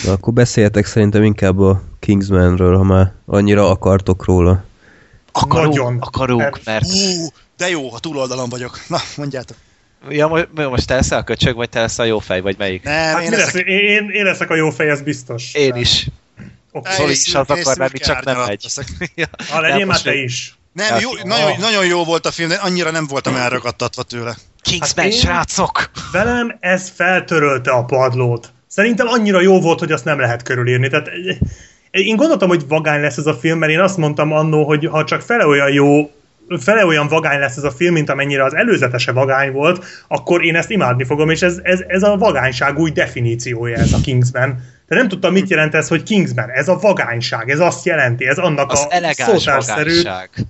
[0.04, 4.64] Na, akkor beszéljetek szerintem inkább a Kingsmanről, ha már annyira akartok róla.
[5.32, 5.96] Akarunk, Nagyon.
[6.00, 6.84] akarunk, mert...
[6.90, 8.80] Hú, de jó, ha túloldalon vagyok.
[8.88, 9.56] Na, mondjátok.
[10.08, 12.82] Ja, most te leszel a köcsög, vagy te leszel a jó fej, vagy melyik?
[12.82, 13.54] Nem, hát én, leszek...
[13.54, 15.54] Lesz, én, én leszek a jó fej, ez biztos.
[15.54, 16.06] Én is.
[16.72, 16.96] Okay.
[16.96, 18.66] Zoli is az akar lenni, csak nem megy.
[19.14, 19.26] ja.
[19.50, 20.56] Ha legyél már te is.
[20.72, 24.36] Nem, jó, nagyon, nagyon jó volt a film, de annyira nem voltam elragadtatva tőle.
[24.60, 25.90] Kingsman, hát srácok!
[26.12, 28.52] Velem ez feltörölte a padlót.
[28.66, 30.88] Szerintem annyira jó volt, hogy azt nem lehet körülírni.
[30.88, 31.36] Tehát eh,
[31.90, 35.04] én gondoltam, hogy vagány lesz ez a film, mert én azt mondtam annó, hogy ha
[35.04, 36.10] csak fele olyan jó,
[36.60, 40.56] fele olyan vagány lesz ez a film, mint amennyire az előzetese vagány volt, akkor én
[40.56, 44.62] ezt imádni fogom, és ez, ez, ez a vagányság új definíciója ez a Kingsman.
[44.88, 46.50] De nem tudtam, mit jelent ez, hogy Kingsman.
[46.50, 50.02] Ez a vagányság, ez azt jelenti, ez annak az a szótárszerű...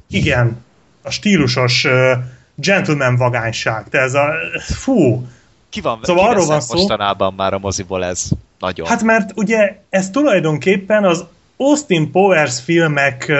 [0.08, 0.64] Igen,
[1.02, 2.10] a stílusos uh,
[2.54, 3.84] gentleman vagányság.
[3.90, 4.32] De ez a...
[4.58, 5.26] Fú!
[5.70, 8.22] Ki van, szóval ki arról van szó, mostanában már a moziból ez?
[8.58, 8.86] Nagyon.
[8.86, 11.24] Hát mert ugye ez tulajdonképpen az
[11.56, 13.36] Austin Powers filmek uh,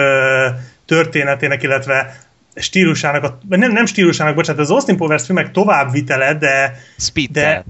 [0.85, 2.24] történetének, illetve
[2.55, 6.79] stílusának, a, nem, nem stílusának, bocsánat, az Austin Powers filmek továbbvitele, de...
[6.97, 7.65] Speed de,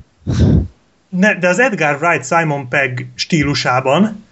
[1.10, 4.24] ne, de az Edgar Wright Simon Pegg stílusában,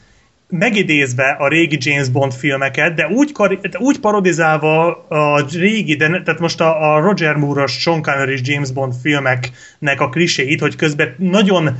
[0.50, 3.34] megidézve a régi James Bond filmeket, de úgy,
[3.78, 8.94] úgy parodizálva a régi, de tehát most a, a Roger Moore-os, Sean Connery James Bond
[9.02, 11.78] filmeknek a kliséit, hogy közben nagyon,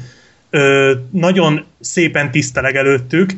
[0.50, 3.34] ö, nagyon szépen tiszteleg előttük,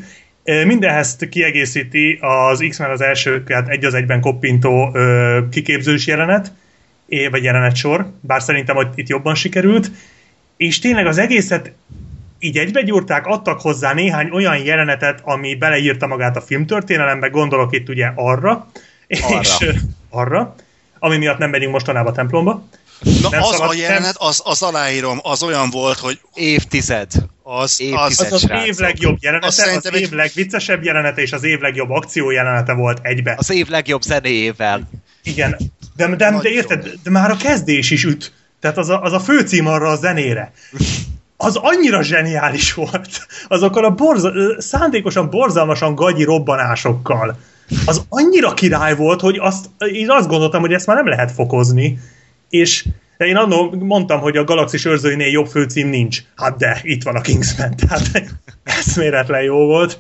[0.46, 6.52] Mindenhez kiegészíti az X-Men az elsőket egy az egyben koppintó ö, kiképzős jelenet,
[7.32, 9.92] vagy jelenet sor, bár szerintem hogy itt jobban sikerült,
[10.58, 11.72] és tényleg az egészet
[12.40, 18.12] így egybegyúrták, adtak hozzá néhány olyan jelenetet, ami beleírta magát a filmtörténelembe, gondolok itt ugye
[18.16, 18.50] arra,
[19.08, 19.40] arra.
[19.40, 19.66] és
[20.10, 20.56] arra,
[21.00, 22.68] ami miatt nem megyünk mostanában a templomba.
[23.00, 26.20] Na nem az szabad, a jelenet, az, az aláírom, az olyan volt, hogy...
[26.34, 27.12] Évtized.
[27.44, 30.12] Az, az, az, az év legjobb jelenete, az, az év egy...
[30.12, 33.36] legviccesebb jelenete, és az év legjobb akció jelenete volt egybe.
[33.38, 34.90] Az év legjobb zenéjével.
[35.24, 35.58] Igen,
[35.96, 38.34] de, de, de, de érted, de már a kezdés is üt.
[38.60, 40.52] Tehát az a, az a főcím arra a zenére.
[41.38, 43.28] Az annyira zseniális volt.
[43.48, 47.38] Azokkal a borza, szándékosan, borzalmasan gagyi robbanásokkal.
[47.86, 52.00] Az annyira király volt, hogy azt, én azt gondoltam, hogy ezt már nem lehet fokozni.
[52.50, 52.86] És
[53.18, 56.20] de én annól mondtam, hogy a Galaxis őrzőinél jobb főcím nincs.
[56.36, 58.24] Hát de, itt van a Kingsman, tehát
[58.64, 60.00] eszméletlen jó volt.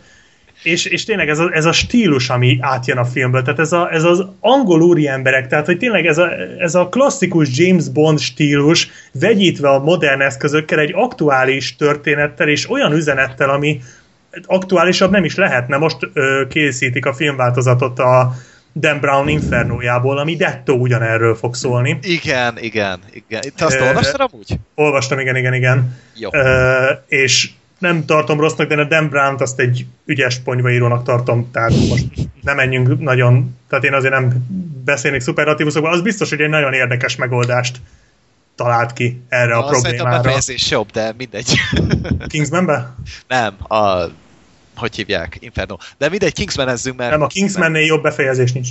[0.64, 3.91] És, és tényleg ez a, ez a stílus, ami átjön a filmből, tehát ez, a,
[3.91, 8.19] ez az angol úri emberek, tehát hogy tényleg ez a, ez a klasszikus James Bond
[8.19, 13.82] stílus vegyítve a modern eszközökkel egy aktuális történettel és olyan üzenettel, ami
[14.45, 15.77] aktuálisabb nem is lehetne.
[15.77, 18.33] Most ö, készítik a filmváltozatot a,
[18.79, 21.99] Dan Brown Infernójából, ami dettó ugyanerről fog szólni.
[22.01, 23.41] Igen, igen, igen.
[23.55, 24.59] Te azt uh, olvastad amúgy?
[24.75, 25.97] Olvastam, igen, igen, igen.
[26.15, 26.29] Jó.
[26.29, 26.43] Uh,
[27.07, 32.05] és nem tartom rossznak, de a Dan Brown-t azt egy ügyes ponyvaírónak tartom, tehát most
[32.41, 34.45] nem menjünk nagyon, tehát én azért nem
[34.85, 37.77] beszélnék szuperlatívuszokban, az biztos, hogy egy nagyon érdekes megoldást
[38.55, 40.21] talált ki erre a Azt Szerintem a problémára.
[40.21, 41.53] befejezés jobb, de mindegy.
[42.27, 42.95] Kingsmanbe?
[43.27, 44.09] nem, a...
[44.75, 45.37] Hogy hívják?
[45.39, 45.77] Inferno.
[45.97, 47.11] De mindegy, Kingsman-ezzünk, mert...
[47.11, 48.69] Nem, a Kingsmannél jobb befejezés nincs.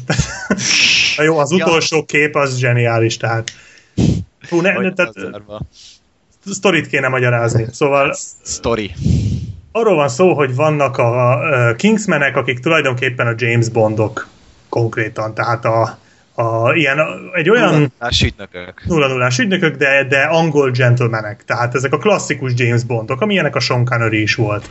[1.17, 1.65] Na jó, az Ja.
[1.65, 3.53] utolsó kép az zseniális, tehát.
[4.49, 5.15] Hú, ne, ne, tehát
[6.51, 7.67] sztorit kéne magyarázni.
[7.73, 8.95] Szóval Story.
[9.73, 14.29] arról van szó, hogy vannak a ö, Kingsmenek, akik tulajdonképpen a James Bondok
[14.69, 15.99] konkrétan, tehát a,
[16.35, 16.99] a ilyen,
[17.33, 18.83] egy olyan Más ügynökök.
[18.87, 21.45] 0 0 ügynökök, de, de angol gentlemanek.
[21.45, 24.71] Tehát ezek a klasszikus James Bondok, amilyenek a Sean Connery is volt.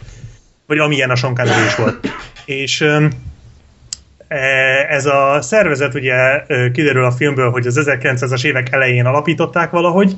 [0.66, 2.08] Vagy amilyen a Connery is volt.
[2.46, 3.10] És e,
[4.90, 10.16] ez a szervezet ugye kiderül a filmből, hogy az 1900-as évek elején alapították valahogy,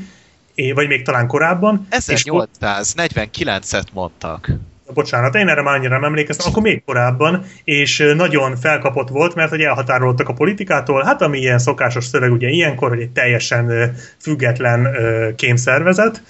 [0.74, 1.88] vagy még talán korábban.
[2.08, 4.52] És 1849-et mondtak.
[4.94, 9.50] bocsánat, én erre már annyira nem emlékeztem, akkor még korábban, és nagyon felkapott volt, mert
[9.50, 14.88] hogy elhatároltak a politikától, hát ami ilyen szokásos szöveg ugye ilyenkor, hogy egy teljesen független
[15.36, 16.22] kémszervezet,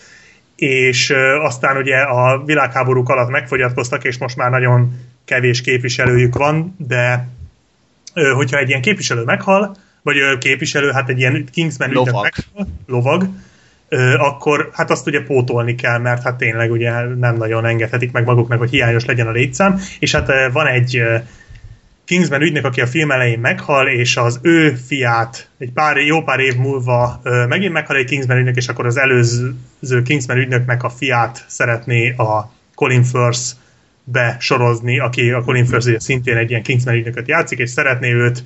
[0.56, 4.94] és aztán ugye a világháborúk alatt megfogyatkoztak, és most már nagyon
[5.26, 7.28] kevés képviselőjük van, de
[8.36, 12.24] hogyha egy ilyen képviselő meghal, vagy képviselő, hát egy ilyen Kingsman ügynök Lovag.
[12.24, 13.28] meghal, lovag,
[14.18, 18.60] akkor hát azt ugye pótolni kell, mert hát tényleg ugye nem nagyon engedhetik meg maguknak,
[18.60, 21.04] hogy hiányos legyen a létszám, és hát van egy
[22.06, 26.40] Kingsman ügynök, aki a film elején meghal, és az ő fiát egy pár, jó pár
[26.40, 30.90] év múlva ö, megint meghal egy Kingsman ügynök, és akkor az előző Kingsman ügynöknek a
[30.90, 33.42] fiát szeretné a Colin Firth
[34.04, 38.44] besorozni, aki a Colin Firth szintén egy ilyen Kingsman ügynököt játszik, és szeretné őt,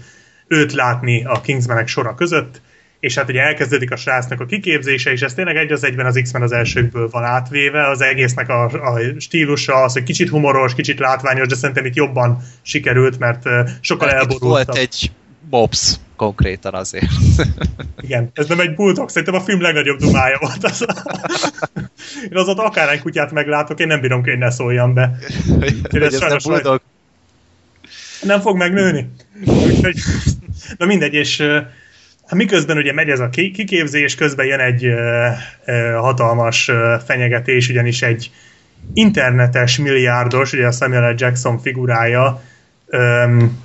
[0.48, 2.62] őt látni a Kingsmanek sora között,
[3.00, 6.20] és hát ugye elkezdődik a srácnak a kiképzése, és ez tényleg egy az egyben az
[6.22, 11.00] X-Men az elsőkből van átvéve, az egésznek a, a stílusa, az, hogy kicsit humoros, kicsit
[11.00, 13.44] látványos, de szerintem itt jobban sikerült, mert
[13.82, 14.50] sokkal elborultabb.
[14.50, 15.12] volt egy
[15.50, 17.12] mops konkrétan azért.
[18.02, 20.86] Igen, ez nem egy bulldog, szerintem a film legnagyobb dumája volt az.
[22.24, 25.18] én az ott akárhány kutyát meglátok, én nem bírom, hogy ne szóljam be.
[25.90, 26.82] hogy ez ez nem bulldog.
[28.22, 29.10] Nem fog megnőni.
[29.46, 30.00] Úgyhogy,
[30.78, 31.44] na mindegy, és
[32.36, 35.28] miközben ugye megy ez a ki- kiképzés, közben jön egy ö,
[35.66, 38.32] ö, hatalmas ö, fenyegetés, ugyanis egy
[38.94, 41.16] internetes milliárdos, ugye a Samuel L.
[41.18, 42.42] Jackson figurája
[42.88, 43.58] öm,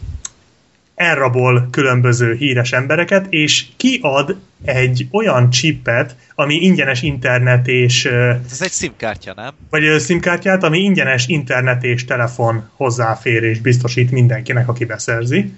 [0.94, 8.62] elrabol különböző híres embereket, és kiad egy olyan chipet, ami ingyenes internet és ö, Ez
[8.62, 9.52] egy SIM-kártya, nem?
[9.70, 15.52] vagy ö, SIM-kártyát, ami ingyenes internet és telefon hozzáférés biztosít mindenkinek, aki beszerzi.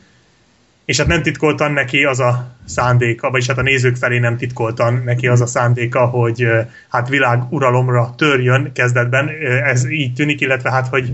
[0.86, 5.02] És hát nem titkoltan neki az a szándéka, vagyis hát a nézők felé nem titkoltan
[5.05, 6.48] neki az a szándéka, hogy
[6.89, 9.28] hát világuralomra törjön kezdetben,
[9.65, 11.12] ez így tűnik, illetve hát, hogy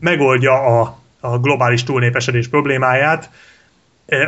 [0.00, 3.30] megoldja a, a globális túlnépesedés problémáját,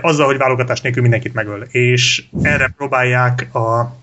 [0.01, 1.63] azzal, hogy válogatás nélkül mindenkit megöl.
[1.71, 3.97] És erre próbálják a,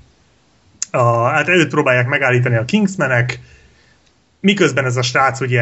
[0.92, 3.40] a, hát őt próbálják megállítani a Kingsmenek,
[4.42, 5.62] miközben ez a srác ugye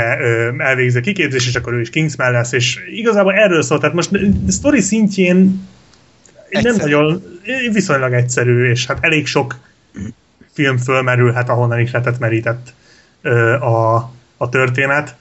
[0.58, 4.10] elvégzi a kiképzés, és akkor ő is Kingsman lesz, és igazából erről szól, tehát most
[4.48, 5.68] sztori szintjén
[6.50, 6.78] nem Egyszerű.
[6.78, 7.24] nagyon,
[7.72, 9.60] viszonylag egyszerű, és hát elég sok
[10.54, 12.74] film fölmerülhet, ahonnan is lehetett merített
[13.60, 13.96] a,
[14.38, 15.16] a történet.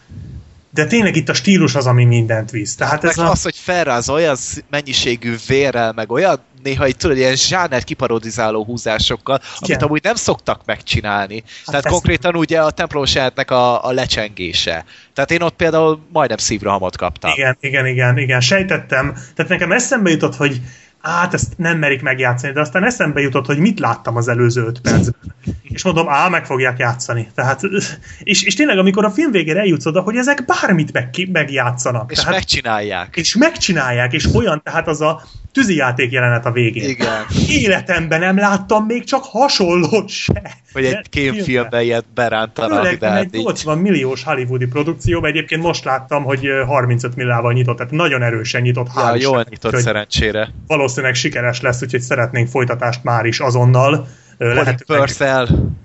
[0.78, 2.74] De tényleg itt a stílus az, ami mindent visz.
[2.74, 3.31] Tehát ez a...
[3.31, 4.36] az, hogy felráz olyan
[4.70, 9.81] mennyiségű vérrel, meg olyan néha itt tudod, ilyen zsáner kiparodizáló húzásokkal, amit Igen.
[9.81, 11.42] amúgy nem szoktak megcsinálni.
[11.65, 12.73] Tehát ezt- konkrétan ugye a
[13.05, 14.84] jelenetnek a, a lecsengése.
[15.15, 17.31] Tehát én ott például majdnem szívrohamot kaptam.
[17.34, 19.12] Igen, igen, igen, igen, sejtettem.
[19.34, 20.60] Tehát nekem eszembe jutott, hogy
[21.01, 24.81] hát ezt nem merik megjátszani, de aztán eszembe jutott, hogy mit láttam az előző öt
[24.81, 25.35] percben.
[25.62, 27.28] És mondom, á, meg fogják játszani.
[27.35, 27.60] Tehát,
[28.18, 32.10] és, és tényleg, amikor a film végére eljutsz oda, hogy ezek bármit meg, megjátszanak.
[32.10, 33.17] És tehát, megcsinálják.
[33.17, 35.23] és megcsinálják, és olyan, tehát az a
[35.59, 36.89] tűzijáték jelenet a végén.
[36.89, 37.27] Igen.
[37.49, 40.43] Életemben nem láttam még csak hasonlót se.
[40.73, 43.45] Hogy egy kémfilmben ilyet berántanak, Főleg de nem hát egy így.
[43.45, 48.62] 80 milliós hollywoodi produkció, egyébként most láttam, hogy ö, 35 millával nyitott, tehát nagyon erősen
[48.62, 48.87] nyitott.
[48.95, 50.49] Ja, hál' jól nyitott úgyhogy szerencsére.
[50.67, 54.07] Valószínűleg sikeres lesz, úgyhogy szeretnénk folytatást már is azonnal.
[54.39, 55.11] Lehetőleg,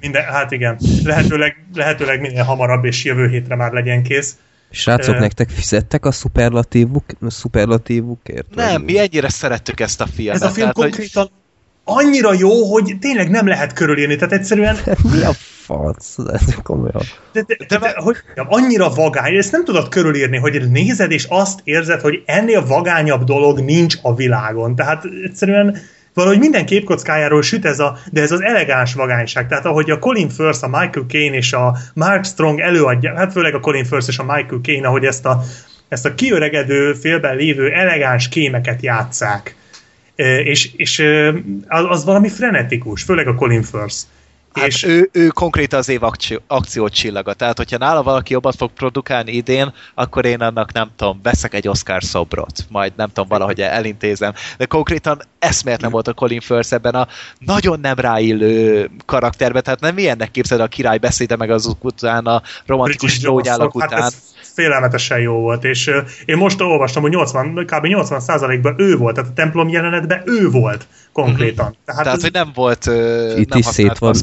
[0.01, 4.37] minden, hát igen, lehetőleg, lehetőleg minél hamarabb, és jövő hétre már legyen kész.
[4.75, 5.19] Srácok, Ö.
[5.19, 8.55] nektek fizettek a szuperlatívuk, szuperlatívukért?
[8.55, 10.35] Nem, Vagy- mi ennyire szerettük ezt a filmet.
[10.35, 11.29] Ez a film tehát, hogy konkrétan
[11.83, 14.77] annyira jó, hogy tényleg nem lehet körülírni, tehát egyszerűen
[15.11, 15.33] Mi a
[15.65, 16.15] fac?
[16.33, 17.01] Ez komolyan.
[17.31, 21.25] De, de, de, de, hogy mondjam, annyira vagány, ezt nem tudod körülírni, hogy nézed, és
[21.29, 24.75] azt érzed, hogy ennél vagányabb dolog nincs a világon.
[24.75, 25.77] Tehát egyszerűen
[26.13, 29.47] valahogy minden képkockájáról süt ez a, de ez az elegáns vagányság.
[29.47, 33.53] Tehát ahogy a Colin Firth, a Michael Caine és a Mark Strong előadja, hát főleg
[33.53, 35.43] a Colin Firth és a Michael Caine, ahogy ezt a,
[35.87, 39.55] ezt a kiöregedő, félben lévő elegáns kémeket játszák.
[40.43, 41.03] És, és
[41.67, 43.95] az, az valami frenetikus, főleg a Colin Firth.
[44.53, 47.33] Hát és ő, ő konkrétan az év akció, akciót csillaga.
[47.33, 51.67] Tehát, hogyha nála valaki jobbat fog produkálni idén, akkor én annak nem tudom, veszek egy
[51.67, 54.33] Oscar szobrot, majd nem tudom, valahogy elintézem.
[54.57, 57.07] De konkrétan eszméletlen volt a Colin Firth ebben a
[57.39, 62.41] nagyon nem ráillő karakterben, tehát nem ilyennek képzeld a király beszéde meg az után, a
[62.65, 64.03] romantikus trógyálak hát után.
[64.03, 65.91] ez félelmetesen jó volt, és
[66.25, 67.85] én most olvastam, hogy 80, kb.
[67.85, 71.75] 80%-ban ő volt, tehát a templom jelenetben ő volt konkrétan.
[71.85, 74.15] Tehát, Tehát, ez hogy nem volt, ö, Itt nem is szét van.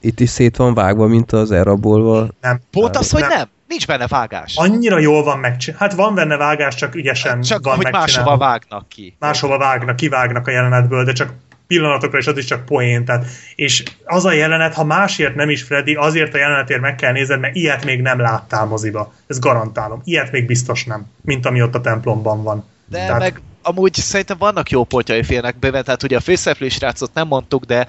[0.00, 2.26] Itt is szét van vágva, mint az elrabolva.
[2.40, 2.60] nem.
[2.70, 3.30] Pont az, hogy Nem.
[3.30, 3.48] nem.
[3.68, 4.56] Nincs benne vágás.
[4.56, 5.84] Annyira jól van megcsinálva.
[5.84, 9.16] Hát van benne vágás, csak ügyesen Csak, van hogy máshova vágnak ki.
[9.18, 11.32] máshova vágnak, kivágnak a jelenetből, de csak
[11.68, 13.04] pillanatokra, és az is csak poén.
[13.04, 17.12] Tehát, és az a jelenet, ha másért nem is Freddy, azért a jelenetért meg kell
[17.12, 19.12] nézned, mert ilyet még nem láttál moziba.
[19.26, 20.00] Ez garantálom.
[20.04, 22.64] Ilyet még biztos nem, mint ami ott a templomban van.
[22.86, 27.14] De Tehát- meg amúgy szerintem vannak jó pontjai félnek bőven, tehát ugye a főszereplő srácot
[27.14, 27.86] nem mondtuk, de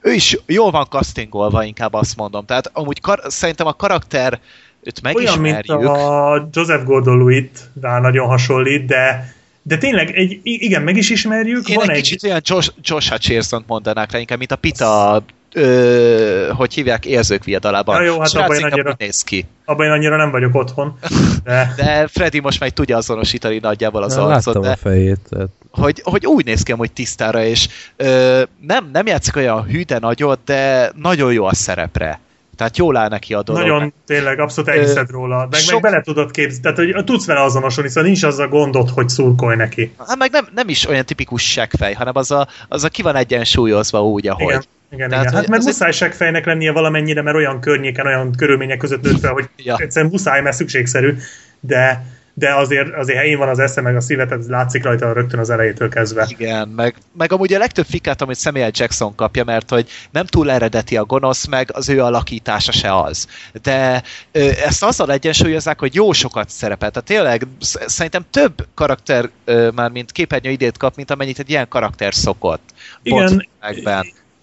[0.00, 2.44] ő is jól van castingolva, inkább azt mondom.
[2.44, 4.40] Tehát amúgy kar- szerintem a karakter
[4.82, 5.90] őt Olyan, mint megismerjük.
[5.90, 9.32] a Joseph Gordon-Lewitt rá nagyon hasonlít, de
[9.68, 13.10] de tényleg, egy, igen, meg is ismerjük, Én van egy egy, kicsit olyan Josh, Josh
[13.10, 15.22] Hutcherson mondanák rá, inkább, mint a Pita,
[15.52, 17.96] ö, hogy hívják, érzők viadalában.
[17.96, 19.44] Ja, jó, hát abban inkább annyira- néz ki.
[19.64, 20.98] abban én annyira nem vagyok otthon,
[21.44, 25.20] de De Freddy most már tudja azonosítani nagyjából az arcot, láttam de a fejét.
[25.30, 29.82] Tehát hogy, hogy úgy néz ki hogy tisztára, és ö, nem, nem játszik olyan hű,
[29.82, 32.20] de nagyot, de nagyon jó a szerepre.
[32.58, 33.62] Tehát jól áll neki a dolog.
[33.62, 37.42] nagyon tényleg abszolút elhiszed róla, meg, meg sok- bele tudod képzelni, tehát hogy tudsz vele
[37.42, 39.92] azonosulni, szóval nincs az a gondod, hogy szurkolj neki.
[40.06, 43.16] Hát meg nem, nem is olyan tipikus seggfej, hanem az a, az a ki van
[43.16, 44.42] egyensúlyozva úgy, ahogy.
[44.42, 44.62] Igen.
[44.92, 45.36] Igen, Tehát, igen.
[45.36, 49.20] Hát mert az egy- muszáj seggfejnek lennie valamennyire, mert olyan környéken, olyan körülmények között nőtt
[49.20, 49.76] fel, hogy Ja.
[49.78, 51.16] egyszerűen muszáj, mert szükségszerű,
[51.60, 52.04] de,
[52.38, 55.40] de azért, azért helyén van az esze, meg a szíve, tehát ez látszik rajta rögtön
[55.40, 56.26] az elejétől kezdve.
[56.28, 60.50] Igen, meg, meg amúgy a legtöbb fikát, amit Samuel Jackson kapja, mert hogy nem túl
[60.50, 63.26] eredeti a gonosz, meg az ő alakítása se az.
[63.62, 64.02] De
[64.32, 66.90] ö, ezt azzal egyensúlyozzák, hogy jó sokat szerepel.
[66.90, 71.50] Tehát tényleg sz- szerintem több karakter ö, már mint képernyő idét kap, mint amennyit egy
[71.50, 72.70] ilyen karakter szokott.
[73.02, 73.46] Igen.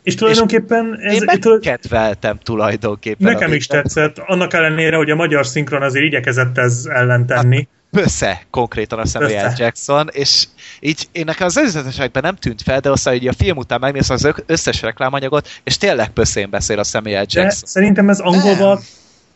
[0.06, 3.32] És tulajdonképpen ez, Én megkedveltem tulajdonképpen.
[3.34, 7.68] nekem is tetszett, annak ellenére, hogy a magyar szinkron azért igyekezett ez ellen tenni.
[7.96, 9.54] Bösze konkrétan a Samuel.
[9.58, 10.44] Jackson, és
[10.80, 14.16] így én nekem az előzetesekben nem tűnt fel, de aztán hogy a film után megnéztem
[14.16, 17.70] az összes reklámanyagot, és tényleg böszén beszél a Samuel De Jackson.
[17.70, 18.80] szerintem ez angolban,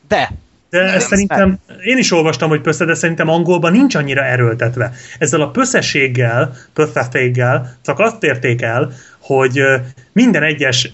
[0.07, 0.31] De,
[0.69, 4.93] de Nem, ez szerintem, én is olvastam, hogy pösze, de szerintem angolban nincs annyira erőltetve.
[5.17, 9.61] Ezzel a pösszeséggel, pösszeféggel csak azt érték el, hogy
[10.11, 10.91] minden egyes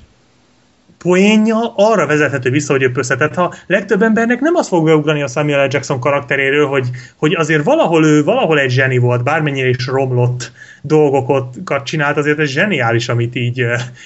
[1.06, 2.92] poénja arra vezethető vissza, hogy.
[3.08, 5.68] Tehát ha legtöbb embernek nem az fog beugrani a Samuel L.
[5.72, 10.52] Jackson karakteréről, hogy, hogy azért valahol ő valahol egy zseni volt, bármennyire is romlott
[10.82, 13.64] dolgokat csinált, azért ez zseniális, amit így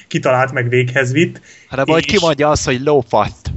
[0.07, 1.41] kitalált meg véghez vitt.
[1.85, 3.51] majd És- kimondja azt, hogy lófatt.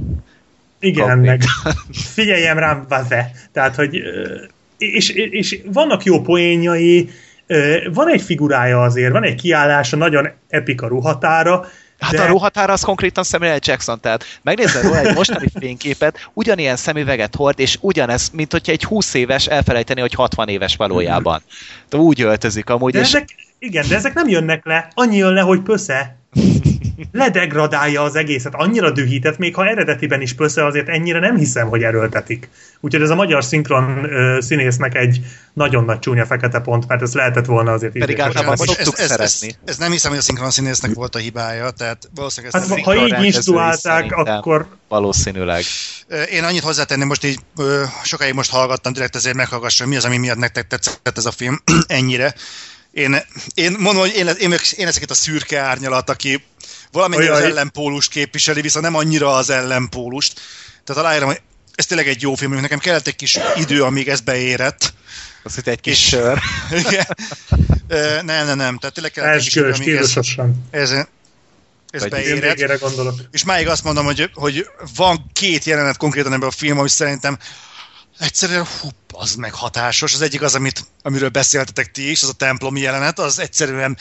[0.79, 1.25] Igen, Konkrét.
[1.25, 1.41] meg
[2.15, 3.31] figyeljem rám, vaze.
[3.51, 4.35] Tehát, hogy ö,
[4.77, 7.09] és, és vannak jó poénjai,
[7.93, 11.65] van egy figurája azért, van egy kiállása, nagyon epika ruhatára,
[12.03, 16.75] Hát de a ruhatára az konkrétan Samuel Jackson, tehát megnézzel róla egy mostani fényképet, ugyanilyen
[16.75, 21.41] szemüveget hord, és ugyanez, mint hogyha egy 20 éves elfelejteni, hogy 60 éves valójában.
[21.89, 25.33] De úgy öltözik amúgy, de és ezek, igen, de ezek nem jönnek le, annyi jön
[25.33, 26.17] le, hogy pösze.
[27.11, 31.83] Ledegradálja az egészet, annyira dühített, még ha eredetiben is pösze, azért ennyire nem hiszem, hogy
[31.83, 32.49] erőltetik.
[32.79, 35.19] Úgyhogy ez a magyar szinkron ö, színésznek egy
[35.53, 39.19] nagyon nagy csúnya fekete pont, mert ez lehetett volna azért Pedig általában szoktuk ez, ez,
[39.19, 39.55] ez, szeretni.
[39.65, 42.85] ez, nem hiszem, hogy a szinkron színésznek volt a hibája, tehát valószínűleg ezt Hát nem-
[42.85, 44.35] ha így szerintem.
[44.35, 45.63] akkor valószínűleg.
[46.31, 50.17] Én annyit hozzátenném, most így ö, sokáig most hallgattam, direkt ezért meghallgassam, mi az, ami
[50.17, 52.33] miatt nektek tetszett ez a film ennyire.
[52.91, 53.15] Én,
[53.53, 56.43] én mondom, hogy én, én, én leszek itt a szürke árnyalat, aki
[56.93, 57.49] valamennyire az Ajaj.
[57.49, 60.41] ellenpólust képviseli, viszont nem annyira az ellenpólust.
[60.83, 61.41] Tehát aláírom, hogy
[61.75, 64.93] ez tényleg egy jó film, nekem kellett egy kis idő, amíg ez beérett.
[65.43, 66.39] Az itt egy kis És- sör.
[66.87, 67.05] Igen.
[67.87, 70.17] Ö, nem, nem, nem, tehát tényleg kellett egy kis idő, amíg ez,
[70.71, 70.97] ez,
[71.91, 72.79] ez beérett.
[72.79, 73.15] gondolok.
[73.31, 77.37] És máig azt mondom, hogy, hogy van két jelenet konkrétan ebben a film, ami szerintem
[78.19, 80.13] egyszerűen hú, az meg hatásos.
[80.13, 83.97] Az egyik az, amit, amiről beszéltetek ti is, az a templomi jelenet, az egyszerűen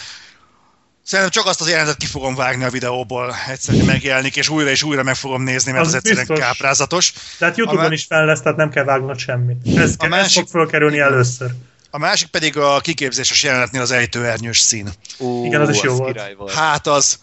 [1.05, 4.83] Szerintem csak azt az jelenetet ki fogom vágni a videóból, egyszerűen megjelenik, és újra és
[4.83, 6.47] újra meg fogom nézni, mert az, Az az egyszerűen biztos.
[6.47, 7.13] káprázatos.
[7.39, 9.79] Tehát Youtube-on A- is fel lesz, tehát nem kell vágnod semmit.
[9.79, 11.51] Ez, A ez másik- fog fölkerülni először.
[11.91, 14.89] A másik pedig a kiképzéses jelenetnél az ejtőernyős szín.
[15.19, 16.13] Ú, Igen, az is jó volt.
[16.13, 16.53] király volt.
[16.53, 17.19] Hát az,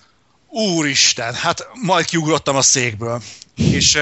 [0.48, 3.22] úristen, hát majd kiugrottam a székből.
[3.56, 4.00] És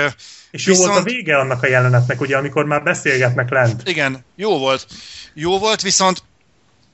[0.52, 3.88] És jó volt a Viszont- vége annak a jelenetnek, ugye, amikor már beszélgetnek lent.
[3.88, 4.88] igen, jó volt.
[5.34, 6.24] Jó volt, viszont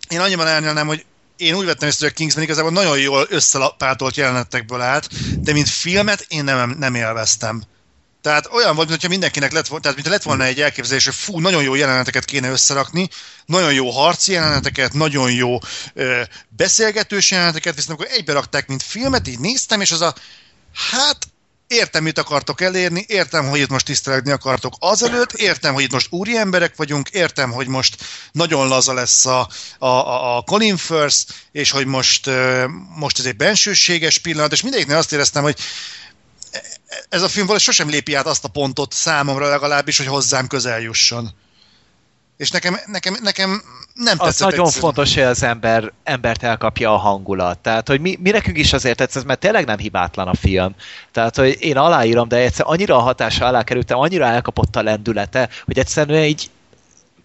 [0.10, 1.06] én annyiban elnyelnem, hogy
[1.44, 5.10] én úgy vettem észre, hogy a Kingsman igazából nagyon jól összepátolt jelenetekből állt,
[5.42, 7.64] de mint filmet én nem, nem élveztem.
[8.22, 11.64] Tehát olyan volt, mintha mindenkinek lett tehát mintha lett volna egy elképzelés, hogy fú, nagyon
[11.64, 13.10] jó jeleneteket kéne összerakni,
[13.46, 15.58] nagyon jó harci jeleneteket, nagyon jó
[15.94, 20.16] ö, beszélgetős jeleneteket, viszont akkor egybe rakták, mint filmet, így néztem, és az a,
[20.92, 21.18] hát
[21.68, 26.08] értem, mit akartok elérni, értem, hogy itt most tisztelegni akartok azelőtt, értem, hogy itt most
[26.10, 29.88] úri emberek vagyunk, értem, hogy most nagyon laza lesz a, a,
[30.38, 31.18] a, Colin Firth,
[31.52, 32.30] és hogy most,
[32.96, 35.58] most ez egy bensőséges pillanat, és mindegyiknél azt éreztem, hogy
[37.10, 40.80] ez a film valahogy sosem lépi át azt a pontot számomra legalábbis, hogy hozzám közel
[40.80, 41.34] jusson.
[42.38, 43.62] És nekem, nekem, nekem
[43.94, 44.94] nem az tetszett nagyon egyszerűen.
[44.94, 47.60] fontos, hogy az ember, embert elkapja a hangulat.
[47.60, 50.76] Tehát, hogy mi, mi nekünk is azért tetszett, mert tényleg nem hibátlan a film.
[51.12, 55.50] Tehát, hogy én aláírom, de egyszer annyira a hatása alá kerültem, annyira elkapott a lendülete,
[55.66, 56.50] hogy egyszerűen így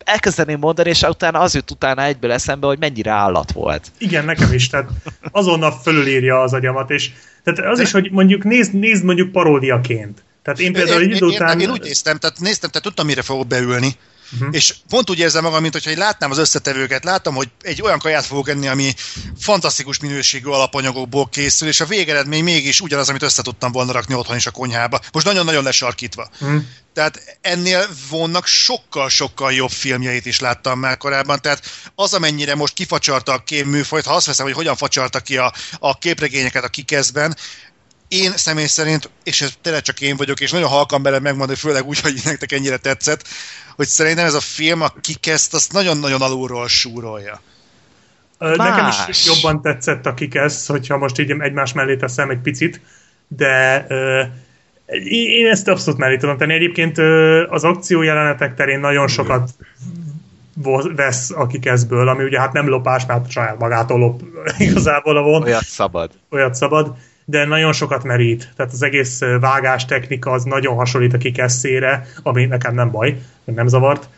[0.05, 3.93] elkezdeném mondani, és utána az jut utána egyből eszembe, hogy mennyire állat volt.
[3.99, 4.91] Igen, nekem is, tehát
[5.31, 7.11] azonnal fölülírja az agyamat, és
[7.45, 10.23] tehát az is, hogy mondjuk nézd, nézd mondjuk paródiaként.
[10.43, 11.61] Tehát én például egy én, idő én, után...
[11.61, 13.97] én, úgy néztem, tehát néztem, tehát tudtam, mire fogok beülni,
[14.33, 14.49] Uh-huh.
[14.51, 18.27] És pont úgy érzem magam, mint hogyha látnám az összetevőket, látom, hogy egy olyan kaját
[18.27, 18.95] fogok enni, ami
[19.39, 24.37] fantasztikus minőségű alapanyagokból készül, és a végeredmény mégis ugyanaz, amit össze tudtam volna rakni otthon
[24.37, 25.01] is a konyhába.
[25.13, 26.29] Most nagyon-nagyon lesarkítva.
[26.41, 26.63] Uh-huh.
[26.95, 33.33] Tehát ennél vonnak sokkal-sokkal jobb filmjeit is láttam már korábban, tehát az, amennyire most kifacsarta
[33.33, 37.37] a kém műfajt, ha azt veszem, hogy hogyan facsarta ki a, a képregényeket a kikeszben,
[38.09, 41.87] én személy szerint, és ez tényleg csak én vagyok, és nagyon halkan bele megmondani, főleg
[41.87, 43.29] úgy, hogy nektek ennyire tetszett,
[43.77, 47.41] hogy szerintem ez a film a kikeszt, azt nagyon-nagyon alulról súrolja.
[48.39, 52.81] Nekem is jobban tetszett a kikesz, hogyha most így egymás mellé teszem egy picit,
[53.29, 56.55] de uh, én ezt abszolút mellé tudom tenni.
[56.55, 59.51] Egyébként uh, az akció jelenetek terén nagyon sokat
[60.97, 64.23] vesz a kikeszből, ami ugye hát nem lopás, mert saját magától lop
[64.59, 65.43] igazából a von.
[65.43, 66.11] Olyat szabad.
[66.31, 66.95] Olyat szabad
[67.31, 68.53] de nagyon sokat merít.
[68.57, 73.67] Tehát az egész vágás technika az nagyon hasonlít a kikesszére, ami nekem nem baj, nem
[73.67, 74.09] zavart.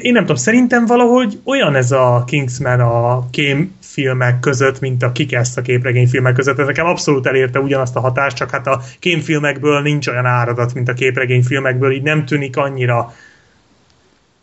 [0.00, 5.12] Én nem tudom, szerintem valahogy olyan ez a Kingsman a kém filmek között, mint a
[5.12, 6.58] Kikesz a képregényfilmek között.
[6.58, 10.88] Ez nekem abszolút elérte ugyanazt a hatást, csak hát a kémfilmekből nincs olyan áradat, mint
[10.88, 13.12] a képregényfilmekből, így nem tűnik annyira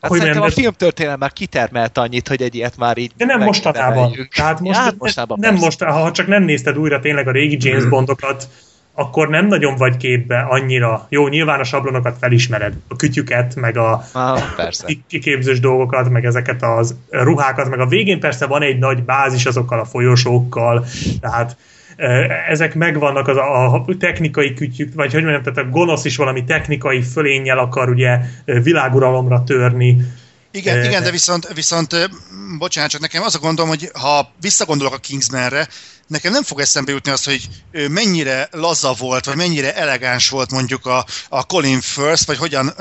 [0.04, 3.26] Hát hogy szerintem nem, a filmtörténelem már kitermelt annyit, hogy egy ilyet már így De
[3.26, 4.30] nem mostanában.
[4.36, 7.86] Tehát most, hát mostanában nem most, ha csak nem nézted újra tényleg a régi James
[7.86, 8.48] Bondokat,
[8.94, 11.06] akkor nem nagyon vagy képbe annyira.
[11.10, 14.42] Jó, nyilván a sablonokat felismered, a kütyüket, meg a ah,
[15.08, 19.80] kiképzős dolgokat, meg ezeket az ruhákat, meg a végén persze van egy nagy bázis azokkal
[19.80, 20.86] a folyosókkal,
[21.20, 21.58] tehát
[22.48, 27.02] ezek megvannak az a, technikai kütyük, vagy hogy mondjam, tehát a gonosz is valami technikai
[27.02, 29.98] fölénnyel akar ugye világuralomra törni.
[30.56, 32.10] Igen, e, igen, de viszont, viszont
[32.58, 35.68] bocsánat, csak nekem az a gondom, hogy ha visszagondolok a Kingsmanre,
[36.08, 37.50] nekem nem fog eszembe jutni az, hogy
[37.90, 42.74] mennyire laza volt, vagy mennyire elegáns volt mondjuk a, a Colin Firth, vagy hogyan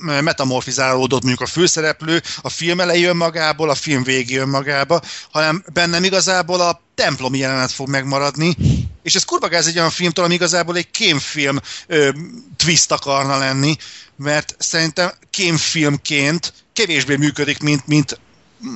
[0.00, 5.00] metamorfizálódott mondjuk a főszereplő, a film elejé önmagából, a film végé önmagába,
[5.30, 8.56] hanem bennem igazából a templomi jelenet fog megmaradni,
[9.02, 12.10] és ez kurva gáz egy olyan filmtől, ami igazából egy kémfilm ö,
[12.56, 13.76] twist akarna lenni,
[14.16, 18.20] mert szerintem kémfilmként kevésbé működik, mint, mint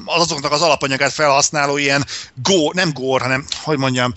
[0.05, 4.13] azoknak az alapanyagát felhasználó ilyen go, nem gór, hanem, hogy mondjam,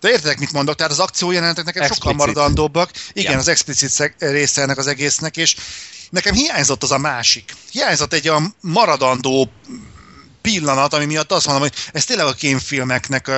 [0.00, 2.04] de értek, mit mondok, tehát az akciójelenetek nekem explicit.
[2.08, 2.90] sokkal maradandóbbak.
[3.12, 3.38] Igen, ja.
[3.38, 5.56] az explicit része ennek az egésznek, és
[6.10, 7.54] nekem hiányzott az a másik.
[7.70, 9.50] Hiányzott egy olyan maradandó
[10.40, 13.30] pillanat, ami miatt azt mondom, hogy ez tényleg a kémfilmeknek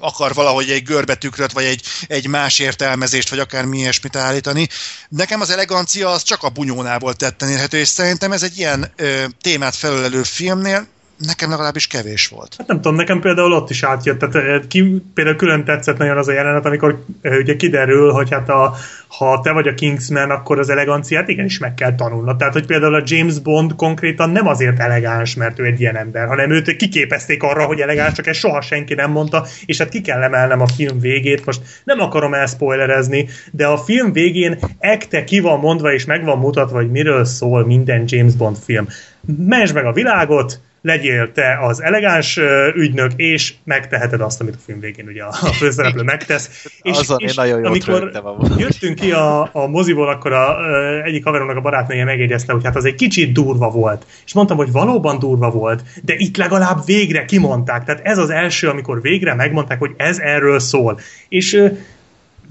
[0.00, 4.68] akar valahogy egy görbetükröt, vagy egy, egy más értelmezést, vagy akár mi ilyesmit állítani.
[5.08, 9.24] Nekem az elegancia az csak a bunyónából tetten érhető, és szerintem ez egy ilyen ö,
[9.40, 10.88] témát felölelő filmnél
[11.26, 12.54] nekem legalábbis kevés volt.
[12.58, 16.28] Hát nem tudom, nekem például ott is átjött, tehát ki, például külön tetszett nagyon az
[16.28, 18.74] a jelenet, amikor ugye kiderül, hogy hát a,
[19.08, 22.36] ha te vagy a Kingsman, akkor az eleganciát igenis meg kell tanulnod.
[22.36, 26.26] Tehát, hogy például a James Bond konkrétan nem azért elegáns, mert ő egy ilyen ember,
[26.26, 30.00] hanem őt kiképezték arra, hogy elegáns, csak ezt soha senki nem mondta, és hát ki
[30.00, 31.44] kell emelnem a film végét.
[31.44, 36.38] Most nem akarom elspoilerezni, de a film végén ekte ki van mondva, és meg van
[36.38, 38.88] mutatva, hogy miről szól minden James Bond film.
[39.36, 42.40] Menj meg a világot, legyél te az elegáns
[42.74, 46.64] ügynök, és megteheted azt, amit a film végén ugye a főszereplő megtesz.
[46.82, 48.10] És, Azon és nagyon amikor
[48.58, 52.76] jöttünk ki a, a moziból, akkor a, a, egyik haveromnak a barátnője megjegyezte, hogy hát
[52.76, 54.06] az egy kicsit durva volt.
[54.24, 57.84] És mondtam, hogy valóban durva volt, de itt legalább végre kimondták.
[57.84, 61.00] Tehát ez az első, amikor végre megmondták, hogy ez erről szól.
[61.28, 61.62] És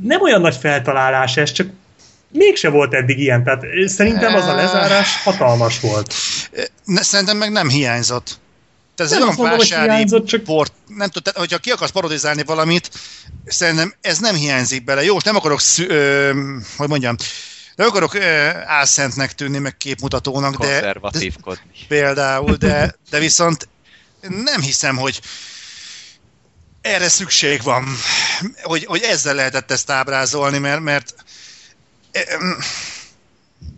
[0.04, 1.68] nem olyan nagy feltalálás ez, csak
[2.32, 6.14] mégse volt eddig ilyen, tehát szerintem az a lezárás hatalmas volt.
[6.86, 8.40] Szerintem meg nem hiányzott.
[8.96, 10.44] Tehát ez nem olyan hiányzott, csak...
[10.44, 12.90] port, nem tudom, hogyha ki akarsz parodizálni valamit,
[13.46, 15.04] szerintem ez nem hiányzik bele.
[15.04, 16.32] Jó, nem akarok, szü, ö,
[16.78, 17.16] hogy mondjam,
[17.76, 21.32] nem akarok ö, álszentnek tűnni, meg képmutatónak, de, de
[21.88, 23.68] például, de, de viszont
[24.22, 25.20] nem hiszem, hogy
[26.82, 27.86] erre szükség van,
[28.62, 31.14] hogy, hogy ezzel lehetett ezt ábrázolni, mert, mert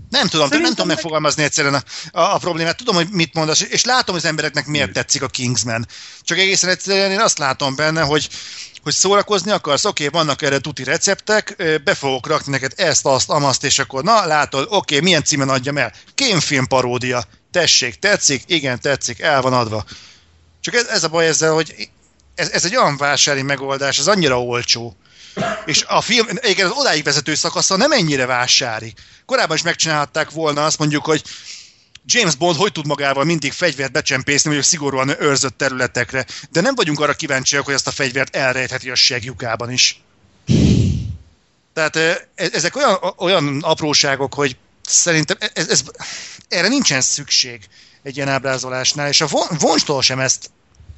[0.10, 1.84] nem tudom, nem tudom meg- megfogalmazni egyszerűen a,
[2.20, 2.78] a, a problémát.
[2.78, 5.88] Tudom, hogy mit mondasz, és látom, hogy az embereknek miért tetszik a Kingsman.
[6.22, 8.30] Csak egészen egyszerűen én azt látom benne, hogy
[8.84, 13.64] hogy szórakozni akarsz, oké, vannak erre tuti receptek, be fogok rakni neked ezt, azt, amazt,
[13.64, 15.94] és akkor na, látod, oké, milyen címen adjam el?
[16.16, 17.24] Kémfilm paródia.
[17.52, 18.44] Tessék, tetszik?
[18.48, 19.86] Igen, tetszik, el van adva.
[20.62, 21.90] Csak ez, ez a baj ezzel, hogy
[22.36, 24.96] ez, ez egy olyan vásári megoldás, ez annyira olcsó.
[25.66, 28.94] És a film, igen, az odáig vezető szakasza nem ennyire vásári.
[29.26, 31.24] Korábban is megcsinálhatták volna azt mondjuk, hogy
[32.06, 37.00] James Bond hogy tud magával mindig fegyvert becsempészni, mondjuk szigorúan őrzött területekre, de nem vagyunk
[37.00, 40.02] arra kíváncsiak, hogy ezt a fegyvert elrejtheti a segjukában is.
[41.74, 45.84] Tehát ö, e- ezek olyan, olyan apróságok, hogy szerintem ez, ez,
[46.48, 47.68] erre nincsen szükség
[48.04, 50.50] egy ilyen ábrázolásnál, és a von- vonstól sem ezt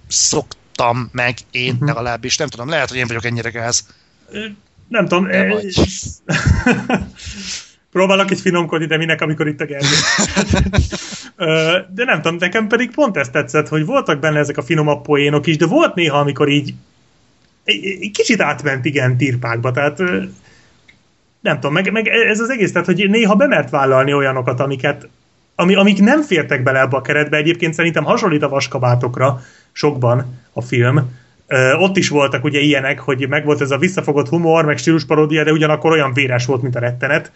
[0.08, 1.86] szoktam meg én Mhm.
[1.86, 3.84] legalábbis, nem tudom, lehet, hogy én vagyok ennyire gáz.
[4.88, 5.26] Nem tudom.
[5.26, 5.62] Nem eh.
[7.92, 9.88] Próbálok egy finomkodni, de minek, amikor itt a Gergő.
[11.96, 15.48] De nem tudom, nekem pedig pont ezt tetszett, hogy voltak benne ezek a finomabb poénok
[15.48, 16.74] is, de volt néha, amikor így
[18.12, 19.98] kicsit átment igen tirpákba, tehát
[21.40, 25.08] nem tudom, meg, meg ez az egész, tehát hogy néha bemert vállalni olyanokat, amiket
[25.56, 30.62] ami, amik nem fértek bele ebbe a keretbe, egyébként szerintem hasonlít a vaskabátokra sokban a
[30.62, 31.22] film.
[31.78, 35.92] Ott is voltak ugye ilyenek, hogy megvolt ez a visszafogott humor, meg stílusparódia, de ugyanakkor
[35.92, 37.32] olyan véres volt, mint a rettenet.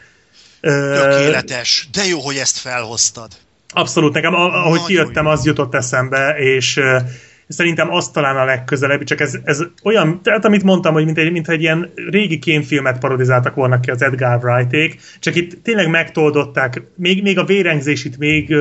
[0.61, 1.87] Tökéletes.
[1.91, 3.27] De jó, hogy ezt felhoztad.
[3.73, 5.31] Abszolút, nekem ahogy Nagyon kijöttem, jó.
[5.31, 6.79] az jutott eszembe, és
[7.47, 11.31] szerintem az talán a legközelebb, csak ez, ez olyan, tehát amit mondtam, hogy mint egy,
[11.31, 16.81] mint egy ilyen régi kémfilmet parodizáltak volna ki az Edgar Wrighték, csak itt tényleg megtoldották,
[16.95, 18.55] még, még a vérengzés itt még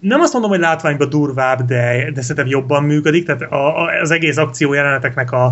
[0.00, 4.10] nem azt mondom, hogy látványban durvább, de, de szerintem jobban működik, tehát a, a, az
[4.10, 5.44] egész akció jeleneteknek a,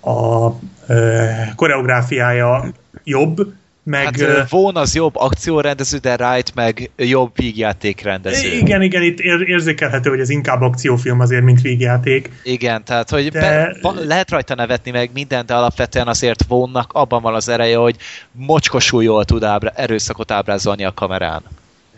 [0.00, 0.52] a
[0.86, 1.24] ö,
[1.56, 2.64] koreográfiája
[3.04, 4.04] jobb, meg...
[4.04, 8.48] Hát Vaughn az jobb akciórendező, de Wright meg jobb vígjátékrendező.
[8.48, 12.30] Igen, igen, itt ér- érzékelhető, hogy ez inkább akciófilm azért, mint vígjáték.
[12.42, 16.92] Igen, tehát hogy De- be, va- lehet rajta nevetni meg mindent, de alapvetően azért vonnak,
[16.92, 17.96] abban van az ereje, hogy
[18.32, 21.42] mocskosul jól tud ábra, erőszakot ábrázolni a kamerán.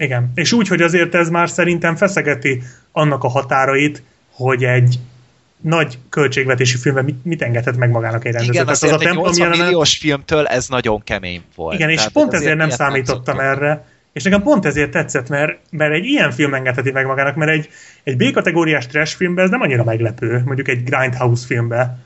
[0.01, 0.31] Igen.
[0.35, 2.63] És úgy, hogy azért ez már szerintem feszegeti
[2.93, 4.99] annak a határait, hogy egy
[5.61, 8.53] nagy költségvetési filmben mit, mit engedhet meg magának egy rendező.
[8.53, 11.75] Igen, Tehát azért az a egy templom 80 jelenet- milliós filmtől ez nagyon kemény volt.
[11.75, 13.41] Igen, és Tehát pont ezért nem számítottam szoktunk.
[13.57, 13.85] erre.
[14.13, 17.69] És nekem pont ezért tetszett, mert, mert egy ilyen film engedheti meg magának, mert egy,
[18.05, 22.05] egy B-kategóriás trash filmben ez nem annyira meglepő, mondjuk egy Grindhouse filmben,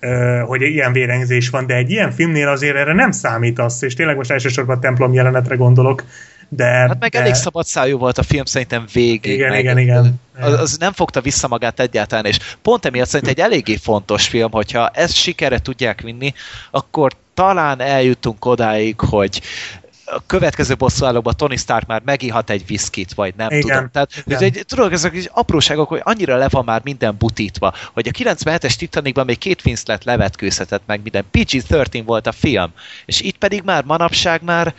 [0.00, 4.16] ö, hogy ilyen vérengzés van, de egy ilyen filmnél azért erre nem számítasz, és tényleg
[4.16, 6.04] most elsősorban a templom jelenetre gondolok,
[6.52, 6.64] de...
[6.64, 9.32] Hát meg de, elég szabad szájú volt a film szerintem végig.
[9.32, 10.20] Igen, meg igen, igen.
[10.40, 14.50] Az, az nem fogta vissza magát egyáltalán, és pont emiatt szerintem egy eléggé fontos film,
[14.50, 16.34] hogyha ezt sikerre tudják vinni,
[16.70, 19.40] akkor talán eljutunk odáig, hogy
[20.12, 23.90] a következő bosszúállóban Tony Stark már megihat egy viszkit, vagy nem Igen, tudom.
[23.92, 24.42] Tehát, igen.
[24.42, 28.74] egy, tudod, ezek is apróságok, hogy annyira le van már minden butítva, hogy a 97-es
[28.74, 31.24] Titanicban még két Winslet levetkőzhetett meg minden.
[31.32, 32.72] PG-13 volt a film,
[33.04, 34.74] és itt pedig már manapság már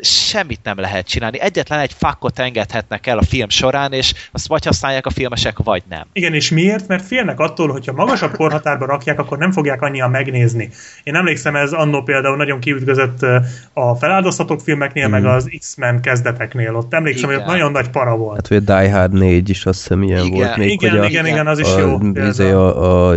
[0.00, 1.40] semmit nem lehet csinálni.
[1.40, 5.82] Egyetlen egy fakot engedhetnek el a film során, és azt vagy használják a filmesek, vagy
[5.88, 6.06] nem.
[6.12, 6.88] Igen, és miért?
[6.88, 10.70] Mert félnek attól, hogyha magasabb korhatárba rakják, akkor nem fogják annyian megnézni.
[11.02, 13.26] Én emlékszem, ez annó például nagyon kiütközött
[13.72, 16.74] a feláldozhatók filmeknél, meg az X-Men kezdeteknél.
[16.76, 17.54] Ott emlékszem, hogy ott Igen.
[17.54, 18.34] nagyon nagy para volt.
[18.36, 20.98] Hát, hogy a Die Hard 4 is azt hiszem ilyen Igen, volt még, igen, hogy
[20.98, 21.98] a, igen, igen, az is a, jó.
[22.28, 23.16] izé, a, a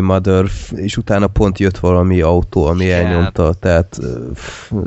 [0.00, 0.44] Mother,
[0.74, 3.06] és utána pont jött valami autó, ami Igen.
[3.06, 3.98] elnyomta, tehát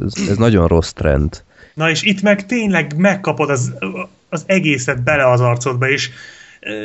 [0.06, 1.44] ez, ez nagyon rossz trend.
[1.74, 3.74] Na és itt meg tényleg megkapod az,
[4.30, 6.10] az egészet bele az arcodba, és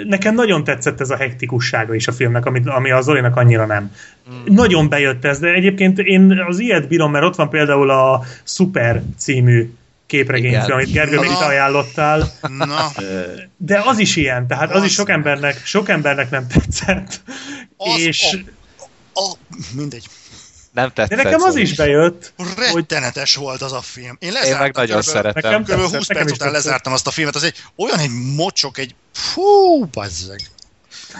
[0.06, 3.92] nekem nagyon tetszett ez a hektikussága is a filmnek, amit, ami a Zolinak annyira nem.
[4.30, 4.54] Mm.
[4.54, 9.02] Nagyon bejött ez, de egyébként én az ilyet bírom, mert ott van például a Super
[9.18, 9.72] című
[10.06, 12.90] képregényfilm, amit Gergő még ajánlottál, Na,
[13.56, 17.20] de az is ilyen, tehát az is sok Az- embernek, sok embernek nem tetszett.
[17.76, 18.38] az, és,
[19.12, 19.36] a, a,
[19.76, 20.06] mindegy.
[20.76, 21.16] Nem tetszett.
[21.18, 24.16] de nekem az is bejött, hogy Rettenetes volt az a film.
[24.18, 24.60] Én Én lezártam.
[24.60, 25.50] meg nagyon körülbelül- szeretem.
[25.62, 25.92] Nekem- Kb.
[25.92, 26.52] 20 Nekem perc után tetszett.
[26.52, 30.40] lezártam azt a filmet, az egy olyan egy mocsok, egy fú, bazzeg.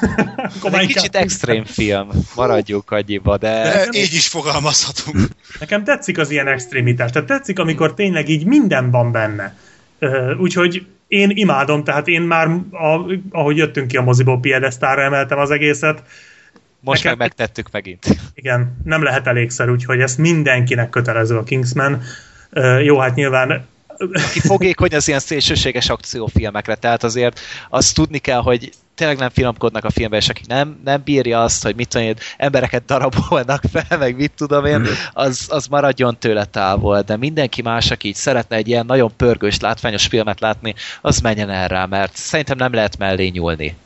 [0.65, 3.63] Ez egy kicsit extrém film, maradjuk annyiba, de...
[3.63, 5.29] De így is fogalmazhatunk.
[5.61, 7.11] Nekem tetszik az ilyen extrémitás.
[7.11, 9.57] Tehát tetszik, amikor tényleg így minden van benne.
[10.41, 15.51] Úgyhogy én imádom, tehát én már, a, ahogy jöttünk ki a moziból, piedesztára emeltem az
[15.51, 16.03] egészet.
[16.87, 18.07] Most Nekem- meg megtettük megint.
[18.35, 22.03] Igen, nem lehet elégszer, úgyhogy ezt mindenkinek kötelező a Kingsman.
[22.83, 23.67] Jó, hát nyilván
[24.13, 27.41] Aki fogékony az ilyen szélsőséges akciófilmekre, tehát azért
[27.71, 31.63] azt tudni kell, hogy tényleg nem finomkodnak a filmben, és aki nem, nem bírja azt,
[31.63, 36.45] hogy mit tudom én, embereket darabolnak fel, meg mit tudom én, az, az maradjon tőle
[36.45, 41.19] távol, de mindenki más, aki így szeretne egy ilyen nagyon pörgős, látványos filmet látni, az
[41.19, 43.77] menjen el rá, mert szerintem nem lehet mellé nyúlni.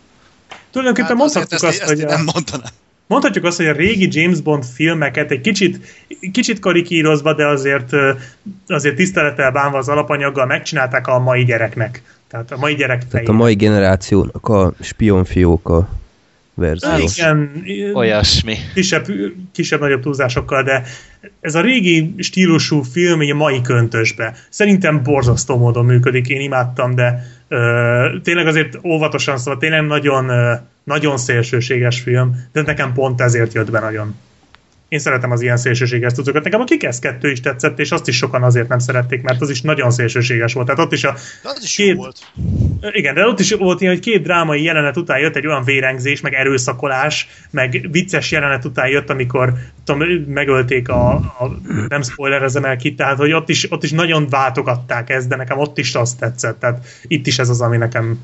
[0.71, 2.73] tulajdonképpen Hát mondhatjuk ezt, azt, ezt hogy én a, nem mondanám.
[3.11, 5.79] Mondhatjuk azt, hogy a régi James Bond filmeket egy kicsit,
[6.33, 7.91] kicsit karikírozva, de azért,
[8.67, 12.03] azért tisztelettel bánva az alapanyaggal megcsinálták a mai gyereknek.
[12.29, 15.89] Tehát a mai gyerek Tehát a mai generációnak a spionfióka
[16.55, 16.91] verzió.
[16.97, 17.63] Igen,
[17.95, 18.57] Olyasmi.
[18.75, 19.07] kisebb,
[19.53, 20.83] kisebb-nagyobb túlzásokkal, de
[21.41, 24.35] ez a régi stílusú film egy mai köntösbe.
[24.49, 30.53] Szerintem borzasztó módon működik, én imádtam, de ö, tényleg azért óvatosan szóval tényleg nagyon, ö,
[30.85, 34.15] nagyon szélsőséges film, de nekem pont ezért jött be nagyon.
[34.91, 36.45] Én szeretem az ilyen szélsőséges cuccokat.
[36.45, 39.51] Nekem a Kikesz 2 is tetszett, és azt is sokan azért nem szerették, mert az
[39.51, 40.67] is nagyon szélsőséges volt.
[40.67, 41.13] Tehát ott is a
[41.43, 42.19] De az is Két- volt.
[42.93, 46.21] igen, de ott is volt ilyen, hogy két drámai jelenet után jött egy olyan vérengzés,
[46.21, 49.53] meg erőszakolás, meg vicces jelenet után jött, amikor
[49.85, 54.29] tudom, megölték a, a nem spoilerezem el ki, tehát hogy ott is, ott is nagyon
[54.29, 58.21] váltogatták ezt, de nekem ott is azt tetszett, tehát itt is ez az, ami nekem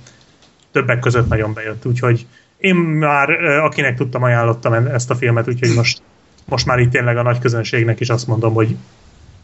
[0.72, 2.26] többek között nagyon bejött, úgyhogy
[2.58, 6.02] én már akinek tudtam ajánlottam ezt a filmet, úgyhogy most,
[6.46, 8.76] most már itt tényleg a nagy közönségnek is azt mondom, hogy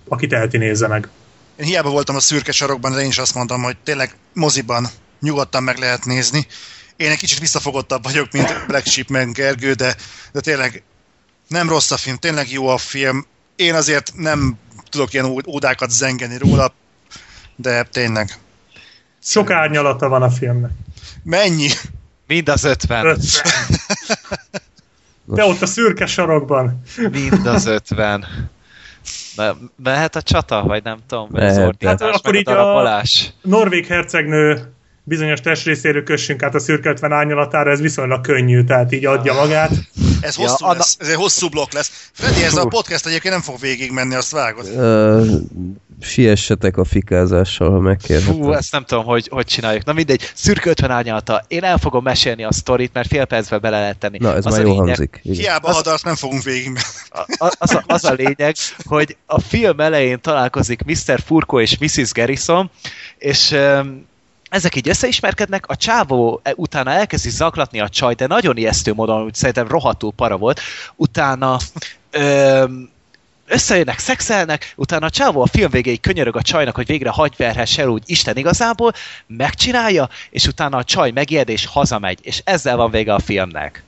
[0.08, 1.08] aki teheti, nézze meg.
[1.56, 4.86] Én hiába voltam a szürke sarokban, de én is azt mondom, hogy tényleg moziban
[5.20, 6.47] nyugodtan meg lehet nézni.
[6.97, 9.97] Én egy kicsit visszafogottabb vagyok, mint Black Sheep meg Gergő, de,
[10.32, 10.82] de tényleg
[11.48, 13.26] nem rossz a film, tényleg jó a film.
[13.56, 14.58] Én azért nem
[14.90, 16.72] tudok ilyen ódákat zengeni róla,
[17.56, 18.39] de tényleg.
[19.22, 20.70] Sok árnyalata van a filmnek.
[21.22, 21.68] Mennyi?
[22.26, 23.06] Mind az ötven.
[23.06, 23.78] Ötven.
[25.35, 26.83] De ott a szürke sarokban.
[27.11, 28.25] Mind az ötven.
[29.36, 33.02] Me- mehet a csata, vagy nem tudom, vagy az ordítás, Hát akkor így a a-.
[33.43, 34.73] Norvég hercegnő
[35.12, 39.70] bizonyos testrészéről kössünk át a szürke 50 árnyalatára, ez viszonylag könnyű, tehát így adja magát.
[40.20, 42.10] Ez Ja, hosszú Anna- lesz, ez egy hosszú blokk lesz.
[42.12, 44.66] Freddy, ez a podcast egyébként nem fog végigmenni, azt vágod.
[44.76, 45.24] Ö,
[46.00, 48.34] siessetek a fikázással, ha megkérhetem.
[48.34, 49.84] Fú, ezt nem tudom, hogy, hogy csináljuk.
[49.84, 51.44] Na mindegy, szürke 50 árnyalata.
[51.49, 54.18] Én el fogom mesélni a sztorit, mert fél percben bele lehet tenni.
[54.20, 55.20] Na, ez Az már jó lényeg- hangzik.
[55.23, 55.36] Igen.
[55.36, 56.86] Hiába Az- hadart nem fogunk végigmenni.
[57.10, 61.20] A- a- az, a, az a lényeg, hogy a film elején találkozik Mr.
[61.26, 62.12] Furko és Mrs.
[62.12, 62.70] Garrison,
[63.18, 64.10] és um,
[64.52, 69.22] ezek így összeismerkednek, a csávó e- utána elkezdi zaklatni a csaj, de nagyon ijesztő módon,
[69.22, 70.60] úgy szerintem rohadtul para volt.
[70.97, 71.58] Utána
[72.18, 72.90] um,
[73.47, 77.78] összejönnek, szexelnek, utána a csávó a film végéig könyörög a csajnak, hogy végre hagyj verhess
[77.78, 78.92] el úgy Isten igazából,
[79.26, 83.82] megcsinálja, és utána a csaj megijed és hazamegy, és ezzel van vége a filmnek.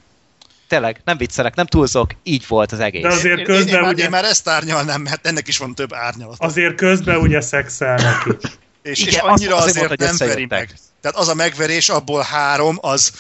[0.68, 3.02] Tényleg, nem viccelek, nem túlzok, így volt az egész.
[3.02, 5.74] De azért Én, én, közben már, ugye, én már ezt árnyalnám, mert ennek is van
[5.74, 6.36] több árnyalat.
[6.38, 8.50] azért közben ugye szexelnek is.
[8.84, 10.74] És, Igen, és annyira azért azért, hogy nem veri meg.
[11.00, 13.12] Tehát az a megverés, abból három, az,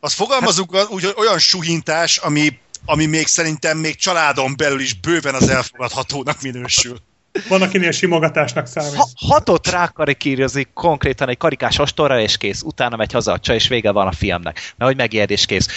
[0.00, 4.92] az fogalmazunk hát, úgy, hogy olyan suhintás, ami, ami még szerintem még családon belül is
[4.94, 7.00] bőven az elfogadhatónak minősül.
[7.48, 8.94] Van, akinél simogatásnak számít.
[8.94, 12.62] Ha, hatot rákarikírozik konkrétan egy karikás ostorra, és kész.
[12.62, 14.54] Utána megy haza a csaj, és vége van a filmnek.
[14.54, 15.68] Mert hogy megijed, és kész.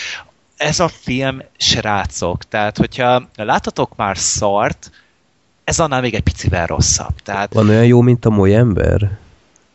[0.57, 4.91] Ez a film, srácok, tehát hogyha láttatok már szart,
[5.63, 7.19] ez annál még egy picivel rosszabb.
[7.23, 9.17] Tehát Van olyan jó, mint a moly ember?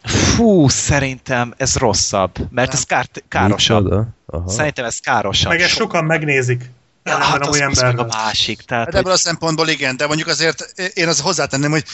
[0.04, 4.06] fú, szerintem ez rosszabb, mert ez kár, károsabb.
[4.46, 5.52] Szerintem ez károsabb.
[5.52, 6.70] Meg ezt So- sokan megnézik.
[7.04, 8.60] Ja, hát a az, az meg a másik.
[8.62, 10.60] Tehát, Hát hogy, ebből a szempontból igen, de mondjuk azért
[10.94, 11.84] én az hozzátenném, hogy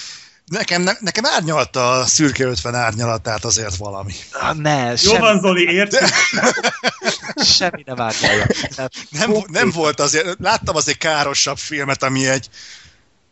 [0.46, 4.12] nekem, ne- nekem árnyalta a szürke 50 árnyalatát azért valami.
[4.32, 6.08] Ah, ne, Jó semmi, van, Zoli, értjük.
[7.44, 8.46] semmi nem árnyalja.
[8.74, 12.48] Tehát Nem, nem volt azért, láttam azért károsabb filmet, ami egy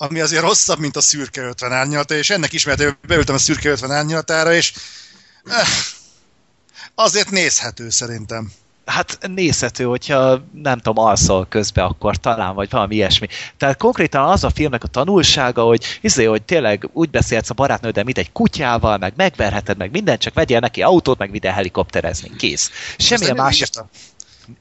[0.03, 3.91] ami azért rosszabb, mint a szürke 50 árnyalata, és ennek ismert, beültem a szürke 50
[3.91, 4.73] árnyalatára, és
[5.45, 5.69] eh,
[6.95, 8.53] azért nézhető szerintem.
[8.85, 13.27] Hát nézhető, hogyha nem tudom, alszol közbe, akkor talán, vagy valami ilyesmi.
[13.57, 18.05] Tehát konkrétan az a filmnek a tanulsága, hogy izé, hogy tényleg úgy beszélsz a barátnőddel,
[18.05, 22.37] mint egy kutyával, meg megverheted, meg mindent, csak vegyél neki autót, meg vidd el helikopterezni.
[22.37, 22.71] Kész.
[22.97, 23.61] Semmilyen más.
[23.61, 23.89] írta.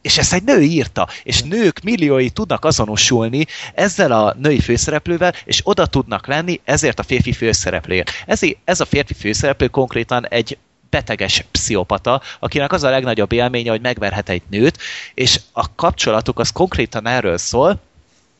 [0.01, 5.61] És ezt egy nő írta, és nők milliói tudnak azonosulni ezzel a női főszereplővel, és
[5.63, 8.11] oda tudnak lenni ezért a férfi főszereplőért.
[8.25, 10.57] Ez, ez a férfi főszereplő konkrétan egy
[10.89, 14.77] beteges pszichopata, akinek az a legnagyobb élménye, hogy megverhet egy nőt,
[15.13, 17.79] és a kapcsolatuk az konkrétan erről szól,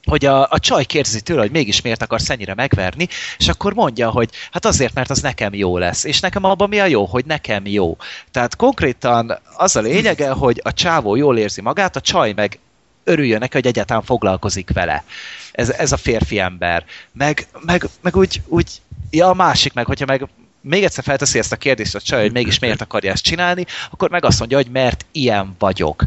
[0.10, 3.08] hogy a, a csaj kérdezi tőle, hogy mégis miért akarsz ennyire megverni,
[3.38, 6.04] és akkor mondja, hogy hát azért, mert az nekem jó lesz.
[6.04, 7.98] És nekem abban mi a jó, hogy nekem jó.
[8.32, 12.60] Tehát konkrétan az a lényege, hogy a csávó jól érzi magát, a csaj meg
[13.04, 15.04] örüljön neki, hogy egyáltalán foglalkozik vele.
[15.52, 16.86] Ez, ez a férfi ember.
[17.12, 18.70] Meg, meg, meg úgy, úgy,
[19.10, 20.28] ja a másik meg, hogyha meg
[20.62, 24.10] még egyszer felteszi ezt a kérdést a csaj, hogy mégis miért akarja ezt csinálni, akkor
[24.10, 26.04] meg azt mondja, hogy mert ilyen vagyok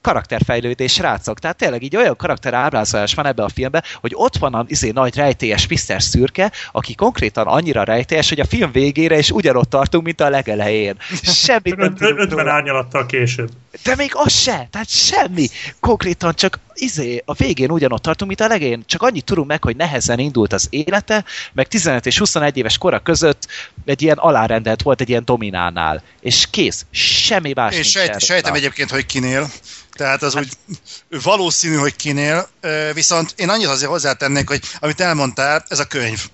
[0.00, 1.38] karakterfejlődés, rácok.
[1.38, 4.90] Tehát tényleg így olyan karakter ábrázolás van ebbe a filmben, hogy ott van a izé,
[4.90, 6.02] nagy rejtélyes Mr.
[6.02, 10.96] Szürke, aki konkrétan annyira rejtélyes, hogy a film végére is ugyanott tartunk, mint a legelején.
[11.22, 13.50] Semmit nem 50 árnyalattal később.
[13.82, 15.48] De még az se, tehát semmi.
[15.80, 18.82] Konkrétan csak izé, a végén ugyanott tartunk, mint a legén.
[18.86, 22.98] Csak annyit tudunk meg, hogy nehezen indult az élete, meg 15 és 21 éves kora
[22.98, 23.46] között
[23.84, 26.02] egy ilyen alárendelt volt egy ilyen dominánál.
[26.20, 29.50] És kész, semmi más És sejt, sejtem egyébként, hogy kinél.
[29.92, 30.44] Tehát az hát...
[30.44, 32.48] úgy valószínű, hogy kinél,
[32.94, 36.28] viszont én annyit azért hozzátennék, hogy amit elmondtál, ez a könyv.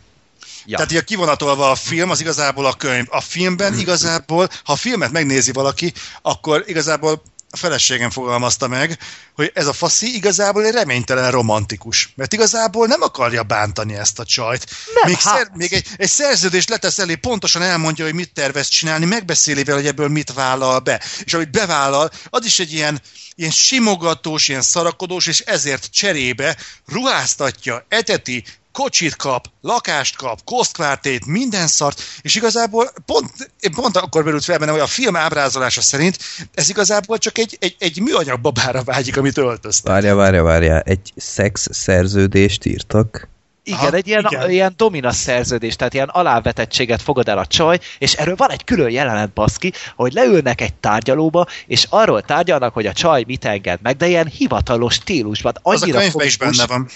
[0.67, 0.77] Ja.
[0.77, 3.07] Tehát ugye kivonatolva a film, az igazából a könyv.
[3.11, 8.99] A filmben igazából, ha a filmet megnézi valaki, akkor igazából a feleségem fogalmazta meg,
[9.35, 12.13] hogy ez a faszi igazából egy reménytelen romantikus.
[12.17, 14.67] Mert igazából nem akarja bántani ezt a csajt.
[14.95, 15.37] Nem, még, hát.
[15.37, 19.79] szer, még egy, egy szerződést letesz elé, pontosan elmondja, hogy mit tervez csinálni, megbeszéli vele,
[19.79, 21.01] hogy ebből mit vállal be.
[21.25, 23.01] És amit bevállal, az is egy ilyen,
[23.35, 28.45] ilyen simogatós, ilyen szarakodós, és ezért cserébe ruháztatja, eteti,
[28.77, 33.31] kocsit kap, lakást kap, kosztkvártét, minden szart, és igazából pont,
[33.75, 36.19] pont akkor merült fel benne, hogy a film ábrázolása szerint
[36.55, 39.93] ez igazából csak egy, egy, egy műanyag babára vágyik, amit öltöztek.
[39.93, 43.29] Várja, várja, várja, egy szex szerződést írtak?
[43.65, 44.51] Igen, Aha, egy ilyen, igen.
[44.51, 48.91] ilyen dominasz szerződés, tehát ilyen alávetettséget fogad el a csaj, és erről van egy külön
[48.91, 53.97] jelenet, baszki, hogy leülnek egy tárgyalóba, és arról tárgyalnak, hogy a csaj mit enged meg,
[53.97, 55.55] de ilyen hivatalos stílusban.
[55.63, 56.89] Annyira az a is benne van.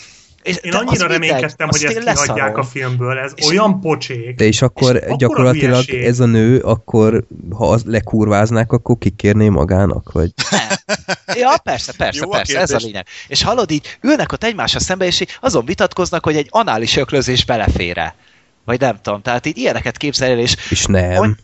[0.43, 4.35] És Én annyira reménykedtem, hogy ezt kihagyják a filmből, ez és olyan pocsék.
[4.35, 10.13] De és akkor és gyakorlatilag ez a nő, akkor ha az lekurváznák, akkor kikérné magának,
[10.13, 10.31] vagy?
[11.35, 13.07] Ja, persze, persze, Jó, persze, ez a lényeg.
[13.29, 18.15] És hallod így, ülnek ott egymásra szembe, és azon vitatkoznak, hogy egy anális öklözés belefére.
[18.65, 20.57] Vagy nem tudom, tehát így ilyeneket képzel és...
[20.71, 21.37] És nem.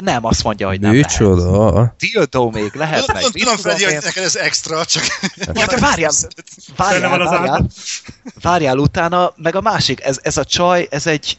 [0.00, 1.72] Nem, azt mondja, hogy nem Micsoda?
[1.72, 1.94] lehet.
[1.98, 3.22] Dildó még lehet meg.
[3.22, 5.02] Tudom, Freddy, hogy neked ez extra, csak...
[5.36, 6.12] Ja, de várjál,
[6.76, 7.66] várjál, várjál,
[8.42, 11.38] várjál utána, meg a másik, ez, ez a csaj, ez egy,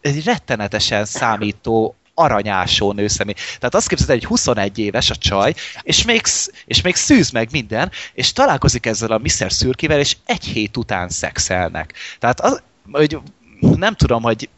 [0.00, 3.34] egy rettenetesen számító aranyásó nőszemély.
[3.34, 6.22] Tehát azt képzeld, hogy 21 éves a csaj, és még,
[6.66, 9.52] és még szűz meg minden, és találkozik ezzel a Mr.
[9.52, 11.92] Szürkivel, és egy hét után szexelnek.
[12.18, 13.18] Tehát az, hogy
[13.60, 14.48] nem tudom, hogy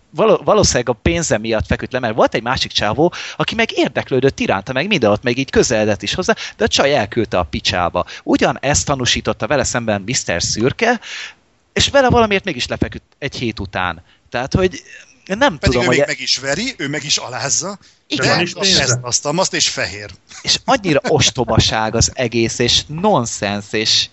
[0.44, 4.72] valószínűleg a pénze miatt feküdt le, mert volt egy másik csávó, aki meg érdeklődött iránta,
[4.72, 8.04] meg minden ott meg így közeledett is hozzá, de a csaj elküldte a picsába.
[8.22, 10.42] Ugyan ezt tanúsította vele szemben Mr.
[10.42, 11.00] Szürke,
[11.72, 14.02] és vele valamiért mégis lefeküdt egy hét után.
[14.30, 14.82] Tehát, hogy
[15.24, 15.96] nem Pedig tudom, ő hogy...
[15.96, 18.36] még meg is veri, ő meg is alázza, Igen.
[18.36, 20.10] de is ezt, azt, azt és fehér.
[20.42, 24.08] És annyira ostobaság az egész, és nonsens, és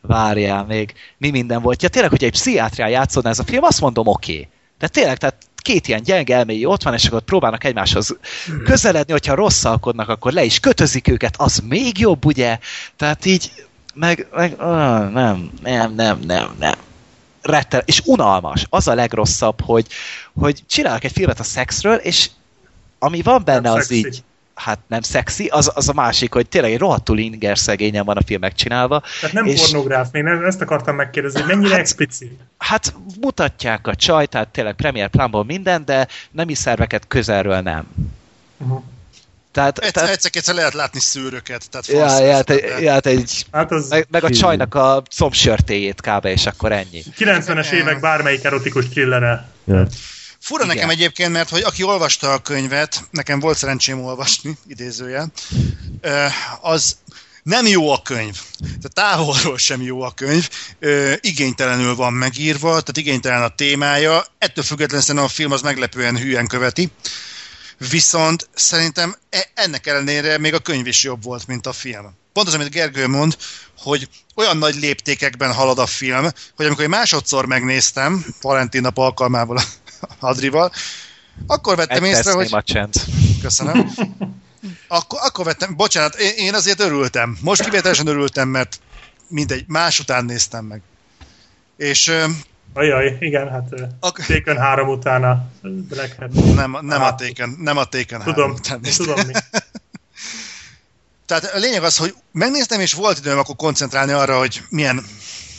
[0.00, 1.82] várjál még, mi minden volt.
[1.82, 4.32] Ja tényleg, hogy egy pszichiátrián játszódna ez a film, azt mondom, oké.
[4.32, 4.48] Okay.
[4.80, 8.16] De tényleg, tehát két ilyen gyenge elméi ott van, és akkor próbálnak egymáshoz
[8.64, 12.58] közeledni, hogyha rosszalkodnak, akkor le is kötözik őket, az még jobb, ugye?
[12.96, 13.52] Tehát így,
[13.94, 16.74] meg, meg ah, nem, nem, nem, nem, nem.
[17.42, 18.66] Rettel, és unalmas.
[18.68, 19.86] Az a legrosszabb, hogy,
[20.34, 22.30] hogy csinálnak egy filmet a szexről, és
[22.98, 24.06] ami van benne, nem az szexi.
[24.06, 24.22] így
[24.60, 28.22] hát nem szexi, az, az a másik, hogy tényleg egy rohadtul inger szegényen van a
[28.26, 29.02] film megcsinálva.
[29.20, 29.60] Tehát nem és...
[29.60, 32.40] pornográf, nem, ezt akartam megkérdezni, hogy mennyire hát, explicit?
[32.58, 37.86] Hát mutatják a csaj, tehát tényleg premier plánból minden, de nemi szerveket közelről nem.
[38.58, 38.82] Uh-huh.
[39.52, 40.46] Tehát, egyszer, tehát...
[40.46, 41.70] lehet látni szőröket.
[41.70, 46.00] Tehát ja, ja, te, ja, te egy, hát az meg, meg a csajnak a combsörtéjét
[46.00, 46.24] kb.
[46.24, 47.02] és akkor ennyi.
[47.18, 49.48] 90-es évek bármelyik erotikus thrillere.
[49.64, 49.86] Ja.
[50.40, 50.74] Fura Igen.
[50.74, 55.26] nekem egyébként, mert hogy aki olvasta a könyvet, nekem volt szerencsém olvasni, idézője,
[56.60, 56.96] az
[57.42, 58.40] nem jó a könyv.
[58.58, 60.48] Tehát távolról sem jó a könyv.
[60.78, 64.24] Ö, igénytelenül van megírva, tehát igénytelen a témája.
[64.38, 66.90] Ettől függetlenül a film az meglepően hülyen követi.
[67.90, 72.18] Viszont szerintem e, ennek ellenére még a könyv is jobb volt, mint a film.
[72.32, 73.36] Pont az, amit Gergő mond,
[73.78, 79.62] hogy olyan nagy léptékekben halad a film, hogy amikor egy másodszor megnéztem, Valentin nap alkalmával
[80.18, 80.72] Adrival,
[81.46, 82.48] akkor vettem Egy észre, hogy...
[82.50, 82.94] A csend.
[83.42, 83.92] Köszönöm.
[84.88, 87.38] Akkor, akkor vettem, bocsánat, én azért örültem.
[87.40, 88.80] Most kivételesen örültem, mert
[89.28, 90.82] mindegy, más után néztem meg.
[91.76, 92.12] És...
[92.74, 93.68] Ajaj, igen, hát
[94.00, 96.54] a Taken 3 utána Black Hat.
[96.54, 99.06] Nem, nem, a Taken, nem a Taken tudom, 3 után néztem.
[99.06, 99.32] Tudom mi.
[101.26, 105.04] Tehát a lényeg az, hogy megnéztem, és volt időm akkor koncentrálni arra, hogy milyen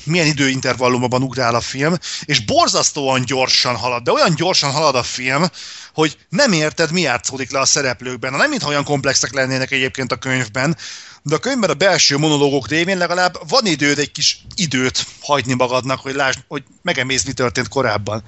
[0.03, 5.45] milyen időintervallumban ugrál a film, és borzasztóan gyorsan halad, de olyan gyorsan halad a film,
[5.93, 8.33] hogy nem érted, mi játszódik le a szereplőkben.
[8.33, 10.77] Nem mintha olyan komplexek lennének egyébként a könyvben,
[11.23, 15.99] de a könyvben a belső monológok révén legalább van időd egy kis időt hagyni magadnak,
[15.99, 18.23] hogy lásd, hogy megemész, mi történt korábban.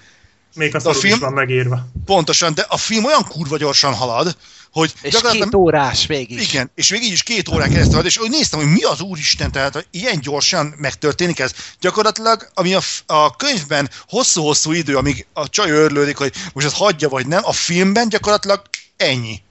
[0.56, 1.88] Még a, a film is van megírva.
[2.06, 4.38] Pontosan, de a film olyan kurva gyorsan halad,
[4.74, 6.42] hogy és két órás végig.
[6.42, 9.74] Igen, és végig is két órán keresztül és úgy néztem, hogy mi az úristen, tehát
[9.74, 11.54] hogy ilyen gyorsan megtörténik ez.
[11.80, 17.10] Gyakorlatilag, ami a, a könyvben hosszú-hosszú idő, amíg a csaj örlődik, hogy most ezt hagyja
[17.10, 18.62] vagy nem, a filmben gyakorlatilag
[18.98, 19.42] ennyi.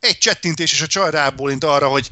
[0.00, 2.08] Egy csettintés, és a csaj rábólint arra, hogy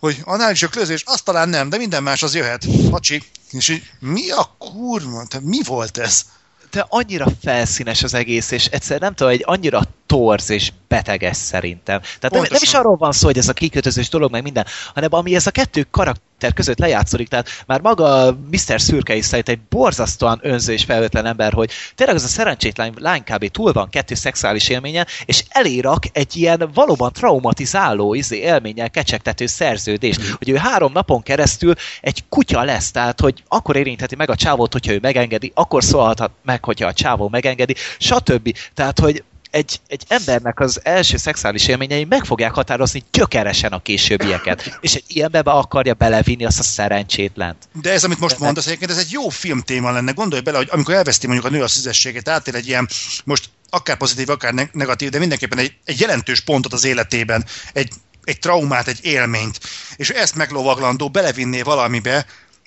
[0.00, 2.64] hogy anális öklözés, azt talán nem, de minden más az jöhet.
[2.90, 3.22] Hacsi.
[3.50, 5.24] És így, mi a kurva?
[5.28, 6.22] Tehát mi volt ez?
[6.70, 12.00] De annyira felszínes az egész, és egyszer nem tudom, egy annyira torz és beteges szerintem.
[12.00, 15.14] Tehát nem, nem is arról van szó, hogy ez a kikötözős dolog, meg minden, hanem
[15.14, 18.80] ami ez a kettő karakter között lejátszódik, tehát már maga Mr.
[18.80, 23.22] Szürke is szerint egy borzasztóan önző és felvetlen ember, hogy tényleg az a szerencsétlen lány
[23.24, 23.50] kb.
[23.50, 30.18] túl van kettő szexuális élményen, és elérak egy ilyen valóban traumatizáló izé, élménnyel kecsegtető szerződés,
[30.18, 30.22] mm.
[30.38, 34.72] hogy ő három napon keresztül egy kutya lesz, tehát hogy akkor érintheti meg a csávót,
[34.72, 38.56] hogyha ő megengedi, akkor szólhat meg, hogyha a csávó megengedi, stb.
[38.74, 44.78] Tehát, hogy egy, egy embernek az első szexuális élményei meg fogják határozni gyökeresen a későbbieket.
[44.80, 47.68] És egy ilyenbe be akarja belevinni azt a szerencsétlent.
[47.72, 50.12] De ez, amit most De mondasz, egyébként ez egy jó film téma lenne.
[50.12, 52.88] Gondolj bele, hogy amikor elveszti mondjuk a nő a szüzességet, átél egy ilyen,
[53.24, 57.92] most akár pozitív, akár negatív, de mindenképpen egy, egy jelentős pontot az életében, egy,
[58.24, 59.60] egy traumát, egy élményt,
[59.96, 62.26] és ezt meglovaglandó belevinné valamibe,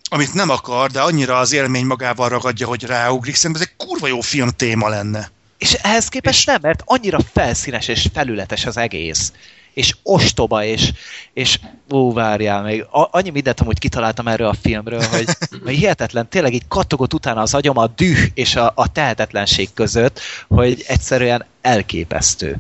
[0.10, 3.36] amit nem akar, de annyira az élmény magával ragadja, hogy ráugrik.
[3.36, 5.32] Szerintem ez egy kurva jó film téma lenne.
[5.64, 9.34] És ehhez képest nem, mert annyira felszínes és felületes az egész.
[9.74, 10.92] És ostoba, és,
[11.34, 11.60] és
[11.94, 15.26] ó, várjál még, annyi mindent amúgy kitaláltam erről a filmről, hogy,
[15.64, 20.20] hogy hihetetlen, tényleg így kattogott utána az agyam a düh és a, a tehetetlenség között,
[20.48, 22.58] hogy egyszerűen elképesztő.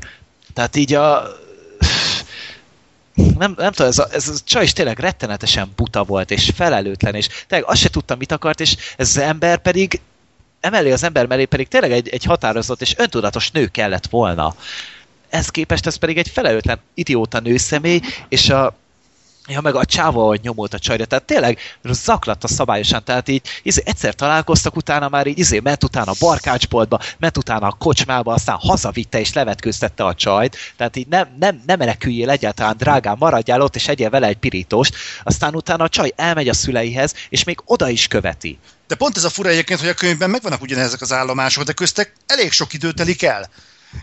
[0.53, 1.27] Tehát így a,
[3.13, 7.15] nem, nem tudom, ez a, ez a csaj is tényleg rettenetesen buta volt, és felelőtlen,
[7.15, 10.01] és tényleg azt se tudtam, mit akart, és ez az ember pedig
[10.63, 14.55] emellé az ember mellé pedig tényleg egy, egy határozott és öntudatos nő kellett volna.
[15.29, 18.75] Ez képest ez pedig egy felelőtlen idióta nőszemély, és a,
[19.47, 23.81] Ja, meg a csáva, hogy nyomult a csajra, tehát tényleg zaklatta szabályosan, tehát így izé,
[23.85, 28.55] egyszer találkoztak, utána már így izé, ment utána a barkácsboltba, ment utána a kocsmába, aztán
[28.59, 33.75] hazavitte és levetkőztette a csajt, tehát így nem, nem, nem meneküljél egyáltalán, drágán, maradjál ott,
[33.75, 37.89] és egyél vele egy pirítost, aztán utána a csaj elmegy a szüleihez, és még oda
[37.89, 38.59] is követi.
[38.87, 42.13] De pont ez a fura egyébként, hogy a könyvben megvannak ugyanezek az állomások, de köztek
[42.25, 43.49] elég sok idő telik el.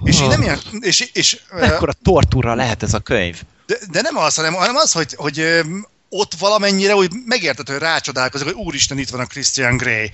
[0.02, 0.58] És én nem ilyen...
[0.80, 3.42] És, és, Mekkora tortúra lehet ez a könyv?
[3.70, 5.62] De, de nem az, hanem, hanem az, hogy, hogy
[6.08, 10.10] ott valamennyire úgy megérted, hogy rácsodálkozik, hogy úristen, itt van a Christian Grey.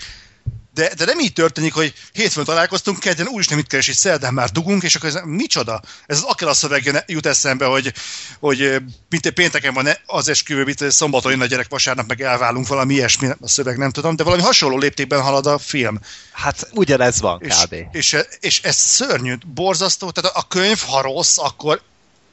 [0.74, 4.50] De, de nem így történik, hogy hétfőn találkoztunk, kedden úristen, mit keres, és szerdán már
[4.50, 5.82] dugunk, és akkor ez micsoda?
[6.06, 7.92] Ez az Akela szöveg jut eszembe, hogy,
[8.38, 12.94] hogy mint pénteken van az esküvő, mint szombaton jön a gyerek, vasárnap meg elválunk, valami
[12.94, 16.00] ilyesmi, a szöveg nem tudom, de valami hasonló léptékben halad a film.
[16.32, 17.74] Hát ugyanez van és, kb.
[17.92, 21.82] És, és ez szörnyű, borzasztó, tehát a könyv, ha rossz, akkor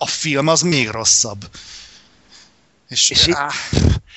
[0.04, 1.50] a film az még rosszabb.
[2.90, 3.54] És, és áh,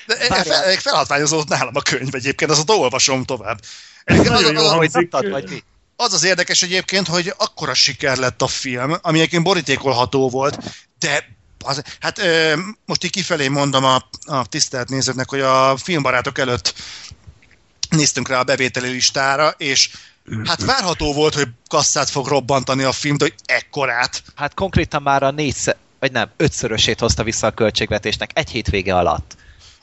[0.06, 3.60] de fel, felhatványozott nálam a könyv egyébként, azt olvasom tovább.
[4.05, 5.10] Ez nagyon jó hangzik.
[5.10, 5.62] vagy mi?
[5.97, 10.58] Az az érdekes egyébként, hogy akkora siker lett a film, ami egyébként borítékolható volt,
[10.98, 16.39] de az, hát ö, most így kifelé mondom a, a tisztelt nézőknek, hogy a filmbarátok
[16.39, 16.74] előtt
[17.90, 19.90] néztünk rá a bevételi listára, és
[20.44, 24.22] Hát várható volt, hogy kasszát fog robbantani a film, de hogy ekkorát.
[24.34, 29.36] Hát konkrétan már a négyszer, vagy nem, ötszörösét hozta vissza a költségvetésnek egy hétvége alatt.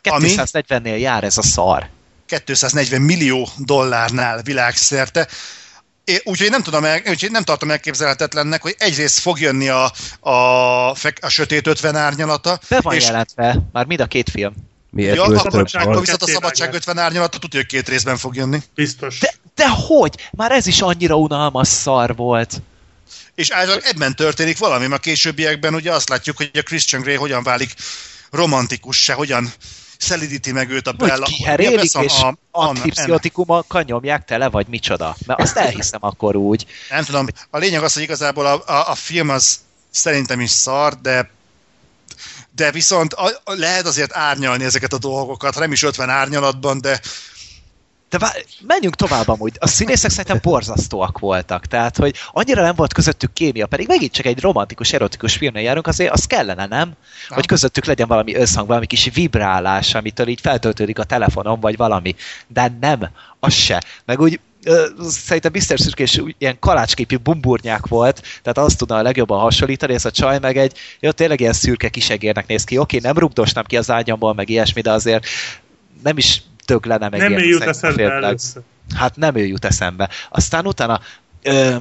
[0.04, 1.90] 240-nél jár ez a szar.
[2.26, 5.28] 240 millió dollárnál világszerte.
[6.24, 10.90] Úgyhogy nem, tudom el, úgyhogy nem tartom elképzelhetetlennek, hogy egyrészt fog jönni a, a,
[11.22, 12.60] a Sötét 50 árnyalata.
[12.70, 13.06] Be van és...
[13.06, 14.54] jelentve, már mind a két film.
[14.90, 15.64] Miért ja, akkor
[16.00, 18.62] viszont a Szabadság 50 árnyalata tudja, hogy két részben fog jönni.
[18.76, 19.20] Biztos.
[19.20, 20.16] De, de hogy?
[20.32, 22.62] Már ez is annyira unalmas szar volt.
[23.36, 27.44] És általában ebben történik valami, a későbbiekben ugye azt látjuk, hogy a Christian Grey hogyan
[27.44, 27.74] válik
[28.32, 29.54] romantikussá, hogyan
[29.98, 31.26] szelidíti meg őt a Bella.
[31.26, 35.16] Hogy kiherélik, és a, antipsziotikummal nyomják tele, vagy micsoda?
[35.26, 36.66] Mert azt elhiszem akkor úgy.
[36.90, 39.60] Nem tudom, a lényeg az, hogy igazából a, a, a film az
[39.92, 41.32] szerintem is szar, de
[42.56, 47.00] de viszont a, a, lehet azért árnyalni ezeket a dolgokat, nem is 50 árnyalatban, de
[48.14, 49.56] De vár, menjünk tovább amúgy.
[49.60, 51.66] A színészek szerintem borzasztóak voltak.
[51.66, 55.88] Tehát, hogy annyira nem volt közöttük kémia, pedig megint csak egy romantikus, erotikus filmnél járunk,
[55.88, 56.70] azért az kellene, nem?
[56.70, 56.96] nem?
[57.30, 62.16] Hogy közöttük legyen valami összhang, valami kis vibrálás, amitől így feltöltődik a telefonom, vagy valami.
[62.48, 63.10] De nem,
[63.40, 63.84] az se.
[64.06, 64.40] Meg úgy
[65.10, 65.80] szerintem Mr.
[65.80, 70.58] Szürkés ilyen kalácsképű bumburnyák volt, tehát azt tudna a legjobban hasonlítani, ez a csaj meg
[70.58, 72.78] egy, jó, tényleg ilyen szürke kisegérnek néz ki.
[72.78, 75.26] Oké, nem rugdosnám ki az ágyamból, meg ilyesmi, de azért
[76.04, 78.62] nem is töglene meg Nem ilyen ő jut először.
[78.96, 80.10] Hát nem ő jut eszembe.
[80.30, 81.00] Aztán utána
[81.44, 81.76] Ö,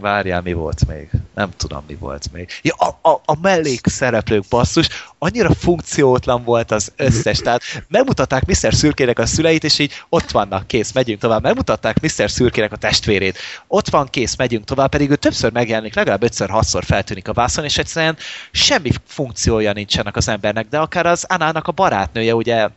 [0.00, 1.10] várjál, mi volt még?
[1.34, 2.48] Nem tudom, mi volt még.
[2.62, 7.38] Ja, a, a, a mellékszereplők basszus, annyira funkciótlan volt az összes.
[7.38, 8.74] Tehát megmutatták Mr.
[8.74, 11.42] Szürkének a szüleit, és így ott vannak, kész, megyünk tovább.
[11.42, 12.30] Megmutatták Mr.
[12.30, 13.38] Szürkének a testvérét.
[13.66, 17.64] Ott van, kész, megyünk tovább, pedig ő többször megjelenik, legalább ötször, hatszor feltűnik a vászon,
[17.64, 18.16] és egyszerűen
[18.50, 22.68] semmi funkciója nincsenek az embernek, de akár az Anának a barátnője, ugye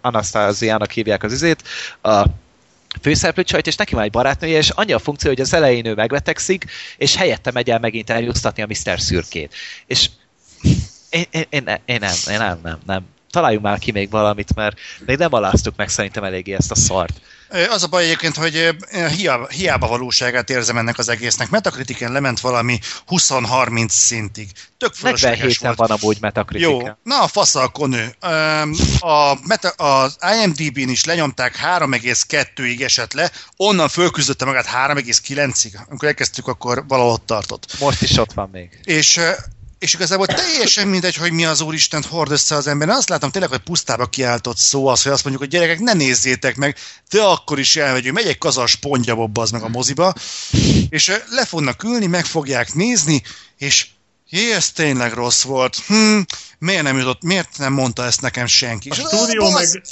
[0.00, 1.62] Anasztáziának hívják az izét,
[2.02, 2.24] a
[3.02, 5.94] főszereplő csajt, és neki van egy barátnője, és annyi a funkció, hogy az elején ő
[5.94, 6.64] megbetegszik,
[6.96, 9.00] és helyette megy el megint eljuttatni a Mr.
[9.00, 9.54] Szürkét.
[9.86, 10.10] És
[11.10, 13.06] én, én, én, én, nem, én nem, nem, nem.
[13.30, 17.20] Találjunk már ki még valamit, mert még nem aláztuk meg szerintem eléggé ezt a szart.
[17.70, 18.76] Az a baj egyébként, hogy
[19.16, 21.50] hiába, hiába valóságát érzem ennek az egésznek.
[21.50, 22.78] Metakritiken lement valami
[23.08, 24.50] 20-30 szintig.
[24.78, 25.76] Tök fölösleges 47-en volt.
[25.76, 26.70] van amúgy metakritika.
[26.70, 28.14] Jó, na a faszal konő.
[28.20, 35.72] Öm, A meta, az IMDb-n is lenyomták 3,2-ig esett le, onnan fölküzdötte magát 3,9-ig.
[35.88, 37.78] Amikor elkezdtük, akkor valahol ott tartott.
[37.78, 38.80] Most is ott van még.
[38.84, 39.20] És,
[39.78, 42.88] és igazából teljesen mindegy, hogy mi az Úristent hord össze az ember.
[42.88, 45.92] Én azt látom tényleg, hogy pusztába kiáltott szó az, hogy azt mondjuk, hogy gyerekek, ne
[45.92, 46.76] nézzétek meg,
[47.10, 50.14] de akkor is elmegyünk, megy egy kazas pontjabobba az meg a moziba,
[50.88, 53.22] és le fognak ülni, meg fogják nézni,
[53.58, 53.86] és
[54.28, 55.76] jé, ez tényleg rossz volt.
[55.86, 56.20] Hm,
[56.58, 58.88] miért nem jutott, miért nem mondta ezt nekem senki?
[58.88, 59.82] A stúdió meg,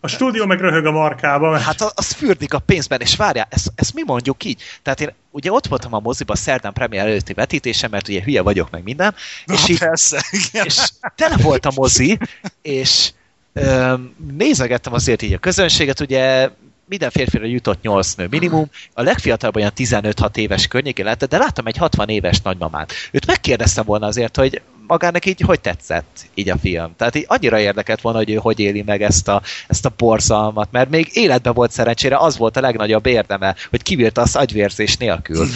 [0.00, 3.72] a stúdió meg röhög a markába, mert Hát az, fürdik a pénzben, és várjál, ezt,
[3.74, 4.62] ezt mi mondjuk így?
[4.82, 8.70] Tehát én ugye ott voltam a moziba szerdán premier előtti vetítésen, mert ugye hülye vagyok
[8.70, 9.14] meg minden,
[9.46, 10.64] és így persze, igen.
[10.64, 12.18] és tele volt a mozi,
[12.62, 13.10] és
[13.52, 16.50] öm, nézegettem azért így a közönséget, ugye
[16.90, 21.66] minden férfira jutott 8 nő minimum, a legfiatalabb olyan 15-6 éves környékén lehetett, de láttam
[21.66, 22.92] egy 60 éves nagymamát.
[23.10, 26.96] Őt megkérdeztem volna azért, hogy magának így hogy tetszett így a film.
[26.96, 30.68] Tehát így annyira érdekelt volna, hogy ő hogy éli meg ezt a, ezt a borzalmat,
[30.70, 35.46] mert még életben volt szerencsére, az volt a legnagyobb érdeme, hogy kibírta azt agyvérzés nélkül.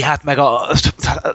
[0.00, 0.70] Hát meg a,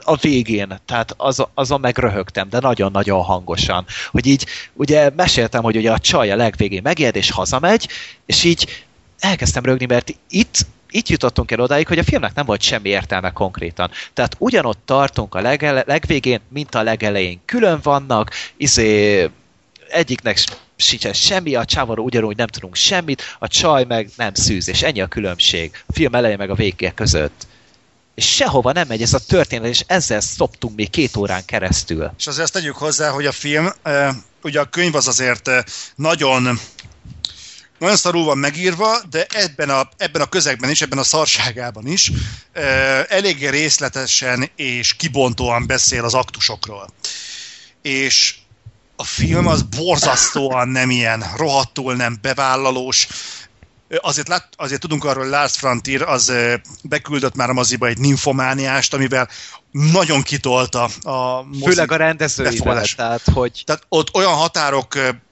[0.04, 3.84] a végén, tehát az, azon meg röhögtem, de nagyon-nagyon hangosan.
[4.10, 7.88] Hogy így, ugye meséltem, hogy ugye a csaj a legvégén megijed és hazamegy,
[8.26, 8.84] és így
[9.18, 13.30] elkezdtem rögni, mert itt itt jutottunk el odáig, hogy a filmnek nem volt semmi értelme
[13.30, 13.90] konkrétan.
[14.14, 17.40] Tehát ugyanott tartunk a legele, legvégén, mint a legelején.
[17.44, 19.30] Külön vannak, izé,
[19.88, 20.38] egyiknek
[20.76, 25.00] sincsen semmi, a csávóról ugyanúgy nem tudunk semmit, a csaj meg nem szűz, és ennyi
[25.00, 25.84] a különbség.
[25.86, 27.46] A film eleje meg a végé között
[28.14, 32.10] és sehova nem megy ez a történet, és ezzel szoptunk még két órán keresztül.
[32.18, 33.68] És azért azt tegyük hozzá, hogy a film,
[34.42, 35.50] ugye a könyv az azért
[35.94, 36.58] nagyon
[37.82, 42.12] nagyon szarul van megírva, de ebben a, ebben a közegben is, ebben a szarságában is
[43.08, 46.88] eléggé részletesen és kibontóan beszél az aktusokról.
[47.82, 48.34] És
[48.96, 53.08] a film az borzasztóan nem ilyen, rohadtul nem bevállalós,
[54.00, 56.32] Azért, lát, azért tudunk arról, hogy Lars Frontier az
[56.82, 59.28] beküldött már a moziba egy ninfomániást, amivel
[59.70, 65.22] nagyon kitolta a mozi Főleg a rendezőivel, tehát hogy Tehát ott olyan határokkal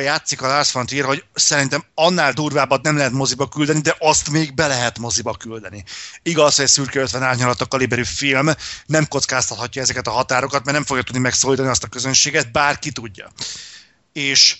[0.00, 4.30] játszik a Lars von Trier, hogy szerintem annál durvábbat nem lehet moziba küldeni, de azt
[4.30, 5.84] még be lehet moziba küldeni.
[6.22, 8.50] Igaz, hogy egy szürke 50 árnyalat a kaliberű film
[8.86, 13.32] nem kockáztathatja ezeket a határokat, mert nem fogja tudni megszólítani azt a közönséget, bárki tudja.
[14.12, 14.56] És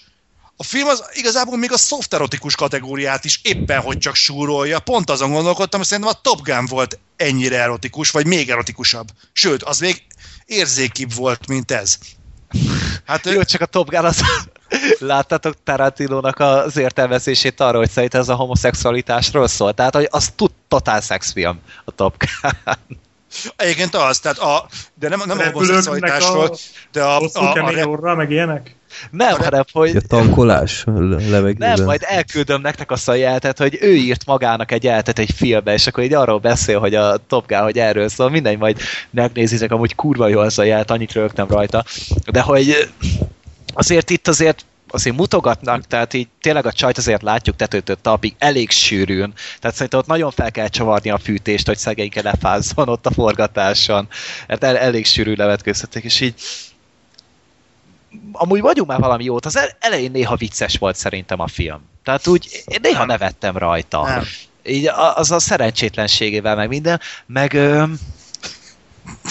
[0.57, 4.79] a film az igazából még a soft erotikus kategóriát is éppen hogy csak súrolja.
[4.79, 9.09] Pont azon gondolkodtam, hogy szerintem a Top Gun volt ennyire erotikus, vagy még erotikusabb.
[9.33, 10.03] Sőt, az még
[10.47, 11.99] érzékibb volt, mint ez.
[13.07, 14.21] Hát jó, csak a Top Gun az...
[14.99, 19.75] Láttátok Tarantinónak az értelmezését arra, hogy szerint ez a homoszexualitásról szól?
[19.75, 22.77] Tehát, hogy az tud totál szexfilm a Top Gun.
[23.57, 26.57] Egyébként az, tehát a, de nem, nem a homoszexualitásról, a
[26.93, 28.77] de a, hosszú a, a, a, orra, meg ilyenek.
[29.11, 29.97] Nem, hanem, A hogy...
[30.09, 31.77] tankolás levegőben.
[31.77, 35.73] Nem, majd elküldöm nektek azt a jeltet, hogy ő írt magának egy jeltet egy filmbe,
[35.73, 38.81] és akkor így arról beszél, hogy a Top Gun, hogy erről szól, mindegy, majd
[39.11, 41.85] megnézitek, amúgy kurva jó az a jelt, annyit rögtem rajta.
[42.31, 42.89] De hogy
[43.75, 48.71] azért itt azért azért mutogatnak, tehát így tényleg a csajt azért látjuk tetőtől talpig elég
[48.71, 49.33] sűrűn.
[49.61, 54.09] Tehát szerintem ott nagyon fel kell csavarni a fűtést, hogy szegényke lefázzon ott a forgatáson.
[54.47, 56.35] Mert el, elég sűrű levetkőzhetek, és így
[58.33, 59.47] amúgy vagyunk már valami jót.
[59.47, 61.81] Az el- elején néha vicces volt szerintem a film.
[62.05, 64.03] Tehát úgy én néha nevettem rajta.
[64.03, 64.25] Nem.
[64.65, 67.85] Így az a szerencsétlenségével, meg minden, meg, ö,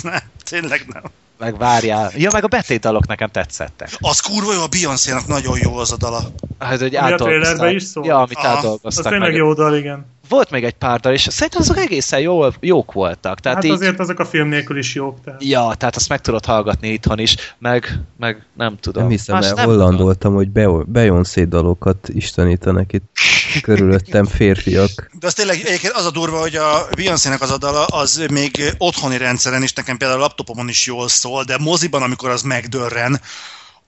[0.01, 1.03] Nem, tényleg nem.
[1.41, 2.11] Meg várjál.
[2.15, 3.89] Ja, meg a betétdalok nekem tetszettek.
[3.99, 6.19] Az kurva jó, a Beyoncé-nak nagyon jó az a dala.
[6.59, 8.05] Hát, hogy a trailerben is szól?
[8.05, 8.47] Ja, amit Aha.
[8.47, 9.03] Az átdolgoztak.
[9.03, 9.37] tényleg meg.
[9.37, 10.05] jó dal, igen.
[10.29, 13.39] Volt még egy pár dal, és szerintem azok egészen jó, jók voltak.
[13.39, 15.17] Tehát Hát így, azért azok a film nélkül is jók.
[15.23, 15.43] Tehát.
[15.43, 19.01] Ja, tehát azt meg tudod hallgatni itthon is, meg, meg nem tudom.
[19.01, 23.03] Nem hiszem, Más el nem hollandoltam, hogy Be- Beyoncé dalokat istenítenek itt
[23.59, 25.09] körülöttem férfiak.
[25.19, 28.73] De az tényleg egyébként az a durva, hogy a Beyoncé-nek az a dala, az még
[28.77, 33.21] otthoni rendszeren is, nekem például a laptopomon is jól szól, de moziban, amikor az megdörren,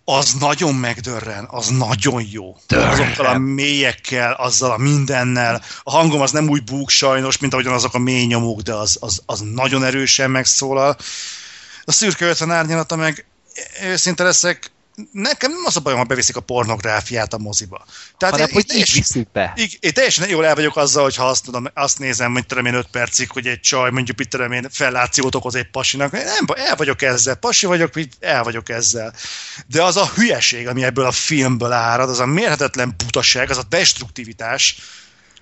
[0.05, 2.57] az nagyon megdörren, az nagyon jó.
[2.67, 2.89] Dörren.
[2.89, 5.61] Azokkal a mélyekkel, azzal a mindennel.
[5.83, 8.97] A hangom az nem úgy búg sajnos, mint ahogyan azok a mély nyomók, de az,
[8.99, 10.97] az, az nagyon erősen megszólal.
[11.83, 13.25] A szürke 50 árnyalata meg
[13.83, 14.71] őszinte leszek,
[15.11, 17.85] nekem nem az a bajom, ha beviszik a pornográfiát a moziba.
[18.17, 19.53] Tehát Hanem, én- hogy így viszik be.
[19.55, 22.65] így, én teljesen jól el vagyok azzal, hogy ha azt, tudom, azt nézem, hogy tudom
[22.65, 26.11] én 5 percig, hogy egy csaj mondjuk itt tudom én fellációt okoz egy pasinak.
[26.11, 29.13] Nem, el vagyok ezzel, pasi vagyok, el vagyok ezzel.
[29.67, 33.63] De az a hülyeség, ami ebből a filmből árad, az a mérhetetlen butaság, az a
[33.63, 34.75] destruktivitás,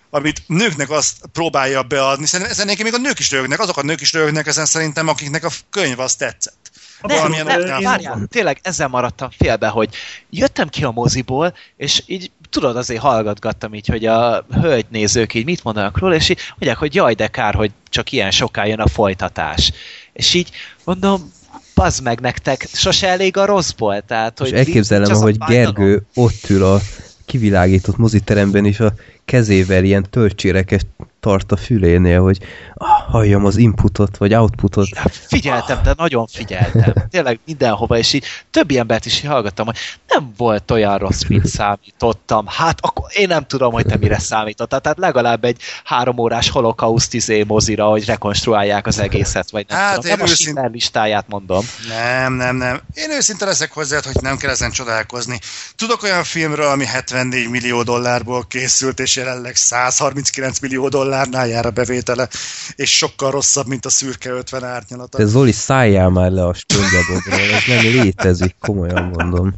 [0.09, 2.25] amit nőknek azt próbálja beadni.
[2.25, 5.43] Szerintem ezen még a nők is rögnek, azok a nők is rögnek ezen szerintem, akiknek
[5.43, 6.60] a könyv az tetszett.
[7.01, 7.81] Oknál nem, fogva.
[7.81, 9.89] várjál, tényleg ezzel maradtam félbe, hogy
[10.29, 15.63] jöttem ki a moziból, és így tudod, azért hallgatgattam így, hogy a hölgynézők így mit
[15.63, 18.87] mondanak róla, és így mondják, hogy jaj, de kár, hogy csak ilyen soká jön a
[18.87, 19.71] folytatás.
[20.13, 20.49] És így
[20.83, 21.31] mondom,
[21.75, 24.01] bazd meg nektek, sose elég a rosszból.
[24.01, 25.37] Tehát, hogy És elképzelem, hogy.
[25.37, 26.79] Gergő ott ül a
[27.25, 28.93] kivilágított moziteremben, és a
[29.25, 30.85] kezével ilyen töltséreket
[31.21, 32.37] tart a fülénél, hogy
[32.73, 34.95] ah, halljam az inputot, vagy outputot.
[34.95, 36.93] Hát figyeltem, de nagyon figyeltem.
[37.11, 39.77] Tényleg mindenhova, és így többi embert is hallgattam, hogy
[40.07, 42.45] nem volt olyan rossz, mint számítottam.
[42.47, 44.79] Hát akkor én nem tudom, hogy te mire számítottál.
[44.79, 49.93] Tehát legalább egy három órás holokauszt izé mozira, hogy rekonstruálják az egészet, vagy nem Hát
[49.95, 50.05] tudom.
[50.09, 51.65] én Nem a őszint- Schindler listáját mondom.
[51.87, 52.81] Nem, nem, nem.
[52.93, 55.39] Én őszinte leszek hozzá, hogy nem kell ezen csodálkozni.
[55.75, 61.71] Tudok olyan filmről, ami 74 millió dollárból készült, és jelenleg 139 millió dollárnál jár a
[61.71, 62.27] bevétele,
[62.75, 65.17] és sokkal rosszabb, mint a szürke 50 árnyalata.
[65.17, 69.53] Te Zoli, szálljál már le a spongyabobról, ez nem létezik, komolyan mondom.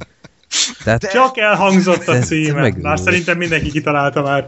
[0.84, 2.74] Tehát Csak elhangzott a címe.
[2.82, 4.48] Már szerintem mindenki kitalálta már.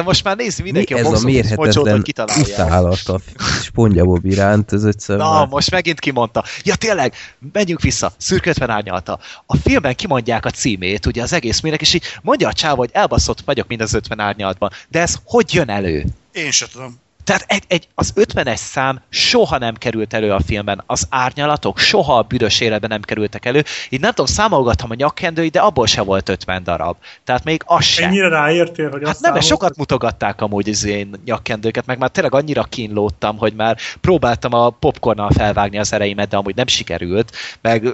[0.00, 2.42] De most már nézi mi mindenki ez a a office mocsót, mérhetetlen hogy kitalálja.
[2.42, 3.20] utálat a
[3.62, 5.26] spongyabob iránt, ez egyszerűen...
[5.26, 6.44] Na, most megint kimondta.
[6.62, 7.14] Ja, tényleg,
[7.52, 8.12] menjünk vissza.
[8.16, 9.18] Szürke 50 árnyalata.
[9.46, 12.90] A filmben kimondják a címét, ugye az egész mérek, és így mondja a csáv, hogy
[12.92, 14.70] elbaszott vagyok mind az 50 árnyalatban.
[14.88, 16.04] De ez hogy jön elő?
[16.32, 17.00] Én se tudom.
[17.24, 20.82] Tehát egy, egy, az 50-es szám soha nem került elő a filmben.
[20.86, 23.64] Az árnyalatok soha a büdös életben nem kerültek elő.
[23.88, 26.96] Így nem tudom, számolgattam a nyakkendőit, de abból se volt 50 darab.
[27.24, 28.08] Tehát még az sem.
[28.08, 32.08] Ennyire ráértél, hogy Hát azt nem, mert sokat mutogatták amúgy az én nyakkendőket, meg már
[32.08, 37.36] tényleg annyira kínlódtam, hogy már próbáltam a popcornnal felvágni az ereimet, de amúgy nem sikerült,
[37.60, 37.88] meg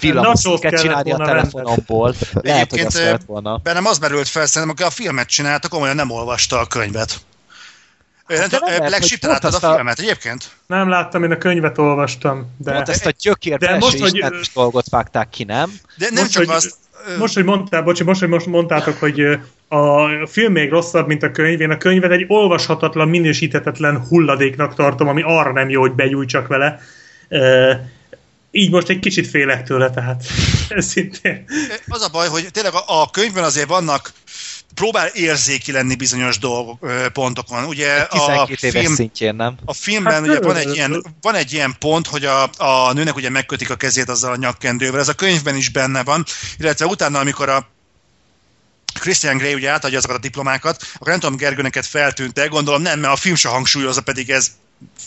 [0.00, 2.14] villamoszinket kellett csinálni a telefonomból.
[2.32, 3.56] Lehet, hogy Egyébként, azt kellett volna.
[3.62, 7.10] Bennem az merült fel, szerintem, aki a filmet csinálta, komolyan nem olvasta a könyvet.
[7.10, 7.22] Ö, Hát de nem ö, lehet,
[8.26, 10.50] Black Sheep, láttad a a- filmet egyébként?
[10.66, 12.54] Nem láttam, én a könyvet olvastam.
[12.58, 15.72] De Pont ezt a gyökér de most, hogy- dolgot vágták ki, nem?
[15.96, 16.74] De nem Most, csak hogy- azt...
[17.18, 19.20] most, hogy mondtál, bocsi, most, hogy most mondtátok, hogy
[19.68, 25.08] a film még rosszabb, mint a könyv, én a könyvet egy olvashatatlan, minősítetetlen hulladéknak tartom,
[25.08, 26.80] ami arra nem jó, hogy begyújtsak vele.
[28.50, 30.22] Így most egy kicsit félek tőle, tehát
[30.76, 31.44] szintén.
[31.88, 34.12] Az a baj, hogy tényleg a, a könyvben azért vannak
[34.74, 37.64] próbál érzéki lenni bizonyos dolgok, pontokon.
[37.64, 39.56] Ugye a 12 éves film, szintjén, nem?
[39.64, 43.16] a filmben Hát, ugye van egy, ilyen, van egy ilyen pont, hogy a, a nőnek
[43.16, 45.00] ugye megkötik a kezét azzal a nyakkendővel.
[45.00, 46.24] Ez a könyvben is benne van,
[46.58, 47.68] illetve utána, amikor a
[49.00, 52.98] Christian Grey ugye átadja azokat a diplomákat, akkor nem tudom, Gergő neked feltűnt gondolom nem,
[52.98, 54.50] mert a film se hangsúlyozza, pedig ez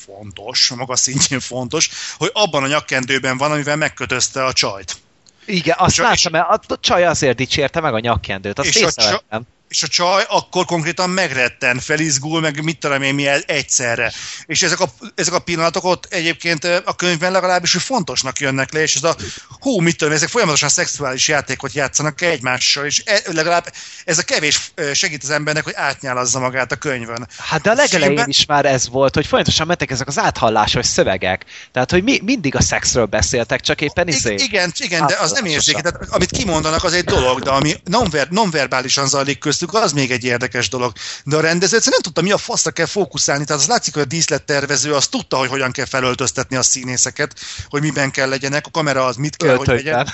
[0.06, 4.98] fontos, maga szintjén fontos, hogy abban a nyakkendőben van, amivel megkötözte a csajt.
[5.46, 8.80] Igen, azt És láttam, mert a csaj azért dicsérte meg a nyakkendőt, azt És a
[8.86, 9.48] észrevettem.
[9.70, 14.12] És a csaj akkor konkrétan megretten, felizgul, meg mit tudom én mi egyszerre.
[14.46, 18.82] És ezek a, ezek a pillanatok ott egyébként a könyvben legalábbis hogy fontosnak jönnek le,
[18.82, 19.16] és ez a
[19.60, 23.74] hú, mit tudom, ezek folyamatosan szexuális játékot játszanak egymással, és e, legalább
[24.06, 27.28] ez a kevés segít az embernek, hogy átnyálazza magát a könyvön.
[27.38, 30.86] Hát de a legelején filmben- is már ez volt, hogy folyamatosan mentek ezek az áthallásos
[30.86, 31.46] szövegek.
[31.72, 34.34] Tehát, hogy mi, mindig a szexről beszéltek, csak éppen izé.
[34.34, 35.82] I- igen, igen, de az nem érzéki.
[35.82, 40.12] Tehát, amit kimondanak, az egy dolog, de ami nonver, nonverbálisan zajlik köztük, mondjuk az még
[40.12, 40.92] egy érdekes dolog.
[41.24, 43.46] De a rendező egyszerűen nem tudta, mi a faszra kell fókuszálni.
[43.46, 47.40] Tehát az látszik, hogy a díszlettervező az tudta, hogy hogyan kell felöltöztetni a színészeket,
[47.70, 50.08] hogy miben kell legyenek, a kamera az mit kell, hogy legyen.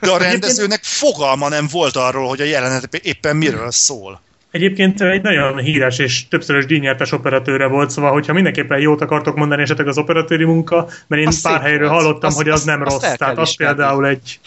[0.00, 4.20] De a rendezőnek fogalma nem volt arról, hogy a jelenet éppen miről szól.
[4.50, 9.62] Egyébként egy nagyon híres és többszörös díjnyertes operatőre volt, szóval hogyha mindenképpen jót akartok mondani
[9.62, 12.82] esetleg az operatőri munka, mert én az pár helyről hallottam, az, hogy az, az nem
[12.82, 13.16] rossz.
[13.16, 14.40] Tehát az például egy,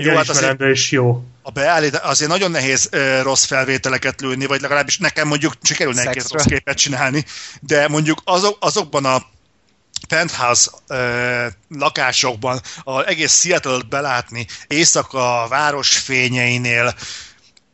[0.00, 1.24] egy jó, hát és jó.
[1.42, 6.22] A beállít, azért nagyon nehéz uh, rossz felvételeket lőni, vagy legalábbis nekem mondjuk sikerülne egy
[6.28, 7.24] rossz képet csinálni,
[7.60, 9.22] de mondjuk azok, azokban a
[10.08, 16.94] penthouse uh, lakásokban, ahol egész Seattle-t belátni, éjszaka a város fényeinél,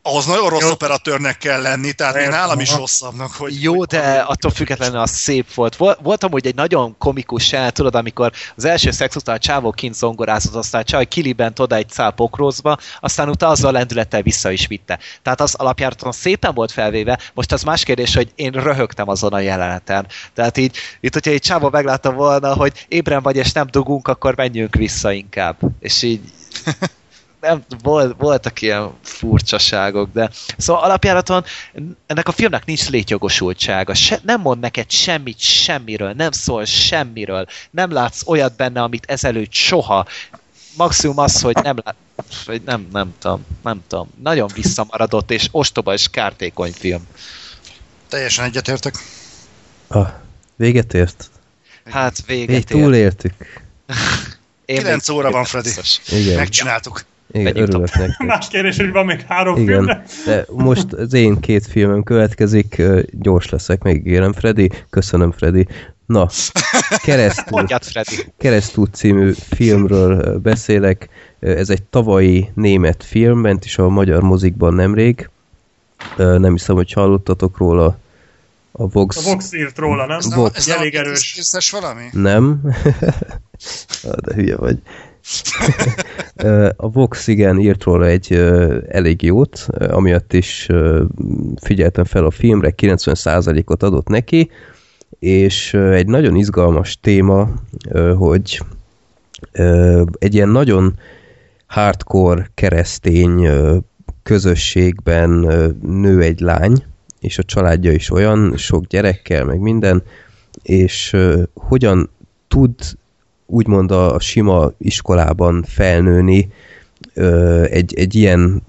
[0.07, 0.71] ahhoz nagyon rossz jó.
[0.71, 3.63] operatőrnek kell lenni, tehát én nálam is rosszabbnak, hogy...
[3.63, 5.77] Jó, hogy de attól függetlenül az szép volt.
[5.77, 5.99] volt.
[6.03, 9.95] Volt amúgy egy nagyon komikus se, tudod, amikor az első szex után a csávó kint
[9.95, 14.67] zongorázott, aztán a csaj kilibent oda egy szál pokrózba, aztán utána azzal lendülettel vissza is
[14.67, 14.99] vitte.
[15.23, 19.41] Tehát az alapjáraton szépen volt felvéve, most az más kérdés, hogy én röhögtem azon a
[19.41, 20.07] jeleneten.
[20.35, 24.37] Tehát így, itt, hogyha egy csávó meglátta volna, hogy ébren vagy és nem dugunk, akkor
[24.37, 25.57] menjünk vissza inkább.
[25.81, 26.21] És így
[27.41, 31.45] nem, volt, voltak ilyen furcsaságok, de szóval alapjáraton
[32.07, 33.95] ennek a filmnek nincs létjogosultsága.
[33.95, 39.53] Se, nem mond neked semmit semmiről, nem szól semmiről, nem látsz olyat benne, amit ezelőtt
[39.53, 40.07] soha.
[40.77, 41.97] Maximum az, hogy nem lát,
[42.47, 44.09] vagy nem, nem tudom, nem tudom.
[44.23, 47.07] Nagyon visszamaradott és ostoba és kártékony film.
[48.09, 48.95] Teljesen egyetértek.
[49.89, 50.09] Ah,
[50.57, 51.31] véget ért?
[51.85, 53.35] Hát véget Még túléltük.
[54.65, 55.71] Én 9 óra van, Freddy.
[56.09, 56.37] Igen.
[56.37, 57.05] Megcsináltuk.
[57.41, 58.19] Igen, örülök nektek.
[58.27, 60.03] Más kérdés, hogy van még három Igen, film.
[60.27, 64.71] de most az én két filmem következik, gyors leszek, megígérem, Freddy.
[64.91, 65.67] Köszönöm, Freddy.
[66.07, 66.29] Na,
[67.05, 67.75] Keresztút,
[68.39, 71.09] Keresztút című filmről beszélek.
[71.41, 75.29] Ez egy tavalyi német film, ment is a magyar mozikban nemrég.
[76.17, 77.99] Nem hiszem, hogy hallottatok róla.
[78.73, 80.19] A Vox, a Vox írt róla, nem?
[80.35, 80.57] Vox.
[80.57, 81.71] Ez elég erős.
[81.71, 82.05] valami?
[82.13, 82.61] Nem.
[84.25, 84.79] de hülye vagy.
[86.77, 88.33] a Vox igen írt róla egy
[88.89, 90.69] elég jót, amiatt is
[91.63, 94.51] figyeltem fel a filmre, 90%-ot adott neki,
[95.19, 97.49] és egy nagyon izgalmas téma,
[98.17, 98.63] hogy
[100.19, 100.99] egy ilyen nagyon
[101.67, 103.49] hardcore keresztény
[104.23, 105.31] közösségben
[105.83, 106.85] nő egy lány,
[107.21, 110.03] és a családja is olyan, sok gyerekkel, meg minden,
[110.63, 111.17] és
[111.55, 112.11] hogyan
[112.49, 112.75] tud
[113.47, 116.49] úgymond a sima iskolában felnőni
[117.71, 118.63] egy, egy ilyen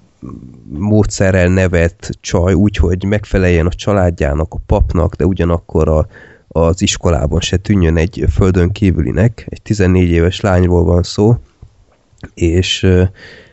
[0.68, 6.06] módszerrel nevet csaj, úgyhogy megfeleljen a családjának, a papnak, de ugyanakkor a,
[6.48, 9.46] az iskolában se tűnjön egy földön kívülinek.
[9.48, 11.36] Egy 14 éves lányról van szó,
[12.34, 12.82] és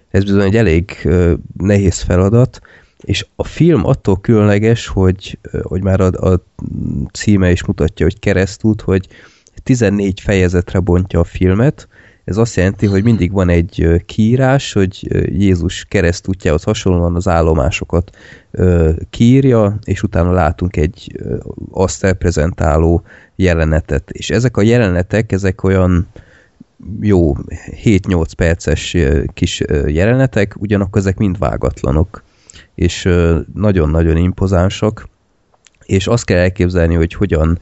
[0.09, 1.09] ez bizony egy elég
[1.57, 2.61] nehéz feladat,
[3.01, 6.43] és a film attól különleges, hogy, hogy már a, a
[7.11, 9.07] címe is mutatja, hogy keresztút, hogy
[9.65, 11.87] 14 fejezetre bontja a filmet,
[12.23, 15.07] ez azt jelenti, hogy mindig van egy kiírás, hogy
[15.39, 18.17] Jézus keresztútjához hasonlóan az állomásokat
[19.09, 21.21] kiírja, és utána látunk egy
[21.71, 23.03] azt reprezentáló
[23.35, 24.11] jelenetet.
[24.11, 26.07] És ezek a jelenetek, ezek olyan
[26.99, 27.35] jó
[27.83, 28.97] 7-8 perces
[29.33, 32.23] kis jelenetek, ugyanakkor ezek mind vágatlanok,
[32.75, 33.09] és
[33.53, 35.07] nagyon-nagyon impozánsak,
[35.85, 37.59] és azt kell elképzelni, hogy hogyan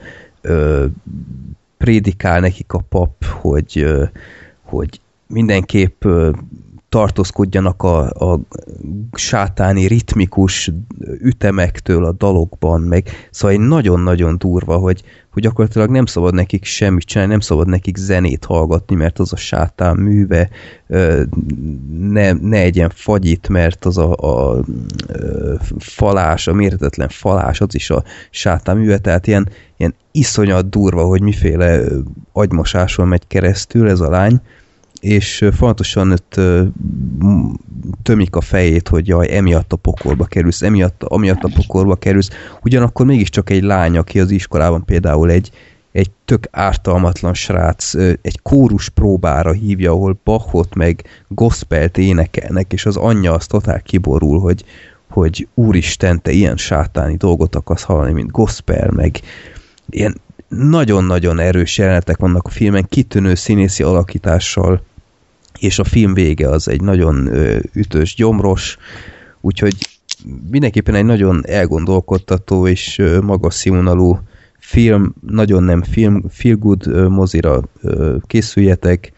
[1.83, 3.85] prédikál nekik a pap, hogy,
[4.61, 6.05] hogy mindenképp
[6.93, 8.39] tartózkodjanak a, a
[9.13, 10.71] sátáni ritmikus
[11.19, 17.31] ütemektől a dalokban, meg szóval nagyon-nagyon durva, hogy, hogy gyakorlatilag nem szabad nekik semmit csinálni,
[17.31, 20.49] nem szabad nekik zenét hallgatni, mert az a sátán műve,
[21.99, 24.63] ne, ne egyen fagyit, mert az a, a, a
[25.79, 31.21] falás, a méretetlen falás, az is a sátán műve, tehát ilyen, ilyen iszonyat durva, hogy
[31.21, 31.81] miféle
[32.31, 34.41] agymosáson megy keresztül ez a lány,
[35.03, 36.39] és fontosan ott
[38.03, 42.29] tömik a fejét, hogy jaj, emiatt a pokolba kerülsz, emiatt, amiatt a pokolba kerülsz,
[42.61, 45.51] ugyanakkor mégiscsak egy lány, aki az iskolában például egy,
[45.91, 52.97] egy tök ártalmatlan srác egy kórus próbára hívja, ahol Bachot meg gospelt énekelnek, és az
[52.97, 54.63] anyja az totál kiborul, hogy,
[55.09, 59.19] hogy úristen, te ilyen sátáni dolgot akarsz hallani, mint gospel, meg
[59.89, 64.81] ilyen nagyon-nagyon erős jelenetek vannak a filmen, kitűnő színészi alakítással,
[65.63, 67.29] és a film vége az egy nagyon
[67.73, 68.77] ütős, gyomros,
[69.41, 69.75] úgyhogy
[70.49, 74.19] mindenképpen egy nagyon elgondolkodtató és magas színvonalú
[74.59, 77.61] film, nagyon nem film, feel good mozira
[78.21, 79.11] készüljetek,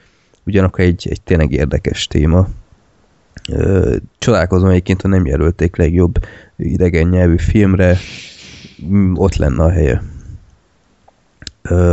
[0.46, 2.48] ugyanakkor egy, egy tényleg érdekes téma.
[4.18, 6.20] Csodálkozom egyébként, ha nem jelölték legjobb
[6.58, 7.98] idegen nyelvű filmre,
[9.14, 10.04] ott lenne a helye.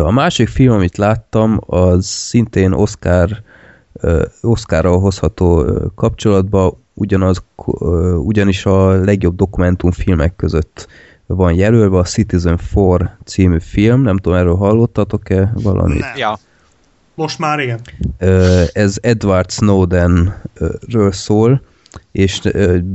[0.03, 3.43] A másik film, amit láttam, az szintén Oscar,
[3.93, 5.65] ö, Oscarral hozható
[5.95, 7.43] kapcsolatba, ugyanaz,
[8.17, 10.89] ugyanis a legjobb dokumentumfilmek között
[11.27, 16.01] van jelölve a Citizen 4 című film, nem tudom, erről hallottatok-e valamit?
[16.01, 16.17] Nem.
[16.17, 16.39] Ja,
[17.15, 17.81] Most már igen.
[18.73, 21.62] Ez Edward Snowdenről szól,
[22.12, 22.41] és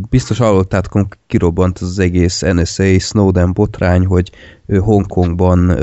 [0.10, 4.32] biztos hallottátok, kirobbant az egész NSA Snowden botrány, hogy
[4.68, 5.78] Hongkongban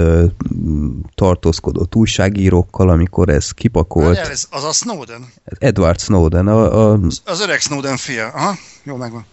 [1.15, 4.07] tartózkodott újságírókkal, amikor ez kipakolt.
[4.07, 5.27] Várjál, ez az a Snowden?
[5.45, 8.29] Edward Snowden, a, a Az öreg Snowden fia.
[8.29, 9.25] Aha, jó megvan.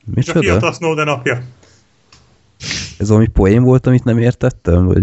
[0.00, 0.40] És a micsoda?
[0.40, 1.42] fiatal Snowden apja.
[2.98, 4.86] Ez valami poén volt, amit nem értettem?
[4.86, 5.02] Vagy?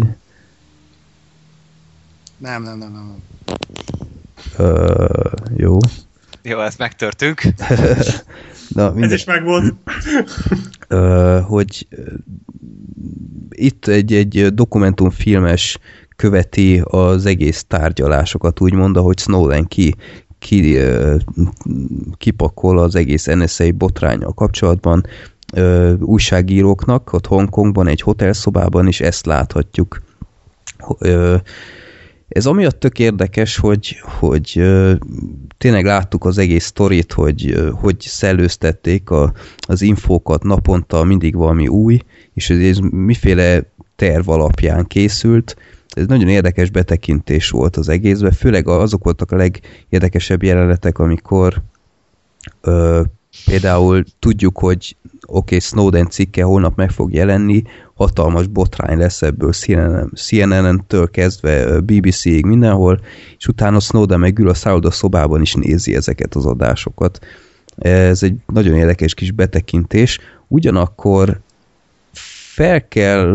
[2.38, 3.16] Nem, nem, nem, nem.
[4.58, 5.06] Ö,
[5.56, 5.77] jó.
[6.50, 7.42] Jó, ezt megtörtünk.
[8.76, 9.74] Na, Ez is megvolt.
[11.44, 11.88] hogy
[13.50, 15.78] itt egy, egy dokumentumfilmes
[16.16, 19.95] követi az egész tárgyalásokat, úgymond, ahogy Snowden ki,
[20.40, 20.78] ki
[22.18, 25.06] kipakol az egész NSA botrányal kapcsolatban
[25.53, 30.02] ö, újságíróknak, ott Hongkongban, egy hotelszobában is ezt láthatjuk.
[31.00, 31.36] Ö,
[32.30, 34.61] ez amiatt tök érdekes, hogy, hogy
[35.58, 39.33] tényleg láttuk az egész sztorit, hogy hogy szellőztették a,
[39.67, 41.99] az infókat naponta, mindig valami új,
[42.33, 43.64] és ez, ez miféle
[43.95, 45.56] terv alapján készült.
[45.90, 51.61] Ez nagyon érdekes betekintés volt az egészben, főleg azok voltak a legérdekesebb jelenetek, amikor
[53.45, 54.95] például tudjuk, hogy
[55.26, 61.66] oké, okay, Snowden cikke holnap meg fog jelenni, hatalmas botrány lesz ebből CNN, CNN-től kezdve
[61.66, 63.00] ö, BBC-ig mindenhol,
[63.38, 67.19] és utána Snowden meg ül a szálloda szobában is nézi ezeket az adásokat.
[67.77, 70.19] Ez egy nagyon érdekes kis betekintés.
[70.48, 71.40] Ugyanakkor
[72.53, 73.34] fel kell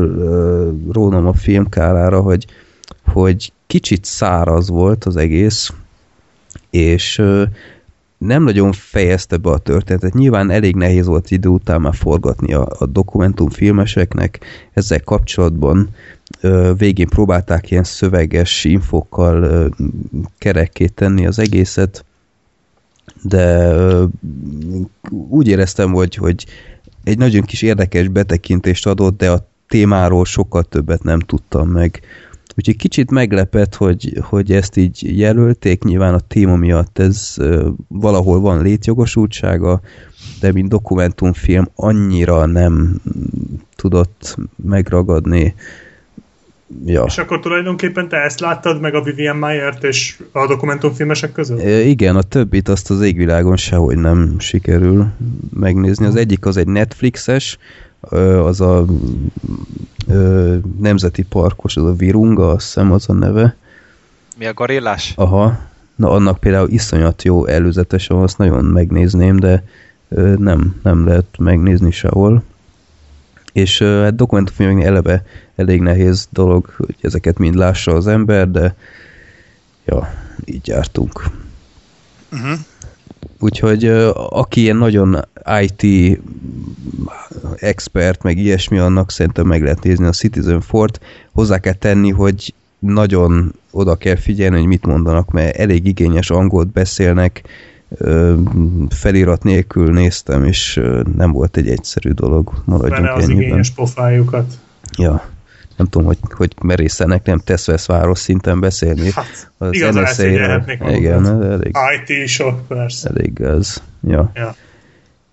[0.93, 2.47] rónom a filmkárára, hogy,
[3.07, 5.73] hogy kicsit száraz volt az egész,
[6.71, 7.23] és
[8.25, 10.15] nem nagyon fejezte be a történetet.
[10.15, 14.41] Nyilván elég nehéz volt idő után már forgatni a, a dokumentumfilmeseknek
[14.73, 15.89] ezzel kapcsolatban.
[16.41, 19.67] Ö, végén próbálták ilyen szöveges infokkal ö,
[20.39, 22.05] kerekké tenni az egészet,
[23.23, 24.05] de ö,
[25.11, 26.47] úgy éreztem, hogy, hogy
[27.05, 32.01] egy nagyon kis érdekes betekintést adott, de a témáról sokkal többet nem tudtam meg.
[32.57, 37.37] Úgyhogy kicsit meglepett, hogy, hogy ezt így jelölték, nyilván a téma miatt ez
[37.89, 39.81] valahol van létjogosultsága,
[40.41, 43.01] de mint dokumentumfilm annyira nem
[43.77, 45.55] tudott megragadni.
[46.85, 47.05] Ja.
[47.07, 51.63] És akkor tulajdonképpen te ezt láttad meg a Vivian Mayer-t és a dokumentumfilmesek között?
[51.63, 55.07] Ö, Igen, a többit azt az égvilágon sehogy nem sikerül
[55.55, 56.07] megnézni.
[56.07, 57.59] Az egyik az egy Netflixes,
[58.45, 58.85] az a
[60.07, 63.57] ö, nemzeti parkos, az a Virunga, azt hiszem az a neve.
[64.39, 65.13] Mi a gorillás?
[65.17, 65.59] Aha,
[65.97, 69.65] na annak például iszonyat jó előzetesen, azt nagyon megnézném, de
[70.09, 72.43] ö, nem, nem lehet megnézni sehol.
[73.53, 75.25] És ö, hát dokumentumfilmeknél eleve
[75.57, 78.75] elég nehéz dolog, hogy ezeket mind lássa az ember, de
[79.85, 81.31] ja, így jártunk.
[82.33, 82.59] Uh-huh.
[83.39, 85.29] Úgyhogy aki ilyen nagyon
[85.61, 86.19] IT
[87.57, 91.01] expert, meg ilyesmi, annak szerintem meg lehet nézni a Citizen Fort.
[91.33, 96.69] Hozzá kell tenni, hogy nagyon oda kell figyelni, hogy mit mondanak, mert elég igényes angolt
[96.69, 97.43] beszélnek,
[98.89, 100.81] felirat nélkül néztem, és
[101.17, 102.53] nem volt egy egyszerű dolog.
[102.65, 104.53] Maradjunk Benne az igényes pofájukat.
[104.99, 105.33] Ja.
[105.77, 109.11] Nem tudom, hogy, hogy merészenek nem tesz város szinten beszélni.
[109.13, 110.03] Hát, az igazán
[110.49, 110.97] magukat.
[110.97, 113.09] Igen, elég, IT sok, persze.
[113.09, 113.83] elég az.
[114.09, 114.31] Ja.
[114.35, 114.55] Ja.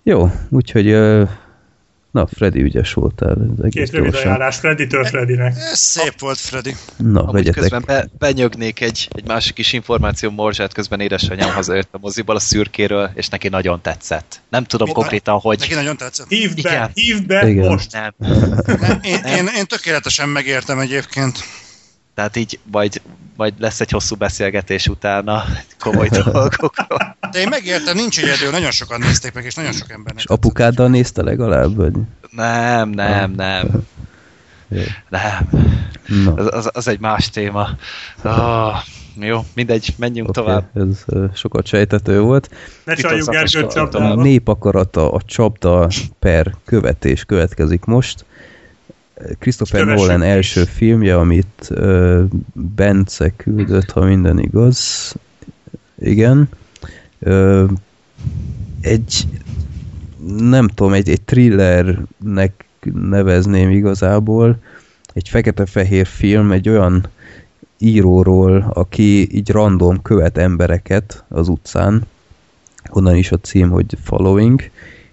[0.03, 0.87] Jó, úgyhogy
[2.11, 3.31] na, Freddy ügyes voltál.
[3.31, 5.53] ez Egész Két rövid ajánlás Freddy-től Freddynek.
[5.73, 6.75] Szép volt, Freddy.
[6.97, 7.61] Na, Amúgy vegyetek.
[7.61, 12.39] közben be, benyögnék egy, egy másik kis információ morzsát, közben édesanyám hazajött a moziból a
[12.39, 14.41] szürkéről, és neki nagyon tetszett.
[14.49, 15.59] Nem tudom Mi- konkrétan, hogy...
[15.59, 16.27] Neki nagyon tetszett.
[16.29, 17.67] Hívd be, hívd be Igen.
[17.67, 17.91] most!
[17.91, 18.13] Nem.
[18.79, 21.39] Nem, én, én, én tökéletesen megértem egyébként.
[22.13, 23.01] Tehát így majd,
[23.35, 25.43] majd lesz egy hosszú beszélgetés utána
[25.79, 26.71] komoly dolgokról.
[27.31, 30.23] De én megértem, nincs egyedül, nagyon sokan nézték meg, és nagyon sok embernek.
[30.23, 31.75] És apukáddal nézte legalább?
[31.75, 31.93] Vagy?
[32.31, 33.69] Nem, nem, nem.
[34.67, 34.81] Jó.
[35.09, 35.49] Nem.
[36.25, 37.69] Na, Az, az, az egy más téma.
[38.23, 38.75] Oh,
[39.19, 40.69] jó, mindegy, menjünk oké, tovább.
[40.73, 42.49] ez sokat sejtető volt.
[42.83, 43.63] Ne csaljuk Gergőt.
[43.63, 44.21] A csapdába.
[44.21, 45.87] nép akarata, a csapda
[46.19, 48.25] per követés következik most.
[49.39, 50.27] Christopher Kövessük Nolan is.
[50.27, 52.23] első filmje, amit ö,
[52.53, 55.13] Bence küldött, ha minden igaz.
[55.99, 56.49] Igen.
[57.19, 57.65] Ö,
[58.81, 59.27] egy
[60.37, 64.57] nem tudom, egy, egy thrillernek nevezném igazából,
[65.13, 67.07] egy fekete-fehér film, egy olyan
[67.77, 72.03] íróról, aki így random követ embereket az utcán,
[72.89, 74.69] onnan is a cím, hogy Following,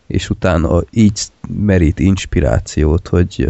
[0.06, 3.48] és utána így merít inspirációt, hogy,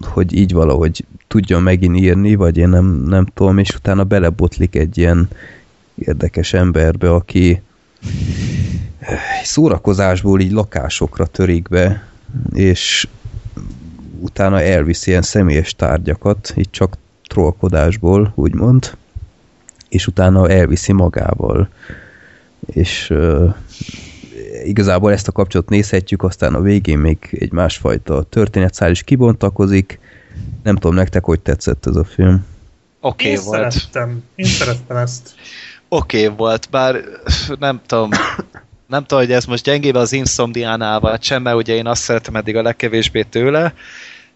[0.00, 4.98] hogy így valahogy tudjon megint írni, vagy én nem, nem tudom, és utána belebotlik egy
[4.98, 5.28] ilyen
[5.94, 7.62] érdekes emberbe, aki
[9.42, 12.08] szórakozásból így lakásokra törik be,
[12.52, 13.08] és
[14.20, 18.96] utána elvisz ilyen személyes tárgyakat, így csak trollkodásból, úgymond,
[19.88, 21.68] és utána elviszi magával.
[22.66, 23.14] És
[24.68, 29.98] igazából ezt a kapcsolatot nézhetjük, aztán a végén még egy másfajta történetszál is kibontakozik.
[30.62, 32.44] Nem tudom, nektek hogy tetszett ez a film?
[33.00, 33.70] Oké Én okay, volt.
[33.72, 34.22] szerettem.
[34.34, 35.34] Én szerettem ezt.
[35.88, 37.00] Oké okay volt, bár
[37.58, 38.10] nem tudom,
[38.86, 42.36] nem tudom, hogy ez most gyengébb az Insomniánál vagy sem, mert ugye én azt szeretem
[42.36, 43.74] eddig a legkevésbé tőle.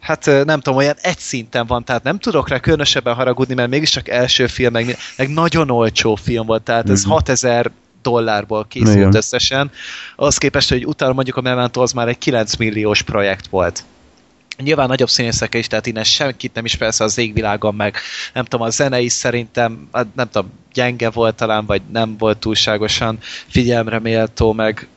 [0.00, 4.08] Hát nem tudom, olyan egy szinten van, tehát nem tudok rá különösebben haragudni, mert mégiscsak
[4.08, 7.10] első film, meg, meg nagyon olcsó film volt, tehát ez Mhm.
[7.10, 7.70] 6000
[8.02, 9.14] dollárból készült Igen.
[9.14, 9.70] összesen.
[10.16, 13.84] Az képest, hogy utána mondjuk a Memento az már egy 9 milliós projekt volt.
[14.56, 17.96] Nyilván nagyobb színészekkel is, tehát innen senkit nem is persze az égvilágon, meg
[18.32, 22.38] nem tudom, a zene is szerintem, hát nem tudom, gyenge volt talán, vagy nem volt
[22.38, 24.88] túlságosan figyelemre méltó, meg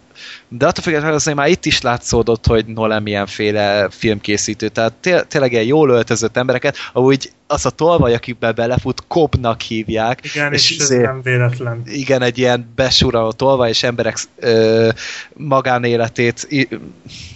[0.48, 5.52] de attól függetlenül azért már itt is látszódott, hogy Nolan milyenféle filmkészítő, tehát té- tényleg
[5.52, 10.77] ilyen jól öltözött embereket, ahogy az a tolvaj, akikbe belefut, Kobnak hívják, Igen, és, és
[10.77, 11.82] ez izé- nem véletlen.
[11.85, 14.90] igen, egy ilyen besuraló tolva, és emberek ö,
[15.34, 16.48] magánéletét,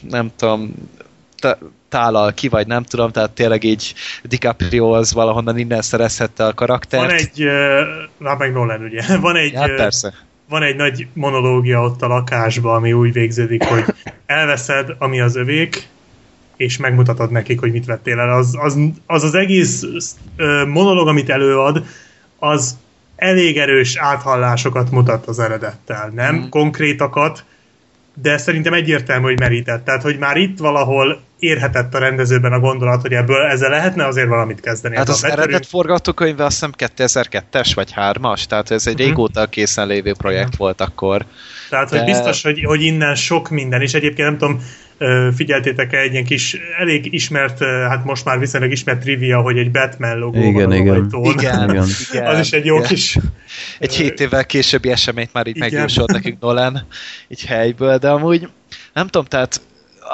[0.10, 0.74] nem tudom,
[1.40, 1.58] tá-
[1.90, 3.94] tálal ki, vagy nem tudom, tehát tényleg így
[4.24, 7.04] DiCaprio az valahonnan innen szerezhette a karaktert.
[7.06, 7.44] Van egy,
[8.18, 10.14] na meg Nolan ugye, van egy, Hát ö, persze.
[10.50, 13.84] Van egy nagy monológia ott a lakásban, ami úgy végződik, hogy
[14.26, 15.88] elveszed, ami az övék,
[16.58, 18.30] és megmutatod nekik, hogy mit vettél el.
[18.30, 19.86] Az az, az, az egész
[20.36, 21.86] ö, monológ, amit előad,
[22.40, 22.78] az
[23.16, 26.12] elég erős áthallásokat mutat az eredettel.
[26.16, 26.50] Nem Mhm.
[26.50, 27.44] konkrétakat,
[28.22, 29.86] de szerintem egyértelmű, hogy merített.
[29.86, 34.28] Tehát, hogy már itt valahol érhetett a rendezőben a gondolat, hogy ebből ezzel lehetne azért
[34.28, 34.96] valamit kezdeni.
[34.96, 39.04] Hát az betörő- eredet forgatókönyve azt hiszem 2002-es vagy 3-as, tehát ez egy Mhm.
[39.04, 41.26] régóta készen lévő projekt volt akkor.
[41.70, 44.64] Tehát, hogy De- biztos, hogy, hogy innen sok minden, és egyébként nem tudom,
[45.00, 49.72] ö, figyeltétek-e egy ilyen kis, elég ismert, hát most már viszonylag ismert trivia, hogy egy
[49.72, 51.10] Batman logó Igen, van igen.
[51.24, 51.88] Igen, Igen.
[52.12, 52.88] igen, Az is egy jó igen.
[52.88, 53.18] kis...
[53.80, 56.86] Egy hét évvel későbbi eseményt már így megjósolt nekünk Nolan,
[57.28, 58.50] így helyből, de amúgy
[58.94, 59.62] nem tudom, tehát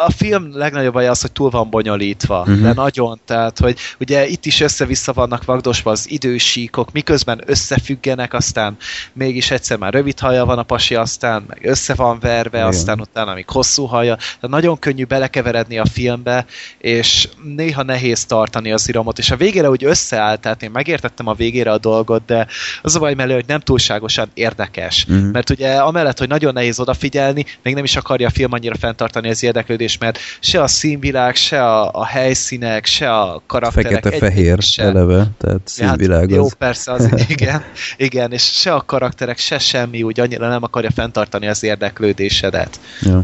[0.05, 2.61] a film legnagyobb baj az, hogy túl van bonyolítva, uh-huh.
[2.61, 8.77] de nagyon, tehát, hogy ugye itt is össze-vissza vannak vagdosva az idősíkok, miközben összefüggenek, aztán
[9.13, 12.69] mégis egyszer már rövid haja van a pasi, aztán meg össze van verve, Igen.
[12.69, 16.45] aztán utána még hosszú haja, tehát nagyon könnyű belekeveredni a filmbe,
[16.77, 21.33] és néha nehéz tartani az iramot, és a végére úgy összeállt, tehát én megértettem a
[21.33, 22.47] végére a dolgot, de
[22.81, 25.05] az a baj mellé, hogy nem túlságosan érdekes.
[25.05, 25.17] Mhm.
[25.17, 29.29] Mert ugye amellett, hogy nagyon nehéz odafigyelni, még nem is akarja a film annyira fenntartani
[29.29, 33.91] az érdeklődést, mert se a színvilág, se a, a helyszínek, se a karakterek.
[33.91, 36.53] Fekete-fehér eleve, tehát hát színvilág Jó, az.
[36.53, 37.63] persze, az igen,
[37.97, 42.79] igen, és se a karakterek, se semmi úgy annyira nem akarja fenntartani az érdeklődésedet.
[43.01, 43.23] Ja.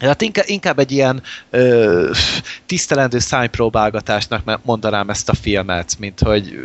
[0.00, 2.10] Hát inkább, inkább egy ilyen ö,
[2.66, 6.58] tisztelendő szánypróbálgatásnak me- mondanám ezt a filmet, mint hogy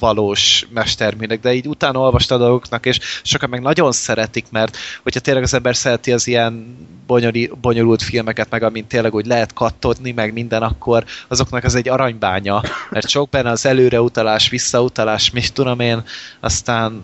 [0.00, 5.20] valós mesterműnek, de így utána olvasta a dolgoknak, és sokan meg nagyon szeretik, mert hogyha
[5.20, 10.10] tényleg az ember szereti az ilyen bonyoli, bonyolult filmeket, meg amint tényleg úgy lehet kattodni,
[10.10, 15.80] meg minden, akkor azoknak az egy aranybánya, mert sok benne az előreutalás, visszautalás, mit tudom
[15.80, 16.02] én,
[16.40, 17.02] aztán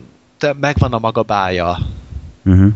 [0.61, 1.79] megvan a maga bája.
[2.45, 2.73] Uh-huh.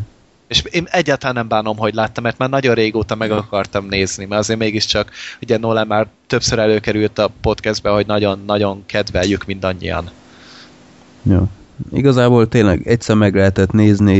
[0.51, 4.41] És én egyáltalán nem bánom, hogy láttam, mert már nagyon régóta meg akartam nézni, mert
[4.41, 10.09] azért mégiscsak, ugye Nolan már többször előkerült a podcastbe, hogy nagyon-nagyon kedveljük mindannyian.
[11.23, 11.45] Ja.
[11.93, 14.15] Igazából tényleg egyszer meg lehetett nézni,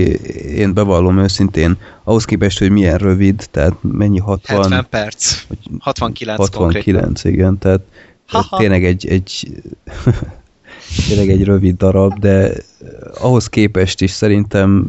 [0.56, 4.62] én bevallom őszintén, ahhoz képest, hogy milyen rövid, tehát mennyi 60...
[4.62, 5.42] 70 perc.
[5.48, 7.02] vagy 69, konkrétan.
[7.02, 7.82] 69, igen, tehát
[8.58, 9.62] tényleg egy, egy
[11.08, 12.54] tényleg egy rövid darab, de
[13.20, 14.86] ahhoz képest is szerintem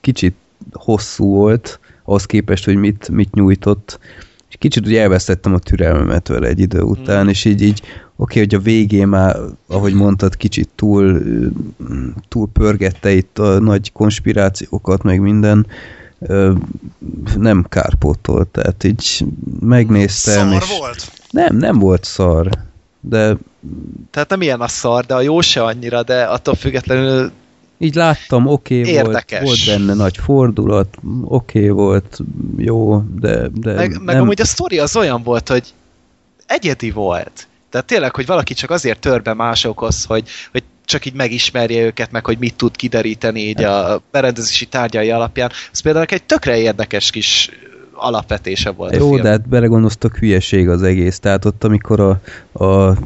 [0.00, 0.34] kicsit
[0.72, 3.98] hosszú volt, ahhoz képest, hogy mit, mit nyújtott,
[4.48, 7.28] és kicsit ugye elvesztettem a türelmemet vele egy idő után, Mm.
[7.28, 7.82] és így, így
[8.16, 11.22] oké, hogy a végén már, ahogy mondtad, kicsit túl,
[12.28, 15.66] túl pörgette itt a nagy konspirációkat, meg minden,
[17.36, 19.24] nem kárpótolt, tehát így
[19.60, 21.12] megnéztem, Szar és volt?
[21.30, 22.48] nem, nem volt szar,
[23.00, 23.36] de
[24.10, 27.30] Tehát nem ilyen a szar, de a jó se annyira, de attól függetlenül
[27.78, 29.42] így láttam, oké okay volt, Érdekes.
[29.42, 32.18] volt benne nagy fordulat, oké okay volt,
[32.56, 35.74] jó, de, de Meg, meg nem, amúgy a sztori az olyan volt, hogy
[36.46, 37.46] egyedi volt.
[37.70, 42.10] Tehát tényleg, hogy valaki csak azért tör be másokhoz, hogy, hogy csak így megismerje őket,
[42.10, 45.50] meg hogy mit tud kideríteni így a berendezési tárgyai alapján.
[45.72, 47.50] Ez például egy tökre érdekes kis
[47.92, 49.22] alapvetése volt a Jó, film.
[49.22, 51.18] de hát belegondolztok, hülyeség az egész.
[51.18, 52.20] Tehát ott, amikor a,
[52.64, 52.96] a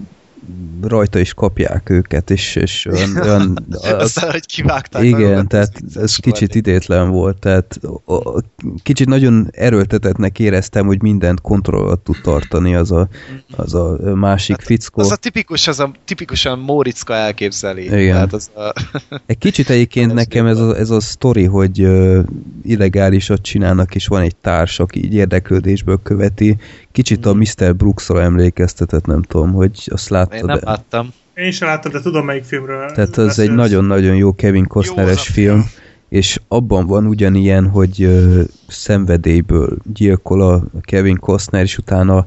[0.83, 5.03] rajta is kapják őket, és, és olyan, olyan az, Aztán, hogy kivágták.
[5.03, 8.43] igen, magukat, tehát ez kicsit idétlen volt, tehát a, a,
[8.83, 13.09] kicsit nagyon erőltetetnek éreztem, hogy mindent kontroll alatt tud tartani az a,
[13.57, 15.01] az a másik fickó.
[15.01, 17.85] Az a tipikus, az a tipikusan Móriczka elképzeli.
[17.85, 18.13] Igen.
[18.13, 18.73] Tehát az a,
[19.27, 22.19] Egy kicsit egyébként nekem ez a, ez a sztori, hogy uh,
[22.63, 26.57] illegálisat csinálnak, és van egy társ, aki így érdeklődésből követi.
[26.93, 27.77] Kicsit a Mr.
[27.77, 30.45] Brooksra emlékeztetett, nem tudom, hogy azt én láttad.
[30.45, 31.13] nem de- láttam.
[31.35, 35.35] Én sem láttam, de tudom melyik filmről Tehát ez egy nagyon-nagyon jó Kevin Costneres az
[35.35, 35.71] film, film.
[36.09, 42.27] és abban van ugyanilyen, hogy ö, szenvedélyből gyilkol a Kevin Costner, és utána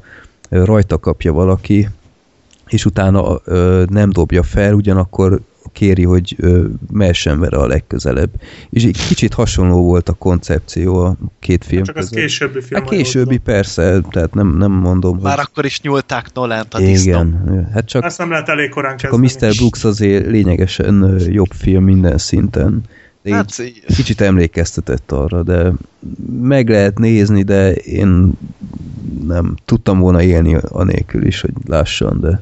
[0.50, 1.90] ö, rajta kapja valaki,
[2.68, 5.40] és utána ö, nem dobja fel, ugyanakkor
[5.76, 6.36] kéri, hogy
[6.92, 8.30] mehessen vele a legközelebb.
[8.70, 12.24] És egy kicsit hasonló volt a koncepció a két film Csak az között.
[12.24, 12.82] későbbi film.
[12.82, 15.46] Hát későbbi persze, tehát nem, nem mondom, Már hogy...
[15.50, 17.12] akkor is nyúlták Nolant a disznó.
[17.12, 19.18] Igen, hát csak Ezt nem lehet elég korán csak a.
[19.18, 19.56] Mr.
[19.56, 22.82] Brooks azért lényegesen jobb film minden szinten.
[23.30, 23.64] Hát,
[23.96, 25.72] kicsit emlékeztetett arra, de
[26.42, 28.32] meg lehet nézni, de én
[29.28, 32.42] nem tudtam volna élni anélkül is, hogy lássam, de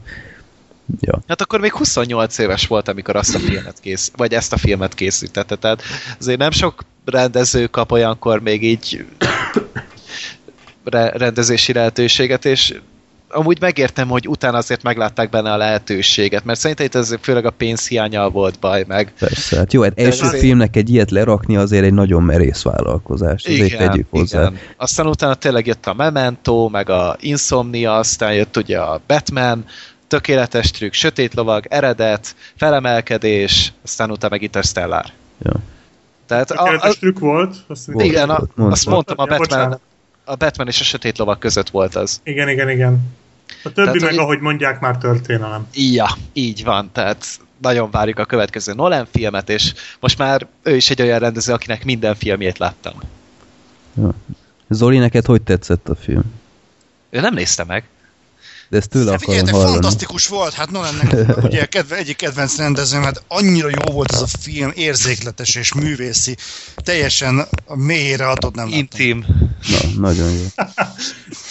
[0.99, 1.19] ja.
[1.27, 4.93] Hát akkor még 28 éves volt, amikor azt a filmet kész, vagy ezt a filmet
[4.93, 5.55] készítette.
[5.55, 5.81] Tehát
[6.19, 9.05] azért nem sok rendező kap olyankor még így
[10.83, 12.73] re- rendezési lehetőséget, és
[13.29, 17.49] amúgy megértem, hogy utána azért meglátták benne a lehetőséget, mert szerintem itt ez főleg a
[17.49, 21.83] pénzhiányal volt baj, meg Persze, hát jó, hát első azért- filmnek egy ilyet lerakni azért
[21.83, 24.39] egy nagyon merész vállalkozás, ezért tegyük hozzá.
[24.39, 24.57] igen.
[24.77, 29.65] Aztán utána tényleg jött a Memento, meg a Insomnia, aztán jött ugye a Batman,
[30.13, 35.05] tökéletes trükk, sötét lovag, eredet, felemelkedés, aztán utána meg Interstellar.
[35.43, 35.51] Ja.
[36.25, 37.55] Tehát a, Tökéletes a, trükk volt.
[37.67, 38.05] Azt Volt.
[38.05, 38.71] igen, a, Mondd.
[38.71, 39.79] azt mondtam, a Ja, Batman, bocsánat.
[40.23, 42.19] a Batman és a sötét lovag között volt az.
[42.23, 42.99] Igen, igen, igen.
[43.47, 45.67] A többi Tehát, meg, hogy- ahogy mondják, már történelem.
[45.73, 47.25] Ja, így van, tehát
[47.61, 51.85] nagyon várjuk a következő Nolan filmet, és most már ő is egy olyan rendező, akinek
[51.85, 52.93] minden filmjét láttam.
[54.69, 56.23] Zoli, neked hogy tetszett a film?
[57.09, 57.83] Ő nem nézte meg.
[58.69, 59.71] De ezt tőle Hát akarom hallani.
[59.71, 64.27] fantasztikus volt, hát Nolannek ugye kedve, egyik kedvenc rendezőm, hát annyira jó volt ez a
[64.39, 66.35] film, érzékletes és művészi,
[66.75, 68.79] teljesen mélyére adott nem láttam.
[68.79, 69.25] Intim.
[69.69, 70.45] Na, nagyon jó.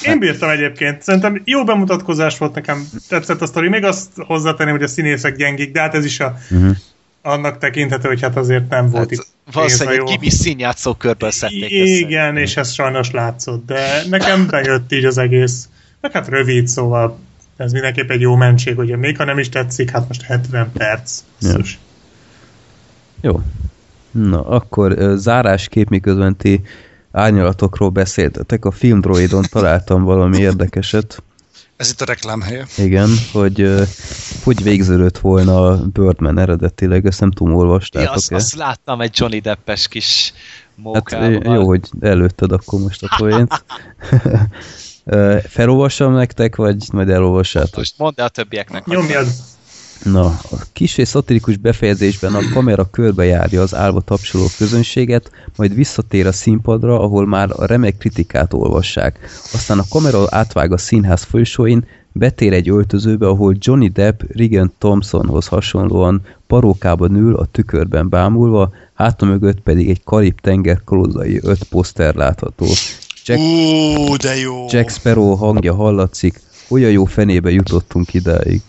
[0.13, 1.03] Én bírtam egyébként.
[1.03, 2.89] Szerintem jó bemutatkozás volt nekem.
[3.09, 3.69] Tetszett a sztori.
[3.69, 6.77] Még azt hozzátenném, hogy a színészek gyengik, de hát ez is a, Uh-huh.
[7.23, 11.63] annak tekinthető, hogy hát azért nem volt Hát, itt valószínűleg egy gimis színjátszó körből szedték
[11.63, 11.93] össze.
[11.93, 15.69] Igen, és ez sajnos látszott, de nekem bejött így az egész.
[16.03, 17.19] Meg hát rövid, szóval
[17.57, 21.23] ez mindenképp egy jó mentség, ugye még ha nem is tetszik, hát most 70 perc.
[21.41, 21.57] Ja.
[23.21, 23.41] Jó.
[24.11, 26.61] Na, akkor zárásképp miközben ti
[27.13, 31.23] árnyalatokról beszéltetek, a filmdroidon találtam valami érdekeset.
[31.77, 32.67] Ez itt a reklámhelye.
[32.79, 33.75] Igen, hogy
[34.45, 38.13] hogy végződött volna a Birdman eredetileg, ezt nem tudom, Ja, olvastátok-e?
[38.13, 41.33] azt, azt láttam egy Johnny Deppes kis Hát mókával.
[41.33, 43.65] ö, jó, hogy előtted akkor most a poént.
[45.05, 47.77] Ö, Felolvassam nektek, vagy majd elolvassátok?
[47.77, 48.87] Most mondd el a többieknek.
[48.87, 49.27] Nyomjad.
[50.05, 56.27] Na, a kis és szatirikus befejezésben a kamera körbejárja az állva tapsoló közönséget, majd visszatér
[56.27, 59.19] a színpadra, ahol már a remek kritikát olvassák.
[59.53, 65.47] Aztán a kamera átvág a színház folyosóin, betér egy öltözőbe, ahol Johnny Depp Regan Thompsonhoz
[65.47, 72.15] hasonlóan parókában ül a tükörben bámulva, háta mögött pedig egy karib tenger kalózai öt poszter
[72.15, 72.67] látható.
[73.25, 74.67] Jack, Ú, de jó!
[74.71, 78.61] Jack Sparrow hangja hallatszik, olyan jó fenébe jutottunk idáig.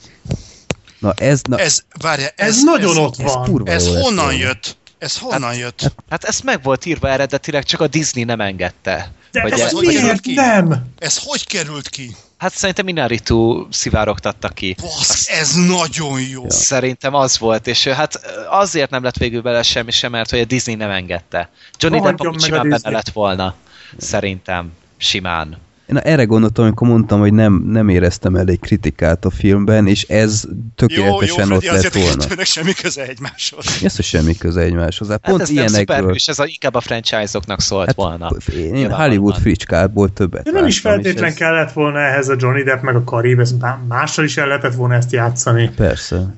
[0.99, 3.43] Na ez, na, Ez, várja, ez, Ez nagyon ott ez van.
[3.43, 4.77] kurva Ez lett honnan jött?
[4.97, 5.93] Ez honnan jött?
[6.09, 9.11] Hát ez meg volt írva eredetileg, csak a Disney nem engedte.
[9.31, 10.33] De Hogy ez ez hogy került miért ki?
[10.33, 10.85] nem?
[10.99, 12.15] Ez hogy került ki?
[12.37, 14.75] Hát szerintem Inaritu szivárogtatta ki.
[14.81, 16.49] Basz, ez nagyon jó!
[16.49, 20.45] Szerintem az volt, és hát azért nem lett végül bele semmi sem, mert hogy a
[20.45, 21.49] Disney nem engedte.
[21.79, 23.55] Johnny Depp simán benne lett volna.
[23.97, 24.71] Szerintem.
[24.97, 25.57] Simán.
[25.85, 30.43] Na, erre gondoltam, amikor mondtam, hogy nem, nem éreztem elég kritikát a filmben, és ez
[30.75, 32.17] tökéletesen jó, jó, ott lett azért volna.
[32.21, 33.65] kettőnek semmi köze egymáshoz.
[33.83, 35.07] Ez, hogy semmi köze egymáshoz.
[35.09, 35.95] Hát Hát pont ez nem ilyenekből.
[35.95, 38.29] szuperhős, ez a, inkább a franchise-oknak szólt Hát, volna.
[38.55, 39.07] Én Nyilvánvalóan.
[39.09, 42.81] Hollywood fricskából többet De nem is és feltétlen ez- kellett volna ehhez a Johnny Depp
[42.81, 45.69] meg a Karib, ez má- mással is el lehetett volna ezt játszani.
[45.75, 46.33] Persze.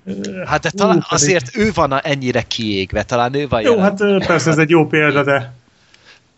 [0.45, 3.72] Hát de Ú, talán pedig- azért ő van a ennyire kiégve, talán ő van Jó,
[3.75, 3.84] jelen.
[3.85, 5.53] hát persze ez egy jó példa, de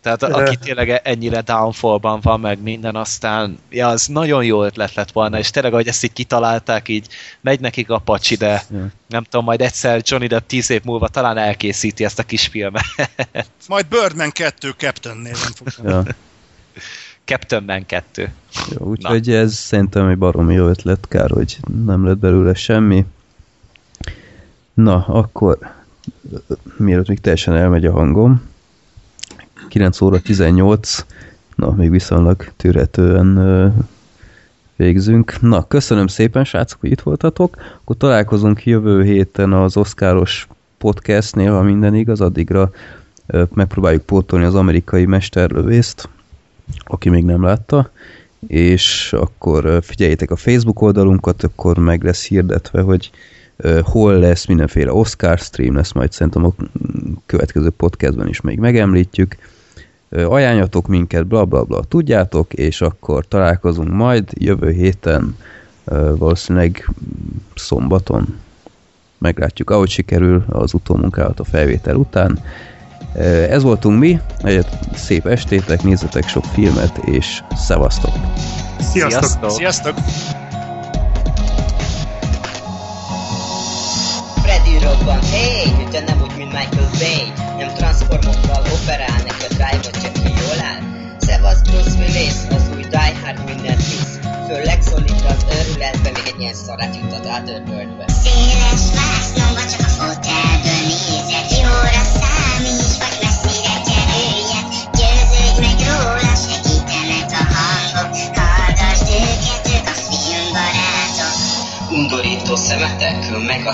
[0.00, 5.10] Tehát aki tényleg ennyire downfallban van, meg minden, aztán ja, az nagyon jó ötlet lett
[5.10, 7.06] volna, és tényleg, ahogy ezt így kitalálták, így
[7.40, 8.86] megy nekik a pacsi, de Ja.
[9.06, 12.84] nem tudom, majd egyszer Johnny Depp tíz év múlva talán elkészíti ezt a kis filmet.
[13.68, 15.68] Majd Birdman 2 Captain néven fog.
[15.84, 16.02] Ja.
[17.24, 18.32] Captain Man 2.
[18.70, 23.04] Jó, úgyhogy ez szerintem egy baromi jó ötlet, kár, hogy nem lett belőle semmi.
[24.74, 25.58] Na, akkor
[26.76, 28.47] mielőtt még teljesen elmegy a hangom,
[29.68, 31.04] 9 óra 18,
[31.54, 33.74] na, még viszonylag tűretően
[34.76, 35.40] végzünk.
[35.40, 37.56] Na, köszönöm szépen, srácok, hogy itt voltatok.
[37.82, 40.48] Akkor találkozunk jövő héten az Oscaros
[40.78, 42.70] podcastnél, ha minden igaz, addigra
[43.54, 46.08] megpróbáljuk pótolni az amerikai mesterlövészt,
[46.84, 47.90] aki még nem látta,
[48.46, 53.10] és akkor figyeljétek a Facebook oldalunkat, akkor meg lesz hirdetve, hogy
[53.82, 56.54] hol lesz mindenféle Oscar stream, lesz majd szerintem a
[57.26, 59.36] következő podcastben is még megemlítjük.
[60.10, 65.36] Ajánljatok minket, bla bla bla, tudjátok, és akkor találkozunk majd jövő héten,
[66.14, 66.90] valószínűleg
[67.54, 68.38] szombaton.
[69.18, 72.38] Meglátjuk, ahogy sikerül az utómunkálat a felvétel után.
[73.50, 78.12] Ez voltunk mi, egy szép estétek, nézzetek sok filmet, és szevasztok!
[78.80, 79.50] sziasztok!
[79.50, 79.50] Sziasztok!
[79.50, 79.94] Sziasztok!
[84.42, 87.37] Freddy robban, hey, de nem úgy, mint Michael Bay
[94.48, 99.90] Főleg szólít az őrületbe, még egy ilyen szarát jutat át Earthworldbe Széles vásznomba csak a
[99.98, 104.66] fotelből nézek Jóra számíts, vagy messzire kerüljek
[104.98, 108.10] Győződj meg róla, segítenek a hangok.
[108.38, 111.36] Hallgasd őket, ők a filmbarátok
[111.90, 113.72] Undorító szemetek, meg a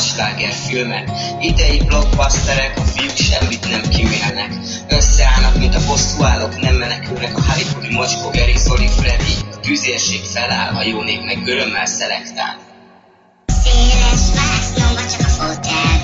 [0.66, 1.10] filmek.
[1.40, 4.50] Idei blockbusterek, a fiúk semmit nem kimélnek
[4.88, 10.74] Összeállnak, mint a bosszúállók, nem menekülnek A Hollywoodi mocskó, Gary, Zoli, Freddy A tűzérség feláll,
[10.74, 12.58] a jó nép meg örömmel szelektál.
[13.46, 16.03] Széles vásznomba csak a fotelből